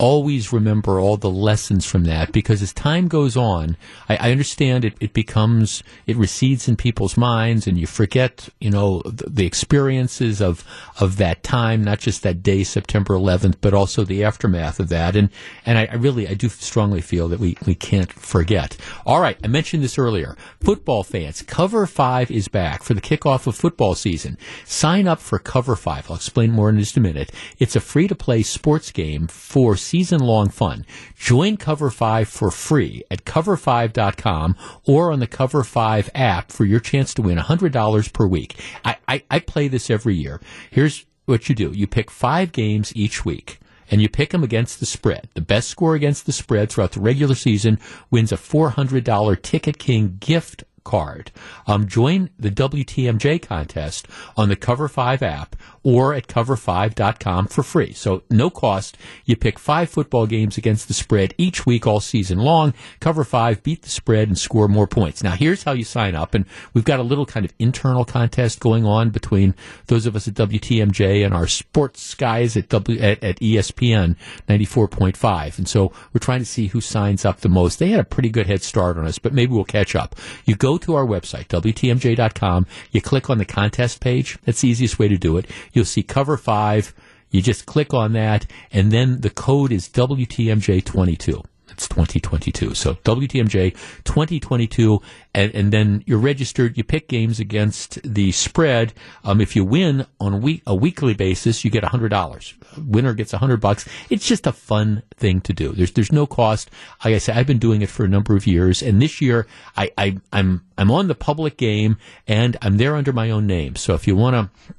always 0.00 0.50
remember 0.50 0.98
all 0.98 1.18
the 1.18 1.30
lessons 1.30 1.84
from 1.84 2.04
that 2.04 2.32
because 2.32 2.62
as 2.62 2.72
time 2.72 3.06
goes 3.06 3.36
on, 3.36 3.76
I, 4.08 4.16
I 4.16 4.30
understand 4.32 4.84
it, 4.84 4.94
it 4.98 5.12
becomes, 5.12 5.82
it 6.06 6.16
recedes 6.16 6.68
in 6.68 6.76
people's 6.76 7.18
minds 7.18 7.66
and 7.66 7.76
you 7.76 7.86
forget, 7.86 8.48
you 8.60 8.70
know, 8.70 9.02
the, 9.02 9.28
the 9.28 9.46
experiences 9.46 10.40
of, 10.40 10.64
of 11.00 11.18
that 11.18 11.42
time, 11.42 11.84
not 11.84 11.98
just 11.98 12.22
that 12.22 12.42
day, 12.42 12.64
September 12.64 13.14
11th, 13.14 13.56
but 13.60 13.74
also 13.74 14.02
the 14.02 14.24
aftermath 14.24 14.80
of 14.80 14.88
that. 14.88 15.14
And, 15.14 15.28
and 15.66 15.76
I, 15.76 15.84
I 15.84 15.96
really, 15.96 16.26
I 16.26 16.32
do 16.32 16.48
strongly 16.48 17.02
feel 17.02 17.28
that 17.28 17.38
we, 17.38 17.58
we 17.66 17.74
can't 17.74 18.10
forget. 18.10 18.78
All 19.04 19.20
right. 19.20 19.36
I 19.44 19.48
mentioned 19.48 19.84
this 19.84 19.98
earlier. 19.98 20.34
Football 20.60 21.04
fans, 21.04 21.42
Cover 21.42 21.86
5 21.86 22.30
is 22.30 22.48
back 22.48 22.82
for 22.82 22.94
the 22.94 23.02
kickoff 23.02 23.46
of 23.46 23.54
football 23.54 23.94
season. 23.94 24.38
Sign 24.64 25.06
up 25.06 25.20
for 25.20 25.38
Cover 25.38 25.76
5. 25.76 26.10
I'll 26.10 26.16
explain 26.16 26.52
more 26.52 26.70
in 26.70 26.78
just 26.78 26.96
a 26.96 27.00
minute. 27.00 27.30
It's 27.58 27.76
a 27.76 27.80
free 27.80 28.08
to 28.08 28.14
play 28.14 28.42
sports 28.42 28.90
game 28.90 29.26
for 29.26 29.76
season 29.90 30.20
long 30.20 30.48
fun. 30.48 30.86
Join 31.16 31.56
Cover 31.56 31.90
5 31.90 32.28
for 32.28 32.52
free 32.52 33.02
at 33.10 33.24
cover5.com 33.24 34.56
or 34.84 35.10
on 35.10 35.18
the 35.18 35.26
Cover 35.26 35.64
5 35.64 36.10
app 36.14 36.52
for 36.52 36.64
your 36.64 36.78
chance 36.78 37.12
to 37.14 37.22
win 37.22 37.38
$100 37.38 38.12
per 38.12 38.26
week. 38.26 38.56
I, 38.84 38.96
I, 39.08 39.22
I 39.28 39.38
play 39.40 39.66
this 39.66 39.90
every 39.90 40.14
year. 40.14 40.40
Here's 40.70 41.04
what 41.26 41.48
you 41.48 41.56
do. 41.56 41.72
You 41.72 41.88
pick 41.88 42.08
five 42.10 42.52
games 42.52 42.94
each 42.94 43.24
week 43.24 43.58
and 43.90 44.00
you 44.00 44.08
pick 44.08 44.30
them 44.30 44.44
against 44.44 44.78
the 44.78 44.86
spread. 44.86 45.28
The 45.34 45.40
best 45.40 45.68
score 45.68 45.96
against 45.96 46.24
the 46.24 46.32
spread 46.32 46.70
throughout 46.70 46.92
the 46.92 47.00
regular 47.00 47.34
season 47.34 47.80
wins 48.10 48.30
a 48.30 48.36
$400 48.36 49.42
Ticket 49.42 49.78
King 49.78 50.18
gift 50.20 50.62
card. 50.84 51.30
Um, 51.66 51.86
join 51.86 52.30
the 52.38 52.50
WTMJ 52.50 53.42
contest 53.42 54.06
on 54.36 54.48
the 54.48 54.56
Cover 54.56 54.88
5 54.88 55.22
app 55.22 55.56
or 55.82 56.14
at 56.14 56.26
cover5.com 56.26 57.46
for 57.46 57.62
free. 57.62 57.92
So 57.92 58.22
no 58.30 58.50
cost. 58.50 58.96
You 59.24 59.36
pick 59.36 59.58
five 59.58 59.88
football 59.88 60.26
games 60.26 60.58
against 60.58 60.88
the 60.88 60.94
spread 60.94 61.34
each 61.38 61.64
week 61.64 61.86
all 61.86 62.00
season 62.00 62.38
long. 62.38 62.74
Cover 63.00 63.24
5, 63.24 63.62
beat 63.62 63.82
the 63.82 63.88
spread 63.88 64.28
and 64.28 64.38
score 64.38 64.68
more 64.68 64.86
points. 64.86 65.22
Now 65.22 65.32
here's 65.32 65.62
how 65.62 65.72
you 65.72 65.84
sign 65.84 66.14
up. 66.14 66.34
And 66.34 66.44
we've 66.74 66.84
got 66.84 67.00
a 67.00 67.04
little 67.04 67.26
kind 67.26 67.46
of 67.46 67.52
internal 67.58 68.04
contest 68.04 68.60
going 68.60 68.84
on 68.84 69.10
between 69.10 69.54
those 69.86 70.06
of 70.06 70.14
us 70.16 70.28
at 70.28 70.34
WTMJ 70.34 71.24
and 71.24 71.34
our 71.34 71.46
sports 71.46 72.14
guys 72.14 72.56
at, 72.56 72.68
w, 72.68 73.00
at, 73.00 73.22
at 73.24 73.36
ESPN 73.40 74.16
94.5. 74.48 75.58
And 75.58 75.68
so 75.68 75.92
we're 76.12 76.20
trying 76.20 76.40
to 76.40 76.44
see 76.46 76.68
who 76.68 76.80
signs 76.80 77.24
up 77.24 77.40
the 77.40 77.48
most. 77.48 77.78
They 77.78 77.88
had 77.88 78.00
a 78.00 78.04
pretty 78.04 78.28
good 78.28 78.46
head 78.46 78.62
start 78.62 78.98
on 78.98 79.06
us, 79.06 79.18
but 79.18 79.32
maybe 79.32 79.52
we'll 79.52 79.64
catch 79.64 79.94
up. 79.94 80.14
You 80.44 80.56
go 80.56 80.76
to 80.78 80.94
our 80.94 81.06
website, 81.06 81.48
WTMJ.com. 81.48 82.66
You 82.90 83.00
click 83.00 83.30
on 83.30 83.38
the 83.38 83.44
contest 83.44 84.00
page. 84.00 84.38
That's 84.44 84.60
the 84.60 84.68
easiest 84.68 84.98
way 84.98 85.08
to 85.08 85.16
do 85.16 85.36
it. 85.38 85.46
You'll 85.72 85.84
see 85.84 86.02
cover 86.02 86.36
five. 86.36 86.94
You 87.30 87.42
just 87.42 87.66
click 87.66 87.94
on 87.94 88.12
that, 88.14 88.46
and 88.72 88.90
then 88.90 89.20
the 89.20 89.30
code 89.30 89.70
is 89.70 89.88
WTMJ22. 89.88 91.44
It's 91.80 91.88
2022. 91.88 92.74
So 92.74 92.94
WTMJ 92.94 93.72
2022, 94.04 95.00
and, 95.34 95.54
and 95.54 95.72
then 95.72 96.04
you're 96.06 96.18
registered. 96.18 96.76
You 96.76 96.84
pick 96.84 97.08
games 97.08 97.40
against 97.40 98.02
the 98.02 98.32
spread. 98.32 98.92
Um, 99.24 99.40
if 99.40 99.56
you 99.56 99.64
win 99.64 100.06
on 100.20 100.34
a, 100.34 100.36
week, 100.36 100.62
a 100.66 100.74
weekly 100.74 101.14
basis, 101.14 101.64
you 101.64 101.70
get 101.70 101.82
$100. 101.82 102.54
Winner 102.76 103.14
gets 103.14 103.32
100 103.32 103.60
bucks. 103.60 103.88
It's 104.10 104.26
just 104.26 104.46
a 104.46 104.52
fun 104.52 105.02
thing 105.16 105.40
to 105.42 105.52
do. 105.52 105.72
There's 105.72 105.92
there's 105.92 106.12
no 106.12 106.26
cost. 106.26 106.70
Like 107.04 107.14
I 107.14 107.18
said, 107.18 107.38
I've 107.38 107.46
been 107.46 107.58
doing 107.58 107.80
it 107.80 107.88
for 107.88 108.04
a 108.04 108.08
number 108.08 108.36
of 108.36 108.46
years, 108.46 108.82
and 108.82 109.00
this 109.00 109.20
year 109.20 109.46
I, 109.76 109.90
I 109.96 110.18
I'm 110.32 110.62
I'm 110.76 110.90
on 110.90 111.08
the 111.08 111.14
public 111.14 111.56
game, 111.56 111.96
and 112.28 112.56
I'm 112.60 112.76
there 112.76 112.94
under 112.94 113.12
my 113.12 113.30
own 113.30 113.46
name. 113.46 113.76
So 113.76 113.94
if 113.94 114.06
you 114.06 114.16
want 114.16 114.34
to 114.34 114.74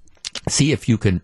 see 0.48 0.72
if 0.72 0.90
you 0.90 0.98
can 0.98 1.22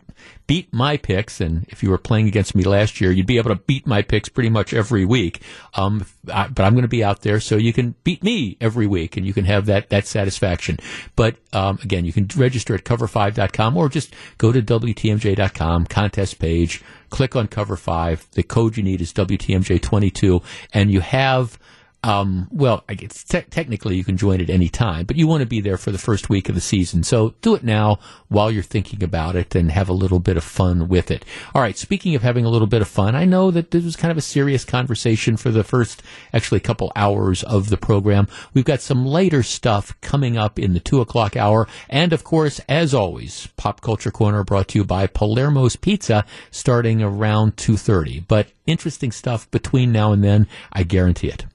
beat 0.48 0.74
my 0.74 0.98
picks. 0.98 1.42
And 1.42 1.66
if 1.70 1.84
you 1.84 1.90
were 1.90 1.98
playing 1.98 2.28
against 2.28 2.56
me 2.56 2.64
last 2.64 3.00
year, 3.00 3.12
you'd 3.12 3.28
be 3.28 3.38
able 3.38 3.50
to 3.50 3.62
beat 3.62 3.86
my 3.86 4.02
picks 4.02 4.30
pretty 4.30 4.50
much 4.50 4.74
every 4.74 5.06
week. 5.06 5.42
Um, 5.74 6.06
I, 6.32 6.48
but 6.48 6.64
I'm 6.64 6.74
going 6.74 6.84
to 6.84 6.88
be 6.88 7.04
out 7.04 7.22
there 7.22 7.40
so 7.40 7.58
you 7.58 7.74
can 7.74 7.96
beat 8.04 8.24
me 8.24 8.58
every 8.62 8.88
week 8.88 9.18
and 9.18 9.26
you 9.26 9.34
can 9.34 9.46
have 9.46 9.66
that, 9.68 9.90
that 9.90 10.08
satisfaction. 10.08 10.78
But, 11.16 11.36
um, 11.54 11.80
again, 11.84 12.06
you 12.06 12.14
can 12.14 12.28
register 12.36 12.74
at 12.74 12.84
cover5.com 12.84 13.78
or 13.78 13.90
just 13.90 14.16
go 14.38 14.52
to 14.52 14.62
WTMJ.com, 14.62 15.86
contest 15.86 16.40
page, 16.40 16.82
click 17.10 17.36
on 17.36 17.48
cover 17.48 17.76
five. 17.76 18.28
The 18.32 18.44
code 18.44 18.78
you 18.78 18.84
need 18.84 19.02
is 19.02 19.14
WTMJ22 19.14 20.44
and 20.74 20.92
you 20.92 21.02
have, 21.02 21.60
um, 22.08 22.48
well, 22.54 22.86
te- 22.88 23.42
technically 23.42 23.98
you 23.98 24.06
can 24.06 24.16
join 24.16 24.40
at 24.40 24.50
any 24.50 24.70
time, 24.70 25.06
but 25.06 25.18
you 25.18 25.28
want 25.28 25.42
to 25.42 25.46
be 25.46 25.60
there 25.60 25.76
for 25.76 25.92
the 25.92 25.98
first 25.98 26.30
week 26.30 26.48
of 26.48 26.56
the 26.56 26.62
season. 26.62 27.04
So 27.04 27.36
do 27.42 27.54
it 27.54 27.66
now 27.66 28.00
while 28.30 28.50
you're 28.50 28.64
thinking 28.64 29.04
about 29.04 29.36
it 29.36 29.54
and 29.56 29.70
have 29.72 29.90
a 29.90 29.94
little 29.94 30.20
bit 30.20 30.38
of 30.38 30.46
fun 30.46 30.88
with 30.88 31.12
it. 31.12 31.26
All 31.54 31.62
right. 31.62 31.78
Speaking 31.78 32.16
of 32.16 32.22
having 32.22 32.46
a 32.46 32.50
little 32.50 32.68
bit 32.68 32.82
of 32.82 32.88
fun, 32.88 33.14
I 33.14 33.26
know 33.26 33.52
that 33.52 33.72
this 33.72 33.84
was 33.84 33.98
kind 33.98 34.10
of 34.10 34.18
a 34.18 34.22
serious 34.22 34.64
conversation 34.64 35.36
for 35.36 35.52
the 35.52 35.66
first, 35.66 36.02
actually, 36.32 36.62
couple 36.62 36.94
hours 36.96 37.44
of 37.44 37.68
the 37.68 37.76
program. 37.76 38.30
We've 38.54 38.64
got 38.64 38.80
some 38.80 39.06
later 39.06 39.44
stuff 39.44 39.94
coming 40.00 40.38
up 40.38 40.58
in 40.58 40.74
the 40.74 40.80
two 40.80 41.02
o'clock 41.02 41.36
hour. 41.36 41.68
And 41.90 42.14
of 42.14 42.24
course, 42.24 42.62
as 42.70 42.94
always, 42.94 43.50
Pop 43.58 43.82
Culture 43.82 44.12
Corner 44.12 44.46
brought 44.46 44.70
to 44.70 44.80
you 44.80 44.86
by 44.86 45.08
Palermo's 45.08 45.76
Pizza 45.76 46.24
starting 46.52 47.04
around 47.04 47.58
2.30. 47.58 48.24
But 48.30 48.48
interesting 48.66 49.12
stuff 49.12 49.52
between 49.52 49.92
now 49.92 50.14
and 50.14 50.24
then. 50.24 50.48
I 50.72 50.84
guarantee 50.84 51.28
it. 51.28 51.46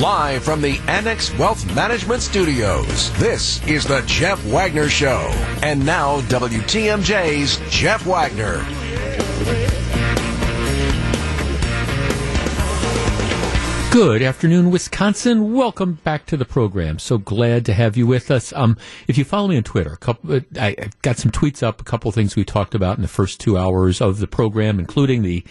Live 0.00 0.42
from 0.42 0.62
the 0.62 0.78
Annex 0.88 1.30
Wealth 1.36 1.74
Management 1.74 2.22
Studios, 2.22 3.12
this 3.18 3.62
is 3.66 3.84
the 3.84 4.02
Jeff 4.06 4.42
Wagner 4.46 4.88
Show. 4.88 5.28
And 5.62 5.84
now, 5.84 6.22
WTMJ's 6.22 7.60
Jeff 7.70 8.06
Wagner. 8.06 8.64
Good 13.92 14.22
afternoon, 14.22 14.70
Wisconsin. 14.70 15.52
Welcome 15.52 15.94
back 16.04 16.24
to 16.26 16.36
the 16.36 16.44
program. 16.44 17.00
So 17.00 17.18
glad 17.18 17.66
to 17.66 17.74
have 17.74 17.96
you 17.96 18.06
with 18.06 18.30
us. 18.30 18.52
Um, 18.52 18.76
if 19.08 19.18
you 19.18 19.24
follow 19.24 19.48
me 19.48 19.56
on 19.56 19.64
Twitter, 19.64 19.96
couple, 19.96 20.36
uh, 20.36 20.40
I 20.56 20.76
got 21.02 21.18
some 21.18 21.32
tweets 21.32 21.60
up, 21.60 21.80
a 21.80 21.84
couple 21.84 22.08
of 22.08 22.14
things 22.14 22.36
we 22.36 22.44
talked 22.44 22.76
about 22.76 22.98
in 22.98 23.02
the 23.02 23.08
first 23.08 23.40
two 23.40 23.58
hours 23.58 24.00
of 24.00 24.20
the 24.20 24.28
program, 24.28 24.78
including 24.78 25.22
the, 25.22 25.44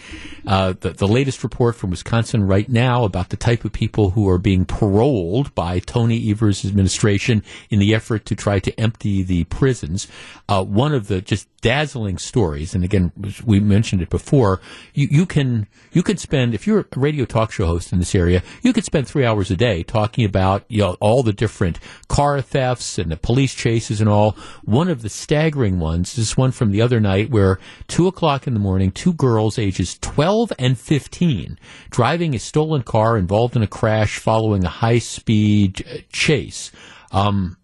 uh, 0.46 0.72
the, 0.80 0.92
the 0.92 1.06
latest 1.06 1.44
report 1.44 1.76
from 1.76 1.90
Wisconsin 1.90 2.44
right 2.44 2.66
now 2.66 3.04
about 3.04 3.28
the 3.28 3.36
type 3.36 3.62
of 3.66 3.72
people 3.72 4.10
who 4.10 4.26
are 4.26 4.38
being 4.38 4.64
paroled 4.64 5.54
by 5.54 5.78
Tony 5.78 6.30
Evers' 6.30 6.64
administration 6.64 7.44
in 7.68 7.78
the 7.78 7.94
effort 7.94 8.24
to 8.24 8.34
try 8.34 8.58
to 8.58 8.80
empty 8.80 9.22
the 9.22 9.44
prisons. 9.44 10.08
Uh, 10.48 10.64
one 10.64 10.94
of 10.94 11.08
the 11.08 11.20
just 11.20 11.46
dazzling 11.60 12.18
stories, 12.18 12.74
and 12.74 12.84
again, 12.84 13.12
we 13.44 13.60
mentioned 13.60 14.02
it 14.02 14.08
before. 14.08 14.60
You, 14.94 15.08
you 15.10 15.26
can 15.26 15.66
you 15.92 16.02
can 16.02 16.16
spend 16.16 16.54
if 16.54 16.66
you're 16.66 16.80
a 16.80 16.86
radio 16.96 17.24
talk 17.24 17.52
show 17.52 17.66
host 17.66 17.92
in 17.92 17.98
this 17.98 18.14
area, 18.14 18.29
you 18.62 18.72
could 18.72 18.84
spend 18.84 19.06
three 19.06 19.24
hours 19.24 19.50
a 19.50 19.56
day 19.56 19.82
talking 19.82 20.24
about 20.24 20.64
you 20.68 20.78
know 20.78 20.96
all 21.00 21.22
the 21.22 21.32
different 21.32 21.78
car 22.08 22.40
thefts 22.40 22.98
and 22.98 23.10
the 23.10 23.16
police 23.16 23.54
chases 23.54 24.00
and 24.00 24.08
all. 24.08 24.36
One 24.64 24.88
of 24.88 25.02
the 25.02 25.08
staggering 25.08 25.78
ones 25.78 26.16
is 26.18 26.36
one 26.36 26.52
from 26.52 26.70
the 26.70 26.82
other 26.82 27.00
night 27.00 27.30
where 27.30 27.58
two 27.88 28.06
o'clock 28.06 28.46
in 28.46 28.54
the 28.54 28.60
morning, 28.60 28.90
two 28.90 29.12
girls 29.12 29.58
ages 29.58 29.98
twelve 30.00 30.52
and 30.58 30.78
fifteen 30.78 31.58
driving 31.90 32.34
a 32.34 32.38
stolen 32.38 32.82
car 32.82 33.16
involved 33.16 33.56
in 33.56 33.62
a 33.62 33.66
crash 33.66 34.18
following 34.18 34.64
a 34.64 34.68
high 34.68 34.98
speed 34.98 36.06
chase. 36.12 36.70
Um, 37.12 37.56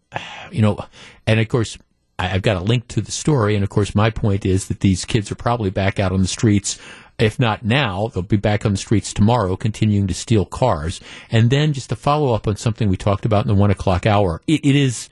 you 0.51 0.62
know, 0.62 0.78
and 1.26 1.40
of 1.40 1.48
course 1.48 1.78
I've 2.18 2.43
got 2.43 2.56
a 2.56 2.60
link 2.60 2.88
to 2.88 3.01
the 3.01 3.12
story, 3.12 3.55
and 3.55 3.62
of 3.62 3.68
course, 3.68 3.94
my 3.94 4.09
point 4.10 4.47
is 4.47 4.68
that 4.68 4.80
these 4.80 5.05
kids 5.05 5.30
are 5.30 5.36
probably 5.36 5.70
back 5.70 6.01
out 6.01 6.12
on 6.12 6.22
the 6.22 6.28
streets. 6.28 6.78
If 7.18 7.38
not 7.38 7.64
now, 7.64 8.09
they'll 8.09 8.22
be 8.22 8.36
back 8.36 8.66
on 8.66 8.72
the 8.72 8.78
streets 8.78 9.14
tomorrow, 9.14 9.56
continuing 9.56 10.06
to 10.06 10.14
steal 10.14 10.44
cars. 10.44 11.01
And 11.30 11.48
then, 11.48 11.72
just 11.72 11.88
to 11.88 11.97
follow 11.97 12.34
up 12.34 12.47
on 12.47 12.56
something 12.56 12.88
we 12.88 12.97
talked 12.97 13.24
about 13.24 13.44
in 13.44 13.48
the 13.48 13.55
one 13.55 13.70
o'clock 13.70 14.05
hour, 14.05 14.43
it, 14.47 14.64
it 14.64 14.76
is, 14.76 15.09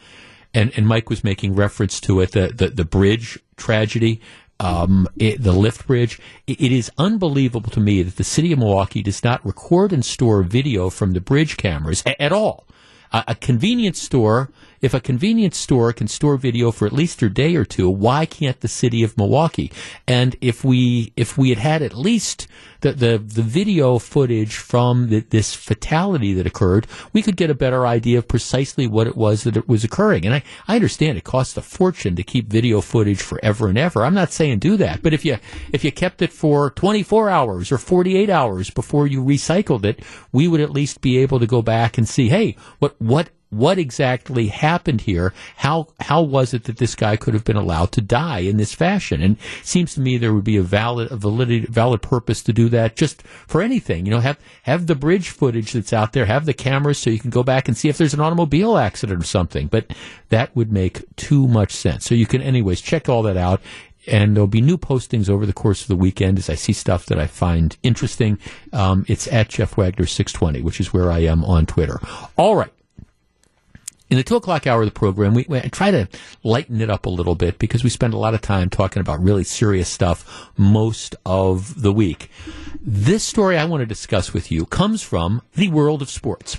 and, 0.53 0.71
and 0.77 0.87
Mike 0.87 1.09
was 1.09 1.25
making 1.25 1.55
reference 1.55 2.01
to 2.01 2.21
it, 2.21 2.33
the 2.33 2.49
the, 2.49 2.69
the 2.69 2.85
bridge 2.85 3.39
tragedy. 3.57 4.21
Um, 4.61 5.09
it, 5.17 5.43
the 5.43 5.53
lift 5.53 5.87
bridge. 5.87 6.21
It, 6.47 6.61
it 6.61 6.73
is 6.73 6.91
unbelievable 6.97 7.71
to 7.71 7.81
me 7.81 8.03
that 8.05 8.17
the 8.17 8.25
city 8.25 8.53
of 8.53 8.61
Milwaukee 8.61 9.03
does 9.03 9.25
not 9.25 9.45
record 9.45 9.93
and 9.93 10.05
store 10.05 10.43
video 10.45 10.91
from 10.91 11.13
the 11.13 11.21
bridge 11.21 11.57
cameras 11.57 12.05
a- 12.07 12.23
at 12.23 12.33
all. 12.33 12.65
A, 13.13 13.25
a 13.29 13.35
convenience 13.35 14.01
store 14.01 14.51
if 14.85 14.93
a 14.93 15.01
convenience 15.01 15.57
store 15.57 15.95
can 15.95 16.07
store 16.09 16.37
video 16.37 16.71
for 16.71 16.85
at 16.85 16.93
least 16.93 17.23
a 17.23 17.31
day 17.31 17.57
or 17.57 17.65
two, 17.65 17.89
why 17.89 18.27
can't 18.27 18.61
the 18.61 18.69
city 18.69 19.03
of 19.03 19.17
Milwaukee? 19.17 19.73
And 20.07 20.37
if 20.43 20.63
we 20.63 21.15
if 21.17 21.39
we 21.39 21.49
had 21.49 21.59
had 21.59 21.81
at 21.81 21.95
least 21.95 22.47
the 22.83 22.93
the, 22.93 23.17
the 23.17 23.43
video 23.43 23.99
footage 23.99 24.57
from 24.57 25.09
the, 25.09 25.21
this 25.21 25.55
fatality 25.55 26.35
that 26.35 26.47
occurred, 26.47 26.87
we 27.15 27.23
could 27.23 27.37
get 27.37 27.49
a 27.49 27.55
better 27.55 27.87
idea 27.87 28.19
of 28.19 28.29
precisely 28.29 28.87
what 28.87 29.07
it 29.07 29.17
was 29.17 29.45
that 29.45 29.57
it 29.57 29.67
was 29.67 29.85
occurring. 29.85 30.27
And 30.27 30.35
I, 30.35 30.43
I 30.69 30.75
understand 30.75 31.17
it 31.17 31.25
costs 31.25 31.57
a 31.57 31.63
fortune 31.63 32.15
to 32.17 32.23
keep 32.23 32.51
video 32.51 32.83
footage 32.83 33.23
forever 33.23 33.69
and 33.69 33.79
ever. 33.79 34.05
I'm 34.05 34.13
not 34.13 34.33
saying 34.33 34.59
do 34.59 34.77
that, 34.77 35.03
but 35.03 35.15
if 35.15 35.25
you 35.25 35.39
if 35.73 35.83
you 35.83 35.93
kept 35.93 36.21
it 36.21 36.31
for 36.31 36.69
24 36.73 37.31
hours 37.31 37.73
or 37.73 37.79
48 37.79 38.29
hours 38.29 38.69
before 38.69 39.07
you 39.07 39.25
recycled 39.25 39.87
it, 39.87 40.03
we 40.31 40.47
would 40.47 40.61
at 40.61 40.71
least 40.71 41.01
be 41.01 41.17
able 41.17 41.41
to 41.41 41.47
go 41.47 41.63
back 41.63 41.97
and 41.97 42.07
see, 42.07 42.29
hey, 42.29 42.55
what 42.81 43.01
what 43.01 43.31
what 43.57 43.79
exactly 43.79 44.49
happened 44.49 45.03
here? 45.03 45.33
How 45.57 45.89
how 46.01 46.23
was 46.23 46.55
it 46.55 46.65
that 46.65 46.79
this 46.79 46.95
guy 46.95 47.17
could 47.17 47.35
have 47.35 47.45
been 47.45 47.57
allowed 47.57 47.93
to 47.93 48.01
die 48.01 48.41
in 48.41 48.57
this 48.57 48.75
fashion? 48.75 49.23
And 49.23 49.37
it 49.37 49.67
seems 49.67 49.95
to 49.95 50.01
me 50.01 50.17
there 50.17 50.35
would 50.35 50.45
be 50.45 50.57
a 50.57 50.63
valid 50.63 51.11
a 51.11 51.17
validity, 51.17 51.67
valid 51.67 52.03
purpose 52.03 52.43
to 52.43 52.53
do 52.53 52.69
that 52.71 52.97
just 52.97 53.23
for 53.23 53.63
anything. 53.63 54.07
You 54.07 54.13
know, 54.13 54.21
have 54.21 54.39
have 54.63 54.87
the 54.87 54.95
bridge 54.95 55.31
footage 55.31 55.73
that's 55.73 55.93
out 55.93 56.13
there, 56.13 56.27
have 56.27 56.47
the 56.47 56.55
cameras 56.55 56.99
so 56.99 57.11
you 57.11 57.19
can 57.19 57.31
go 57.31 57.43
back 57.43 57.69
and 57.69 57.77
see 57.77 57.89
if 57.89 57.99
there's 57.99 58.15
an 58.15 58.21
automobile 58.21 58.77
accident 58.77 59.23
or 59.23 59.27
something. 59.27 59.69
But 59.69 59.93
that 60.29 60.55
would 60.57 60.73
make 60.73 61.05
too 61.17 61.47
much 61.49 61.73
sense. 61.73 62.05
So 62.05 62.15
you 62.15 62.27
can 62.27 62.43
anyways 62.43 62.81
check 62.81 63.09
all 63.09 63.23
that 63.23 63.37
out 63.37 63.61
and 64.07 64.37
there'll 64.37 64.47
be 64.47 64.61
new 64.61 64.79
postings 64.79 65.29
over 65.29 65.47
the 65.47 65.53
course 65.53 65.83
of 65.83 65.89
the 65.89 65.97
weekend 65.97 66.39
as 66.39 66.51
I 66.51 66.55
see 66.55 66.73
stuff 66.73 67.07
that 67.07 67.19
I 67.19 67.27
find 67.27 67.77
interesting. 67.83 68.39
Um, 68.73 69.05
it's 69.09 69.27
at 69.29 69.49
Jeff 69.49 69.77
Wagner 69.77 70.07
620, 70.07 70.63
which 70.63 70.81
is 70.81 70.93
where 70.93 71.11
I 71.11 71.21
am 71.21 71.45
on 71.45 71.67
Twitter. 71.67 72.01
All 72.37 72.57
right. 72.57 72.73
In 74.11 74.19
the 74.19 74.23
two 74.23 74.37
o'clock 74.37 74.67
hour 74.67 74.83
of 74.83 74.87
the 74.87 74.93
program, 74.93 75.35
we, 75.35 75.47
we 75.49 75.61
try 75.71 75.91
to 75.91 76.09
lighten 76.43 76.81
it 76.81 76.91
up 76.91 77.07
a 77.07 77.11
little 77.11 77.35
bit 77.35 77.59
because 77.59 77.83
we 77.83 77.91
spend 77.91 78.13
a 78.13 78.19
lot 78.19 78.35
of 78.35 78.43
time 78.43 78.69
talking 78.69 79.01
about 79.01 79.23
really 79.23 79.45
serious 79.45 79.89
stuff 79.89 80.51
most 80.59 81.17
of 81.25 81.81
the 81.81 81.93
week. 81.93 82.31
This 82.81 83.25
story 83.25 83.57
I 83.57 83.65
want 83.65 83.81
to 83.81 83.87
discuss 83.87 84.35
with 84.35 84.53
you 84.53 84.67
comes 84.67 85.03
from 85.03 85.41
the 85.55 85.69
world 85.69 86.03
of 86.03 86.11
sports. 86.11 86.59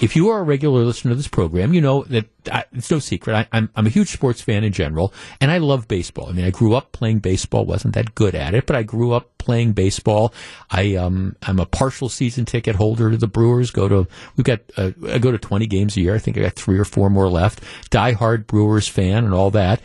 If 0.00 0.16
you 0.16 0.30
are 0.30 0.40
a 0.40 0.42
regular 0.42 0.82
listener 0.82 1.12
to 1.12 1.14
this 1.14 1.28
program, 1.28 1.72
you 1.72 1.80
know 1.80 2.02
that 2.04 2.26
I, 2.50 2.64
it's 2.72 2.90
no 2.90 2.98
secret. 2.98 3.46
I, 3.52 3.68
I'm 3.76 3.86
a 3.86 3.90
huge 3.90 4.08
sports 4.08 4.40
fan 4.40 4.64
in 4.64 4.72
general, 4.72 5.14
and 5.40 5.50
I 5.50 5.58
love 5.58 5.86
baseball. 5.86 6.28
I 6.28 6.32
mean, 6.32 6.44
I 6.44 6.50
grew 6.50 6.74
up 6.74 6.90
playing 6.90 7.20
baseball, 7.20 7.66
wasn't 7.66 7.94
that 7.94 8.16
good 8.16 8.34
at 8.34 8.54
it, 8.54 8.66
but 8.66 8.74
I 8.74 8.82
grew 8.82 9.12
up 9.12 9.38
playing 9.40 9.72
baseball. 9.72 10.32
I 10.70 10.94
um, 10.94 11.34
I'm 11.42 11.58
a 11.58 11.66
partial 11.66 12.08
season 12.08 12.44
ticket 12.44 12.76
holder 12.76 13.10
to 13.10 13.16
the 13.16 13.26
Brewers. 13.26 13.72
Go 13.72 13.88
to 13.88 14.06
we've 14.36 14.44
got 14.44 14.60
uh, 14.76 14.92
I 15.08 15.18
go 15.18 15.32
to 15.32 15.38
20 15.38 15.66
games 15.66 15.96
a 15.96 16.00
year. 16.00 16.14
I 16.14 16.18
think 16.18 16.38
I 16.38 16.42
got 16.42 16.52
three 16.52 16.78
or 16.78 16.84
four 16.84 17.10
more 17.10 17.28
left. 17.28 17.62
Die 17.90 18.12
hard 18.12 18.46
Brewers 18.46 18.86
fan 18.86 19.24
and 19.24 19.34
all 19.34 19.50
that. 19.50 19.80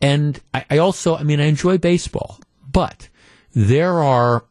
And 0.00 0.38
I, 0.52 0.64
I 0.70 0.78
also, 0.78 1.16
I 1.16 1.22
mean, 1.22 1.40
I 1.40 1.46
enjoy 1.46 1.78
baseball, 1.78 2.38
but 2.70 3.08
there 3.54 4.02
are 4.02 4.44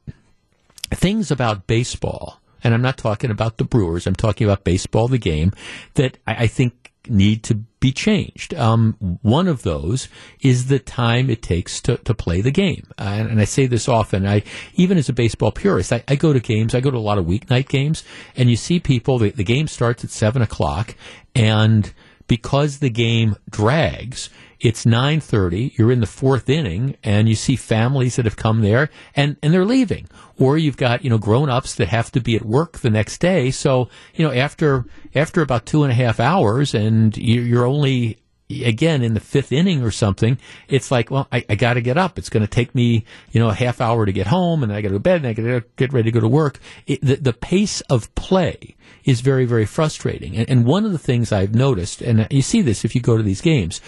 things 0.91 1.29
about 1.29 1.67
baseball, 1.67 2.41
and 2.63 2.73
I'm 2.73 2.81
not 2.81 2.97
talking 2.97 3.29
about 3.29 3.57
the 3.57 3.63
Brewers, 3.63 4.07
I'm 4.07 4.15
talking 4.15 4.47
about 4.47 4.63
baseball, 4.63 5.07
the 5.07 5.19
game, 5.19 5.53
that 5.93 6.17
I, 6.25 6.45
I 6.45 6.47
think 6.47 6.91
need 7.07 7.43
to 7.43 7.59
be 7.85 7.91
changed. 7.91 8.51
Um, 8.55 9.19
one 9.21 9.47
of 9.47 9.61
those 9.61 10.09
is 10.41 10.69
the 10.69 10.79
time 10.79 11.29
it 11.29 11.43
takes 11.43 11.79
to, 11.81 11.97
to 11.97 12.15
play 12.15 12.41
the 12.41 12.49
game. 12.49 12.87
Uh, 12.97 13.27
and, 13.29 13.39
I 13.39 13.43
say 13.43 13.67
this 13.67 13.87
often. 13.87 14.25
I 14.25 14.41
even 14.73 14.97
as 14.97 15.07
a 15.07 15.13
baseball 15.13 15.51
purist, 15.51 15.93
I, 15.93 16.03
I, 16.07 16.15
go 16.15 16.33
to 16.33 16.39
games. 16.39 16.73
I 16.73 16.79
go 16.79 16.89
to 16.89 16.97
a 16.97 17.07
lot 17.09 17.19
of 17.19 17.27
weeknight 17.27 17.67
games, 17.67 18.03
and 18.35 18.49
you 18.49 18.55
see 18.55 18.79
people. 18.79 19.19
The, 19.19 19.29
the 19.29 19.43
game 19.43 19.67
starts 19.67 20.03
at 20.03 20.09
seven 20.09 20.41
o'clock, 20.41 20.95
and 21.35 21.93
because 22.27 22.79
the 22.79 22.89
game 22.89 23.35
drags, 23.49 24.29
it's 24.59 24.85
9:30, 24.85 25.77
you're 25.77 25.91
in 25.91 25.99
the 25.99 26.07
fourth 26.07 26.49
inning 26.49 26.95
and 27.03 27.29
you 27.29 27.35
see 27.35 27.55
families 27.55 28.15
that 28.15 28.25
have 28.25 28.37
come 28.37 28.61
there 28.61 28.89
and 29.15 29.37
and 29.43 29.53
they're 29.53 29.65
leaving. 29.65 30.07
Or 30.37 30.57
you've 30.57 30.77
got, 30.77 31.03
you 31.03 31.09
know, 31.09 31.17
grown-ups 31.17 31.75
that 31.75 31.87
have 31.89 32.11
to 32.13 32.19
be 32.19 32.35
at 32.35 32.45
work 32.45 32.79
the 32.79 32.89
next 32.89 33.19
day. 33.19 33.51
So, 33.51 33.89
you 34.15 34.25
know, 34.25 34.33
after 34.33 34.85
after 35.13 35.41
about 35.41 35.65
two 35.65 35.83
and 35.83 35.91
a 35.91 35.95
half 35.95 36.19
hours 36.19 36.73
and 36.73 37.15
you're 37.17 37.65
only 37.65 38.17
again 38.49 39.01
in 39.01 39.13
the 39.13 39.19
fifth 39.19 39.51
inning 39.51 39.81
or 39.81 39.91
something, 39.91 40.37
it's 40.67 40.91
like, 40.91 41.09
well, 41.09 41.27
I, 41.31 41.43
I 41.49 41.55
got 41.55 41.73
to 41.73 41.81
get 41.81 41.97
up. 41.97 42.17
It's 42.19 42.29
going 42.29 42.45
to 42.45 42.47
take 42.47 42.75
me, 42.75 43.05
you 43.31 43.39
know, 43.39 43.49
a 43.49 43.53
half 43.53 43.81
hour 43.81 44.05
to 44.05 44.11
get 44.11 44.27
home, 44.27 44.63
and 44.63 44.71
I 44.71 44.81
got 44.81 44.89
to 44.89 44.93
go 44.93 44.97
to 44.97 44.99
bed, 44.99 45.17
and 45.17 45.27
I 45.27 45.33
got 45.33 45.43
to 45.43 45.63
get 45.75 45.93
ready 45.93 46.11
to 46.11 46.13
go 46.13 46.19
to 46.19 46.27
work. 46.27 46.59
It, 46.85 47.01
the, 47.01 47.15
the 47.15 47.33
pace 47.33 47.81
of 47.81 48.13
play 48.15 48.75
is 49.03 49.21
very, 49.21 49.45
very 49.45 49.65
frustrating. 49.65 50.35
And, 50.35 50.49
and 50.49 50.65
one 50.65 50.85
of 50.85 50.91
the 50.91 50.99
things 50.99 51.31
I've 51.31 51.55
noticed, 51.55 52.01
and 52.01 52.27
you 52.29 52.41
see 52.41 52.61
this 52.61 52.85
if 52.85 52.95
you 52.95 53.01
go 53.01 53.17
to 53.17 53.23
these 53.23 53.41
games, 53.41 53.81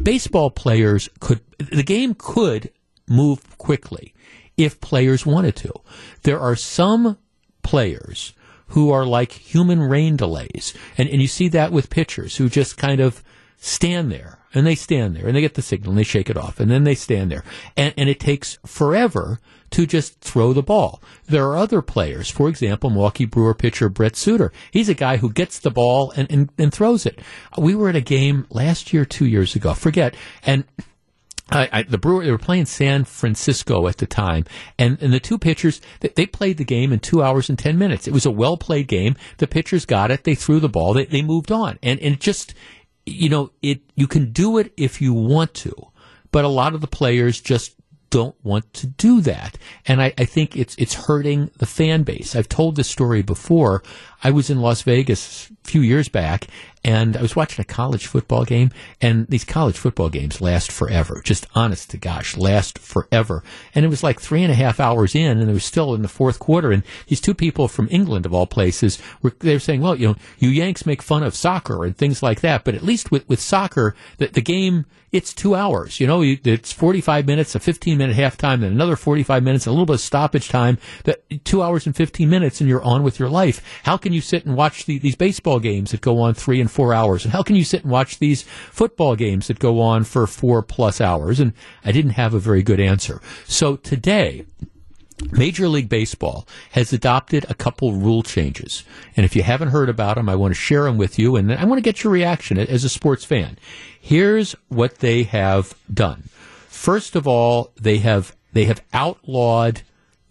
baseball 0.00 0.50
players 0.50 1.08
could, 1.20 1.40
the 1.58 1.82
game 1.82 2.14
could 2.14 2.70
move 3.08 3.58
quickly 3.58 4.14
if 4.56 4.80
players 4.80 5.24
wanted 5.24 5.56
to. 5.56 5.72
There 6.22 6.40
are 6.40 6.56
some 6.56 7.18
players 7.62 8.34
who 8.68 8.90
are 8.90 9.04
like 9.04 9.32
human 9.32 9.82
rain 9.82 10.16
delays. 10.16 10.74
And, 10.96 11.08
and 11.08 11.20
you 11.20 11.28
see 11.28 11.48
that 11.48 11.72
with 11.72 11.90
pitchers 11.90 12.36
who 12.36 12.48
just 12.48 12.76
kind 12.76 13.00
of 13.00 13.22
stand 13.64 14.10
there 14.10 14.40
and 14.52 14.66
they 14.66 14.74
stand 14.74 15.14
there 15.14 15.28
and 15.28 15.36
they 15.36 15.40
get 15.40 15.54
the 15.54 15.62
signal 15.62 15.92
and 15.92 15.98
they 15.98 16.02
shake 16.02 16.28
it 16.28 16.36
off 16.36 16.58
and 16.58 16.68
then 16.68 16.82
they 16.82 16.96
stand 16.96 17.30
there 17.30 17.44
and, 17.76 17.94
and 17.96 18.08
it 18.08 18.18
takes 18.18 18.58
forever 18.66 19.38
to 19.70 19.86
just 19.86 20.20
throw 20.20 20.52
the 20.52 20.64
ball. 20.64 21.00
There 21.26 21.46
are 21.46 21.56
other 21.56 21.80
players, 21.80 22.28
for 22.28 22.48
example, 22.48 22.90
Milwaukee 22.90 23.24
Brewer 23.24 23.54
pitcher 23.54 23.88
Brent 23.88 24.16
Suter. 24.16 24.52
He's 24.72 24.88
a 24.88 24.94
guy 24.94 25.18
who 25.18 25.32
gets 25.32 25.60
the 25.60 25.70
ball 25.70 26.12
and, 26.16 26.30
and, 26.30 26.50
and 26.58 26.74
throws 26.74 27.06
it. 27.06 27.20
We 27.56 27.76
were 27.76 27.88
at 27.88 27.94
a 27.94 28.00
game 28.00 28.46
last 28.50 28.92
year, 28.92 29.04
two 29.04 29.26
years 29.26 29.54
ago, 29.54 29.74
forget, 29.74 30.16
and 30.44 30.64
I, 31.50 31.68
I, 31.72 31.82
the 31.84 31.98
Brewer, 31.98 32.24
they 32.24 32.30
were 32.30 32.38
playing 32.38 32.66
San 32.66 33.04
Francisco 33.04 33.86
at 33.86 33.98
the 33.98 34.06
time, 34.06 34.44
and, 34.76 35.00
and 35.00 35.12
the 35.12 35.20
two 35.20 35.38
pitchers, 35.38 35.80
they, 36.00 36.08
they, 36.08 36.26
played 36.26 36.56
the 36.56 36.64
game 36.64 36.92
in 36.92 36.98
two 36.98 37.22
hours 37.22 37.48
and 37.48 37.58
ten 37.58 37.78
minutes. 37.78 38.08
It 38.08 38.12
was 38.12 38.24
a 38.24 38.30
well 38.30 38.56
played 38.56 38.88
game. 38.88 39.16
The 39.38 39.46
pitchers 39.46 39.84
got 39.84 40.10
it. 40.10 40.24
They 40.24 40.34
threw 40.34 40.60
the 40.60 40.68
ball. 40.68 40.94
They, 40.94 41.04
they 41.04 41.20
moved 41.20 41.52
on, 41.52 41.78
and, 41.82 42.00
and 42.00 42.14
it 42.14 42.20
just 42.20 42.54
you 43.06 43.28
know, 43.28 43.50
it 43.62 43.80
you 43.94 44.06
can 44.06 44.32
do 44.32 44.58
it 44.58 44.72
if 44.76 45.00
you 45.00 45.12
want 45.12 45.54
to, 45.54 45.74
but 46.30 46.44
a 46.44 46.48
lot 46.48 46.74
of 46.74 46.80
the 46.80 46.86
players 46.86 47.40
just 47.40 47.74
don't 48.10 48.36
want 48.44 48.70
to 48.74 48.86
do 48.86 49.22
that. 49.22 49.56
And 49.86 50.02
I, 50.02 50.12
I, 50.18 50.26
think 50.26 50.54
it's 50.54 50.74
it's 50.76 50.92
hurting 50.94 51.50
the 51.56 51.66
fan 51.66 52.02
base. 52.02 52.36
I've 52.36 52.48
told 52.48 52.76
this 52.76 52.88
story 52.90 53.22
before. 53.22 53.82
I 54.22 54.30
was 54.30 54.50
in 54.50 54.60
Las 54.60 54.82
Vegas 54.82 55.50
a 55.50 55.68
few 55.68 55.80
years 55.80 56.08
back, 56.08 56.46
and 56.84 57.16
I 57.16 57.22
was 57.22 57.36
watching 57.36 57.60
a 57.60 57.64
college 57.64 58.06
football 58.06 58.44
game, 58.44 58.70
and 59.00 59.26
these 59.28 59.44
college 59.44 59.76
football 59.76 60.10
games 60.10 60.40
last 60.40 60.70
forever. 60.70 61.20
Just 61.24 61.46
honest 61.54 61.90
to 61.90 61.96
gosh, 61.96 62.36
last 62.36 62.78
forever. 62.78 63.42
And 63.74 63.84
it 63.84 63.88
was 63.88 64.02
like 64.02 64.20
three 64.20 64.42
and 64.42 64.52
a 64.52 64.56
half 64.56 64.80
hours 64.80 65.14
in, 65.14 65.38
and 65.38 65.50
it 65.50 65.52
was 65.52 65.64
still 65.64 65.94
in 65.94 66.02
the 66.02 66.08
fourth 66.08 66.38
quarter. 66.38 66.72
And 66.72 66.82
these 67.06 67.20
two 67.20 67.34
people 67.34 67.68
from 67.68 67.88
England, 67.90 68.26
of 68.26 68.34
all 68.34 68.46
places, 68.46 68.98
were 69.22 69.32
they 69.40 69.54
were 69.54 69.60
saying, 69.60 69.80
"Well, 69.80 69.96
you 69.96 70.08
know, 70.08 70.16
you 70.38 70.48
Yanks 70.50 70.86
make 70.86 71.02
fun 71.02 71.22
of 71.22 71.34
soccer 71.34 71.84
and 71.84 71.96
things 71.96 72.22
like 72.22 72.40
that, 72.40 72.64
but 72.64 72.74
at 72.74 72.82
least 72.82 73.10
with 73.10 73.28
with 73.28 73.40
soccer, 73.40 73.94
the, 74.18 74.28
the 74.28 74.42
game." 74.42 74.86
It's 75.12 75.34
two 75.34 75.54
hours, 75.54 76.00
you 76.00 76.06
know. 76.06 76.22
It's 76.22 76.72
forty-five 76.72 77.26
minutes, 77.26 77.54
a 77.54 77.60
fifteen-minute 77.60 78.16
halftime, 78.16 78.60
then 78.60 78.72
another 78.72 78.96
forty-five 78.96 79.42
minutes, 79.42 79.66
a 79.66 79.70
little 79.70 79.84
bit 79.84 79.96
of 79.96 80.00
stoppage 80.00 80.48
time. 80.48 80.78
Two 81.44 81.62
hours 81.62 81.84
and 81.84 81.94
fifteen 81.94 82.30
minutes, 82.30 82.62
and 82.62 82.68
you're 82.68 82.82
on 82.82 83.02
with 83.02 83.18
your 83.18 83.28
life. 83.28 83.62
How 83.82 83.98
can 83.98 84.11
you 84.12 84.20
sit 84.20 84.44
and 84.44 84.56
watch 84.56 84.86
the, 84.86 84.98
these 84.98 85.16
baseball 85.16 85.60
games 85.60 85.90
that 85.90 86.00
go 86.00 86.20
on 86.20 86.34
three 86.34 86.60
and 86.60 86.70
four 86.70 86.94
hours? 86.94 87.24
And 87.24 87.32
how 87.32 87.42
can 87.42 87.56
you 87.56 87.64
sit 87.64 87.82
and 87.82 87.90
watch 87.90 88.18
these 88.18 88.42
football 88.42 89.16
games 89.16 89.48
that 89.48 89.58
go 89.58 89.80
on 89.80 90.04
for 90.04 90.26
four 90.26 90.62
plus 90.62 91.00
hours? 91.00 91.40
And 91.40 91.52
I 91.84 91.92
didn't 91.92 92.12
have 92.12 92.34
a 92.34 92.38
very 92.38 92.62
good 92.62 92.80
answer. 92.80 93.20
So 93.46 93.76
today, 93.76 94.44
Major 95.30 95.68
League 95.68 95.88
Baseball 95.88 96.46
has 96.72 96.92
adopted 96.92 97.46
a 97.48 97.54
couple 97.54 97.92
rule 97.92 98.22
changes. 98.22 98.84
And 99.16 99.24
if 99.24 99.36
you 99.36 99.42
haven't 99.42 99.68
heard 99.68 99.88
about 99.88 100.16
them, 100.16 100.28
I 100.28 100.34
want 100.34 100.52
to 100.52 100.60
share 100.60 100.84
them 100.84 100.98
with 100.98 101.18
you. 101.18 101.36
And 101.36 101.52
I 101.52 101.64
want 101.64 101.78
to 101.78 101.82
get 101.82 102.02
your 102.02 102.12
reaction 102.12 102.58
as 102.58 102.84
a 102.84 102.88
sports 102.88 103.24
fan. 103.24 103.58
Here's 104.00 104.56
what 104.68 104.98
they 104.98 105.22
have 105.24 105.74
done. 105.92 106.24
First 106.68 107.14
of 107.14 107.28
all, 107.28 107.72
they 107.80 107.98
have, 107.98 108.34
they 108.52 108.64
have 108.64 108.82
outlawed 108.92 109.82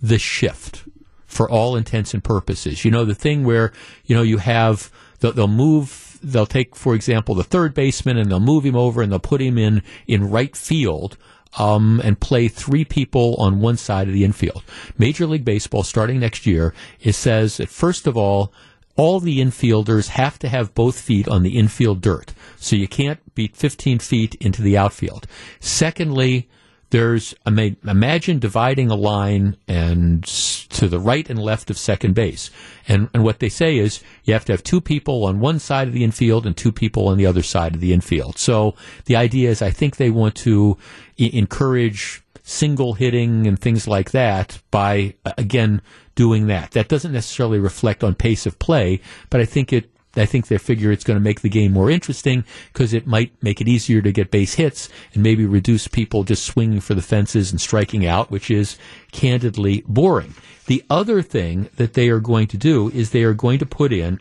the 0.01 0.17
shift 0.17 0.83
for 1.31 1.49
all 1.49 1.75
intents 1.75 2.13
and 2.13 2.23
purposes. 2.23 2.83
You 2.83 2.91
know, 2.91 3.05
the 3.05 3.15
thing 3.15 3.45
where, 3.45 3.71
you 4.05 4.15
know, 4.15 4.21
you 4.21 4.37
have, 4.37 4.91
they'll, 5.19 5.31
they'll 5.31 5.47
move, 5.47 6.19
they'll 6.21 6.45
take, 6.45 6.75
for 6.75 6.93
example, 6.93 7.35
the 7.35 7.43
third 7.43 7.73
baseman 7.73 8.17
and 8.17 8.29
they'll 8.29 8.39
move 8.39 8.65
him 8.65 8.75
over 8.75 9.01
and 9.01 9.11
they'll 9.11 9.19
put 9.19 9.41
him 9.41 9.57
in, 9.57 9.81
in 10.07 10.29
right 10.29 10.55
field. 10.55 11.17
Um, 11.59 11.99
and 12.05 12.17
play 12.17 12.47
three 12.47 12.85
people 12.85 13.35
on 13.35 13.59
one 13.59 13.75
side 13.75 14.07
of 14.07 14.13
the 14.13 14.23
infield. 14.23 14.63
Major 14.97 15.27
League 15.27 15.43
Baseball, 15.43 15.83
starting 15.83 16.17
next 16.17 16.45
year, 16.45 16.73
it 17.01 17.11
says 17.11 17.57
that 17.57 17.67
first 17.67 18.07
of 18.07 18.15
all, 18.15 18.53
all 18.95 19.19
the 19.19 19.41
infielders 19.41 20.07
have 20.07 20.39
to 20.39 20.47
have 20.47 20.73
both 20.73 20.97
feet 20.97 21.27
on 21.27 21.43
the 21.43 21.57
infield 21.57 21.99
dirt. 21.99 22.33
So 22.55 22.77
you 22.77 22.87
can't 22.87 23.19
beat 23.35 23.57
15 23.57 23.99
feet 23.99 24.35
into 24.35 24.61
the 24.61 24.77
outfield. 24.77 25.27
Secondly, 25.59 26.47
there's 26.91 27.33
ima- 27.45 27.75
imagine 27.85 28.39
dividing 28.39 28.91
a 28.91 28.95
line 28.95 29.57
and 29.67 30.23
to 30.23 30.87
the 30.87 30.99
right 30.99 31.29
and 31.29 31.39
left 31.39 31.69
of 31.69 31.77
second 31.77 32.13
base. 32.13 32.51
And 32.87 33.09
and 33.13 33.23
what 33.23 33.39
they 33.39 33.49
say 33.49 33.77
is 33.77 34.03
you 34.23 34.33
have 34.33 34.45
to 34.45 34.53
have 34.53 34.63
two 34.63 34.81
people 34.81 35.25
on 35.25 35.39
one 35.39 35.59
side 35.59 35.87
of 35.87 35.93
the 35.93 36.03
infield 36.03 36.45
and 36.45 36.55
two 36.55 36.71
people 36.71 37.07
on 37.07 37.17
the 37.17 37.25
other 37.25 37.43
side 37.43 37.75
of 37.75 37.81
the 37.81 37.93
infield. 37.93 38.37
So 38.37 38.75
the 39.05 39.15
idea 39.15 39.49
is 39.49 39.61
I 39.61 39.71
think 39.71 39.95
they 39.95 40.09
want 40.09 40.35
to 40.35 40.77
I- 41.19 41.31
encourage 41.33 42.21
single 42.43 42.93
hitting 42.93 43.47
and 43.47 43.59
things 43.59 43.87
like 43.87 44.11
that 44.11 44.61
by 44.71 45.13
again 45.37 45.81
doing 46.15 46.47
that. 46.47 46.71
That 46.71 46.89
doesn't 46.89 47.13
necessarily 47.13 47.59
reflect 47.59 48.03
on 48.03 48.15
pace 48.15 48.45
of 48.45 48.59
play, 48.59 48.99
but 49.29 49.39
I 49.39 49.45
think 49.45 49.71
it 49.71 49.89
I 50.15 50.25
think 50.25 50.47
they 50.47 50.57
figure 50.57 50.91
it's 50.91 51.03
going 51.03 51.17
to 51.17 51.23
make 51.23 51.41
the 51.41 51.49
game 51.49 51.71
more 51.71 51.89
interesting 51.89 52.43
because 52.73 52.93
it 52.93 53.07
might 53.07 53.31
make 53.41 53.61
it 53.61 53.67
easier 53.67 54.01
to 54.01 54.11
get 54.11 54.31
base 54.31 54.55
hits 54.55 54.89
and 55.13 55.23
maybe 55.23 55.45
reduce 55.45 55.87
people 55.87 56.23
just 56.23 56.45
swinging 56.45 56.81
for 56.81 56.93
the 56.93 57.01
fences 57.01 57.51
and 57.51 57.61
striking 57.61 58.05
out, 58.05 58.29
which 58.29 58.51
is 58.51 58.77
candidly 59.11 59.83
boring. 59.87 60.35
The 60.67 60.83
other 60.89 61.21
thing 61.21 61.69
that 61.77 61.93
they 61.93 62.09
are 62.09 62.19
going 62.19 62.47
to 62.47 62.57
do 62.57 62.89
is 62.89 63.09
they 63.09 63.23
are 63.23 63.33
going 63.33 63.59
to 63.59 63.65
put 63.65 63.93
in 63.93 64.19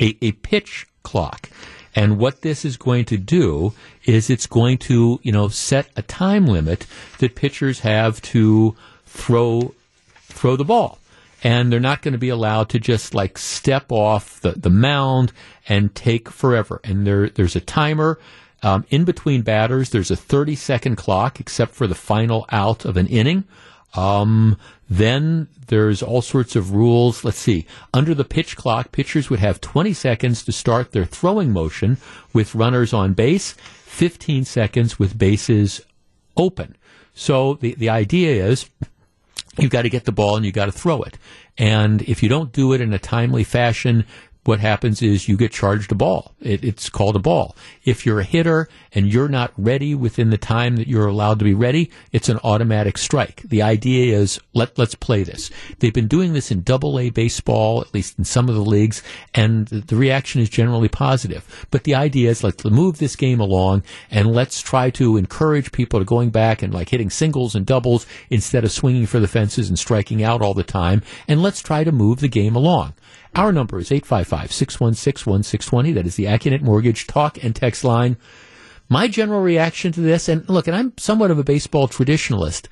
a, 0.00 0.16
a 0.20 0.32
pitch 0.32 0.86
clock. 1.02 1.48
And 1.94 2.18
what 2.18 2.40
this 2.40 2.64
is 2.64 2.76
going 2.76 3.04
to 3.06 3.18
do 3.18 3.74
is 4.04 4.30
it's 4.30 4.46
going 4.46 4.78
to, 4.78 5.20
you 5.22 5.32
know, 5.32 5.48
set 5.48 5.88
a 5.96 6.02
time 6.02 6.46
limit 6.46 6.86
that 7.18 7.34
pitchers 7.34 7.80
have 7.80 8.20
to 8.22 8.74
throw 9.06 9.74
throw 10.22 10.56
the 10.56 10.64
ball. 10.64 10.98
And 11.42 11.72
they're 11.72 11.80
not 11.80 12.02
going 12.02 12.12
to 12.12 12.18
be 12.18 12.28
allowed 12.28 12.68
to 12.70 12.78
just 12.78 13.14
like 13.14 13.36
step 13.36 13.90
off 13.90 14.40
the, 14.40 14.52
the 14.52 14.70
mound 14.70 15.32
and 15.68 15.94
take 15.94 16.28
forever. 16.28 16.80
And 16.84 17.06
there 17.06 17.28
there's 17.28 17.56
a 17.56 17.60
timer. 17.60 18.18
Um, 18.62 18.84
in 18.90 19.04
between 19.04 19.42
batters, 19.42 19.90
there's 19.90 20.12
a 20.12 20.16
30 20.16 20.54
second 20.54 20.96
clock, 20.96 21.40
except 21.40 21.74
for 21.74 21.86
the 21.86 21.96
final 21.96 22.46
out 22.50 22.84
of 22.84 22.96
an 22.96 23.08
inning. 23.08 23.44
Um, 23.94 24.56
then 24.88 25.48
there's 25.66 26.02
all 26.02 26.22
sorts 26.22 26.54
of 26.54 26.72
rules. 26.72 27.24
Let's 27.24 27.38
see. 27.38 27.66
Under 27.92 28.14
the 28.14 28.24
pitch 28.24 28.56
clock, 28.56 28.92
pitchers 28.92 29.30
would 29.30 29.40
have 29.40 29.60
20 29.60 29.92
seconds 29.92 30.44
to 30.44 30.52
start 30.52 30.92
their 30.92 31.04
throwing 31.04 31.52
motion 31.52 31.98
with 32.32 32.54
runners 32.54 32.92
on 32.92 33.14
base, 33.14 33.52
15 33.52 34.44
seconds 34.44 34.98
with 34.98 35.18
bases 35.18 35.82
open. 36.36 36.76
So 37.14 37.54
the, 37.54 37.74
the 37.74 37.90
idea 37.90 38.44
is 38.46 38.68
you've 39.58 39.70
got 39.70 39.82
to 39.82 39.90
get 39.90 40.04
the 40.04 40.12
ball 40.12 40.36
and 40.36 40.44
you've 40.44 40.54
got 40.54 40.66
to 40.66 40.72
throw 40.72 41.02
it. 41.02 41.18
And 41.58 42.02
if 42.02 42.22
you 42.22 42.28
don't 42.28 42.52
do 42.52 42.72
it 42.72 42.80
in 42.80 42.92
a 42.92 42.98
timely 42.98 43.44
fashion, 43.44 44.06
what 44.44 44.58
happens 44.58 45.00
is 45.02 45.28
you 45.28 45.36
get 45.36 45.52
charged 45.52 45.92
a 45.92 45.94
ball. 45.94 46.34
It, 46.40 46.64
it's 46.64 46.90
called 46.90 47.14
a 47.14 47.20
ball. 47.20 47.56
If 47.84 48.04
you're 48.04 48.18
a 48.18 48.24
hitter 48.24 48.68
and 48.92 49.12
you're 49.12 49.28
not 49.28 49.52
ready 49.56 49.94
within 49.94 50.30
the 50.30 50.38
time 50.38 50.76
that 50.76 50.88
you're 50.88 51.06
allowed 51.06 51.38
to 51.38 51.44
be 51.44 51.54
ready, 51.54 51.90
it's 52.10 52.28
an 52.28 52.40
automatic 52.42 52.98
strike. 52.98 53.42
The 53.42 53.62
idea 53.62 54.16
is 54.16 54.40
let 54.52 54.76
let's 54.78 54.96
play 54.96 55.22
this. 55.22 55.50
They've 55.78 55.94
been 55.94 56.08
doing 56.08 56.32
this 56.32 56.50
in 56.50 56.62
Double 56.62 56.98
A 56.98 57.10
baseball, 57.10 57.82
at 57.82 57.94
least 57.94 58.18
in 58.18 58.24
some 58.24 58.48
of 58.48 58.56
the 58.56 58.64
leagues, 58.64 59.02
and 59.32 59.68
the, 59.68 60.02
reaction 60.02 60.40
is 60.40 60.48
generally 60.48 60.88
positive. 60.88 61.66
But 61.70 61.84
the 61.84 61.94
idea 61.94 62.30
is 62.30 62.42
let's 62.42 62.64
move 62.64 62.98
this 62.98 63.14
game 63.14 63.38
along 63.38 63.84
and 64.10 64.32
let's 64.32 64.60
try 64.60 64.90
to 64.90 65.16
encourage 65.16 65.70
people 65.70 66.00
to 66.00 66.04
going 66.04 66.30
back 66.30 66.62
and 66.62 66.74
like 66.74 66.88
hitting 66.88 67.10
singles 67.10 67.54
and 67.54 67.64
doubles 67.64 68.06
instead 68.30 68.64
of 68.64 68.72
swinging 68.72 69.06
for 69.06 69.20
the 69.20 69.28
fences 69.28 69.68
and 69.68 69.78
striking 69.78 70.24
out 70.24 70.42
all 70.42 70.54
the 70.54 70.64
time. 70.64 71.02
And 71.28 71.42
let's 71.42 71.62
try 71.62 71.84
to 71.84 71.92
move 71.92 72.18
the 72.18 72.28
game 72.28 72.56
along. 72.56 72.94
Our 73.34 73.52
number 73.52 73.78
is 73.78 73.90
855-616-1620. 73.90 75.94
That 75.94 76.06
is 76.06 76.16
the 76.16 76.26
Accunet 76.26 76.60
Mortgage 76.60 77.06
talk 77.06 77.42
and 77.42 77.56
text 77.56 77.82
line. 77.82 78.18
My 78.88 79.08
general 79.08 79.40
reaction 79.40 79.90
to 79.92 80.00
this, 80.00 80.28
and 80.28 80.46
look, 80.50 80.66
and 80.66 80.76
I'm 80.76 80.92
somewhat 80.98 81.30
of 81.30 81.38
a 81.38 81.44
baseball 81.44 81.88
traditionalist, 81.88 82.66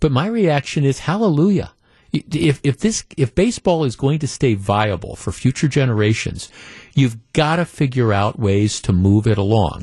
but 0.00 0.10
my 0.10 0.26
reaction 0.26 0.84
is 0.84 1.00
hallelujah. 1.00 1.72
If, 2.12 2.60
if 2.62 2.78
this, 2.78 3.04
if 3.18 3.34
baseball 3.34 3.84
is 3.84 3.94
going 3.94 4.20
to 4.20 4.28
stay 4.28 4.54
viable 4.54 5.16
for 5.16 5.32
future 5.32 5.68
generations, 5.68 6.50
you've 6.94 7.18
got 7.34 7.56
to 7.56 7.66
figure 7.66 8.12
out 8.12 8.38
ways 8.38 8.80
to 8.82 8.92
move 8.92 9.26
it 9.26 9.36
along. 9.36 9.82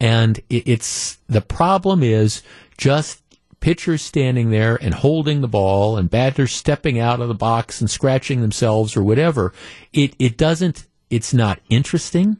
And 0.00 0.38
it, 0.48 0.66
it's, 0.66 1.18
the 1.28 1.42
problem 1.42 2.02
is 2.02 2.42
just 2.78 3.22
pitchers 3.64 4.02
standing 4.02 4.50
there 4.50 4.76
and 4.76 4.92
holding 4.92 5.40
the 5.40 5.48
ball 5.48 5.96
and 5.96 6.10
batters 6.10 6.52
stepping 6.52 6.98
out 6.98 7.22
of 7.22 7.28
the 7.28 7.34
box 7.34 7.80
and 7.80 7.88
scratching 7.90 8.42
themselves 8.42 8.94
or 8.94 9.02
whatever, 9.02 9.54
it, 9.90 10.14
it 10.18 10.36
doesn't, 10.36 10.86
it's 11.08 11.32
not 11.32 11.60
interesting. 11.70 12.36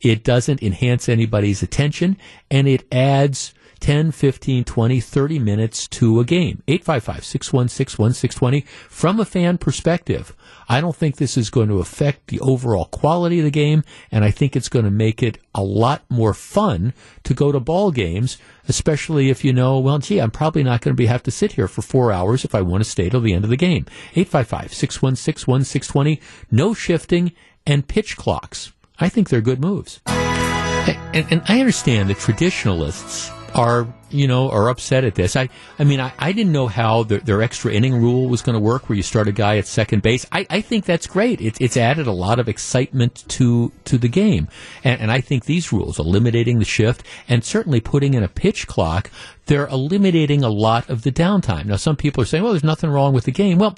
It 0.00 0.22
doesn't 0.22 0.62
enhance 0.62 1.08
anybody's 1.08 1.64
attention 1.64 2.16
and 2.48 2.68
it 2.68 2.86
adds 2.94 3.52
10, 3.80 4.12
15, 4.12 4.64
20, 4.64 5.00
30 5.00 5.38
minutes 5.38 5.88
to 5.88 6.20
a 6.20 6.24
game. 6.24 6.62
855-616-1620. 6.68 8.66
From 8.66 9.20
a 9.20 9.24
fan 9.24 9.58
perspective, 9.58 10.34
I 10.68 10.80
don't 10.80 10.96
think 10.96 11.16
this 11.16 11.36
is 11.36 11.50
going 11.50 11.68
to 11.68 11.78
affect 11.78 12.28
the 12.28 12.40
overall 12.40 12.86
quality 12.86 13.38
of 13.38 13.44
the 13.44 13.50
game, 13.50 13.84
and 14.10 14.24
I 14.24 14.30
think 14.30 14.54
it's 14.54 14.68
going 14.68 14.84
to 14.84 14.90
make 14.90 15.22
it 15.22 15.38
a 15.54 15.62
lot 15.62 16.04
more 16.08 16.34
fun 16.34 16.92
to 17.24 17.34
go 17.34 17.52
to 17.52 17.60
ball 17.60 17.90
games, 17.90 18.38
especially 18.68 19.30
if 19.30 19.44
you 19.44 19.52
know, 19.52 19.78
well, 19.78 19.98
gee, 19.98 20.20
I'm 20.20 20.30
probably 20.30 20.62
not 20.62 20.82
going 20.82 20.94
to 20.94 21.00
be 21.00 21.06
have 21.06 21.22
to 21.24 21.30
sit 21.30 21.52
here 21.52 21.68
for 21.68 21.82
four 21.82 22.12
hours 22.12 22.44
if 22.44 22.54
I 22.54 22.62
want 22.62 22.84
to 22.84 22.90
stay 22.90 23.08
till 23.08 23.20
the 23.20 23.32
end 23.32 23.44
of 23.44 23.50
the 23.50 23.56
game. 23.56 23.86
855-616-1620. 24.14 26.20
No 26.50 26.74
shifting 26.74 27.32
and 27.66 27.88
pitch 27.88 28.16
clocks. 28.16 28.72
I 28.98 29.08
think 29.08 29.28
they're 29.28 29.40
good 29.40 29.60
moves. 29.60 30.00
And, 30.06 31.26
and 31.30 31.42
I 31.46 31.60
understand 31.60 32.10
that 32.10 32.18
traditionalists 32.18 33.30
are, 33.58 33.86
you 34.10 34.26
know, 34.26 34.50
are 34.50 34.70
upset 34.70 35.04
at 35.04 35.14
this. 35.14 35.36
I, 35.36 35.48
I 35.78 35.84
mean, 35.84 36.00
I, 36.00 36.12
I 36.18 36.32
didn't 36.32 36.52
know 36.52 36.68
how 36.68 37.02
their, 37.02 37.18
their 37.18 37.42
extra 37.42 37.72
inning 37.72 37.94
rule 37.94 38.28
was 38.28 38.40
going 38.40 38.54
to 38.54 38.60
work, 38.60 38.88
where 38.88 38.96
you 38.96 39.02
start 39.02 39.28
a 39.28 39.32
guy 39.32 39.58
at 39.58 39.66
second 39.66 40.02
base. 40.02 40.24
I, 40.32 40.46
I 40.48 40.60
think 40.60 40.84
that's 40.84 41.06
great. 41.06 41.40
It's 41.40 41.60
it's 41.60 41.76
added 41.76 42.06
a 42.06 42.12
lot 42.12 42.38
of 42.38 42.48
excitement 42.48 43.24
to 43.28 43.72
to 43.84 43.98
the 43.98 44.08
game, 44.08 44.48
and, 44.84 45.00
and 45.00 45.10
I 45.10 45.20
think 45.20 45.44
these 45.44 45.72
rules, 45.72 45.98
eliminating 45.98 46.58
the 46.58 46.64
shift 46.64 47.02
and 47.28 47.44
certainly 47.44 47.80
putting 47.80 48.14
in 48.14 48.22
a 48.22 48.28
pitch 48.28 48.66
clock, 48.66 49.10
they're 49.46 49.66
eliminating 49.66 50.44
a 50.44 50.48
lot 50.48 50.88
of 50.88 51.02
the 51.02 51.12
downtime. 51.12 51.66
Now, 51.66 51.76
some 51.76 51.96
people 51.96 52.22
are 52.22 52.26
saying, 52.26 52.44
well, 52.44 52.52
there's 52.52 52.64
nothing 52.64 52.90
wrong 52.90 53.12
with 53.12 53.24
the 53.24 53.32
game. 53.32 53.58
Well, 53.58 53.76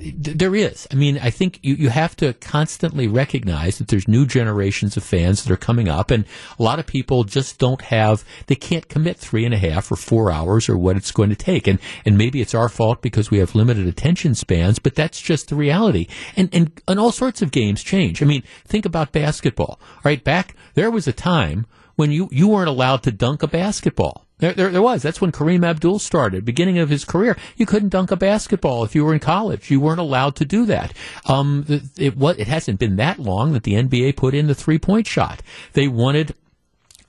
there 0.00 0.56
is. 0.56 0.88
I 0.90 0.96
mean, 0.96 1.18
I 1.18 1.30
think 1.30 1.60
you, 1.62 1.74
you 1.74 1.88
have 1.90 2.16
to 2.16 2.32
constantly 2.34 3.06
recognize 3.06 3.78
that 3.78 3.88
there's 3.88 4.08
new 4.08 4.26
generations 4.26 4.96
of 4.96 5.04
fans 5.04 5.44
that 5.44 5.52
are 5.52 5.56
coming 5.56 5.88
up, 5.88 6.10
and 6.10 6.24
a 6.58 6.62
lot 6.62 6.78
of 6.78 6.86
people 6.86 7.24
just 7.24 7.58
don't 7.58 7.82
have, 7.82 8.24
they 8.46 8.56
can't 8.56 8.88
commit 8.88 9.16
three 9.18 9.44
and 9.44 9.54
a 9.54 9.58
half 9.58 9.90
or 9.92 9.96
four 9.96 10.32
hours 10.32 10.68
or 10.68 10.76
what 10.76 10.96
it's 10.96 11.12
going 11.12 11.30
to 11.30 11.36
take. 11.36 11.66
And, 11.66 11.78
and 12.04 12.18
maybe 12.18 12.40
it's 12.40 12.54
our 12.54 12.68
fault 12.68 13.02
because 13.02 13.30
we 13.30 13.38
have 13.38 13.54
limited 13.54 13.86
attention 13.86 14.34
spans, 14.34 14.78
but 14.78 14.96
that's 14.96 15.20
just 15.20 15.48
the 15.48 15.54
reality. 15.54 16.08
And, 16.36 16.48
and, 16.52 16.80
and 16.88 16.98
all 16.98 17.12
sorts 17.12 17.40
of 17.40 17.52
games 17.52 17.82
change. 17.82 18.20
I 18.22 18.26
mean, 18.26 18.42
think 18.64 18.84
about 18.84 19.12
basketball. 19.12 19.78
right? 20.04 20.22
back, 20.22 20.54
there 20.74 20.90
was 20.90 21.06
a 21.06 21.12
time 21.12 21.66
when 21.96 22.10
you, 22.10 22.28
you 22.30 22.48
weren't 22.48 22.68
allowed 22.68 23.02
to 23.04 23.12
dunk 23.12 23.42
a 23.42 23.46
basketball. 23.46 24.27
There, 24.38 24.52
there, 24.52 24.70
there, 24.70 24.82
was. 24.82 25.02
That's 25.02 25.20
when 25.20 25.32
Kareem 25.32 25.64
Abdul 25.64 25.98
started, 25.98 26.44
beginning 26.44 26.78
of 26.78 26.88
his 26.88 27.04
career. 27.04 27.36
You 27.56 27.66
couldn't 27.66 27.88
dunk 27.88 28.10
a 28.10 28.16
basketball 28.16 28.84
if 28.84 28.94
you 28.94 29.04
were 29.04 29.12
in 29.12 29.20
college. 29.20 29.70
You 29.70 29.80
weren't 29.80 30.00
allowed 30.00 30.36
to 30.36 30.44
do 30.44 30.64
that. 30.66 30.92
Um, 31.26 31.64
it, 31.68 31.82
it, 31.96 32.38
it 32.38 32.46
hasn't 32.46 32.78
been 32.78 32.96
that 32.96 33.18
long 33.18 33.52
that 33.52 33.64
the 33.64 33.74
NBA 33.74 34.16
put 34.16 34.34
in 34.34 34.46
the 34.46 34.54
three 34.54 34.78
point 34.78 35.06
shot. 35.06 35.42
They 35.72 35.88
wanted 35.88 36.34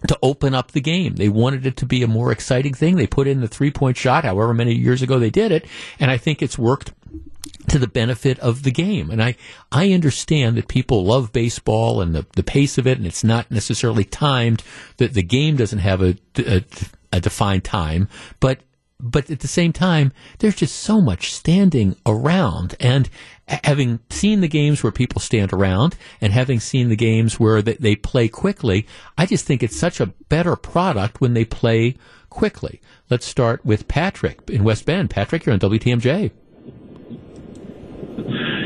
to 0.07 0.17
open 0.23 0.55
up 0.55 0.71
the 0.71 0.81
game. 0.81 1.15
They 1.15 1.29
wanted 1.29 1.65
it 1.65 1.77
to 1.77 1.85
be 1.85 2.03
a 2.03 2.07
more 2.07 2.31
exciting 2.31 2.73
thing. 2.73 2.95
They 2.95 3.07
put 3.07 3.27
in 3.27 3.41
the 3.41 3.47
three 3.47 3.71
point 3.71 3.97
shot, 3.97 4.23
however 4.23 4.53
many 4.53 4.73
years 4.73 5.01
ago 5.01 5.19
they 5.19 5.29
did 5.29 5.51
it, 5.51 5.65
and 5.99 6.09
I 6.09 6.17
think 6.17 6.41
it's 6.41 6.57
worked 6.57 6.93
to 7.67 7.77
the 7.77 7.87
benefit 7.87 8.39
of 8.39 8.63
the 8.63 8.71
game. 8.71 9.11
And 9.11 9.21
I, 9.21 9.35
I 9.71 9.91
understand 9.91 10.57
that 10.57 10.67
people 10.67 11.03
love 11.03 11.31
baseball 11.31 12.01
and 12.01 12.15
the, 12.15 12.25
the 12.35 12.43
pace 12.43 12.77
of 12.77 12.87
it, 12.87 12.97
and 12.97 13.05
it's 13.05 13.23
not 13.23 13.51
necessarily 13.51 14.03
timed, 14.03 14.63
that 14.97 15.13
the 15.13 15.21
game 15.21 15.55
doesn't 15.55 15.79
have 15.79 16.01
a, 16.01 16.17
a 16.37 16.63
a 17.11 17.19
defined 17.19 17.63
time, 17.63 18.07
but 18.39 18.59
but 19.01 19.29
at 19.31 19.39
the 19.39 19.47
same 19.47 19.71
time, 19.71 20.11
there's 20.39 20.55
just 20.55 20.75
so 20.75 20.99
much 20.99 21.33
standing 21.33 21.95
around. 22.05 22.75
And 22.81 23.09
having 23.47 23.99
seen 24.09 24.41
the 24.41 24.47
games 24.47 24.83
where 24.83 24.91
people 24.91 25.21
stand 25.21 25.53
around 25.53 25.95
and 26.19 26.33
having 26.33 26.59
seen 26.59 26.89
the 26.89 26.97
games 26.97 27.39
where 27.39 27.61
they, 27.61 27.75
they 27.75 27.95
play 27.95 28.27
quickly, 28.27 28.85
I 29.17 29.25
just 29.25 29.45
think 29.45 29.63
it's 29.63 29.79
such 29.79 30.01
a 30.01 30.07
better 30.27 30.57
product 30.57 31.21
when 31.21 31.33
they 31.33 31.45
play 31.45 31.95
quickly. 32.29 32.81
Let's 33.09 33.25
start 33.25 33.63
with 33.63 33.87
Patrick 33.87 34.41
in 34.49 34.65
West 34.65 34.85
Bend. 34.85 35.09
Patrick, 35.09 35.45
you're 35.45 35.53
on 35.53 35.59
WTMJ. 35.59 36.31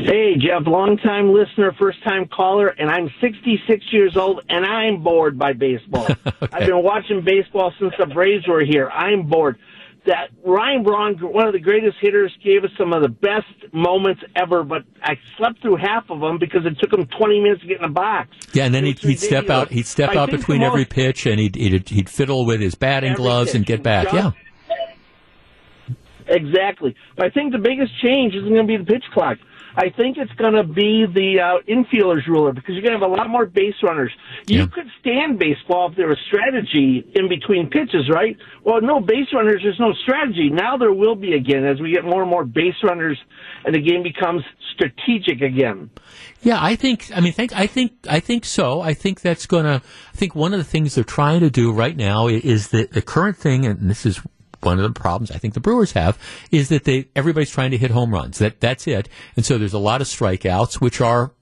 Hey, 0.04 0.34
Jeff, 0.36 0.66
long-time 0.66 1.32
listener, 1.32 1.72
first-time 1.80 2.28
caller, 2.28 2.68
and 2.68 2.90
I'm 2.90 3.08
66 3.22 3.86
years 3.90 4.18
old, 4.18 4.42
and 4.50 4.66
I'm 4.66 5.02
bored 5.02 5.38
by 5.38 5.54
baseball. 5.54 6.04
okay. 6.26 6.46
I've 6.52 6.66
been 6.66 6.82
watching 6.82 7.22
baseball 7.24 7.72
since 7.80 7.94
the 7.98 8.04
Braves 8.04 8.46
were 8.46 8.62
here. 8.62 8.90
I'm 8.90 9.26
bored. 9.28 9.58
That 10.04 10.28
Ryan 10.44 10.82
Braun, 10.82 11.14
one 11.20 11.46
of 11.46 11.54
the 11.54 11.58
greatest 11.58 11.96
hitters, 12.02 12.30
gave 12.44 12.64
us 12.64 12.70
some 12.76 12.92
of 12.92 13.00
the 13.00 13.08
best 13.08 13.72
moments 13.72 14.20
ever, 14.36 14.62
but 14.62 14.82
I 15.02 15.14
slept 15.38 15.62
through 15.62 15.76
half 15.76 16.10
of 16.10 16.20
them 16.20 16.36
because 16.38 16.66
it 16.66 16.76
took 16.78 16.92
him 16.92 17.08
20 17.18 17.40
minutes 17.40 17.62
to 17.62 17.66
get 17.66 17.78
in 17.78 17.84
the 17.84 17.88
box. 17.88 18.28
Yeah, 18.52 18.66
and 18.66 18.74
then 18.74 18.84
he'd, 18.84 18.98
he'd 18.98 19.20
step 19.20 19.48
out. 19.48 19.70
He'd 19.70 19.86
step 19.86 20.10
I 20.10 20.18
out 20.18 20.30
between 20.30 20.62
every 20.62 20.84
pitch, 20.84 21.24
and 21.24 21.40
he'd, 21.40 21.54
he'd, 21.54 21.88
he'd 21.88 22.10
fiddle 22.10 22.44
with 22.44 22.60
his 22.60 22.74
batting 22.74 23.14
gloves 23.14 23.52
pitch. 23.52 23.56
and 23.56 23.64
get 23.64 23.82
back. 23.82 24.10
Just, 24.10 24.16
yeah 24.16 24.32
Exactly. 26.26 26.94
But 27.16 27.26
I 27.26 27.30
think 27.30 27.52
the 27.52 27.58
biggest 27.58 27.92
change 28.02 28.34
isn't 28.34 28.48
going 28.48 28.66
to 28.66 28.68
be 28.68 28.76
the 28.76 28.84
pitch 28.84 29.04
clock. 29.12 29.38
I 29.76 29.90
think 29.90 30.16
it's 30.18 30.32
going 30.32 30.54
to 30.54 30.62
be 30.64 31.06
the 31.06 31.40
uh, 31.40 31.62
infielders 31.68 32.26
ruler 32.26 32.52
because 32.52 32.74
you're 32.74 32.82
going 32.82 32.98
to 32.98 33.00
have 33.04 33.10
a 33.10 33.12
lot 33.14 33.28
more 33.28 33.46
base 33.46 33.74
runners. 33.82 34.12
You 34.46 34.60
Yeah. 34.60 34.66
could 34.66 34.86
stand 35.00 35.38
baseball 35.38 35.90
if 35.90 35.96
there 35.96 36.08
was 36.08 36.18
strategy 36.28 37.04
in 37.14 37.28
between 37.28 37.70
pitches, 37.70 38.08
right? 38.08 38.36
Well, 38.62 38.80
no 38.80 39.00
base 39.00 39.28
runners, 39.32 39.60
there's 39.62 39.80
no 39.80 39.92
strategy. 40.02 40.50
Now 40.50 40.76
there 40.76 40.92
will 40.92 41.16
be 41.16 41.34
again 41.34 41.64
as 41.64 41.80
we 41.80 41.92
get 41.92 42.04
more 42.04 42.22
and 42.22 42.30
more 42.30 42.44
base 42.44 42.76
runners 42.82 43.18
and 43.64 43.74
the 43.74 43.80
game 43.80 44.02
becomes 44.02 44.42
strategic 44.74 45.40
again. 45.40 45.90
Yeah, 46.42 46.58
I 46.60 46.76
think. 46.76 47.10
I 47.14 47.20
mean, 47.20 47.32
think. 47.32 47.52
I 47.54 47.66
think. 47.66 47.92
I 48.08 48.20
think 48.20 48.44
so. 48.44 48.80
I 48.80 48.92
think 48.94 49.20
that's 49.22 49.46
going 49.46 49.64
to. 49.64 49.82
I 50.12 50.16
think 50.16 50.34
one 50.34 50.52
of 50.52 50.58
the 50.58 50.64
things 50.64 50.94
they're 50.94 51.04
trying 51.04 51.40
to 51.40 51.50
do 51.50 51.72
right 51.72 51.96
now 51.96 52.26
is 52.28 52.68
that 52.68 52.92
the 52.92 53.00
current 53.02 53.36
thing, 53.36 53.64
and 53.64 53.88
this 53.88 54.04
is 54.04 54.20
one 54.64 54.78
of 54.78 54.94
the 54.94 54.98
problems 54.98 55.30
I 55.30 55.38
think 55.38 55.54
the 55.54 55.60
Brewers 55.60 55.92
have, 55.92 56.18
is 56.50 56.68
that 56.68 56.84
they 56.84 57.08
everybody's 57.14 57.50
trying 57.50 57.70
to 57.72 57.78
hit 57.78 57.90
home 57.90 58.12
runs. 58.12 58.38
That 58.38 58.60
that's 58.60 58.86
it. 58.86 59.08
And 59.36 59.44
so 59.44 59.58
there's 59.58 59.72
a 59.72 59.78
lot 59.78 60.00
of 60.00 60.06
strikeouts, 60.06 60.80
which 60.80 61.00
are, 61.00 61.32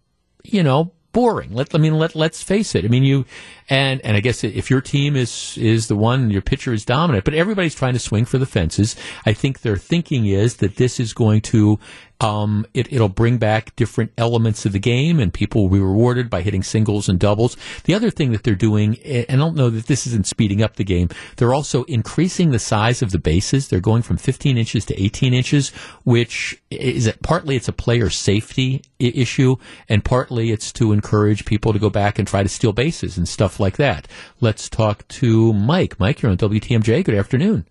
you 0.45 0.63
know, 0.63 0.93
boring. 1.13 1.53
Let 1.53 1.75
I 1.75 1.79
mean, 1.79 1.95
let 1.99 2.15
let's 2.15 2.43
face 2.43 2.75
it. 2.75 2.85
I 2.85 2.89
mean, 2.89 3.05
you 3.05 3.25
and 3.69 4.01
and 4.03 4.17
I 4.17 4.21
guess 4.21 4.45
if 4.45 4.71
your 4.71 4.81
team 4.81 5.17
is 5.17 5.57
is 5.59 5.89
the 5.89 5.97
one 5.97 6.31
your 6.31 6.43
pitcher 6.43 6.73
is 6.73 6.85
dominant, 6.85 7.25
but 7.25 7.35
everybody's 7.35 7.75
trying 7.75 7.95
to 7.95 7.99
swing 7.99 8.25
for 8.25 8.39
the 8.39 8.47
fences. 8.47 8.97
I 9.27 9.33
think 9.33 9.61
their 9.61 9.77
thinking 9.77 10.27
is 10.27 10.57
that 10.57 10.77
this 10.77 11.01
is 11.01 11.13
going 11.13 11.41
to 11.43 11.79
um, 12.23 12.65
it, 12.73 12.93
it'll 12.93 13.09
bring 13.09 13.39
back 13.39 13.75
different 13.75 14.13
elements 14.17 14.65
of 14.65 14.73
the 14.73 14.79
game, 14.79 15.19
and 15.19 15.35
people 15.35 15.63
will 15.63 15.77
be 15.77 15.81
rewarded 15.81 16.31
by 16.31 16.43
hitting 16.43 16.63
singles 16.63 17.09
and 17.09 17.19
doubles. 17.19 17.57
The 17.85 17.95
other 17.95 18.11
thing 18.11 18.31
that 18.31 18.45
they're 18.45 18.55
doing, 18.55 18.97
and 19.01 19.27
I 19.29 19.37
don't 19.37 19.57
know 19.57 19.71
that 19.71 19.87
this 19.87 20.07
isn't 20.07 20.27
speeding 20.27 20.63
up 20.63 20.77
the 20.77 20.85
game, 20.85 21.09
they're 21.37 21.53
also 21.53 21.83
increasing 21.85 22.51
the 22.51 22.61
size 22.61 23.03
of 23.03 23.11
the 23.11 23.19
bases. 23.19 23.69
They're 23.69 23.81
going 23.81 24.03
from 24.03 24.19
15 24.19 24.57
inches 24.57 24.85
to 24.87 25.03
18 25.03 25.35
inches, 25.35 25.71
which 26.05 26.63
is 26.71 27.13
partly 27.23 27.57
it's 27.57 27.69
a 27.69 27.73
player 27.73 28.09
safety 28.09 28.83
issue, 29.01 29.57
and 29.89 30.05
partly 30.05 30.53
it's 30.53 30.73
to 30.75 30.93
encourage 30.93 31.45
people 31.45 31.73
to 31.73 31.81
go 31.81 31.91
back 31.91 32.21
and 32.21 32.29
try 32.29 32.45
to 32.45 32.49
steal 32.49 32.73
bases 32.73 33.19
and 33.19 33.29
stuff 33.29 33.52
like 33.61 33.77
that. 33.77 34.09
Let's 34.41 34.69
talk 34.69 35.07
to 35.09 35.53
Mike. 35.53 35.99
Mike, 35.99 36.23
you're 36.23 36.31
on 36.31 36.39
WTMJ. 36.39 37.05
Good 37.05 37.15
afternoon. 37.15 37.67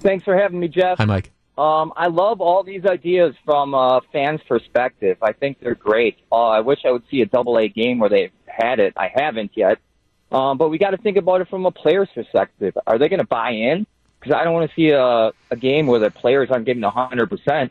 Thanks 0.00 0.24
for 0.24 0.36
having 0.36 0.60
me, 0.60 0.68
Jeff. 0.68 0.98
Hi, 0.98 1.04
Mike. 1.04 1.32
Um, 1.58 1.92
I 1.96 2.08
love 2.08 2.42
all 2.42 2.62
these 2.62 2.84
ideas 2.84 3.34
from 3.44 3.72
a 3.72 4.02
fan's 4.12 4.42
perspective. 4.42 5.16
I 5.22 5.32
think 5.32 5.58
they're 5.58 5.74
great. 5.74 6.18
Uh, 6.30 6.48
I 6.48 6.60
wish 6.60 6.80
I 6.84 6.90
would 6.90 7.04
see 7.10 7.22
a 7.22 7.26
double 7.26 7.58
A 7.58 7.68
game 7.68 7.98
where 7.98 8.10
they've 8.10 8.32
had 8.46 8.78
it. 8.78 8.92
I 8.96 9.10
haven't 9.14 9.52
yet. 9.54 9.78
Um, 10.30 10.58
but 10.58 10.68
we 10.68 10.78
got 10.78 10.90
to 10.90 10.98
think 10.98 11.16
about 11.16 11.40
it 11.40 11.48
from 11.48 11.64
a 11.64 11.70
player's 11.70 12.08
perspective. 12.14 12.76
Are 12.86 12.98
they 12.98 13.08
going 13.08 13.20
to 13.20 13.26
buy 13.26 13.52
in? 13.52 13.86
Because 14.20 14.34
I 14.34 14.44
don't 14.44 14.52
want 14.52 14.68
to 14.70 14.74
see 14.74 14.90
a, 14.90 15.32
a 15.50 15.56
game 15.56 15.86
where 15.86 16.00
the 16.00 16.10
players 16.10 16.50
aren't 16.50 16.66
giving 16.66 16.82
100%. 16.82 17.70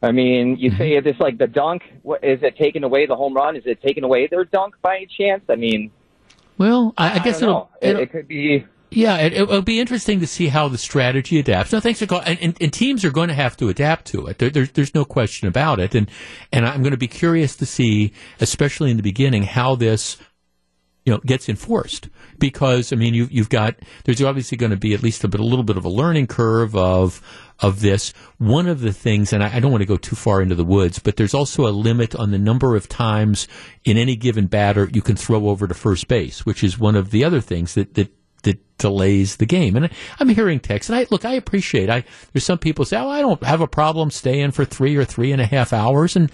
I 0.00 0.12
mean, 0.12 0.56
you 0.58 0.70
mm-hmm. 0.70 0.78
say 0.78 0.96
if 0.96 1.06
it's 1.06 1.18
like 1.18 1.38
the 1.38 1.46
dunk, 1.46 1.82
what, 2.02 2.22
is 2.22 2.40
it 2.42 2.56
taking 2.56 2.84
away 2.84 3.06
the 3.06 3.16
home 3.16 3.34
run? 3.34 3.56
Is 3.56 3.64
it 3.66 3.82
taking 3.82 4.04
away 4.04 4.28
their 4.28 4.44
dunk 4.44 4.74
by 4.80 4.96
any 4.96 5.06
chance? 5.06 5.42
I 5.48 5.56
mean, 5.56 5.90
Well, 6.58 6.92
I, 6.98 7.18
I 7.18 7.18
guess 7.20 7.40
don't 7.40 7.50
it'll, 7.50 7.70
it'll 7.80 8.02
it 8.02 8.12
could 8.12 8.28
be. 8.28 8.64
Yeah, 8.90 9.16
it, 9.18 9.34
it'll 9.34 9.60
be 9.60 9.80
interesting 9.80 10.20
to 10.20 10.26
see 10.26 10.48
how 10.48 10.68
the 10.68 10.78
strategy 10.78 11.38
adapts. 11.38 11.72
No, 11.72 11.80
thanks 11.80 12.00
for 12.00 12.06
calling. 12.06 12.26
And, 12.26 12.38
and, 12.40 12.56
and 12.60 12.72
teams 12.72 13.04
are 13.04 13.10
going 13.10 13.28
to 13.28 13.34
have 13.34 13.54
to 13.58 13.68
adapt 13.68 14.06
to 14.06 14.26
it. 14.28 14.38
There, 14.38 14.48
there's, 14.48 14.70
there's 14.70 14.94
no 14.94 15.04
question 15.04 15.46
about 15.46 15.78
it. 15.78 15.94
And 15.94 16.10
and 16.52 16.66
I'm 16.66 16.82
going 16.82 16.92
to 16.92 16.96
be 16.96 17.08
curious 17.08 17.54
to 17.56 17.66
see, 17.66 18.12
especially 18.40 18.90
in 18.90 18.96
the 18.96 19.02
beginning, 19.02 19.42
how 19.42 19.74
this 19.74 20.16
you 21.08 21.14
know 21.14 21.20
gets 21.24 21.48
enforced. 21.48 22.10
Because 22.38 22.92
I 22.92 22.96
mean, 22.96 23.14
you, 23.14 23.28
you've 23.30 23.48
got 23.48 23.76
there's 24.04 24.22
obviously 24.22 24.58
going 24.58 24.70
to 24.70 24.76
be 24.76 24.92
at 24.92 25.02
least 25.02 25.24
a 25.24 25.28
bit, 25.28 25.40
a 25.40 25.44
little 25.44 25.64
bit 25.64 25.78
of 25.78 25.86
a 25.86 25.88
learning 25.88 26.26
curve 26.26 26.76
of 26.76 27.22
of 27.60 27.80
this. 27.80 28.12
One 28.36 28.68
of 28.68 28.80
the 28.80 28.92
things, 28.92 29.32
and 29.32 29.42
I, 29.42 29.56
I 29.56 29.60
don't 29.60 29.72
want 29.72 29.80
to 29.80 29.86
go 29.86 29.96
too 29.96 30.14
far 30.14 30.42
into 30.42 30.54
the 30.54 30.64
woods, 30.64 30.98
but 30.98 31.16
there's 31.16 31.32
also 31.32 31.66
a 31.66 31.72
limit 31.72 32.14
on 32.14 32.30
the 32.30 32.38
number 32.38 32.76
of 32.76 32.90
times 32.90 33.48
in 33.84 33.96
any 33.96 34.16
given 34.16 34.48
batter 34.48 34.90
you 34.92 35.00
can 35.00 35.16
throw 35.16 35.48
over 35.48 35.66
to 35.66 35.74
first 35.74 36.08
base, 36.08 36.44
which 36.44 36.62
is 36.62 36.78
one 36.78 36.94
of 36.94 37.10
the 37.10 37.24
other 37.24 37.40
things 37.40 37.72
that 37.72 37.94
that 37.94 38.12
that 38.42 38.78
delays 38.78 39.36
the 39.36 39.46
game. 39.46 39.74
And 39.74 39.88
I'm 40.20 40.28
hearing 40.28 40.60
texts, 40.60 40.90
and 40.90 40.98
I 40.98 41.06
look, 41.10 41.24
I 41.24 41.32
appreciate. 41.32 41.88
I 41.88 42.04
there's 42.34 42.44
some 42.44 42.58
people 42.58 42.84
say, 42.84 42.98
oh, 42.98 43.08
I 43.08 43.22
don't 43.22 43.42
have 43.44 43.62
a 43.62 43.66
problem 43.66 44.10
staying 44.10 44.50
for 44.50 44.66
three 44.66 44.94
or 44.96 45.06
three 45.06 45.32
and 45.32 45.40
a 45.40 45.46
half 45.46 45.72
hours, 45.72 46.16
and 46.16 46.30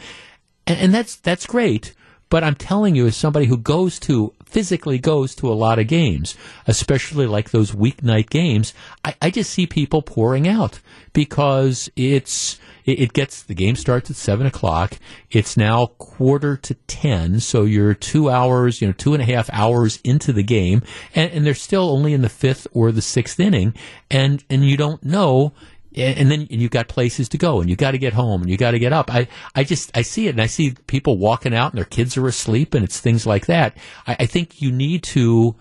and, 0.66 0.80
and 0.80 0.94
that's 0.94 1.14
that's 1.14 1.46
great. 1.46 1.94
But 2.30 2.42
I'm 2.42 2.56
telling 2.56 2.96
you, 2.96 3.06
as 3.06 3.16
somebody 3.16 3.46
who 3.46 3.56
goes 3.56 4.00
to 4.00 4.34
physically 4.54 5.00
goes 5.00 5.34
to 5.34 5.50
a 5.50 5.52
lot 5.52 5.80
of 5.80 5.88
games, 5.88 6.36
especially 6.68 7.26
like 7.26 7.50
those 7.50 7.72
weeknight 7.72 8.30
games, 8.30 8.72
I, 9.04 9.16
I 9.20 9.30
just 9.30 9.50
see 9.50 9.66
people 9.66 10.00
pouring 10.00 10.46
out 10.46 10.78
because 11.12 11.90
it's 11.96 12.60
it, 12.84 13.00
it 13.00 13.12
gets 13.12 13.42
the 13.42 13.54
game 13.54 13.74
starts 13.74 14.10
at 14.10 14.16
seven 14.16 14.46
o'clock. 14.46 14.96
It's 15.28 15.56
now 15.56 15.86
quarter 15.98 16.56
to 16.58 16.74
ten, 16.86 17.40
so 17.40 17.64
you're 17.64 17.94
two 17.94 18.30
hours, 18.30 18.80
you 18.80 18.86
know, 18.86 18.92
two 18.92 19.12
and 19.12 19.22
a 19.22 19.26
half 19.26 19.50
hours 19.52 19.98
into 20.04 20.32
the 20.32 20.44
game, 20.44 20.82
and, 21.16 21.32
and 21.32 21.44
they're 21.44 21.54
still 21.54 21.90
only 21.90 22.14
in 22.14 22.22
the 22.22 22.28
fifth 22.28 22.68
or 22.72 22.92
the 22.92 23.02
sixth 23.02 23.40
inning, 23.40 23.74
and 24.08 24.44
and 24.48 24.64
you 24.64 24.76
don't 24.76 25.04
know 25.04 25.52
and 25.94 26.30
then 26.30 26.46
and 26.50 26.60
you've 26.60 26.70
got 26.70 26.88
places 26.88 27.28
to 27.30 27.38
go 27.38 27.60
and 27.60 27.70
you 27.70 27.76
got 27.76 27.92
to 27.92 27.98
get 27.98 28.12
home 28.12 28.42
and 28.42 28.50
you 28.50 28.56
got 28.56 28.72
to 28.72 28.78
get 28.78 28.92
up. 28.92 29.12
I, 29.12 29.28
I 29.54 29.64
just, 29.64 29.96
I 29.96 30.02
see 30.02 30.26
it 30.26 30.30
and 30.30 30.40
I 30.40 30.46
see 30.46 30.74
people 30.86 31.18
walking 31.18 31.54
out 31.54 31.72
and 31.72 31.78
their 31.78 31.84
kids 31.84 32.16
are 32.16 32.26
asleep 32.26 32.74
and 32.74 32.84
it's 32.84 33.00
things 33.00 33.26
like 33.26 33.46
that. 33.46 33.76
I, 34.06 34.16
I 34.20 34.26
think 34.26 34.60
you 34.60 34.72
need 34.72 35.02
to, 35.04 35.54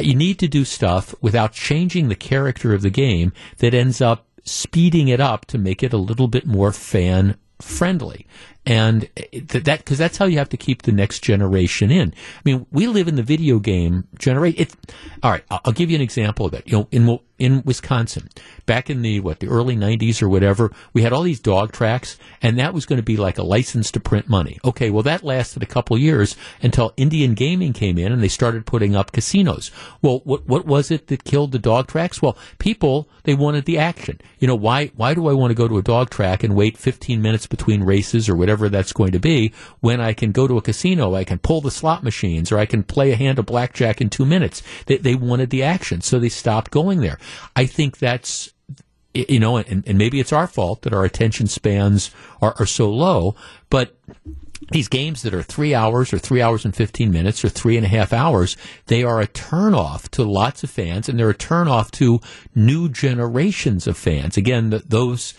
you 0.00 0.14
need 0.14 0.38
to 0.40 0.48
do 0.48 0.64
stuff 0.64 1.14
without 1.20 1.52
changing 1.52 2.08
the 2.08 2.14
character 2.14 2.72
of 2.72 2.82
the 2.82 2.90
game 2.90 3.32
that 3.58 3.74
ends 3.74 4.00
up 4.00 4.26
speeding 4.44 5.08
it 5.08 5.20
up 5.20 5.46
to 5.46 5.58
make 5.58 5.82
it 5.82 5.92
a 5.92 5.98
little 5.98 6.28
bit 6.28 6.46
more 6.46 6.72
fan 6.72 7.36
friendly. 7.60 8.26
And 8.66 9.08
eh, 9.16 9.40
th- 9.46 9.64
that, 9.64 9.84
cause 9.84 9.98
that's 9.98 10.16
how 10.16 10.26
you 10.26 10.38
have 10.38 10.48
to 10.50 10.56
keep 10.56 10.82
the 10.82 10.92
next 10.92 11.20
generation 11.20 11.90
in. 11.90 12.12
I 12.12 12.40
mean, 12.44 12.66
we 12.70 12.86
live 12.86 13.08
in 13.08 13.16
the 13.16 13.22
video 13.22 13.58
game 13.58 14.08
generation. 14.18 14.66
All 15.22 15.30
right. 15.30 15.44
I'll, 15.50 15.60
I'll 15.66 15.72
give 15.72 15.90
you 15.90 15.96
an 15.96 16.02
example 16.02 16.46
of 16.46 16.54
it. 16.54 16.64
You 16.66 16.78
know, 16.78 16.88
in, 16.90 17.18
in 17.38 17.62
Wisconsin, 17.64 18.28
back 18.64 18.88
in 18.88 19.02
the, 19.02 19.20
what, 19.20 19.40
the 19.40 19.48
early 19.48 19.74
nineties 19.74 20.22
or 20.22 20.28
whatever, 20.28 20.70
we 20.92 21.02
had 21.02 21.12
all 21.12 21.22
these 21.22 21.40
dog 21.40 21.72
tracks 21.72 22.16
and 22.40 22.58
that 22.58 22.72
was 22.72 22.86
going 22.86 22.98
to 22.98 23.02
be 23.02 23.16
like 23.16 23.38
a 23.38 23.42
license 23.42 23.90
to 23.90 24.00
print 24.00 24.28
money. 24.28 24.58
Okay. 24.64 24.90
Well, 24.90 25.02
that 25.02 25.24
lasted 25.24 25.62
a 25.62 25.66
couple 25.66 25.98
years 25.98 26.36
until 26.62 26.92
Indian 26.96 27.34
gaming 27.34 27.72
came 27.72 27.98
in 27.98 28.12
and 28.12 28.22
they 28.22 28.28
started 28.28 28.66
putting 28.66 28.94
up 28.94 29.12
casinos. 29.12 29.70
Well, 30.00 30.20
what, 30.24 30.46
what 30.46 30.66
was 30.66 30.90
it 30.90 31.08
that 31.08 31.24
killed 31.24 31.52
the 31.52 31.58
dog 31.58 31.88
tracks? 31.88 32.22
Well, 32.22 32.36
people, 32.58 33.08
they 33.24 33.34
wanted 33.34 33.64
the 33.64 33.78
action. 33.78 34.20
You 34.38 34.46
know, 34.46 34.54
why, 34.54 34.92
why 34.96 35.14
do 35.14 35.28
I 35.28 35.32
want 35.32 35.50
to 35.50 35.56
go 35.56 35.66
to 35.66 35.78
a 35.78 35.82
dog 35.82 36.10
track 36.10 36.44
and 36.44 36.54
wait 36.54 36.78
15 36.78 37.20
minutes 37.20 37.46
between 37.46 37.82
races 37.82 38.28
or 38.28 38.36
whatever 38.36 38.68
that's 38.68 38.92
going 38.92 39.12
to 39.12 39.18
be 39.18 39.52
when 39.80 40.00
I 40.00 40.12
can 40.12 40.30
go 40.32 40.46
to 40.46 40.58
a 40.58 40.62
casino, 40.62 41.14
I 41.14 41.24
can 41.24 41.38
pull 41.38 41.60
the 41.60 41.70
slot 41.70 42.04
machines 42.04 42.52
or 42.52 42.58
I 42.58 42.66
can 42.66 42.82
play 42.82 43.10
a 43.10 43.16
hand 43.16 43.38
of 43.38 43.46
blackjack 43.46 44.00
in 44.00 44.08
two 44.08 44.24
minutes? 44.24 44.62
They, 44.86 44.98
they 44.98 45.14
wanted 45.14 45.50
the 45.50 45.62
action, 45.62 46.00
so 46.00 46.18
they 46.18 46.28
stopped 46.28 46.70
going 46.70 47.00
there. 47.00 47.18
I 47.56 47.66
think 47.66 47.98
that's 47.98 48.52
you 49.14 49.38
know, 49.38 49.58
and, 49.58 49.84
and 49.86 49.96
maybe 49.96 50.18
it's 50.18 50.32
our 50.32 50.48
fault 50.48 50.82
that 50.82 50.92
our 50.92 51.04
attention 51.04 51.46
spans 51.46 52.10
are, 52.42 52.54
are 52.58 52.66
so 52.66 52.90
low, 52.90 53.36
but 53.70 53.96
these 54.70 54.88
games 54.88 55.22
that 55.22 55.34
are 55.34 55.42
three 55.42 55.74
hours 55.74 56.12
or 56.12 56.18
three 56.18 56.42
hours 56.42 56.64
and 56.64 56.74
15 56.74 57.10
minutes 57.10 57.44
or 57.44 57.48
three 57.48 57.76
and 57.76 57.84
a 57.84 57.88
half 57.88 58.12
hours, 58.12 58.56
they 58.86 59.02
are 59.02 59.20
a 59.20 59.26
turnoff 59.26 60.08
to 60.10 60.24
lots 60.24 60.64
of 60.64 60.70
fans 60.70 61.08
and 61.08 61.18
they're 61.18 61.30
a 61.30 61.34
turnoff 61.34 61.90
to 61.92 62.20
new 62.54 62.88
generations 62.88 63.86
of 63.86 63.96
fans. 63.96 64.36
Again, 64.36 64.70
th- 64.70 64.84
those, 64.86 65.34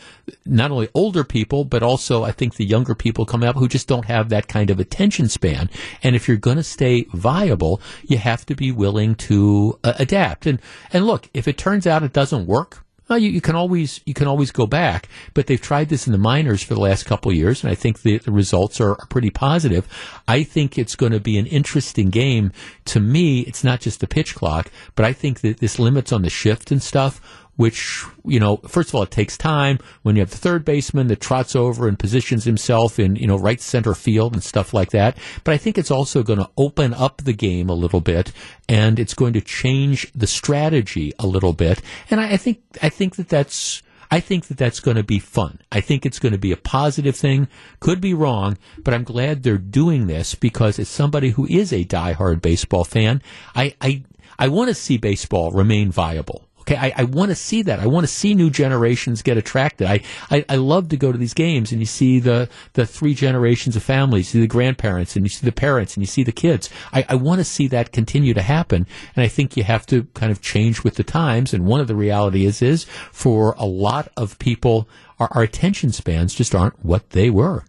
not 0.46 0.72
only 0.72 0.90
older 0.94 1.24
people, 1.24 1.66
but 1.66 1.84
also 1.84 2.24
I 2.24 2.32
think 2.32 2.56
the 2.56 2.66
younger 2.66 2.96
people 2.96 3.26
coming 3.26 3.50
up 3.50 3.56
who 3.56 3.68
just 3.68 3.88
don't 3.88 4.06
have 4.06 4.30
that 4.30 4.48
kind 4.48 4.70
of 4.70 4.80
attention 4.80 5.30
span. 5.30 5.70
And 6.04 6.16
if 6.16 6.28
you're 6.28 6.38
going 6.38 6.58
to 6.58 6.64
stay 6.64 7.06
viable, 7.14 7.82
you 8.04 8.18
have 8.18 8.46
to 8.48 8.56
be 8.56 8.72
willing 8.72 9.16
to 9.16 9.80
uh, 9.84 9.94
adapt. 10.00 10.46
And, 10.46 10.60
and 10.94 11.06
look, 11.06 11.30
if 11.34 11.48
it 11.48 11.58
turns 11.58 11.88
out 11.88 12.04
it 12.04 12.14
doesn't 12.14 12.48
work, 12.48 12.85
well, 13.08 13.20
you, 13.20 13.30
you 13.30 13.42
can 13.42 13.56
always 13.56 14.02
you 14.06 14.14
can 14.14 14.28
always 14.28 14.52
go 14.52 14.66
back, 14.66 15.10
but 15.34 15.48
they've 15.48 15.62
tried 15.62 15.90
this 15.90 16.08
in 16.08 16.12
the 16.12 16.18
minors 16.18 16.64
for 16.64 16.74
the 16.74 16.80
last 16.80 17.06
couple 17.06 17.32
of 17.32 17.38
years, 17.38 17.64
and 17.64 17.72
I 17.72 17.76
think 17.76 18.02
the, 18.02 18.18
the 18.18 18.32
results 18.32 18.82
are, 18.82 18.92
are 18.92 19.08
pretty 19.10 19.30
positive. 19.30 19.88
I 20.28 20.44
think 20.44 20.78
it's 20.78 20.96
going 20.96 21.12
to 21.12 21.20
be 21.20 21.38
an 21.38 21.46
interesting 21.46 22.10
game. 22.10 22.52
To 22.86 23.00
me, 23.00 23.42
it's 23.42 23.64
not 23.64 23.82
just 23.82 24.00
the 24.00 24.08
pitch 24.08 24.36
clock, 24.36 24.72
but 24.96 25.06
I 25.06 25.14
think 25.14 25.42
that 25.42 25.60
this 25.60 25.78
limits 25.78 26.12
on 26.12 26.24
the 26.24 26.30
shift 26.30 26.72
and 26.72 26.82
stuff 26.82 27.22
which, 27.56 28.04
you 28.26 28.40
know, 28.40 28.58
first 28.68 28.90
of 28.90 28.96
all, 28.96 29.04
it 29.04 29.12
takes 29.12 29.38
time 29.38 29.80
when 30.02 30.16
you 30.16 30.22
have 30.22 30.32
the 30.32 30.38
third 30.38 30.66
baseman 30.66 31.08
that 31.08 31.22
trots 31.22 31.56
over 31.56 31.88
and 31.88 31.98
positions 31.98 32.44
himself 32.44 33.00
in, 33.00 33.16
you 33.16 33.28
know, 33.28 33.38
right 33.38 33.62
center 33.62 33.94
field 33.94 34.34
and 34.34 34.44
stuff 34.44 34.74
like 34.74 34.92
that. 34.92 35.18
But 35.44 35.54
I 35.54 35.58
think 35.58 35.78
it's 35.78 35.92
also 35.92 36.24
going 36.24 36.40
to 36.40 36.50
open 36.58 36.94
up 36.94 37.22
the 37.24 37.34
game 37.34 37.70
a 37.70 37.74
little 37.74 38.02
bit 38.02 38.32
and 38.68 39.00
it's 39.00 39.14
going 39.14 39.34
to 39.34 39.42
change 39.42 40.12
the 40.14 40.28
strategy 40.28 41.14
a 41.20 41.28
little 41.28 41.54
bit. 41.54 41.82
And 42.10 42.20
I, 42.20 42.34
I 42.34 42.38
think, 42.38 42.62
I 42.82 42.90
think 42.90 43.16
that 43.16 43.30
that's, 43.30 43.82
I 44.12 44.20
think 44.20 44.48
that 44.48 44.58
that's 44.58 44.80
going 44.80 44.98
to 44.98 45.04
be 45.04 45.20
fun. 45.20 45.60
I 45.72 45.82
think 45.82 46.06
it's 46.06 46.20
going 46.20 46.34
to 46.34 46.38
be 46.38 46.52
a 46.52 46.58
positive 46.58 47.16
thing. 47.16 47.48
Could 47.80 48.02
be 48.02 48.14
wrong, 48.14 48.58
but 48.78 48.94
I'm 48.94 49.04
glad 49.04 49.44
they're 49.44 49.58
doing 49.58 50.08
this 50.08 50.36
because 50.36 50.78
as 50.78 50.90
somebody 50.90 51.30
who 51.32 51.48
is 51.48 51.74
a 51.74 51.86
diehard 51.86 52.42
baseball 52.42 52.84
fan, 52.84 53.22
I, 53.56 53.76
I, 53.82 54.04
I 54.38 54.50
want 54.50 54.70
to 54.70 54.76
see 54.76 54.98
baseball 54.98 55.52
remain 55.52 55.92
viable. 55.92 56.48
Okay, 56.68 56.78
I, 56.78 57.02
I 57.02 57.04
want 57.04 57.30
to 57.30 57.36
see 57.36 57.62
that. 57.62 57.80
I 57.80 57.86
want 57.86 58.06
to 58.08 58.12
see 58.12 58.34
new 58.34 58.50
generations 58.50 59.22
get 59.22 59.38
attracted. 59.38 59.88
I, 59.88 60.02
I, 60.32 60.44
I 60.50 60.56
love 60.56 60.90
to 60.90 60.98
go 60.98 61.12
to 61.12 61.18
these 61.18 61.36
games 61.36 61.72
and 61.72 61.80
you 61.80 61.86
see 61.86 62.18
the, 62.20 62.50
the 62.74 62.88
three 62.88 63.14
generations 63.14 63.76
of 63.76 63.84
families, 63.84 64.34
you 64.34 64.40
see 64.40 64.42
the 64.42 64.48
grandparents 64.48 65.16
and 65.16 65.24
you 65.24 65.30
see 65.30 65.46
the 65.46 65.52
parents 65.52 65.96
and 65.96 66.02
you 66.02 66.08
see 66.08 66.24
the 66.24 66.32
kids. 66.32 66.72
I, 66.92 67.06
I 67.08 67.16
want 67.16 67.40
to 67.40 67.46
see 67.46 67.68
that 67.68 67.92
continue 67.92 68.34
to 68.34 68.42
happen. 68.42 68.88
And 69.16 69.24
I 69.24 69.28
think 69.28 69.56
you 69.56 69.64
have 69.64 69.86
to 69.88 70.06
kind 70.16 70.32
of 70.32 70.42
change 70.42 70.84
with 70.84 70.96
the 70.96 71.04
times. 71.04 71.54
And 71.54 71.68
one 71.68 71.82
of 71.82 71.88
the 71.88 71.96
reality 71.96 72.46
is, 72.48 72.64
is 72.64 72.86
for 73.12 73.54
a 73.60 73.66
lot 73.66 74.12
of 74.18 74.40
people, 74.40 74.90
our, 75.20 75.30
our 75.34 75.44
attention 75.44 75.92
spans 75.92 76.34
just 76.34 76.56
aren't 76.56 76.84
what 76.84 77.12
they 77.12 77.30
were. 77.30 77.64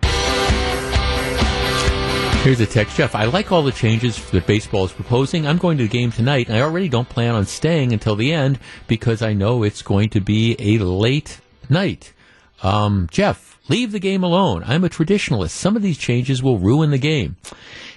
Here's 2.43 2.61
a 2.61 2.67
text, 2.67 2.97
Jeff. 2.97 3.17
I 3.17 3.25
like 3.25 3.51
all 3.51 3.65
the 3.65 3.73
changes 3.73 4.31
that 4.31 4.47
baseball 4.47 4.85
is 4.85 4.93
proposing. 4.93 5.49
I'm 5.49 5.59
going 5.59 5.79
to 5.79 5.83
the 5.83 5.89
game 5.89 6.13
tonight, 6.13 6.49
and 6.49 6.57
I 6.57 6.61
already 6.61 6.89
don't 6.89 7.09
plan 7.09 7.35
on 7.35 7.45
staying 7.45 7.93
until 7.93 8.15
the 8.15 8.33
end 8.33 8.61
because 8.87 9.21
I 9.21 9.33
know 9.33 9.65
it's 9.65 9.83
going 9.83 10.11
to 10.11 10.21
be 10.21 10.55
a 10.61 10.79
late 10.79 11.41
night. 11.69 12.13
Um, 12.63 13.09
Jeff, 13.11 13.59
leave 13.69 13.91
the 13.91 13.99
game 13.99 14.23
alone. 14.23 14.63
I'm 14.65 14.85
a 14.85 14.89
traditionalist. 14.89 15.51
Some 15.51 15.75
of 15.75 15.83
these 15.83 15.99
changes 15.99 16.41
will 16.41 16.59
ruin 16.59 16.93
the 16.93 16.99
game. 16.99 17.37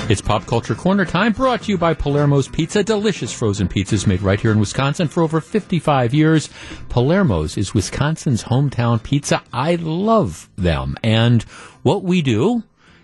It's 0.09 0.21
Pop 0.21 0.47
Culture 0.47 0.73
Corner 0.73 1.05
time, 1.05 1.33
brought 1.33 1.61
to 1.63 1.71
you 1.71 1.77
by 1.77 1.93
Palermo's 1.93 2.47
Pizza. 2.47 2.83
Delicious 2.83 3.31
frozen 3.31 3.69
pizzas 3.69 4.07
made 4.07 4.23
right 4.23 4.39
here 4.39 4.51
in 4.51 4.59
Wisconsin 4.59 5.07
for 5.07 5.21
over 5.21 5.39
55 5.39 6.15
years. 6.15 6.49
Palermo's 6.89 7.57
is 7.57 7.75
Wisconsin's 7.75 8.45
hometown 8.45 9.03
pizza. 9.03 9.43
I 9.53 9.75
love 9.75 10.49
them. 10.55 10.97
And 11.03 11.43
what 11.83 12.03
we 12.03 12.23
do 12.23 12.63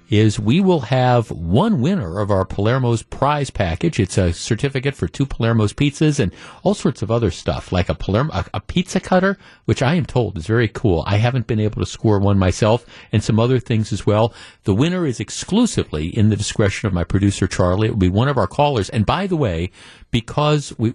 is 0.10 0.40
we 0.40 0.62
will 0.62 0.82
have 0.82 1.32
one 1.32 1.82
winner 1.82 2.20
of 2.20 2.32
our 2.32 2.46
Palermo's 2.46 3.04
prize 3.04 3.50
package. 3.50 4.00
It's 4.00 4.18
a 4.18 4.34
certificate 4.34 4.96
for 4.96 5.08
two 5.08 5.26
Palermo's 5.26 5.74
pizzas 5.74 6.20
and 6.20 6.34
all 6.64 6.74
sorts 6.74 7.02
of 7.02 7.12
other 7.12 7.32
stuff, 7.32 7.72
like 7.72 7.90
a 7.90 7.96
Palermo, 7.96 8.34
a, 8.34 8.46
a 8.56 8.60
pizza 8.60 9.00
cutter, 9.00 9.38
which 9.66 9.82
I 9.82 9.96
am 9.96 10.06
told 10.06 10.38
is 10.38 10.48
very 10.48 10.68
cool. 10.68 11.04
I 11.08 11.18
haven't 11.18 11.48
been 11.48 11.60
able 11.60 11.82
to 11.82 11.86
score 11.86 12.20
one 12.20 12.38
myself, 12.38 12.86
and 13.12 13.24
some 13.24 13.40
other 13.40 13.60
things 13.60 13.92
as 13.92 14.06
well. 14.06 14.34
The 14.64 14.76
winner 14.76 15.06
is 15.06 15.20
exclusively 15.20 16.08
in 16.08 16.30
the 16.30 16.36
discretion 16.36 16.88
of 16.88 16.94
my 16.94 17.04
producer 17.04 17.48
Charlie. 17.48 17.88
It 17.88 17.92
will 17.92 17.98
be 17.98 18.10
one 18.10 18.28
of 18.28 18.38
our 18.38 18.48
callers. 18.48 18.90
And 18.90 19.06
by 19.06 19.28
the 19.28 19.38
way, 19.38 19.72
because 20.16 20.74
we, 20.78 20.94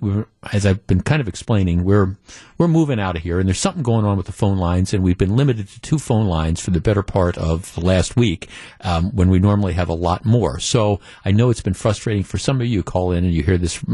as 0.50 0.64
I've 0.64 0.86
been 0.86 1.02
kind 1.02 1.20
of 1.20 1.28
explaining, 1.28 1.84
we're 1.84 2.16
we're 2.56 2.68
moving 2.68 2.98
out 2.98 3.16
of 3.16 3.22
here, 3.22 3.38
and 3.38 3.46
there's 3.46 3.58
something 3.58 3.82
going 3.82 4.06
on 4.06 4.16
with 4.16 4.24
the 4.24 4.32
phone 4.32 4.56
lines, 4.56 4.94
and 4.94 5.04
we've 5.04 5.18
been 5.18 5.36
limited 5.36 5.68
to 5.68 5.80
two 5.82 5.98
phone 5.98 6.26
lines 6.26 6.58
for 6.58 6.70
the 6.70 6.80
better 6.80 7.02
part 7.02 7.36
of 7.36 7.74
the 7.74 7.82
last 7.82 8.16
week, 8.16 8.48
um, 8.80 9.14
when 9.14 9.28
we 9.28 9.38
normally 9.38 9.74
have 9.74 9.90
a 9.90 9.94
lot 9.94 10.24
more. 10.24 10.58
So 10.58 11.00
I 11.22 11.32
know 11.32 11.50
it's 11.50 11.60
been 11.60 11.74
frustrating 11.74 12.22
for 12.22 12.38
some 12.38 12.62
of 12.62 12.66
you. 12.66 12.82
Call 12.82 13.12
in 13.12 13.24
and 13.26 13.34
you 13.34 13.42
hear 13.42 13.58
this 13.58 13.86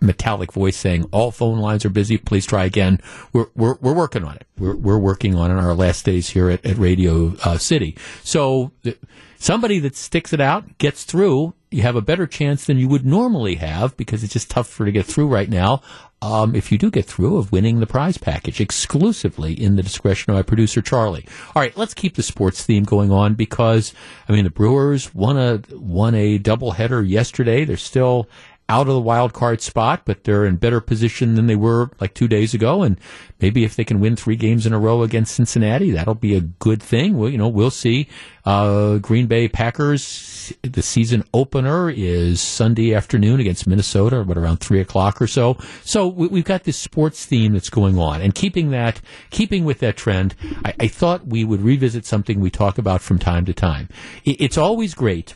metallic 0.00 0.54
voice 0.54 0.78
saying 0.78 1.04
all 1.12 1.32
phone 1.32 1.58
lines 1.58 1.84
are 1.84 1.90
busy. 1.90 2.16
Please 2.16 2.46
try 2.46 2.64
again. 2.64 2.98
We're 3.34 3.48
we're, 3.54 3.74
we're 3.82 3.92
working 3.92 4.24
on 4.24 4.36
it. 4.36 4.46
We're 4.58 4.76
we're 4.76 4.98
working 4.98 5.34
on 5.34 5.50
it 5.50 5.58
in 5.58 5.60
our 5.60 5.74
last 5.74 6.06
days 6.06 6.30
here 6.30 6.48
at, 6.48 6.64
at 6.64 6.78
Radio 6.78 7.36
uh, 7.44 7.58
City. 7.58 7.94
So. 8.22 8.72
The, 8.84 8.96
somebody 9.38 9.78
that 9.78 9.96
sticks 9.96 10.32
it 10.32 10.40
out 10.40 10.78
gets 10.78 11.04
through 11.04 11.54
you 11.70 11.82
have 11.82 11.96
a 11.96 12.00
better 12.00 12.26
chance 12.26 12.64
than 12.64 12.78
you 12.78 12.88
would 12.88 13.04
normally 13.04 13.56
have 13.56 13.96
because 13.96 14.22
it's 14.22 14.32
just 14.32 14.50
tough 14.50 14.68
for 14.68 14.84
to 14.84 14.92
get 14.92 15.04
through 15.04 15.26
right 15.26 15.48
now 15.48 15.82
um, 16.22 16.54
if 16.54 16.72
you 16.72 16.78
do 16.78 16.90
get 16.90 17.04
through 17.04 17.36
of 17.36 17.52
winning 17.52 17.80
the 17.80 17.86
prize 17.86 18.16
package 18.16 18.60
exclusively 18.60 19.52
in 19.52 19.76
the 19.76 19.82
discretion 19.82 20.30
of 20.30 20.36
my 20.36 20.42
producer 20.42 20.80
charlie. 20.80 21.26
All 21.54 21.62
right 21.62 21.76
let's 21.76 21.94
keep 21.94 22.14
the 22.14 22.22
sports 22.22 22.62
theme 22.62 22.84
going 22.84 23.12
on 23.12 23.34
because 23.34 23.92
i 24.28 24.32
mean 24.32 24.44
the 24.44 24.50
brewers 24.50 25.14
won 25.14 25.36
a 25.36 25.60
won 25.72 26.14
a 26.14 26.38
doubleheader 26.38 27.06
yesterday. 27.06 27.64
They're 27.64 27.76
still 27.76 28.28
out 28.68 28.88
of 28.88 28.94
the 28.94 29.00
wild 29.00 29.32
card 29.32 29.60
spot, 29.60 30.02
but 30.04 30.24
they're 30.24 30.44
in 30.44 30.56
better 30.56 30.80
position 30.80 31.36
than 31.36 31.46
they 31.46 31.54
were 31.54 31.90
like 32.00 32.14
two 32.14 32.26
days 32.26 32.52
ago. 32.52 32.82
And 32.82 32.98
maybe 33.40 33.62
if 33.64 33.76
they 33.76 33.84
can 33.84 34.00
win 34.00 34.16
three 34.16 34.34
games 34.34 34.66
in 34.66 34.72
a 34.72 34.78
row 34.78 35.02
against 35.02 35.36
Cincinnati, 35.36 35.92
that'll 35.92 36.14
be 36.14 36.34
a 36.34 36.40
good 36.40 36.82
thing. 36.82 37.16
Well, 37.16 37.30
you 37.30 37.38
know, 37.38 37.48
we'll 37.48 37.70
see. 37.70 38.08
Uh, 38.44 38.98
Green 38.98 39.26
Bay 39.26 39.48
Packers, 39.48 40.52
the 40.62 40.82
season 40.82 41.22
opener 41.32 41.90
is 41.90 42.40
Sunday 42.40 42.92
afternoon 42.94 43.38
against 43.38 43.66
Minnesota, 43.68 44.24
but 44.24 44.36
around 44.36 44.58
three 44.58 44.80
o'clock 44.80 45.22
or 45.22 45.26
so. 45.26 45.56
So 45.84 46.08
we, 46.08 46.38
have 46.38 46.44
got 46.44 46.64
this 46.64 46.76
sports 46.76 47.24
theme 47.24 47.52
that's 47.52 47.70
going 47.70 47.98
on, 47.98 48.20
and 48.20 48.34
keeping 48.34 48.70
that, 48.70 49.00
keeping 49.30 49.64
with 49.64 49.78
that 49.80 49.96
trend, 49.96 50.34
I, 50.64 50.74
I 50.80 50.88
thought 50.88 51.26
we 51.26 51.44
would 51.44 51.60
revisit 51.60 52.04
something 52.04 52.40
we 52.40 52.50
talk 52.50 52.78
about 52.78 53.00
from 53.00 53.18
time 53.18 53.44
to 53.46 53.54
time. 53.54 53.88
It, 54.24 54.40
it's 54.40 54.58
always 54.58 54.94
great 54.94 55.34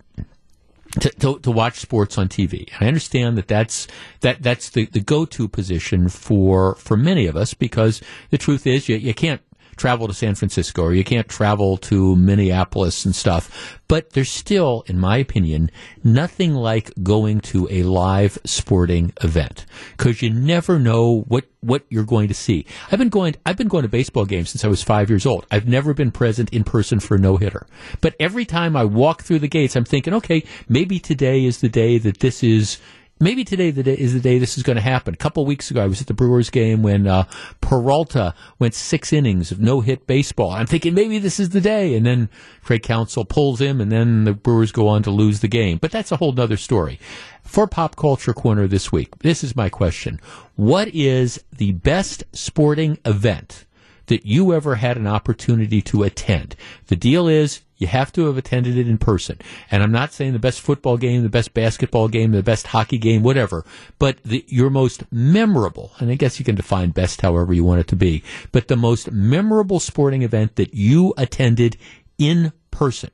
to, 1.00 1.10
to, 1.10 1.38
to, 1.40 1.50
watch 1.50 1.78
sports 1.78 2.18
on 2.18 2.28
TV. 2.28 2.68
I 2.80 2.86
understand 2.86 3.38
that 3.38 3.48
that's 3.48 3.86
that 4.20 4.42
that's 4.42 4.70
the, 4.70 4.86
the 4.86 5.00
go 5.00 5.24
to 5.26 5.48
position 5.48 6.08
for 6.08 6.74
for 6.76 6.96
many 6.96 7.26
of 7.26 7.36
us 7.36 7.54
because 7.54 8.00
the 8.30 8.38
truth 8.38 8.66
is 8.66 8.88
you, 8.88 8.96
you 8.96 9.14
can't 9.14 9.40
travel 9.76 10.08
to 10.08 10.14
San 10.14 10.34
Francisco 10.34 10.82
or 10.82 10.94
you 10.94 11.04
can't 11.04 11.28
travel 11.28 11.76
to 11.78 12.16
Minneapolis 12.16 13.04
and 13.04 13.14
stuff. 13.14 13.78
But 13.88 14.10
there's 14.10 14.30
still, 14.30 14.84
in 14.86 15.00
my 15.00 15.16
opinion, 15.16 15.70
nothing 16.04 16.54
like 16.54 16.92
going 17.02 17.40
to 17.40 17.66
a 17.70 17.82
live 17.82 18.38
sporting 18.44 19.12
event 19.20 19.66
because 19.96 20.22
you 20.22 20.30
never 20.30 20.78
know 20.78 21.22
what, 21.26 21.46
what 21.60 21.84
you're 21.88 22.04
going 22.04 22.28
to 22.28 22.34
see. 22.34 22.66
I've 22.92 23.00
been 23.00 23.08
going, 23.08 23.34
I've 23.44 23.56
been 23.56 23.68
going 23.68 23.82
to 23.82 23.88
baseball 23.88 24.26
games 24.26 24.50
since 24.50 24.64
I 24.64 24.68
was 24.68 24.82
five 24.82 25.10
years 25.10 25.26
old. 25.26 25.44
I've 25.50 25.66
never 25.66 25.92
been 25.92 26.12
present 26.12 26.50
in 26.50 26.62
person 26.62 27.00
for 27.00 27.16
a 27.16 27.18
no 27.18 27.36
hitter. 27.36 27.66
But 28.00 28.14
every 28.20 28.44
time 28.44 28.76
I 28.76 28.84
walk 28.84 29.22
through 29.22 29.40
the 29.40 29.48
gates, 29.48 29.74
I'm 29.74 29.84
thinking, 29.84 30.14
okay, 30.14 30.44
maybe 30.68 31.00
today 31.00 31.44
is 31.44 31.60
the 31.60 31.68
day 31.68 31.98
that 31.98 32.20
this 32.20 32.44
is 32.44 32.78
maybe 33.20 33.44
today 33.44 33.70
the 33.70 33.82
day 33.82 33.94
is 33.94 34.14
the 34.14 34.20
day 34.20 34.38
this 34.38 34.56
is 34.56 34.62
going 34.62 34.76
to 34.76 34.82
happen. 34.82 35.14
A 35.14 35.16
couple 35.16 35.44
weeks 35.44 35.70
ago, 35.70 35.82
I 35.82 35.86
was 35.86 36.00
at 36.00 36.06
the 36.06 36.14
Brewers 36.14 36.50
game 36.50 36.82
when 36.82 37.06
uh, 37.06 37.24
Peralta 37.60 38.34
went 38.58 38.74
six 38.74 39.12
innings 39.12 39.52
of 39.52 39.60
no 39.60 39.80
hit 39.80 40.06
baseball. 40.06 40.50
I'm 40.50 40.66
thinking 40.66 40.94
maybe 40.94 41.18
this 41.18 41.38
is 41.38 41.50
the 41.50 41.60
day, 41.60 41.94
and 41.94 42.04
then 42.04 42.28
Craig 42.64 42.82
Counsell 42.82 43.24
pulls 43.24 43.60
him, 43.60 43.80
and 43.80 43.92
then 43.92 44.24
the 44.24 44.32
Brewers 44.32 44.72
go 44.72 44.88
on 44.88 45.02
to 45.04 45.10
lose 45.10 45.40
the 45.40 45.48
game. 45.48 45.78
But 45.78 45.92
that's 45.92 46.10
a 46.10 46.16
whole 46.16 46.38
other 46.40 46.56
story. 46.56 46.98
For 47.44 47.66
Pop 47.66 47.96
Culture 47.96 48.32
Corner 48.32 48.66
this 48.66 48.90
week, 48.90 49.18
this 49.18 49.44
is 49.44 49.54
my 49.54 49.68
question: 49.68 50.20
What 50.56 50.88
is 50.88 51.44
the 51.52 51.72
best 51.72 52.24
sporting 52.32 52.98
event? 53.04 53.66
that 54.06 54.26
you 54.26 54.52
ever 54.52 54.74
had 54.74 54.96
an 54.96 55.06
opportunity 55.06 55.80
to 55.80 56.02
attend. 56.02 56.56
The 56.88 56.96
deal 56.96 57.28
is 57.28 57.60
you 57.80 57.88
have 57.88 58.12
to 58.12 58.26
have 58.26 58.36
attended 58.36 58.76
it 58.76 58.86
in 58.86 58.98
person. 58.98 59.38
And 59.70 59.82
I'm 59.82 59.90
not 59.90 60.12
saying 60.12 60.34
the 60.34 60.38
best 60.38 60.60
football 60.60 60.96
game, 60.96 61.24
the 61.24 61.28
best 61.28 61.54
basketball 61.54 62.06
game, 62.06 62.30
the 62.30 62.42
best 62.42 62.68
hockey 62.68 62.98
game, 62.98 63.24
whatever, 63.24 63.64
but 63.98 64.22
the, 64.22 64.44
your 64.46 64.70
most 64.70 65.02
memorable, 65.10 65.92
and 65.98 66.10
I 66.10 66.14
guess 66.14 66.38
you 66.38 66.44
can 66.44 66.54
define 66.54 66.90
best 66.90 67.22
however 67.22 67.52
you 67.52 67.64
want 67.64 67.80
it 67.80 67.88
to 67.88 67.96
be, 67.96 68.22
but 68.52 68.68
the 68.68 68.76
most 68.76 69.10
memorable 69.10 69.80
sporting 69.80 70.22
event 70.22 70.56
that 70.56 70.74
you 70.74 71.14
attended 71.16 71.76
in 72.18 72.52
person. 72.70 73.10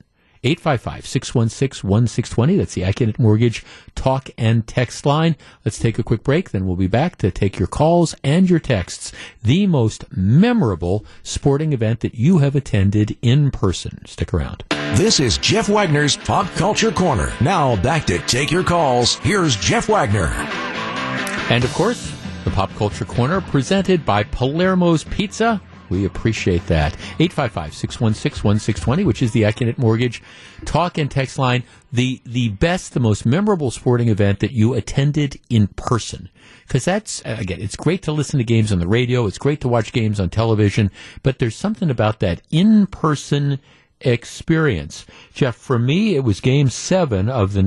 855-616-1620. 0.47 2.57
That's 2.57 2.75
the 2.75 2.83
Accunet 2.83 3.19
Mortgage 3.19 3.65
talk 3.97 4.31
and 4.39 4.67
text 4.67 5.05
line. 5.05 5.37
Let's 5.65 5.79
take 5.79 5.99
a 5.99 6.05
quick 6.05 6.23
break. 6.23 6.51
Then 6.51 6.67
we'll 6.67 6.77
be 6.77 6.87
back 6.87 7.17
to 7.17 7.33
take 7.33 7.59
your 7.59 7.67
calls 7.67 8.15
and 8.23 8.49
your 8.49 8.61
texts. 8.61 9.13
The 9.43 9.67
most 9.67 10.05
memorable 10.11 11.05
sporting 11.23 11.73
event 11.73 12.01
that 12.01 12.15
you 12.15 12.39
have 12.39 12.55
attended 12.55 13.17
in 13.23 13.51
person. 13.51 14.07
Stick 14.07 14.33
around. 14.33 14.63
This 14.95 15.19
is 15.19 15.39
Jeff 15.39 15.69
Wagner's 15.69 16.17
Pop 16.17 16.47
Culture 16.53 16.93
Corner. 16.93 17.33
Now 17.41 17.75
back 17.83 18.07
to 18.07 18.19
take 18.21 18.53
your 18.53 18.65
calls. 18.65 19.17
Here's 19.17 19.57
Jeff 19.57 19.89
Wagner. 19.89 20.29
And 21.49 21.65
of 21.65 21.73
course, 21.75 22.13
The 22.45 22.51
Pop 22.51 22.71
Culture 22.75 23.05
Corner 23.05 23.41
presented 23.41 24.07
by 24.07 24.23
Palermo's 24.23 25.03
Pizza. 25.03 25.61
We 25.89 26.05
appreciate 26.05 26.67
that. 26.67 26.95
855 27.19 27.75
616 27.75 28.45
1620, 28.45 29.05
which 29.05 29.23
is 29.23 29.33
the 29.33 29.43
Accunet 29.43 29.79
Mortgage 29.79 30.23
talk 30.65 30.99
and 30.99 31.11
text 31.11 31.39
line. 31.39 31.63
The, 31.93 32.21
the 32.25 32.51
best, 32.51 32.95
the 32.95 33.01
most 33.01 33.25
memorable 33.25 33.71
sporting 33.71 34.09
event 34.09 34.41
that 34.41 34.53
you 34.53 34.75
attended 34.75 35.41
in 35.49 35.69
person. 35.69 36.29
Because 36.67 36.85
that's, 36.85 37.23
again, 37.25 37.61
it's 37.61 37.77
great 37.77 38.03
to 38.03 38.13
listen 38.13 38.39
to 38.39 38.45
games 38.45 38.73
on 38.73 38.81
the 38.81 38.89
radio. 38.89 39.27
It's 39.27 39.39
great 39.39 39.61
to 39.61 39.69
watch 39.69 39.93
games 39.93 40.19
on 40.19 40.31
television. 40.31 40.91
But 41.23 41.39
there's 41.39 41.57
something 41.57 41.91
about 41.91 42.21
that 42.21 42.43
in 42.51 42.87
person 42.87 43.61
experience. 44.01 45.07
Jeff, 45.33 45.57
for 45.57 45.79
me, 45.79 46.17
it 46.17 46.25
was 46.25 46.41
game 46.41 46.69
seven 46.69 47.29
of 47.29 47.53
the 47.53 47.63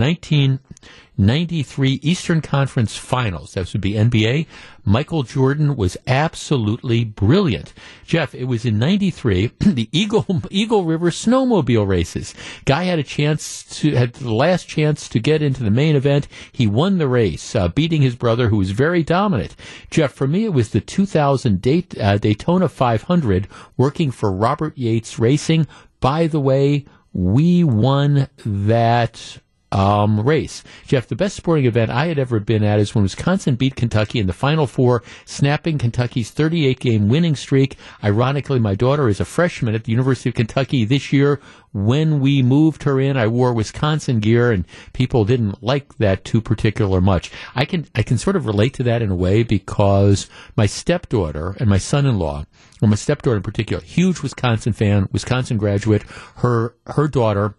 1993 1.19 1.99
Eastern 2.01 2.39
Conference 2.39 2.95
Finals. 2.95 3.53
That 3.53 3.73
would 3.73 3.81
be 3.81 3.91
NBA. 3.91 4.47
Michael 4.85 5.23
Jordan 5.23 5.75
was 5.75 5.97
absolutely 6.07 7.03
brilliant. 7.03 7.73
Jeff, 8.05 8.33
it 8.33 8.45
was 8.45 8.63
in 8.63 8.79
93, 8.79 9.47
the 9.59 9.89
Eagle, 9.91 10.25
Eagle 10.49 10.85
River 10.85 11.09
snowmobile 11.09 11.85
races. 11.85 12.33
Guy 12.63 12.85
had 12.85 12.99
a 12.99 13.03
chance 13.03 13.63
to, 13.81 13.95
had 13.95 14.13
the 14.13 14.33
last 14.33 14.69
chance 14.69 15.09
to 15.09 15.19
get 15.19 15.41
into 15.41 15.61
the 15.61 15.69
main 15.69 15.97
event. 15.97 16.29
He 16.53 16.67
won 16.67 16.99
the 16.99 17.07
race, 17.09 17.53
uh, 17.53 17.67
beating 17.67 18.01
his 18.01 18.15
brother 18.15 18.47
who 18.47 18.55
was 18.55 18.71
very 18.71 19.03
dominant. 19.03 19.57
Jeff, 19.91 20.13
for 20.13 20.25
me, 20.25 20.45
it 20.45 20.53
was 20.53 20.69
the 20.69 20.79
2000 20.79 21.61
Dayt- 21.61 21.99
uh, 21.99 22.17
Daytona 22.17 22.69
500 22.69 23.49
working 23.75 24.09
for 24.09 24.31
Robert 24.31 24.77
Yates 24.77 25.19
Racing. 25.19 25.67
By 25.99 26.27
the 26.27 26.39
way, 26.39 26.85
we 27.11 27.65
won 27.65 28.29
that 28.45 29.39
um, 29.71 30.19
race. 30.19 30.63
Jeff, 30.87 31.07
the 31.07 31.15
best 31.15 31.35
sporting 31.35 31.65
event 31.65 31.91
I 31.91 32.07
had 32.07 32.17
ever 32.17 32.39
been 32.39 32.63
at 32.63 32.79
is 32.79 32.95
when 32.95 33.03
Wisconsin 33.03 33.55
beat 33.55 33.75
Kentucky 33.75 34.19
in 34.19 34.27
the 34.27 34.33
Final 34.33 34.67
Four, 34.67 35.03
snapping 35.25 35.77
Kentucky's 35.77 36.31
38 36.31 36.79
game 36.79 37.09
winning 37.09 37.35
streak. 37.35 37.77
Ironically, 38.03 38.59
my 38.59 38.75
daughter 38.75 39.07
is 39.07 39.19
a 39.19 39.25
freshman 39.25 39.75
at 39.75 39.83
the 39.83 39.91
University 39.91 40.29
of 40.29 40.35
Kentucky 40.35 40.85
this 40.85 41.13
year. 41.13 41.39
When 41.71 42.19
we 42.19 42.41
moved 42.41 42.83
her 42.83 42.99
in, 42.99 43.15
I 43.15 43.27
wore 43.27 43.53
Wisconsin 43.53 44.19
gear 44.19 44.51
and 44.51 44.65
people 44.93 45.23
didn't 45.23 45.61
like 45.61 45.95
that 45.97 46.25
too 46.25 46.41
particular 46.41 46.99
much. 46.99 47.31
I 47.53 47.65
can, 47.65 47.85
I 47.93 48.01
can 48.01 48.17
sort 48.17 48.35
of 48.35 48.47
relate 48.47 48.73
to 48.75 48.83
that 48.83 49.03
in 49.03 49.11
a 49.11 49.15
way 49.15 49.43
because 49.43 50.27
my 50.55 50.65
stepdaughter 50.65 51.55
and 51.59 51.69
my 51.69 51.77
son-in-law, 51.77 52.45
or 52.81 52.87
my 52.87 52.95
stepdaughter 52.95 53.37
in 53.37 53.43
particular, 53.43 53.83
huge 53.83 54.21
Wisconsin 54.23 54.73
fan, 54.73 55.09
Wisconsin 55.11 55.57
graduate, 55.57 56.01
her, 56.37 56.73
her 56.87 57.07
daughter, 57.07 57.53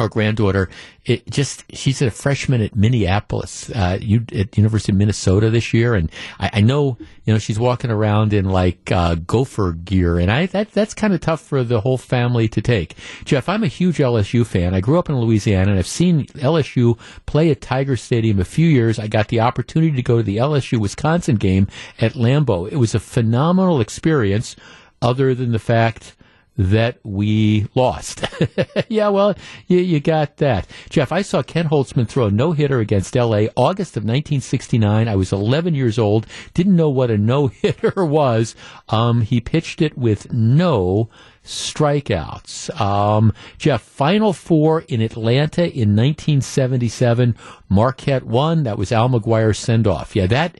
our 0.00 0.08
granddaughter, 0.08 0.68
it 1.04 1.28
just 1.30 1.64
she's 1.74 2.02
a 2.02 2.10
freshman 2.10 2.60
at 2.60 2.76
Minneapolis, 2.76 3.70
uh, 3.70 3.98
you, 4.00 4.24
at 4.34 4.56
University 4.56 4.92
of 4.92 4.98
Minnesota 4.98 5.50
this 5.50 5.72
year, 5.72 5.94
and 5.94 6.10
I, 6.38 6.50
I 6.54 6.60
know 6.60 6.98
you 7.24 7.32
know 7.32 7.38
she's 7.38 7.58
walking 7.58 7.90
around 7.90 8.32
in 8.32 8.44
like 8.44 8.92
uh, 8.92 9.14
gopher 9.14 9.72
gear, 9.72 10.18
and 10.18 10.30
I 10.30 10.46
that 10.46 10.72
that's 10.72 10.94
kind 10.94 11.14
of 11.14 11.20
tough 11.20 11.40
for 11.40 11.64
the 11.64 11.80
whole 11.80 11.98
family 11.98 12.48
to 12.48 12.60
take. 12.60 12.94
Jeff, 13.24 13.48
I'm 13.48 13.64
a 13.64 13.68
huge 13.68 13.98
LSU 13.98 14.44
fan. 14.44 14.74
I 14.74 14.80
grew 14.80 14.98
up 14.98 15.08
in 15.08 15.18
Louisiana, 15.18 15.70
and 15.70 15.78
I've 15.78 15.86
seen 15.86 16.26
LSU 16.26 16.98
play 17.26 17.50
at 17.50 17.60
Tiger 17.60 17.96
Stadium 17.96 18.38
a 18.38 18.44
few 18.44 18.68
years. 18.68 18.98
I 18.98 19.08
got 19.08 19.28
the 19.28 19.40
opportunity 19.40 19.96
to 19.96 20.02
go 20.02 20.18
to 20.18 20.22
the 20.22 20.36
LSU 20.36 20.78
Wisconsin 20.78 21.36
game 21.36 21.68
at 22.00 22.12
Lambeau. 22.12 22.70
It 22.70 22.76
was 22.76 22.94
a 22.94 23.00
phenomenal 23.00 23.80
experience, 23.80 24.56
other 25.00 25.34
than 25.34 25.52
the 25.52 25.58
fact 25.58 26.14
that 26.58 26.98
we 27.04 27.68
lost. 27.76 28.24
yeah, 28.88 29.08
well, 29.08 29.34
you, 29.68 29.78
you 29.78 30.00
got 30.00 30.38
that. 30.38 30.66
Jeff, 30.90 31.12
I 31.12 31.22
saw 31.22 31.42
Ken 31.42 31.68
Holtzman 31.68 32.08
throw 32.08 32.26
a 32.26 32.30
no 32.30 32.50
hitter 32.52 32.80
against 32.80 33.14
LA 33.14 33.44
August 33.56 33.96
of 33.96 34.02
1969. 34.02 35.06
I 35.06 35.14
was 35.16 35.32
11 35.32 35.76
years 35.76 35.98
old, 35.98 36.26
didn't 36.54 36.74
know 36.74 36.90
what 36.90 37.12
a 37.12 37.16
no 37.16 37.46
hitter 37.46 38.04
was. 38.04 38.56
Um, 38.88 39.22
he 39.22 39.40
pitched 39.40 39.80
it 39.80 39.96
with 39.96 40.32
no 40.32 41.08
strikeouts. 41.44 42.78
Um, 42.80 43.32
Jeff, 43.56 43.80
Final 43.80 44.32
Four 44.32 44.80
in 44.82 45.00
Atlanta 45.00 45.62
in 45.62 45.94
1977. 45.94 47.36
Marquette 47.68 48.24
won. 48.24 48.64
That 48.64 48.78
was 48.78 48.90
Al 48.90 49.08
McGuire's 49.08 49.58
send 49.58 49.86
off. 49.86 50.16
Yeah, 50.16 50.26
that 50.26 50.58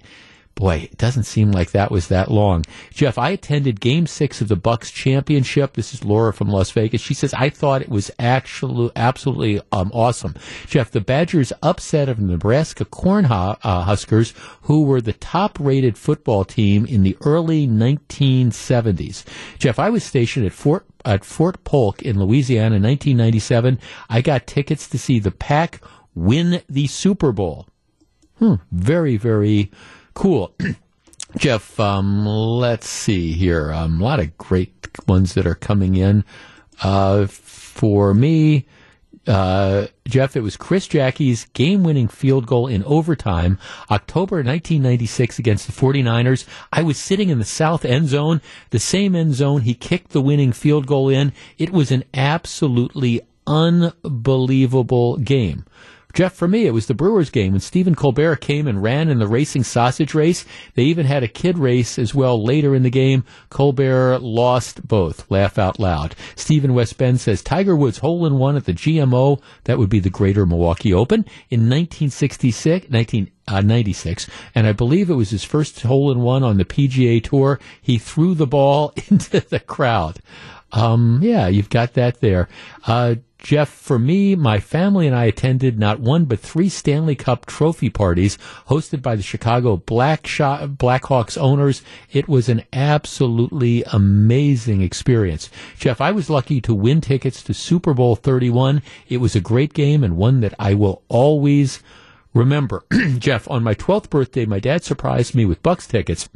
Boy, 0.58 0.88
it 0.90 0.98
doesn't 0.98 1.22
seem 1.22 1.52
like 1.52 1.70
that 1.70 1.92
was 1.92 2.08
that 2.08 2.32
long. 2.32 2.64
Jeff, 2.90 3.16
I 3.16 3.30
attended 3.30 3.80
game 3.80 4.08
six 4.08 4.40
of 4.40 4.48
the 4.48 4.56
Bucks 4.56 4.90
championship. 4.90 5.74
This 5.74 5.94
is 5.94 6.04
Laura 6.04 6.32
from 6.32 6.48
Las 6.48 6.72
Vegas. 6.72 7.00
She 7.00 7.14
says, 7.14 7.32
I 7.32 7.48
thought 7.48 7.80
it 7.80 7.88
was 7.88 8.10
actually 8.18 8.90
absolutely 8.96 9.60
um, 9.70 9.92
awesome. 9.94 10.34
Jeff, 10.66 10.90
the 10.90 11.00
Badgers 11.00 11.52
upset 11.62 12.08
of 12.08 12.18
Nebraska 12.18 12.84
Cornhuskers, 12.84 14.34
uh, 14.36 14.58
who 14.62 14.82
were 14.82 15.00
the 15.00 15.12
top 15.12 15.60
rated 15.60 15.96
football 15.96 16.44
team 16.44 16.84
in 16.84 17.04
the 17.04 17.16
early 17.20 17.68
1970s. 17.68 19.22
Jeff, 19.60 19.78
I 19.78 19.90
was 19.90 20.02
stationed 20.02 20.44
at 20.44 20.52
Fort 20.52 20.86
at 21.04 21.24
Fort 21.24 21.62
Polk 21.62 22.02
in 22.02 22.18
Louisiana 22.18 22.74
in 22.74 22.82
1997. 22.82 23.78
I 24.10 24.22
got 24.22 24.48
tickets 24.48 24.88
to 24.88 24.98
see 24.98 25.20
the 25.20 25.30
Pack 25.30 25.80
win 26.16 26.62
the 26.68 26.88
Super 26.88 27.30
Bowl. 27.30 27.68
Hmm, 28.40 28.54
very, 28.72 29.16
very 29.16 29.70
cool. 30.18 30.52
Jeff, 31.36 31.78
um, 31.78 32.26
let's 32.26 32.88
see 32.88 33.32
here. 33.32 33.72
Um, 33.72 34.00
a 34.00 34.04
lot 34.04 34.18
of 34.18 34.36
great 34.36 34.88
ones 35.06 35.34
that 35.34 35.46
are 35.46 35.54
coming 35.54 35.94
in. 35.94 36.24
Uh, 36.82 37.26
for 37.26 38.14
me, 38.14 38.66
uh, 39.28 39.86
Jeff, 40.08 40.36
it 40.36 40.40
was 40.40 40.56
Chris 40.56 40.88
Jacke's 40.88 41.44
game 41.52 41.84
winning 41.84 42.08
field 42.08 42.46
goal 42.46 42.66
in 42.66 42.82
overtime, 42.84 43.58
October 43.90 44.36
1996 44.36 45.38
against 45.38 45.66
the 45.66 45.72
49ers. 45.72 46.46
I 46.72 46.82
was 46.82 46.98
sitting 46.98 47.28
in 47.28 47.38
the 47.38 47.44
south 47.44 47.84
end 47.84 48.08
zone, 48.08 48.40
the 48.70 48.80
same 48.80 49.14
end 49.14 49.34
zone 49.34 49.60
he 49.60 49.74
kicked 49.74 50.10
the 50.10 50.22
winning 50.22 50.50
field 50.50 50.86
goal 50.88 51.08
in. 51.08 51.32
It 51.58 51.70
was 51.70 51.92
an 51.92 52.02
absolutely 52.12 53.20
unbelievable 53.46 55.18
game. 55.18 55.64
Jeff, 56.14 56.32
for 56.32 56.48
me, 56.48 56.66
it 56.66 56.72
was 56.72 56.86
the 56.86 56.94
Brewers 56.94 57.30
game 57.30 57.52
when 57.52 57.60
Stephen 57.60 57.94
Colbert 57.94 58.36
came 58.36 58.66
and 58.66 58.82
ran 58.82 59.08
in 59.08 59.18
the 59.18 59.26
racing 59.28 59.62
sausage 59.62 60.14
race. 60.14 60.44
They 60.74 60.84
even 60.84 61.06
had 61.06 61.22
a 61.22 61.28
kid 61.28 61.58
race 61.58 61.98
as 61.98 62.14
well 62.14 62.42
later 62.42 62.74
in 62.74 62.82
the 62.82 62.90
game. 62.90 63.24
Colbert 63.50 64.20
lost 64.20 64.88
both. 64.88 65.30
Laugh 65.30 65.58
out 65.58 65.78
loud. 65.78 66.16
Stephen 66.34 66.74
West 66.74 66.96
Bend 66.96 67.20
says 67.20 67.42
Tiger 67.42 67.76
Woods 67.76 67.98
hole 67.98 68.24
in 68.26 68.38
one 68.38 68.56
at 68.56 68.64
the 68.64 68.72
GMO. 68.72 69.40
That 69.64 69.78
would 69.78 69.90
be 69.90 70.00
the 70.00 70.10
Greater 70.10 70.46
Milwaukee 70.46 70.94
Open 70.94 71.20
in 71.50 71.68
1966, 71.68 72.88
1996, 72.90 74.26
and 74.54 74.66
I 74.66 74.72
believe 74.72 75.10
it 75.10 75.14
was 75.14 75.30
his 75.30 75.44
first 75.44 75.82
hole 75.82 76.10
in 76.10 76.20
one 76.20 76.42
on 76.42 76.56
the 76.56 76.64
PGA 76.64 77.22
Tour. 77.22 77.60
He 77.80 77.98
threw 77.98 78.34
the 78.34 78.46
ball 78.46 78.92
into 79.08 79.40
the 79.40 79.60
crowd. 79.60 80.20
Um, 80.72 81.20
yeah, 81.22 81.48
you've 81.48 81.70
got 81.70 81.94
that 81.94 82.20
there. 82.20 82.48
Uh, 82.86 83.16
Jeff, 83.38 83.68
for 83.68 83.98
me, 83.98 84.34
my 84.34 84.58
family 84.58 85.06
and 85.06 85.14
I 85.14 85.24
attended 85.24 85.78
not 85.78 86.00
one 86.00 86.24
but 86.24 86.40
three 86.40 86.68
Stanley 86.68 87.14
Cup 87.14 87.46
trophy 87.46 87.88
parties 87.88 88.36
hosted 88.68 89.00
by 89.00 89.14
the 89.14 89.22
Chicago 89.22 89.76
Black 89.76 90.24
Blackhawks 90.24 91.38
owners. 91.38 91.82
It 92.12 92.28
was 92.28 92.48
an 92.48 92.64
absolutely 92.72 93.84
amazing 93.84 94.82
experience. 94.82 95.50
Jeff, 95.78 96.00
I 96.00 96.10
was 96.10 96.28
lucky 96.28 96.60
to 96.62 96.74
win 96.74 97.00
tickets 97.00 97.42
to 97.44 97.54
Super 97.54 97.94
Bowl 97.94 98.16
31. 98.16 98.82
It 99.08 99.18
was 99.18 99.36
a 99.36 99.40
great 99.40 99.72
game 99.72 100.02
and 100.02 100.16
one 100.16 100.40
that 100.40 100.54
I 100.58 100.74
will 100.74 101.02
always 101.08 101.80
remember. 102.34 102.84
Jeff, 103.18 103.48
on 103.48 103.62
my 103.62 103.74
12th 103.74 104.10
birthday, 104.10 104.46
my 104.46 104.58
dad 104.58 104.82
surprised 104.82 105.34
me 105.34 105.44
with 105.44 105.62
Bucks 105.62 105.86
tickets 105.86 106.28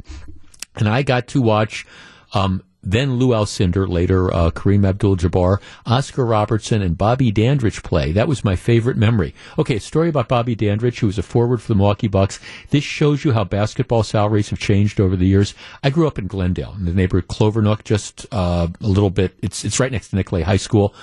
and 0.75 0.87
I 0.87 1.03
got 1.03 1.27
to 1.29 1.41
watch 1.41 1.85
um, 2.33 2.63
then 2.83 3.15
Lou 3.15 3.29
Alcindor, 3.29 3.87
later 3.87 4.33
uh, 4.33 4.51
Kareem 4.51 4.85
Abdul-Jabbar, 4.85 5.59
Oscar 5.85 6.25
Robertson, 6.25 6.81
and 6.81 6.97
Bobby 6.97 7.31
Dandridge 7.31 7.81
play. 7.81 8.11
That 8.11 8.27
was 8.27 8.43
my 8.43 8.55
favorite 8.55 8.97
memory. 8.97 9.33
Okay, 9.57 9.79
story 9.79 10.09
about 10.09 10.27
Bobby 10.27 10.55
Dandridge, 10.55 10.99
who 10.99 11.07
was 11.07 11.17
a 11.17 11.23
forward 11.23 11.61
for 11.61 11.69
the 11.69 11.75
Milwaukee 11.75 12.07
Bucks. 12.07 12.39
This 12.69 12.83
shows 12.83 13.23
you 13.23 13.31
how 13.31 13.45
basketball 13.45 14.03
salaries 14.03 14.49
have 14.49 14.59
changed 14.59 14.99
over 14.99 15.15
the 15.15 15.27
years. 15.27 15.53
I 15.83 15.89
grew 15.89 16.07
up 16.07 16.19
in 16.19 16.27
Glendale, 16.27 16.75
in 16.77 16.85
the 16.85 16.93
neighborhood 16.93 17.29
Clovernook, 17.29 17.83
just 17.83 18.25
uh, 18.31 18.67
a 18.81 18.87
little 18.87 19.09
bit. 19.09 19.35
It's 19.41 19.63
it's 19.63 19.79
right 19.79 19.91
next 19.91 20.09
to 20.09 20.15
Nicolet 20.15 20.43
High 20.43 20.57
School. 20.57 20.93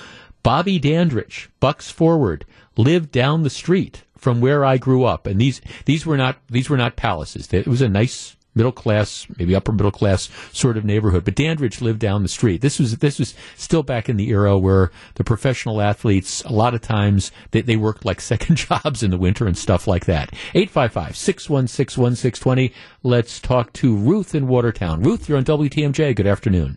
Bobby 0.43 0.79
Dandridge, 0.79 1.51
Bucks 1.61 1.91
forward, 1.91 2.47
lived 2.77 3.13
down 3.13 3.43
the 3.43 3.51
street 3.51 4.05
from 4.17 4.41
where 4.41 4.65
I 4.65 4.77
grew 4.77 5.05
up, 5.05 5.27
and 5.27 5.41
these 5.41 5.61
these 5.87 6.05
were 6.05 6.17
not 6.17 6.39
these 6.49 6.69
were 6.69 6.77
not 6.77 6.97
palaces. 6.97 7.53
It 7.53 7.67
was 7.67 7.83
a 7.83 7.89
nice 7.89 8.37
middle 8.61 8.73
class, 8.73 9.27
maybe 9.39 9.55
upper 9.55 9.73
middle 9.73 9.91
class 9.91 10.29
sort 10.53 10.77
of 10.77 10.85
neighborhood. 10.85 11.25
But 11.25 11.35
Dandridge 11.35 11.81
lived 11.81 11.99
down 11.99 12.23
the 12.23 12.29
street. 12.29 12.61
This 12.61 12.79
was 12.79 12.99
this 12.99 13.19
was 13.19 13.35
still 13.57 13.83
back 13.83 14.11
in 14.11 14.19
the 14.19 14.29
era 14.29 14.59
where 14.59 14.91
the 15.15 15.25
professional 15.25 15.81
athletes 15.81 16.45
a 16.45 16.53
lot 16.53 16.75
of 16.75 16.83
times 16.83 17.33
they, 17.53 17.63
they 17.63 17.77
worked 17.77 18.05
like 18.05 18.21
second 18.31 18.57
jobs 18.57 19.03
in 19.03 19.11
the 19.11 19.17
winter 19.17 19.47
and 19.47 19.57
stuff 19.57 19.87
like 19.87 20.05
that. 20.05 20.35
855-616-1620. 20.53 22.75
Let's 23.03 23.41
talk 23.41 23.73
to 23.75 23.95
Ruth 23.97 24.35
in 24.35 24.47
Watertown. 24.47 25.03
Ruth, 25.03 25.27
you're 25.27 25.39
on 25.39 25.45
WTMJ. 25.45 26.15
Good 26.15 26.27
afternoon. 26.27 26.77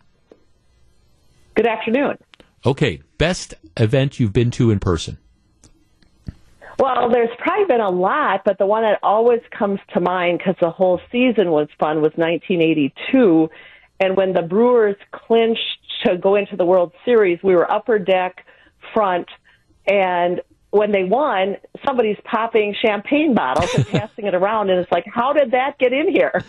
Good 1.54 1.66
afternoon. 1.66 2.16
Okay, 2.64 3.02
best 3.18 3.52
event 3.76 4.18
you've 4.18 4.32
been 4.32 4.50
to 4.52 4.70
in 4.70 4.80
person. 4.80 5.18
Well, 6.78 7.10
there's 7.10 7.30
probably 7.38 7.66
been 7.66 7.80
a 7.80 7.90
lot, 7.90 8.42
but 8.44 8.58
the 8.58 8.66
one 8.66 8.82
that 8.82 8.98
always 9.02 9.40
comes 9.56 9.80
to 9.94 10.00
mind 10.00 10.38
because 10.38 10.56
the 10.60 10.70
whole 10.70 11.00
season 11.12 11.50
was 11.50 11.68
fun 11.78 11.96
was 11.96 12.12
1982. 12.16 13.48
And 14.00 14.16
when 14.16 14.32
the 14.32 14.42
Brewers 14.42 14.96
clinched 15.12 15.78
to 16.04 16.16
go 16.16 16.34
into 16.34 16.56
the 16.56 16.64
World 16.64 16.92
Series, 17.04 17.38
we 17.42 17.54
were 17.54 17.70
upper 17.70 17.98
deck 17.98 18.44
front. 18.92 19.28
And 19.86 20.40
when 20.70 20.90
they 20.90 21.04
won, 21.04 21.56
somebody's 21.86 22.18
popping 22.24 22.74
champagne 22.84 23.34
bottles 23.34 23.72
and 23.74 23.86
passing 23.88 24.26
it 24.26 24.34
around. 24.34 24.70
And 24.70 24.80
it's 24.80 24.90
like, 24.90 25.04
how 25.06 25.32
did 25.32 25.52
that 25.52 25.78
get 25.78 25.92
in 25.92 26.10
here? 26.10 26.42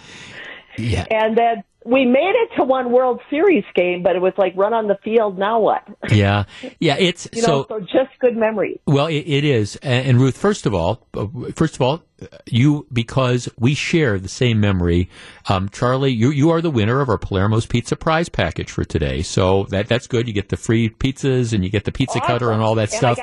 Yeah. 0.78 1.06
And 1.10 1.38
then 1.38 1.64
we 1.86 2.04
made 2.04 2.34
it 2.34 2.56
to 2.58 2.64
one 2.64 2.92
World 2.92 3.22
Series 3.30 3.64
game, 3.76 4.02
but 4.02 4.16
it 4.16 4.22
was 4.22 4.34
like 4.38 4.54
run 4.58 4.74
on 4.74 4.88
the 4.88 4.98
field. 5.04 5.38
Now 5.38 5.60
what? 5.60 5.84
Yeah, 6.12 6.46
yeah. 6.80 6.96
It's 6.98 7.28
You 7.34 7.42
know, 7.42 7.48
so 7.48 7.66
so 7.70 7.80
just 7.82 8.18
good 8.20 8.36
memories. 8.38 8.80
Well, 8.88 9.08
it, 9.08 9.24
it 9.28 9.44
is, 9.44 9.76
and, 9.78 10.08
and 10.08 10.20
Ruth. 10.20 10.38
First 10.38 10.66
of 10.66 10.74
all, 10.74 11.06
uh, 11.14 11.28
first 11.56 11.76
of 11.76 11.82
all, 11.82 12.02
uh, 12.22 12.26
you 12.48 12.88
because 12.92 13.50
we 13.60 13.76
share 13.76 14.18
the 14.18 14.30
same 14.30 14.60
memory. 14.60 15.10
Um, 15.48 15.70
Charlie, 15.70 16.12
you 16.12 16.32
you 16.32 16.50
are 16.50 16.62
the 16.62 16.72
winner 16.72 17.02
of 17.02 17.10
our 17.10 17.18
Palermo's 17.18 17.66
Pizza 17.66 17.96
prize 17.96 18.30
package 18.30 18.72
for 18.72 18.84
today. 18.84 19.22
So 19.22 19.66
that 19.66 19.88
that's 19.88 20.08
good. 20.08 20.28
You 20.28 20.34
get 20.34 20.50
the 20.50 20.58
free 20.58 20.90
pizzas 20.90 21.54
and 21.54 21.64
you 21.64 21.70
get 21.70 21.84
the 21.84 21.92
pizza 21.92 22.20
cutter 22.20 22.52
and 22.52 22.62
all 22.62 22.76
that 22.76 22.94
And 22.94 23.16
stuff. 23.16 23.20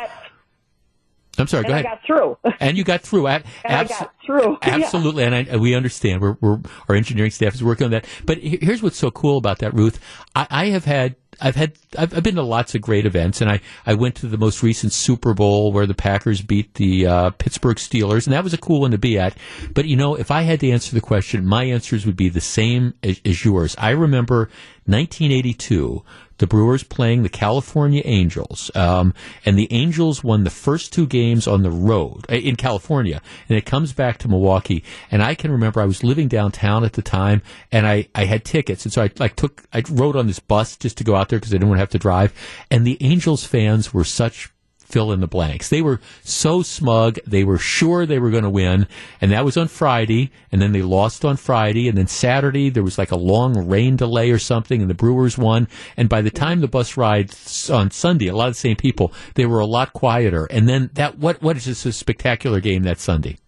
I'm 1.39 1.47
sorry. 1.47 1.65
and 1.65 1.69
go 1.69 1.75
I 1.75 1.79
ahead. 1.81 1.85
got 1.85 2.07
through. 2.07 2.37
and 2.61 2.77
you 2.77 2.85
got 2.85 3.01
through. 3.03 3.27
A- 3.27 3.43
And 3.65 3.75
I 3.77 3.85
got 3.85 4.13
through. 4.27 4.59
Yeah. 4.67 4.75
Absolutely, 4.77 5.25
and 5.25 5.35
I, 5.35 5.57
we 5.57 5.75
understand. 5.75 6.21
We're, 6.21 6.37
we're 6.41 6.59
our 6.89 6.95
engineering 6.95 7.31
staff 7.31 7.55
is 7.55 7.65
working 7.65 7.87
on 7.87 7.91
that. 7.93 8.07
But 8.27 8.39
here's 8.39 8.83
what's 8.83 8.99
so 8.99 9.11
cool 9.11 9.39
about 9.39 9.59
that, 9.59 9.73
Ruth. 9.75 9.99
I, 10.35 10.47
I 10.51 10.67
have 10.67 10.85
had. 10.85 11.17
I've 11.41 11.57
had 11.57 11.73
I've, 11.99 12.15
I've 12.17 12.23
been 12.23 12.35
to 12.37 12.43
lots 12.43 12.75
of 12.77 12.83
great 12.83 13.05
events, 13.07 13.41
and 13.41 13.51
I, 13.51 13.61
I 13.87 13.95
went 13.95 14.15
to 14.17 14.27
the 14.29 14.37
most 14.37 14.63
recent 14.63 14.93
Super 14.93 15.33
Bowl 15.35 15.73
where 15.73 15.87
the 15.87 15.95
Packers 15.95 16.41
beat 16.43 16.75
the 16.75 17.07
uh, 17.07 17.31
Pittsburgh 17.31 17.79
Steelers, 17.79 18.27
and 18.27 18.35
that 18.35 18.45
was 18.45 18.53
a 18.53 18.59
cool 18.59 18.83
one 18.83 18.91
to 18.93 18.99
be 18.99 19.19
at. 19.19 19.37
But 19.75 19.87
you 19.87 19.97
know, 19.97 20.15
if 20.15 20.31
I 20.31 20.43
had 20.43 20.61
to 20.61 20.71
answer 20.71 20.95
the 20.95 21.01
question, 21.01 21.45
my 21.47 21.65
answers 21.65 22.05
would 22.07 22.17
be 22.17 22.29
the 22.29 22.41
same 22.43 22.95
as, 23.03 23.21
as 23.25 23.45
yours. 23.45 23.75
I 23.79 23.91
remember 23.91 24.51
1982, 24.87 26.05
the 26.43 26.47
Brewers 26.49 26.83
playing 26.83 27.23
the 27.23 27.29
California 27.29 28.03
Angels, 28.05 28.69
um, 28.75 29.15
and 29.47 29.57
the 29.57 29.73
Angels 29.73 30.25
won 30.25 30.43
the 30.43 30.51
first 30.51 30.93
two 30.93 31.07
games 31.07 31.47
on 31.47 31.63
the 31.63 31.71
road 31.71 32.27
uh, 32.29 32.35
in 32.35 32.57
California, 32.57 33.23
and 33.49 33.57
it 33.57 33.65
comes 33.65 33.93
back 33.93 34.19
to 34.19 34.29
Milwaukee. 34.29 34.83
And 35.13 35.23
I 35.23 35.37
can 35.37 35.53
remember 35.53 35.81
I 35.81 35.85
was 35.85 36.03
living 36.03 36.27
downtown 36.27 36.85
at 36.85 36.95
the 36.95 37.01
time, 37.01 37.43
and 37.71 37.87
I, 37.87 38.09
I 38.17 38.25
had 38.25 38.45
tickets, 38.45 38.85
and 38.85 38.93
so 38.93 39.05
I 39.05 39.11
like 39.21 39.37
took 39.37 39.63
I 39.73 39.85
rode 39.89 40.17
on 40.17 40.27
this 40.27 40.41
bus 40.41 40.77
just 40.77 40.99
to 40.99 41.05
go 41.05 41.15
out 41.15 41.29
there 41.29 41.39
because 41.39 41.53
I 41.53 41.59
didn't 41.59 41.69
want 41.69 41.79
to 41.79 41.83
have 41.83 41.91
to 41.91 41.99
drive. 41.99 42.35
And 42.73 42.85
the 42.85 42.99
Angels 43.01 43.45
fans 43.45 43.95
were 43.95 44.03
such 44.03 44.53
fill 44.93 45.11
in 45.11 45.21
the 45.21 45.27
blanks. 45.27 45.71
They 45.71 45.81
were 45.81 46.01
so 46.23 46.63
smug. 46.63 47.19
They 47.27 47.45
were 47.45 47.59
sure 47.59 48.05
they 48.05 48.19
were 48.19 48.31
going 48.31 48.43
to 48.45 48.51
win. 48.51 48.87
And 49.21 49.33
that 49.33 49.45
was 49.45 49.57
on 49.57 49.69
Friday. 49.69 50.31
And 50.53 50.61
then 50.61 50.73
they 50.73 50.83
lost 50.83 51.25
on 51.25 51.39
Friday. 51.39 51.89
And 51.89 51.97
then 51.97 52.07
Saturday, 52.07 52.69
there 52.69 52.83
was 52.83 52.99
like 52.99 53.11
a 53.11 53.17
long 53.17 53.67
rain 53.67 53.97
delay 53.97 54.31
or 54.31 54.39
something, 54.39 54.83
and 54.83 54.91
the 54.91 54.95
Brewers 54.95 55.39
won. 55.39 55.67
And 55.97 56.09
by 56.09 56.21
the 56.21 56.31
time 56.31 56.61
the 56.61 56.69
bus 56.69 56.97
ride 56.97 57.31
on 57.71 57.91
Sunday, 57.91 58.27
a 58.27 58.37
lot 58.37 58.49
of 58.49 58.55
the 58.55 58.61
same 58.61 58.77
people, 58.77 59.13
they 59.35 59.47
were 59.47 59.61
a 59.61 59.67
lot 59.67 59.95
quieter. 59.95 60.47
And 60.51 60.69
then 60.69 60.91
that, 60.95 61.19
what, 61.19 61.41
what 61.43 61.57
is 61.57 61.65
this 61.65 61.87
a 61.87 61.93
spectacular 61.93 62.61
game 62.61 62.83
that 62.83 62.99
Sunday? 62.99 63.39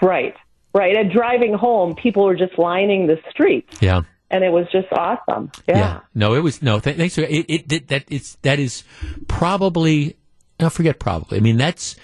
Right, 0.00 0.34
right. 0.74 0.96
And 0.96 1.10
driving 1.10 1.54
home, 1.54 1.94
people 1.96 2.24
were 2.24 2.36
just 2.36 2.58
lining 2.58 3.06
the 3.08 3.18
streets, 3.30 3.76
Yeah. 3.80 4.02
And 4.32 4.42
it 4.42 4.50
was 4.50 4.66
just 4.72 4.88
awesome. 4.92 5.52
Yeah. 5.68 6.00
No, 6.14 6.34
it 6.34 6.40
was 6.40 6.62
no. 6.62 6.80
Th- 6.80 6.96
thanks. 6.96 7.14
For, 7.14 7.20
it, 7.20 7.46
it 7.48 7.68
did 7.68 7.88
that. 7.88 8.04
It's 8.08 8.36
that 8.42 8.58
is 8.58 8.82
probably. 9.28 10.16
No, 10.58 10.70
forget 10.70 10.98
probably. 10.98 11.38
I 11.38 11.40
mean, 11.40 11.58
that's 11.58 11.96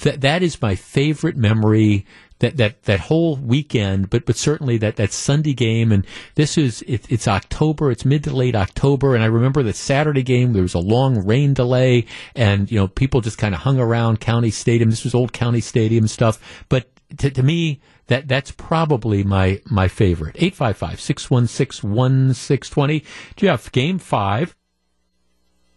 that. 0.00 0.22
That 0.22 0.42
is 0.42 0.60
my 0.60 0.74
favorite 0.74 1.36
memory. 1.36 2.06
That, 2.40 2.58
that 2.58 2.82
that 2.82 3.00
whole 3.00 3.36
weekend, 3.36 4.10
but 4.10 4.26
but 4.26 4.36
certainly 4.36 4.76
that, 4.76 4.96
that 4.96 5.10
Sunday 5.10 5.54
game, 5.54 5.90
and 5.90 6.06
this 6.34 6.58
is 6.58 6.82
it, 6.82 7.10
it's 7.10 7.26
October, 7.26 7.90
it's 7.90 8.04
mid 8.04 8.24
to 8.24 8.36
late 8.36 8.54
October, 8.54 9.14
and 9.14 9.24
I 9.24 9.26
remember 9.28 9.62
the 9.62 9.72
Saturday 9.72 10.22
game. 10.22 10.52
There 10.52 10.60
was 10.60 10.74
a 10.74 10.78
long 10.78 11.24
rain 11.24 11.54
delay, 11.54 12.04
and 12.34 12.70
you 12.70 12.78
know 12.78 12.88
people 12.88 13.22
just 13.22 13.38
kind 13.38 13.54
of 13.54 13.62
hung 13.62 13.80
around 13.80 14.20
County 14.20 14.50
Stadium. 14.50 14.90
This 14.90 15.02
was 15.02 15.14
old 15.14 15.32
County 15.32 15.62
Stadium 15.62 16.06
stuff, 16.08 16.38
but 16.68 16.90
to, 17.16 17.30
to 17.30 17.42
me, 17.42 17.80
that 18.08 18.28
that's 18.28 18.52
probably 18.52 19.24
my 19.24 19.60
my 19.66 19.88
favorite. 19.88 20.36
855-616-1620. 20.36 23.04
Jeff, 23.36 23.72
game 23.72 23.98
five 23.98 24.54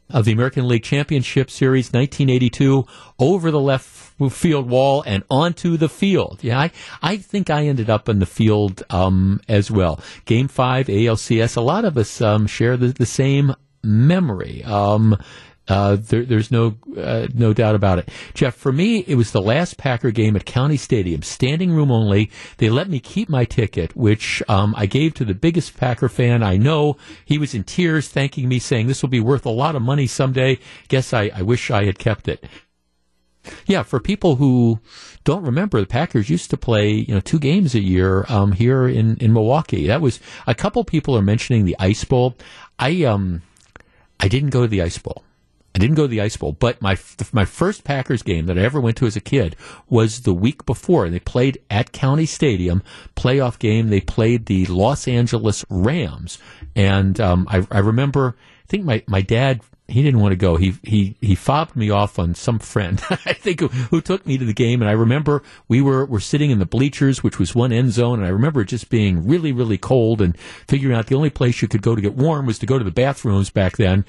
of 0.09 0.25
the 0.25 0.31
American 0.31 0.67
League 0.67 0.83
Championship 0.83 1.51
Series 1.51 1.93
1982 1.93 2.85
over 3.19 3.51
the 3.51 3.59
left 3.59 3.87
field 4.31 4.69
wall 4.69 5.03
and 5.05 5.23
onto 5.29 5.77
the 5.77 5.89
field. 5.89 6.39
Yeah, 6.41 6.59
I, 6.59 6.71
I 7.01 7.17
think 7.17 7.49
I 7.49 7.67
ended 7.67 7.89
up 7.89 8.09
in 8.09 8.19
the 8.19 8.25
field 8.25 8.83
um, 8.89 9.39
as 9.47 9.69
well. 9.69 9.99
Game 10.25 10.47
five, 10.47 10.87
ALCS. 10.87 11.57
A 11.57 11.61
lot 11.61 11.85
of 11.85 11.97
us 11.97 12.21
um, 12.21 12.47
share 12.47 12.75
the, 12.75 12.87
the 12.87 13.05
same 13.05 13.55
memory. 13.83 14.63
Um, 14.63 15.17
uh, 15.69 15.97
there, 15.99 16.25
there's 16.25 16.51
no 16.51 16.75
uh, 16.97 17.27
no 17.33 17.53
doubt 17.53 17.75
about 17.75 17.99
it. 17.99 18.09
Jeff, 18.33 18.55
for 18.55 18.71
me, 18.71 19.05
it 19.07 19.15
was 19.15 19.31
the 19.31 19.41
last 19.41 19.77
Packer 19.77 20.11
game 20.11 20.35
at 20.35 20.45
County 20.45 20.77
Stadium, 20.77 21.21
standing 21.21 21.71
room 21.71 21.91
only. 21.91 22.31
They 22.57 22.69
let 22.69 22.89
me 22.89 22.99
keep 22.99 23.29
my 23.29 23.45
ticket, 23.45 23.95
which 23.95 24.41
um, 24.49 24.73
I 24.75 24.87
gave 24.87 25.13
to 25.15 25.25
the 25.25 25.35
biggest 25.35 25.77
Packer 25.77 26.09
fan 26.09 26.41
I 26.41 26.57
know. 26.57 26.97
He 27.23 27.37
was 27.37 27.53
in 27.53 27.63
tears, 27.63 28.09
thanking 28.09 28.49
me, 28.49 28.59
saying 28.59 28.87
this 28.87 29.01
will 29.01 29.09
be 29.09 29.19
worth 29.19 29.45
a 29.45 29.51
lot 29.51 29.75
of 29.75 29.81
money 29.81 30.07
someday. 30.07 30.59
Guess 30.87 31.13
I, 31.13 31.31
I 31.33 31.43
wish 31.43 31.69
I 31.69 31.85
had 31.85 31.99
kept 31.99 32.27
it. 32.27 32.43
Yeah, 33.65 33.83
for 33.83 33.99
people 33.99 34.35
who 34.35 34.79
don't 35.23 35.43
remember, 35.43 35.79
the 35.79 35.87
Packers 35.87 36.29
used 36.29 36.49
to 36.49 36.57
play, 36.57 36.91
you 36.91 37.13
know, 37.13 37.21
two 37.21 37.39
games 37.39 37.73
a 37.73 37.79
year 37.79 38.25
um, 38.27 38.51
here 38.51 38.87
in, 38.87 39.17
in 39.17 39.33
Milwaukee. 39.33 39.87
That 39.87 40.01
was 40.01 40.19
a 40.45 40.55
couple 40.55 40.83
people 40.83 41.15
are 41.15 41.21
mentioning 41.21 41.65
the 41.65 41.75
Ice 41.79 42.03
Bowl. 42.03 42.35
I 42.77 43.03
um, 43.03 43.41
I 44.19 44.27
didn't 44.27 44.49
go 44.49 44.63
to 44.63 44.67
the 44.67 44.81
Ice 44.81 44.97
Bowl. 44.97 45.23
I 45.79 45.81
didn't 45.81 45.95
go 45.95 46.03
to 46.03 46.07
the 46.09 46.19
Ice 46.19 46.35
Bowl, 46.35 46.51
but 46.51 46.81
my 46.81 46.97
my 47.31 47.45
first 47.45 47.85
Packers 47.85 48.21
game 48.21 48.47
that 48.47 48.57
I 48.57 48.63
ever 48.63 48.81
went 48.81 48.97
to 48.97 49.05
as 49.05 49.15
a 49.15 49.21
kid 49.21 49.55
was 49.87 50.21
the 50.21 50.33
week 50.33 50.65
before. 50.65 51.09
They 51.09 51.19
played 51.19 51.57
at 51.69 51.93
County 51.93 52.25
Stadium, 52.25 52.83
playoff 53.15 53.57
game. 53.59 53.87
They 53.87 54.01
played 54.01 54.47
the 54.47 54.65
Los 54.65 55.07
Angeles 55.07 55.63
Rams, 55.69 56.37
and 56.75 57.17
um, 57.21 57.47
I, 57.49 57.65
I 57.71 57.79
remember. 57.79 58.35
I 58.37 58.67
think 58.69 58.83
my, 58.85 59.01
my 59.07 59.21
dad 59.21 59.61
he 59.87 60.03
didn't 60.03 60.19
want 60.19 60.33
to 60.33 60.35
go. 60.35 60.57
He 60.57 60.75
he 60.83 61.15
he 61.21 61.33
fobbed 61.33 61.77
me 61.77 61.89
off 61.89 62.19
on 62.19 62.35
some 62.35 62.59
friend 62.59 63.01
I 63.09 63.33
think 63.33 63.61
who, 63.61 63.67
who 63.69 64.01
took 64.01 64.27
me 64.27 64.37
to 64.37 64.45
the 64.45 64.53
game. 64.53 64.81
And 64.81 64.89
I 64.89 64.93
remember 64.93 65.43
we 65.69 65.81
were 65.81 66.05
were 66.05 66.19
sitting 66.19 66.51
in 66.51 66.59
the 66.59 66.65
bleachers, 66.65 67.23
which 67.23 67.39
was 67.39 67.55
one 67.55 67.71
end 67.71 67.93
zone, 67.93 68.19
and 68.19 68.27
I 68.27 68.31
remember 68.31 68.61
it 68.61 68.67
just 68.67 68.89
being 68.89 69.25
really 69.25 69.53
really 69.53 69.77
cold 69.77 70.21
and 70.21 70.37
figuring 70.37 70.95
out 70.95 71.07
the 71.07 71.15
only 71.15 71.29
place 71.29 71.61
you 71.61 71.69
could 71.69 71.81
go 71.81 71.95
to 71.95 72.01
get 72.01 72.15
warm 72.15 72.45
was 72.45 72.59
to 72.59 72.65
go 72.65 72.77
to 72.77 72.83
the 72.83 72.91
bathrooms 72.91 73.49
back 73.49 73.77
then 73.77 74.03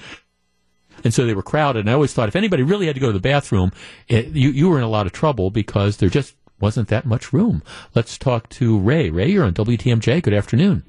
and 1.04 1.12
so 1.12 1.26
they 1.26 1.34
were 1.34 1.42
crowded. 1.42 1.80
And 1.80 1.90
I 1.90 1.94
always 1.94 2.12
thought 2.12 2.28
if 2.28 2.36
anybody 2.36 2.62
really 2.62 2.86
had 2.86 2.94
to 2.94 3.00
go 3.00 3.08
to 3.08 3.12
the 3.12 3.20
bathroom, 3.20 3.72
it, 4.08 4.28
you 4.28 4.50
you 4.50 4.68
were 4.68 4.78
in 4.78 4.84
a 4.84 4.88
lot 4.88 5.06
of 5.06 5.12
trouble 5.12 5.50
because 5.50 5.98
there 5.98 6.08
just 6.08 6.34
wasn't 6.60 6.88
that 6.88 7.06
much 7.06 7.32
room. 7.32 7.62
Let's 7.94 8.18
talk 8.18 8.48
to 8.50 8.78
Ray. 8.78 9.10
Ray, 9.10 9.30
you're 9.30 9.44
on 9.44 9.54
WTMJ. 9.54 10.22
Good 10.22 10.34
afternoon. 10.34 10.84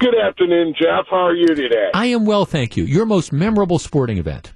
Good 0.00 0.14
afternoon, 0.16 0.74
Jeff. 0.80 1.06
How 1.10 1.26
are 1.26 1.34
you 1.34 1.48
today? 1.48 1.90
I 1.92 2.06
am 2.06 2.24
well, 2.24 2.44
thank 2.44 2.76
you. 2.76 2.84
Your 2.84 3.04
most 3.04 3.32
memorable 3.32 3.80
sporting 3.80 4.18
event? 4.18 4.52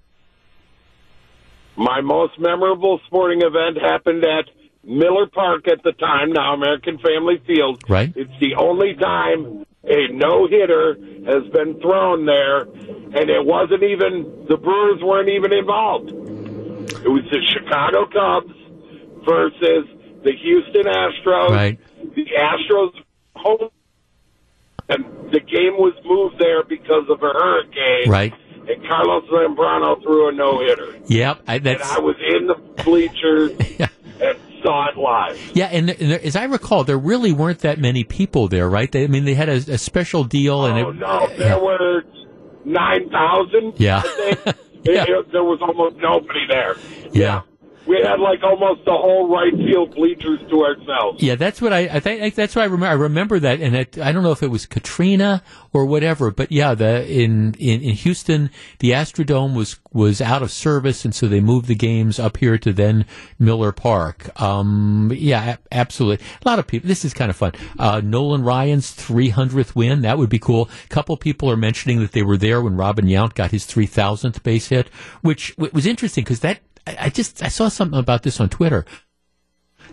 My 1.76 2.01
most 2.01 2.39
memorable 2.39 3.01
sporting 3.06 3.43
event 3.43 3.76
happened 3.80 4.24
at 4.24 4.44
Miller 4.84 5.26
Park 5.26 5.66
at 5.68 5.82
the 5.82 5.93
time, 5.93 6.32
now 6.32 6.55
American 6.55 6.98
Family 6.98 7.43
Field. 7.47 7.82
Right. 7.89 8.12
It's 8.14 8.30
the 8.40 8.55
only 8.56 8.94
time 8.94 9.66
a 9.84 10.12
no 10.12 10.46
hitter 10.46 10.96
has 11.26 11.50
been 11.52 11.80
thrown 11.80 12.26
there, 12.26 12.62
and 12.62 13.30
it 13.30 13.44
wasn't 13.44 13.82
even, 13.82 14.46
the 14.48 14.56
Brewers 14.56 15.00
weren't 15.02 15.28
even 15.28 15.52
involved. 15.52 16.10
It 16.10 17.09
was 17.09 17.24
the 17.30 17.40
Chicago 17.52 18.06
Cubs 18.06 18.54
versus 19.24 19.88
the 20.24 20.32
Houston 20.40 20.84
Astros. 20.84 21.50
Right. 21.50 21.78
The 22.14 22.26
Astros 22.38 22.92
home, 23.34 23.70
and 24.88 25.04
the 25.32 25.40
game 25.40 25.78
was 25.78 25.94
moved 26.04 26.38
there 26.38 26.62
because 26.62 27.04
of 27.09 27.22
a 27.22 27.32
hurricane. 27.32 28.09
Right. 28.09 28.34
And 28.68 28.86
Carlos 28.88 29.24
Zambrano 29.28 30.00
threw 30.02 30.28
a 30.28 30.32
no 30.32 30.60
hitter. 30.60 30.96
Yep. 31.06 31.42
I, 31.48 31.56
And 31.56 31.82
I 31.82 31.98
was 31.98 32.14
in 32.20 32.46
the 32.46 32.54
bleachers 32.84 33.50
and 34.20 34.38
saw 34.62 34.89
it 34.89 34.97
live. 34.97 35.51
yeah. 35.55 35.66
And, 35.66 35.90
and 35.90 36.10
there, 36.12 36.20
as 36.24 36.36
I 36.36 36.44
recall, 36.44 36.84
there 36.84 36.98
really 36.98 37.32
weren't 37.32 37.60
that 37.60 37.78
many 37.78 38.05
people 38.05 38.48
there, 38.48 38.68
right? 38.68 38.90
They, 38.90 39.05
I 39.05 39.06
mean, 39.06 39.24
they 39.24 39.34
had 39.34 39.48
a, 39.48 39.55
a 39.55 39.78
special 39.78 40.24
deal, 40.24 40.64
and 40.66 40.78
Oh 40.78 40.90
it, 40.90 40.97
no, 40.97 41.36
there 41.36 41.59
were 41.59 42.02
nine 42.64 43.09
thousand. 43.10 43.74
Yeah. 43.78 44.02
I 44.05 44.32
think. 44.34 44.47
It- 44.47 44.56
it- 45.09 45.32
there 45.32 45.44
was 45.44 45.60
almost 45.62 45.97
nobody 45.97 46.40
there. 46.48 46.76
Yeah. 47.12 47.43
We 47.86 48.00
had 48.02 48.20
like 48.20 48.42
almost 48.42 48.84
the 48.84 48.92
whole 48.92 49.28
right 49.28 49.52
field 49.54 49.94
bleachers 49.94 50.40
to 50.50 50.64
ourselves. 50.64 51.22
Yeah, 51.22 51.34
that's 51.34 51.60
what 51.60 51.72
I, 51.72 51.80
I 51.80 52.00
think. 52.00 52.34
That's 52.34 52.54
what 52.54 52.62
I 52.62 52.66
remember. 52.66 52.86
I 52.86 52.92
remember 52.92 53.38
that, 53.40 53.60
and 53.60 53.74
it, 53.74 53.98
I 53.98 54.12
don't 54.12 54.22
know 54.22 54.32
if 54.32 54.42
it 54.42 54.48
was 54.48 54.66
Katrina 54.66 55.42
or 55.72 55.86
whatever, 55.86 56.30
but 56.30 56.52
yeah, 56.52 56.74
the 56.74 57.06
in, 57.10 57.54
in 57.54 57.82
in 57.82 57.94
Houston, 57.94 58.50
the 58.78 58.90
Astrodome 58.90 59.54
was 59.54 59.78
was 59.92 60.20
out 60.20 60.42
of 60.42 60.50
service, 60.50 61.04
and 61.04 61.14
so 61.14 61.26
they 61.26 61.40
moved 61.40 61.66
the 61.66 61.74
games 61.74 62.18
up 62.18 62.36
here 62.36 62.56
to 62.59 62.72
then 62.72 63.04
Miller 63.38 63.72
Park. 63.72 64.40
Um, 64.40 65.10
yeah, 65.14 65.56
absolutely. 65.70 66.24
A 66.44 66.48
lot 66.48 66.59
of 66.59 66.66
people. 66.66 66.88
This 66.88 67.04
is 67.04 67.12
kind 67.12 67.30
of 67.30 67.36
fun. 67.36 67.52
Uh, 67.78 68.00
Nolan 68.02 68.42
Ryan's 68.42 68.94
300th 68.94 69.74
win. 69.74 70.02
That 70.02 70.18
would 70.18 70.30
be 70.30 70.38
cool. 70.38 70.70
A 70.84 70.88
couple 70.88 71.16
people 71.16 71.50
are 71.50 71.56
mentioning 71.56 72.00
that 72.00 72.12
they 72.12 72.22
were 72.22 72.36
there 72.36 72.62
when 72.62 72.76
Robin 72.76 73.06
Yount 73.06 73.34
got 73.34 73.50
his 73.50 73.66
3,000th 73.66 74.42
base 74.42 74.68
hit, 74.68 74.88
which 75.20 75.56
was 75.59 75.86
interesting 75.86 76.24
because 76.24 76.40
that 76.40 76.60
I 76.86 76.96
I 77.00 77.09
just 77.10 77.42
I 77.42 77.48
saw 77.48 77.68
something 77.68 77.98
about 77.98 78.22
this 78.22 78.40
on 78.40 78.48
Twitter. 78.48 78.84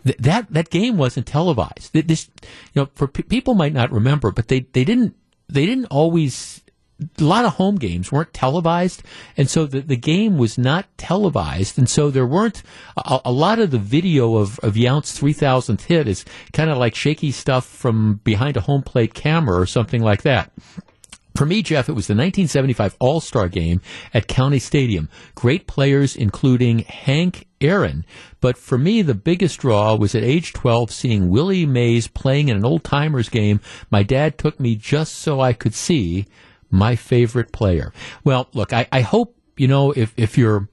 Th- 0.06 0.18
that 0.18 0.52
that 0.52 0.70
game 0.70 0.98
wasn't 0.98 1.28
televised. 1.28 1.94
This, 1.94 2.30
you 2.74 2.82
know, 2.82 2.90
for 2.95 3.07
pe 3.07 3.24
people 3.24 3.53
might 3.56 3.74
not 3.74 3.91
remember, 3.91 4.32
but 4.32 4.48
they 4.48 4.61
they 4.61 4.84
didn't 4.84 5.16
they 5.48 5.66
didn't 5.66 5.86
always. 5.88 6.61
A 7.18 7.24
lot 7.24 7.45
of 7.45 7.53
home 7.53 7.78
games 7.78 8.11
weren't 8.11 8.34
televised, 8.34 9.03
and 9.38 9.49
so 9.49 9.66
the, 9.66 9.80
the 9.80 9.95
game 9.95 10.38
was 10.38 10.57
not 10.57 10.86
televised, 10.98 11.78
and 11.78 11.90
so 11.90 12.11
there 12.11 12.28
weren't 12.28 12.61
a, 12.98 13.22
a 13.24 13.32
lot 13.32 13.57
of 13.57 13.72
the 13.72 13.80
video 13.80 14.36
of 14.36 14.60
of 14.60 14.76
Yount's 14.76 15.18
three 15.18 15.32
thousandth 15.32 15.86
hit 15.86 16.10
is 16.10 16.26
kind 16.52 16.70
of 16.70 16.78
like 16.78 16.95
shaky 16.95 17.32
stuff 17.32 17.66
from 17.66 18.20
behind 18.26 18.57
a 18.57 18.61
home 18.61 18.84
plate 18.84 19.14
camera 19.14 19.57
or 19.57 19.66
something 19.66 20.03
like 20.03 20.24
that. 20.24 20.52
For 21.35 21.45
me, 21.45 21.61
Jeff, 21.61 21.88
it 21.88 21.93
was 21.93 22.07
the 22.07 22.14
1975 22.14 22.95
All 22.99 23.22
Star 23.22 23.47
game 23.47 23.81
at 24.14 24.27
County 24.27 24.60
Stadium. 24.60 25.10
Great 25.35 25.68
players, 25.68 26.15
including 26.15 26.80
Hank 26.80 27.47
Aaron. 27.61 28.06
But 28.41 28.57
for 28.57 28.77
me, 28.77 29.01
the 29.01 29.14
biggest 29.14 29.60
draw 29.60 29.95
was 29.95 30.15
at 30.15 30.23
age 30.23 30.53
12 30.53 30.91
seeing 30.91 31.30
Willie 31.30 31.65
Mays 31.65 32.07
playing 32.07 32.49
in 32.49 32.57
an 32.57 32.65
old 32.65 32.84
timers 32.84 33.30
game. 33.30 33.61
My 33.89 34.03
dad 34.03 34.38
took 34.38 34.60
me 34.60 34.76
just 34.76 35.15
so 35.15 35.39
I 35.39 35.53
could 35.53 35.73
see 35.73 36.26
my 36.69 36.95
favorite 36.95 37.51
player. 37.51 37.93
Well, 38.23 38.49
look, 38.53 38.73
I, 38.73 38.88
I 38.91 39.01
hope, 39.01 39.35
you 39.57 39.68
know, 39.68 39.91
if, 39.91 40.14
if 40.18 40.38
you're, 40.38 40.69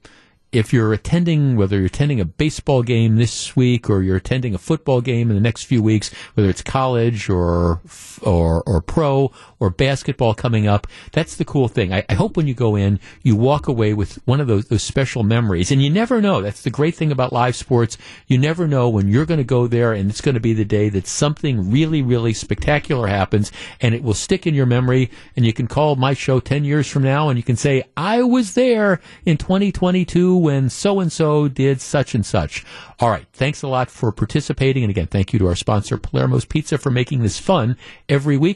if 0.57 0.73
you're 0.73 0.91
attending, 0.91 1.55
whether 1.55 1.77
you're 1.77 1.85
attending 1.85 2.19
a 2.19 2.25
baseball 2.25 2.81
game 2.81 3.17
this 3.17 3.55
week 3.55 3.89
or 3.89 4.01
you're 4.01 4.17
attending 4.17 4.55
a 4.55 4.57
football 4.57 5.01
game 5.01 5.29
in 5.29 5.35
the 5.35 5.41
next 5.41 5.63
few 5.63 5.83
weeks, 5.83 6.11
whether 6.33 6.49
it's 6.49 6.63
college 6.63 7.29
or 7.29 7.79
or 8.23 8.63
or 8.63 8.81
pro 8.81 9.31
or 9.59 9.69
basketball 9.69 10.33
coming 10.33 10.67
up, 10.67 10.87
that's 11.11 11.35
the 11.35 11.45
cool 11.45 11.67
thing. 11.67 11.93
I, 11.93 12.03
I 12.09 12.15
hope 12.15 12.35
when 12.35 12.47
you 12.47 12.55
go 12.55 12.75
in, 12.75 12.99
you 13.21 13.35
walk 13.35 13.67
away 13.67 13.93
with 13.93 14.15
one 14.25 14.41
of 14.41 14.47
those 14.47 14.65
those 14.65 14.81
special 14.81 15.23
memories. 15.23 15.71
And 15.71 15.81
you 15.81 15.91
never 15.91 16.21
know. 16.21 16.41
That's 16.41 16.63
the 16.63 16.71
great 16.71 16.95
thing 16.95 17.11
about 17.11 17.31
live 17.31 17.55
sports. 17.55 17.97
You 18.25 18.39
never 18.39 18.67
know 18.67 18.89
when 18.89 19.09
you're 19.09 19.25
going 19.25 19.37
to 19.37 19.43
go 19.43 19.67
there, 19.67 19.93
and 19.93 20.09
it's 20.09 20.21
going 20.21 20.35
to 20.35 20.41
be 20.41 20.53
the 20.53 20.65
day 20.65 20.89
that 20.89 21.05
something 21.05 21.69
really 21.69 22.01
really 22.01 22.33
spectacular 22.33 23.07
happens, 23.07 23.51
and 23.79 23.93
it 23.93 24.01
will 24.01 24.15
stick 24.15 24.47
in 24.47 24.55
your 24.55 24.65
memory. 24.65 25.11
And 25.35 25.45
you 25.45 25.53
can 25.53 25.67
call 25.67 25.95
my 25.95 26.15
show 26.15 26.39
ten 26.39 26.63
years 26.63 26.87
from 26.87 27.03
now, 27.03 27.29
and 27.29 27.37
you 27.37 27.43
can 27.43 27.57
say, 27.57 27.83
"I 27.95 28.23
was 28.23 28.55
there 28.55 28.99
in 29.23 29.37
2022." 29.37 30.46
When 30.47 30.69
so 30.69 31.01
and 31.01 31.11
so 31.11 31.49
did 31.49 31.81
such 31.81 32.15
and 32.15 32.25
such. 32.25 32.63
All 33.01 33.09
right. 33.09 33.25
Thanks 33.33 33.63
a 33.63 33.67
lot 33.67 33.91
for 33.91 34.13
participating. 34.13 34.81
And 34.81 34.89
again, 34.89 35.07
thank 35.07 35.33
you 35.33 35.39
to 35.39 35.47
our 35.47 35.57
sponsor, 35.57 35.97
Palermo's 35.97 36.45
Pizza, 36.45 36.77
for 36.77 36.89
making 36.89 37.21
this 37.21 37.37
fun 37.37 37.75
every 38.07 38.37
week. 38.37 38.55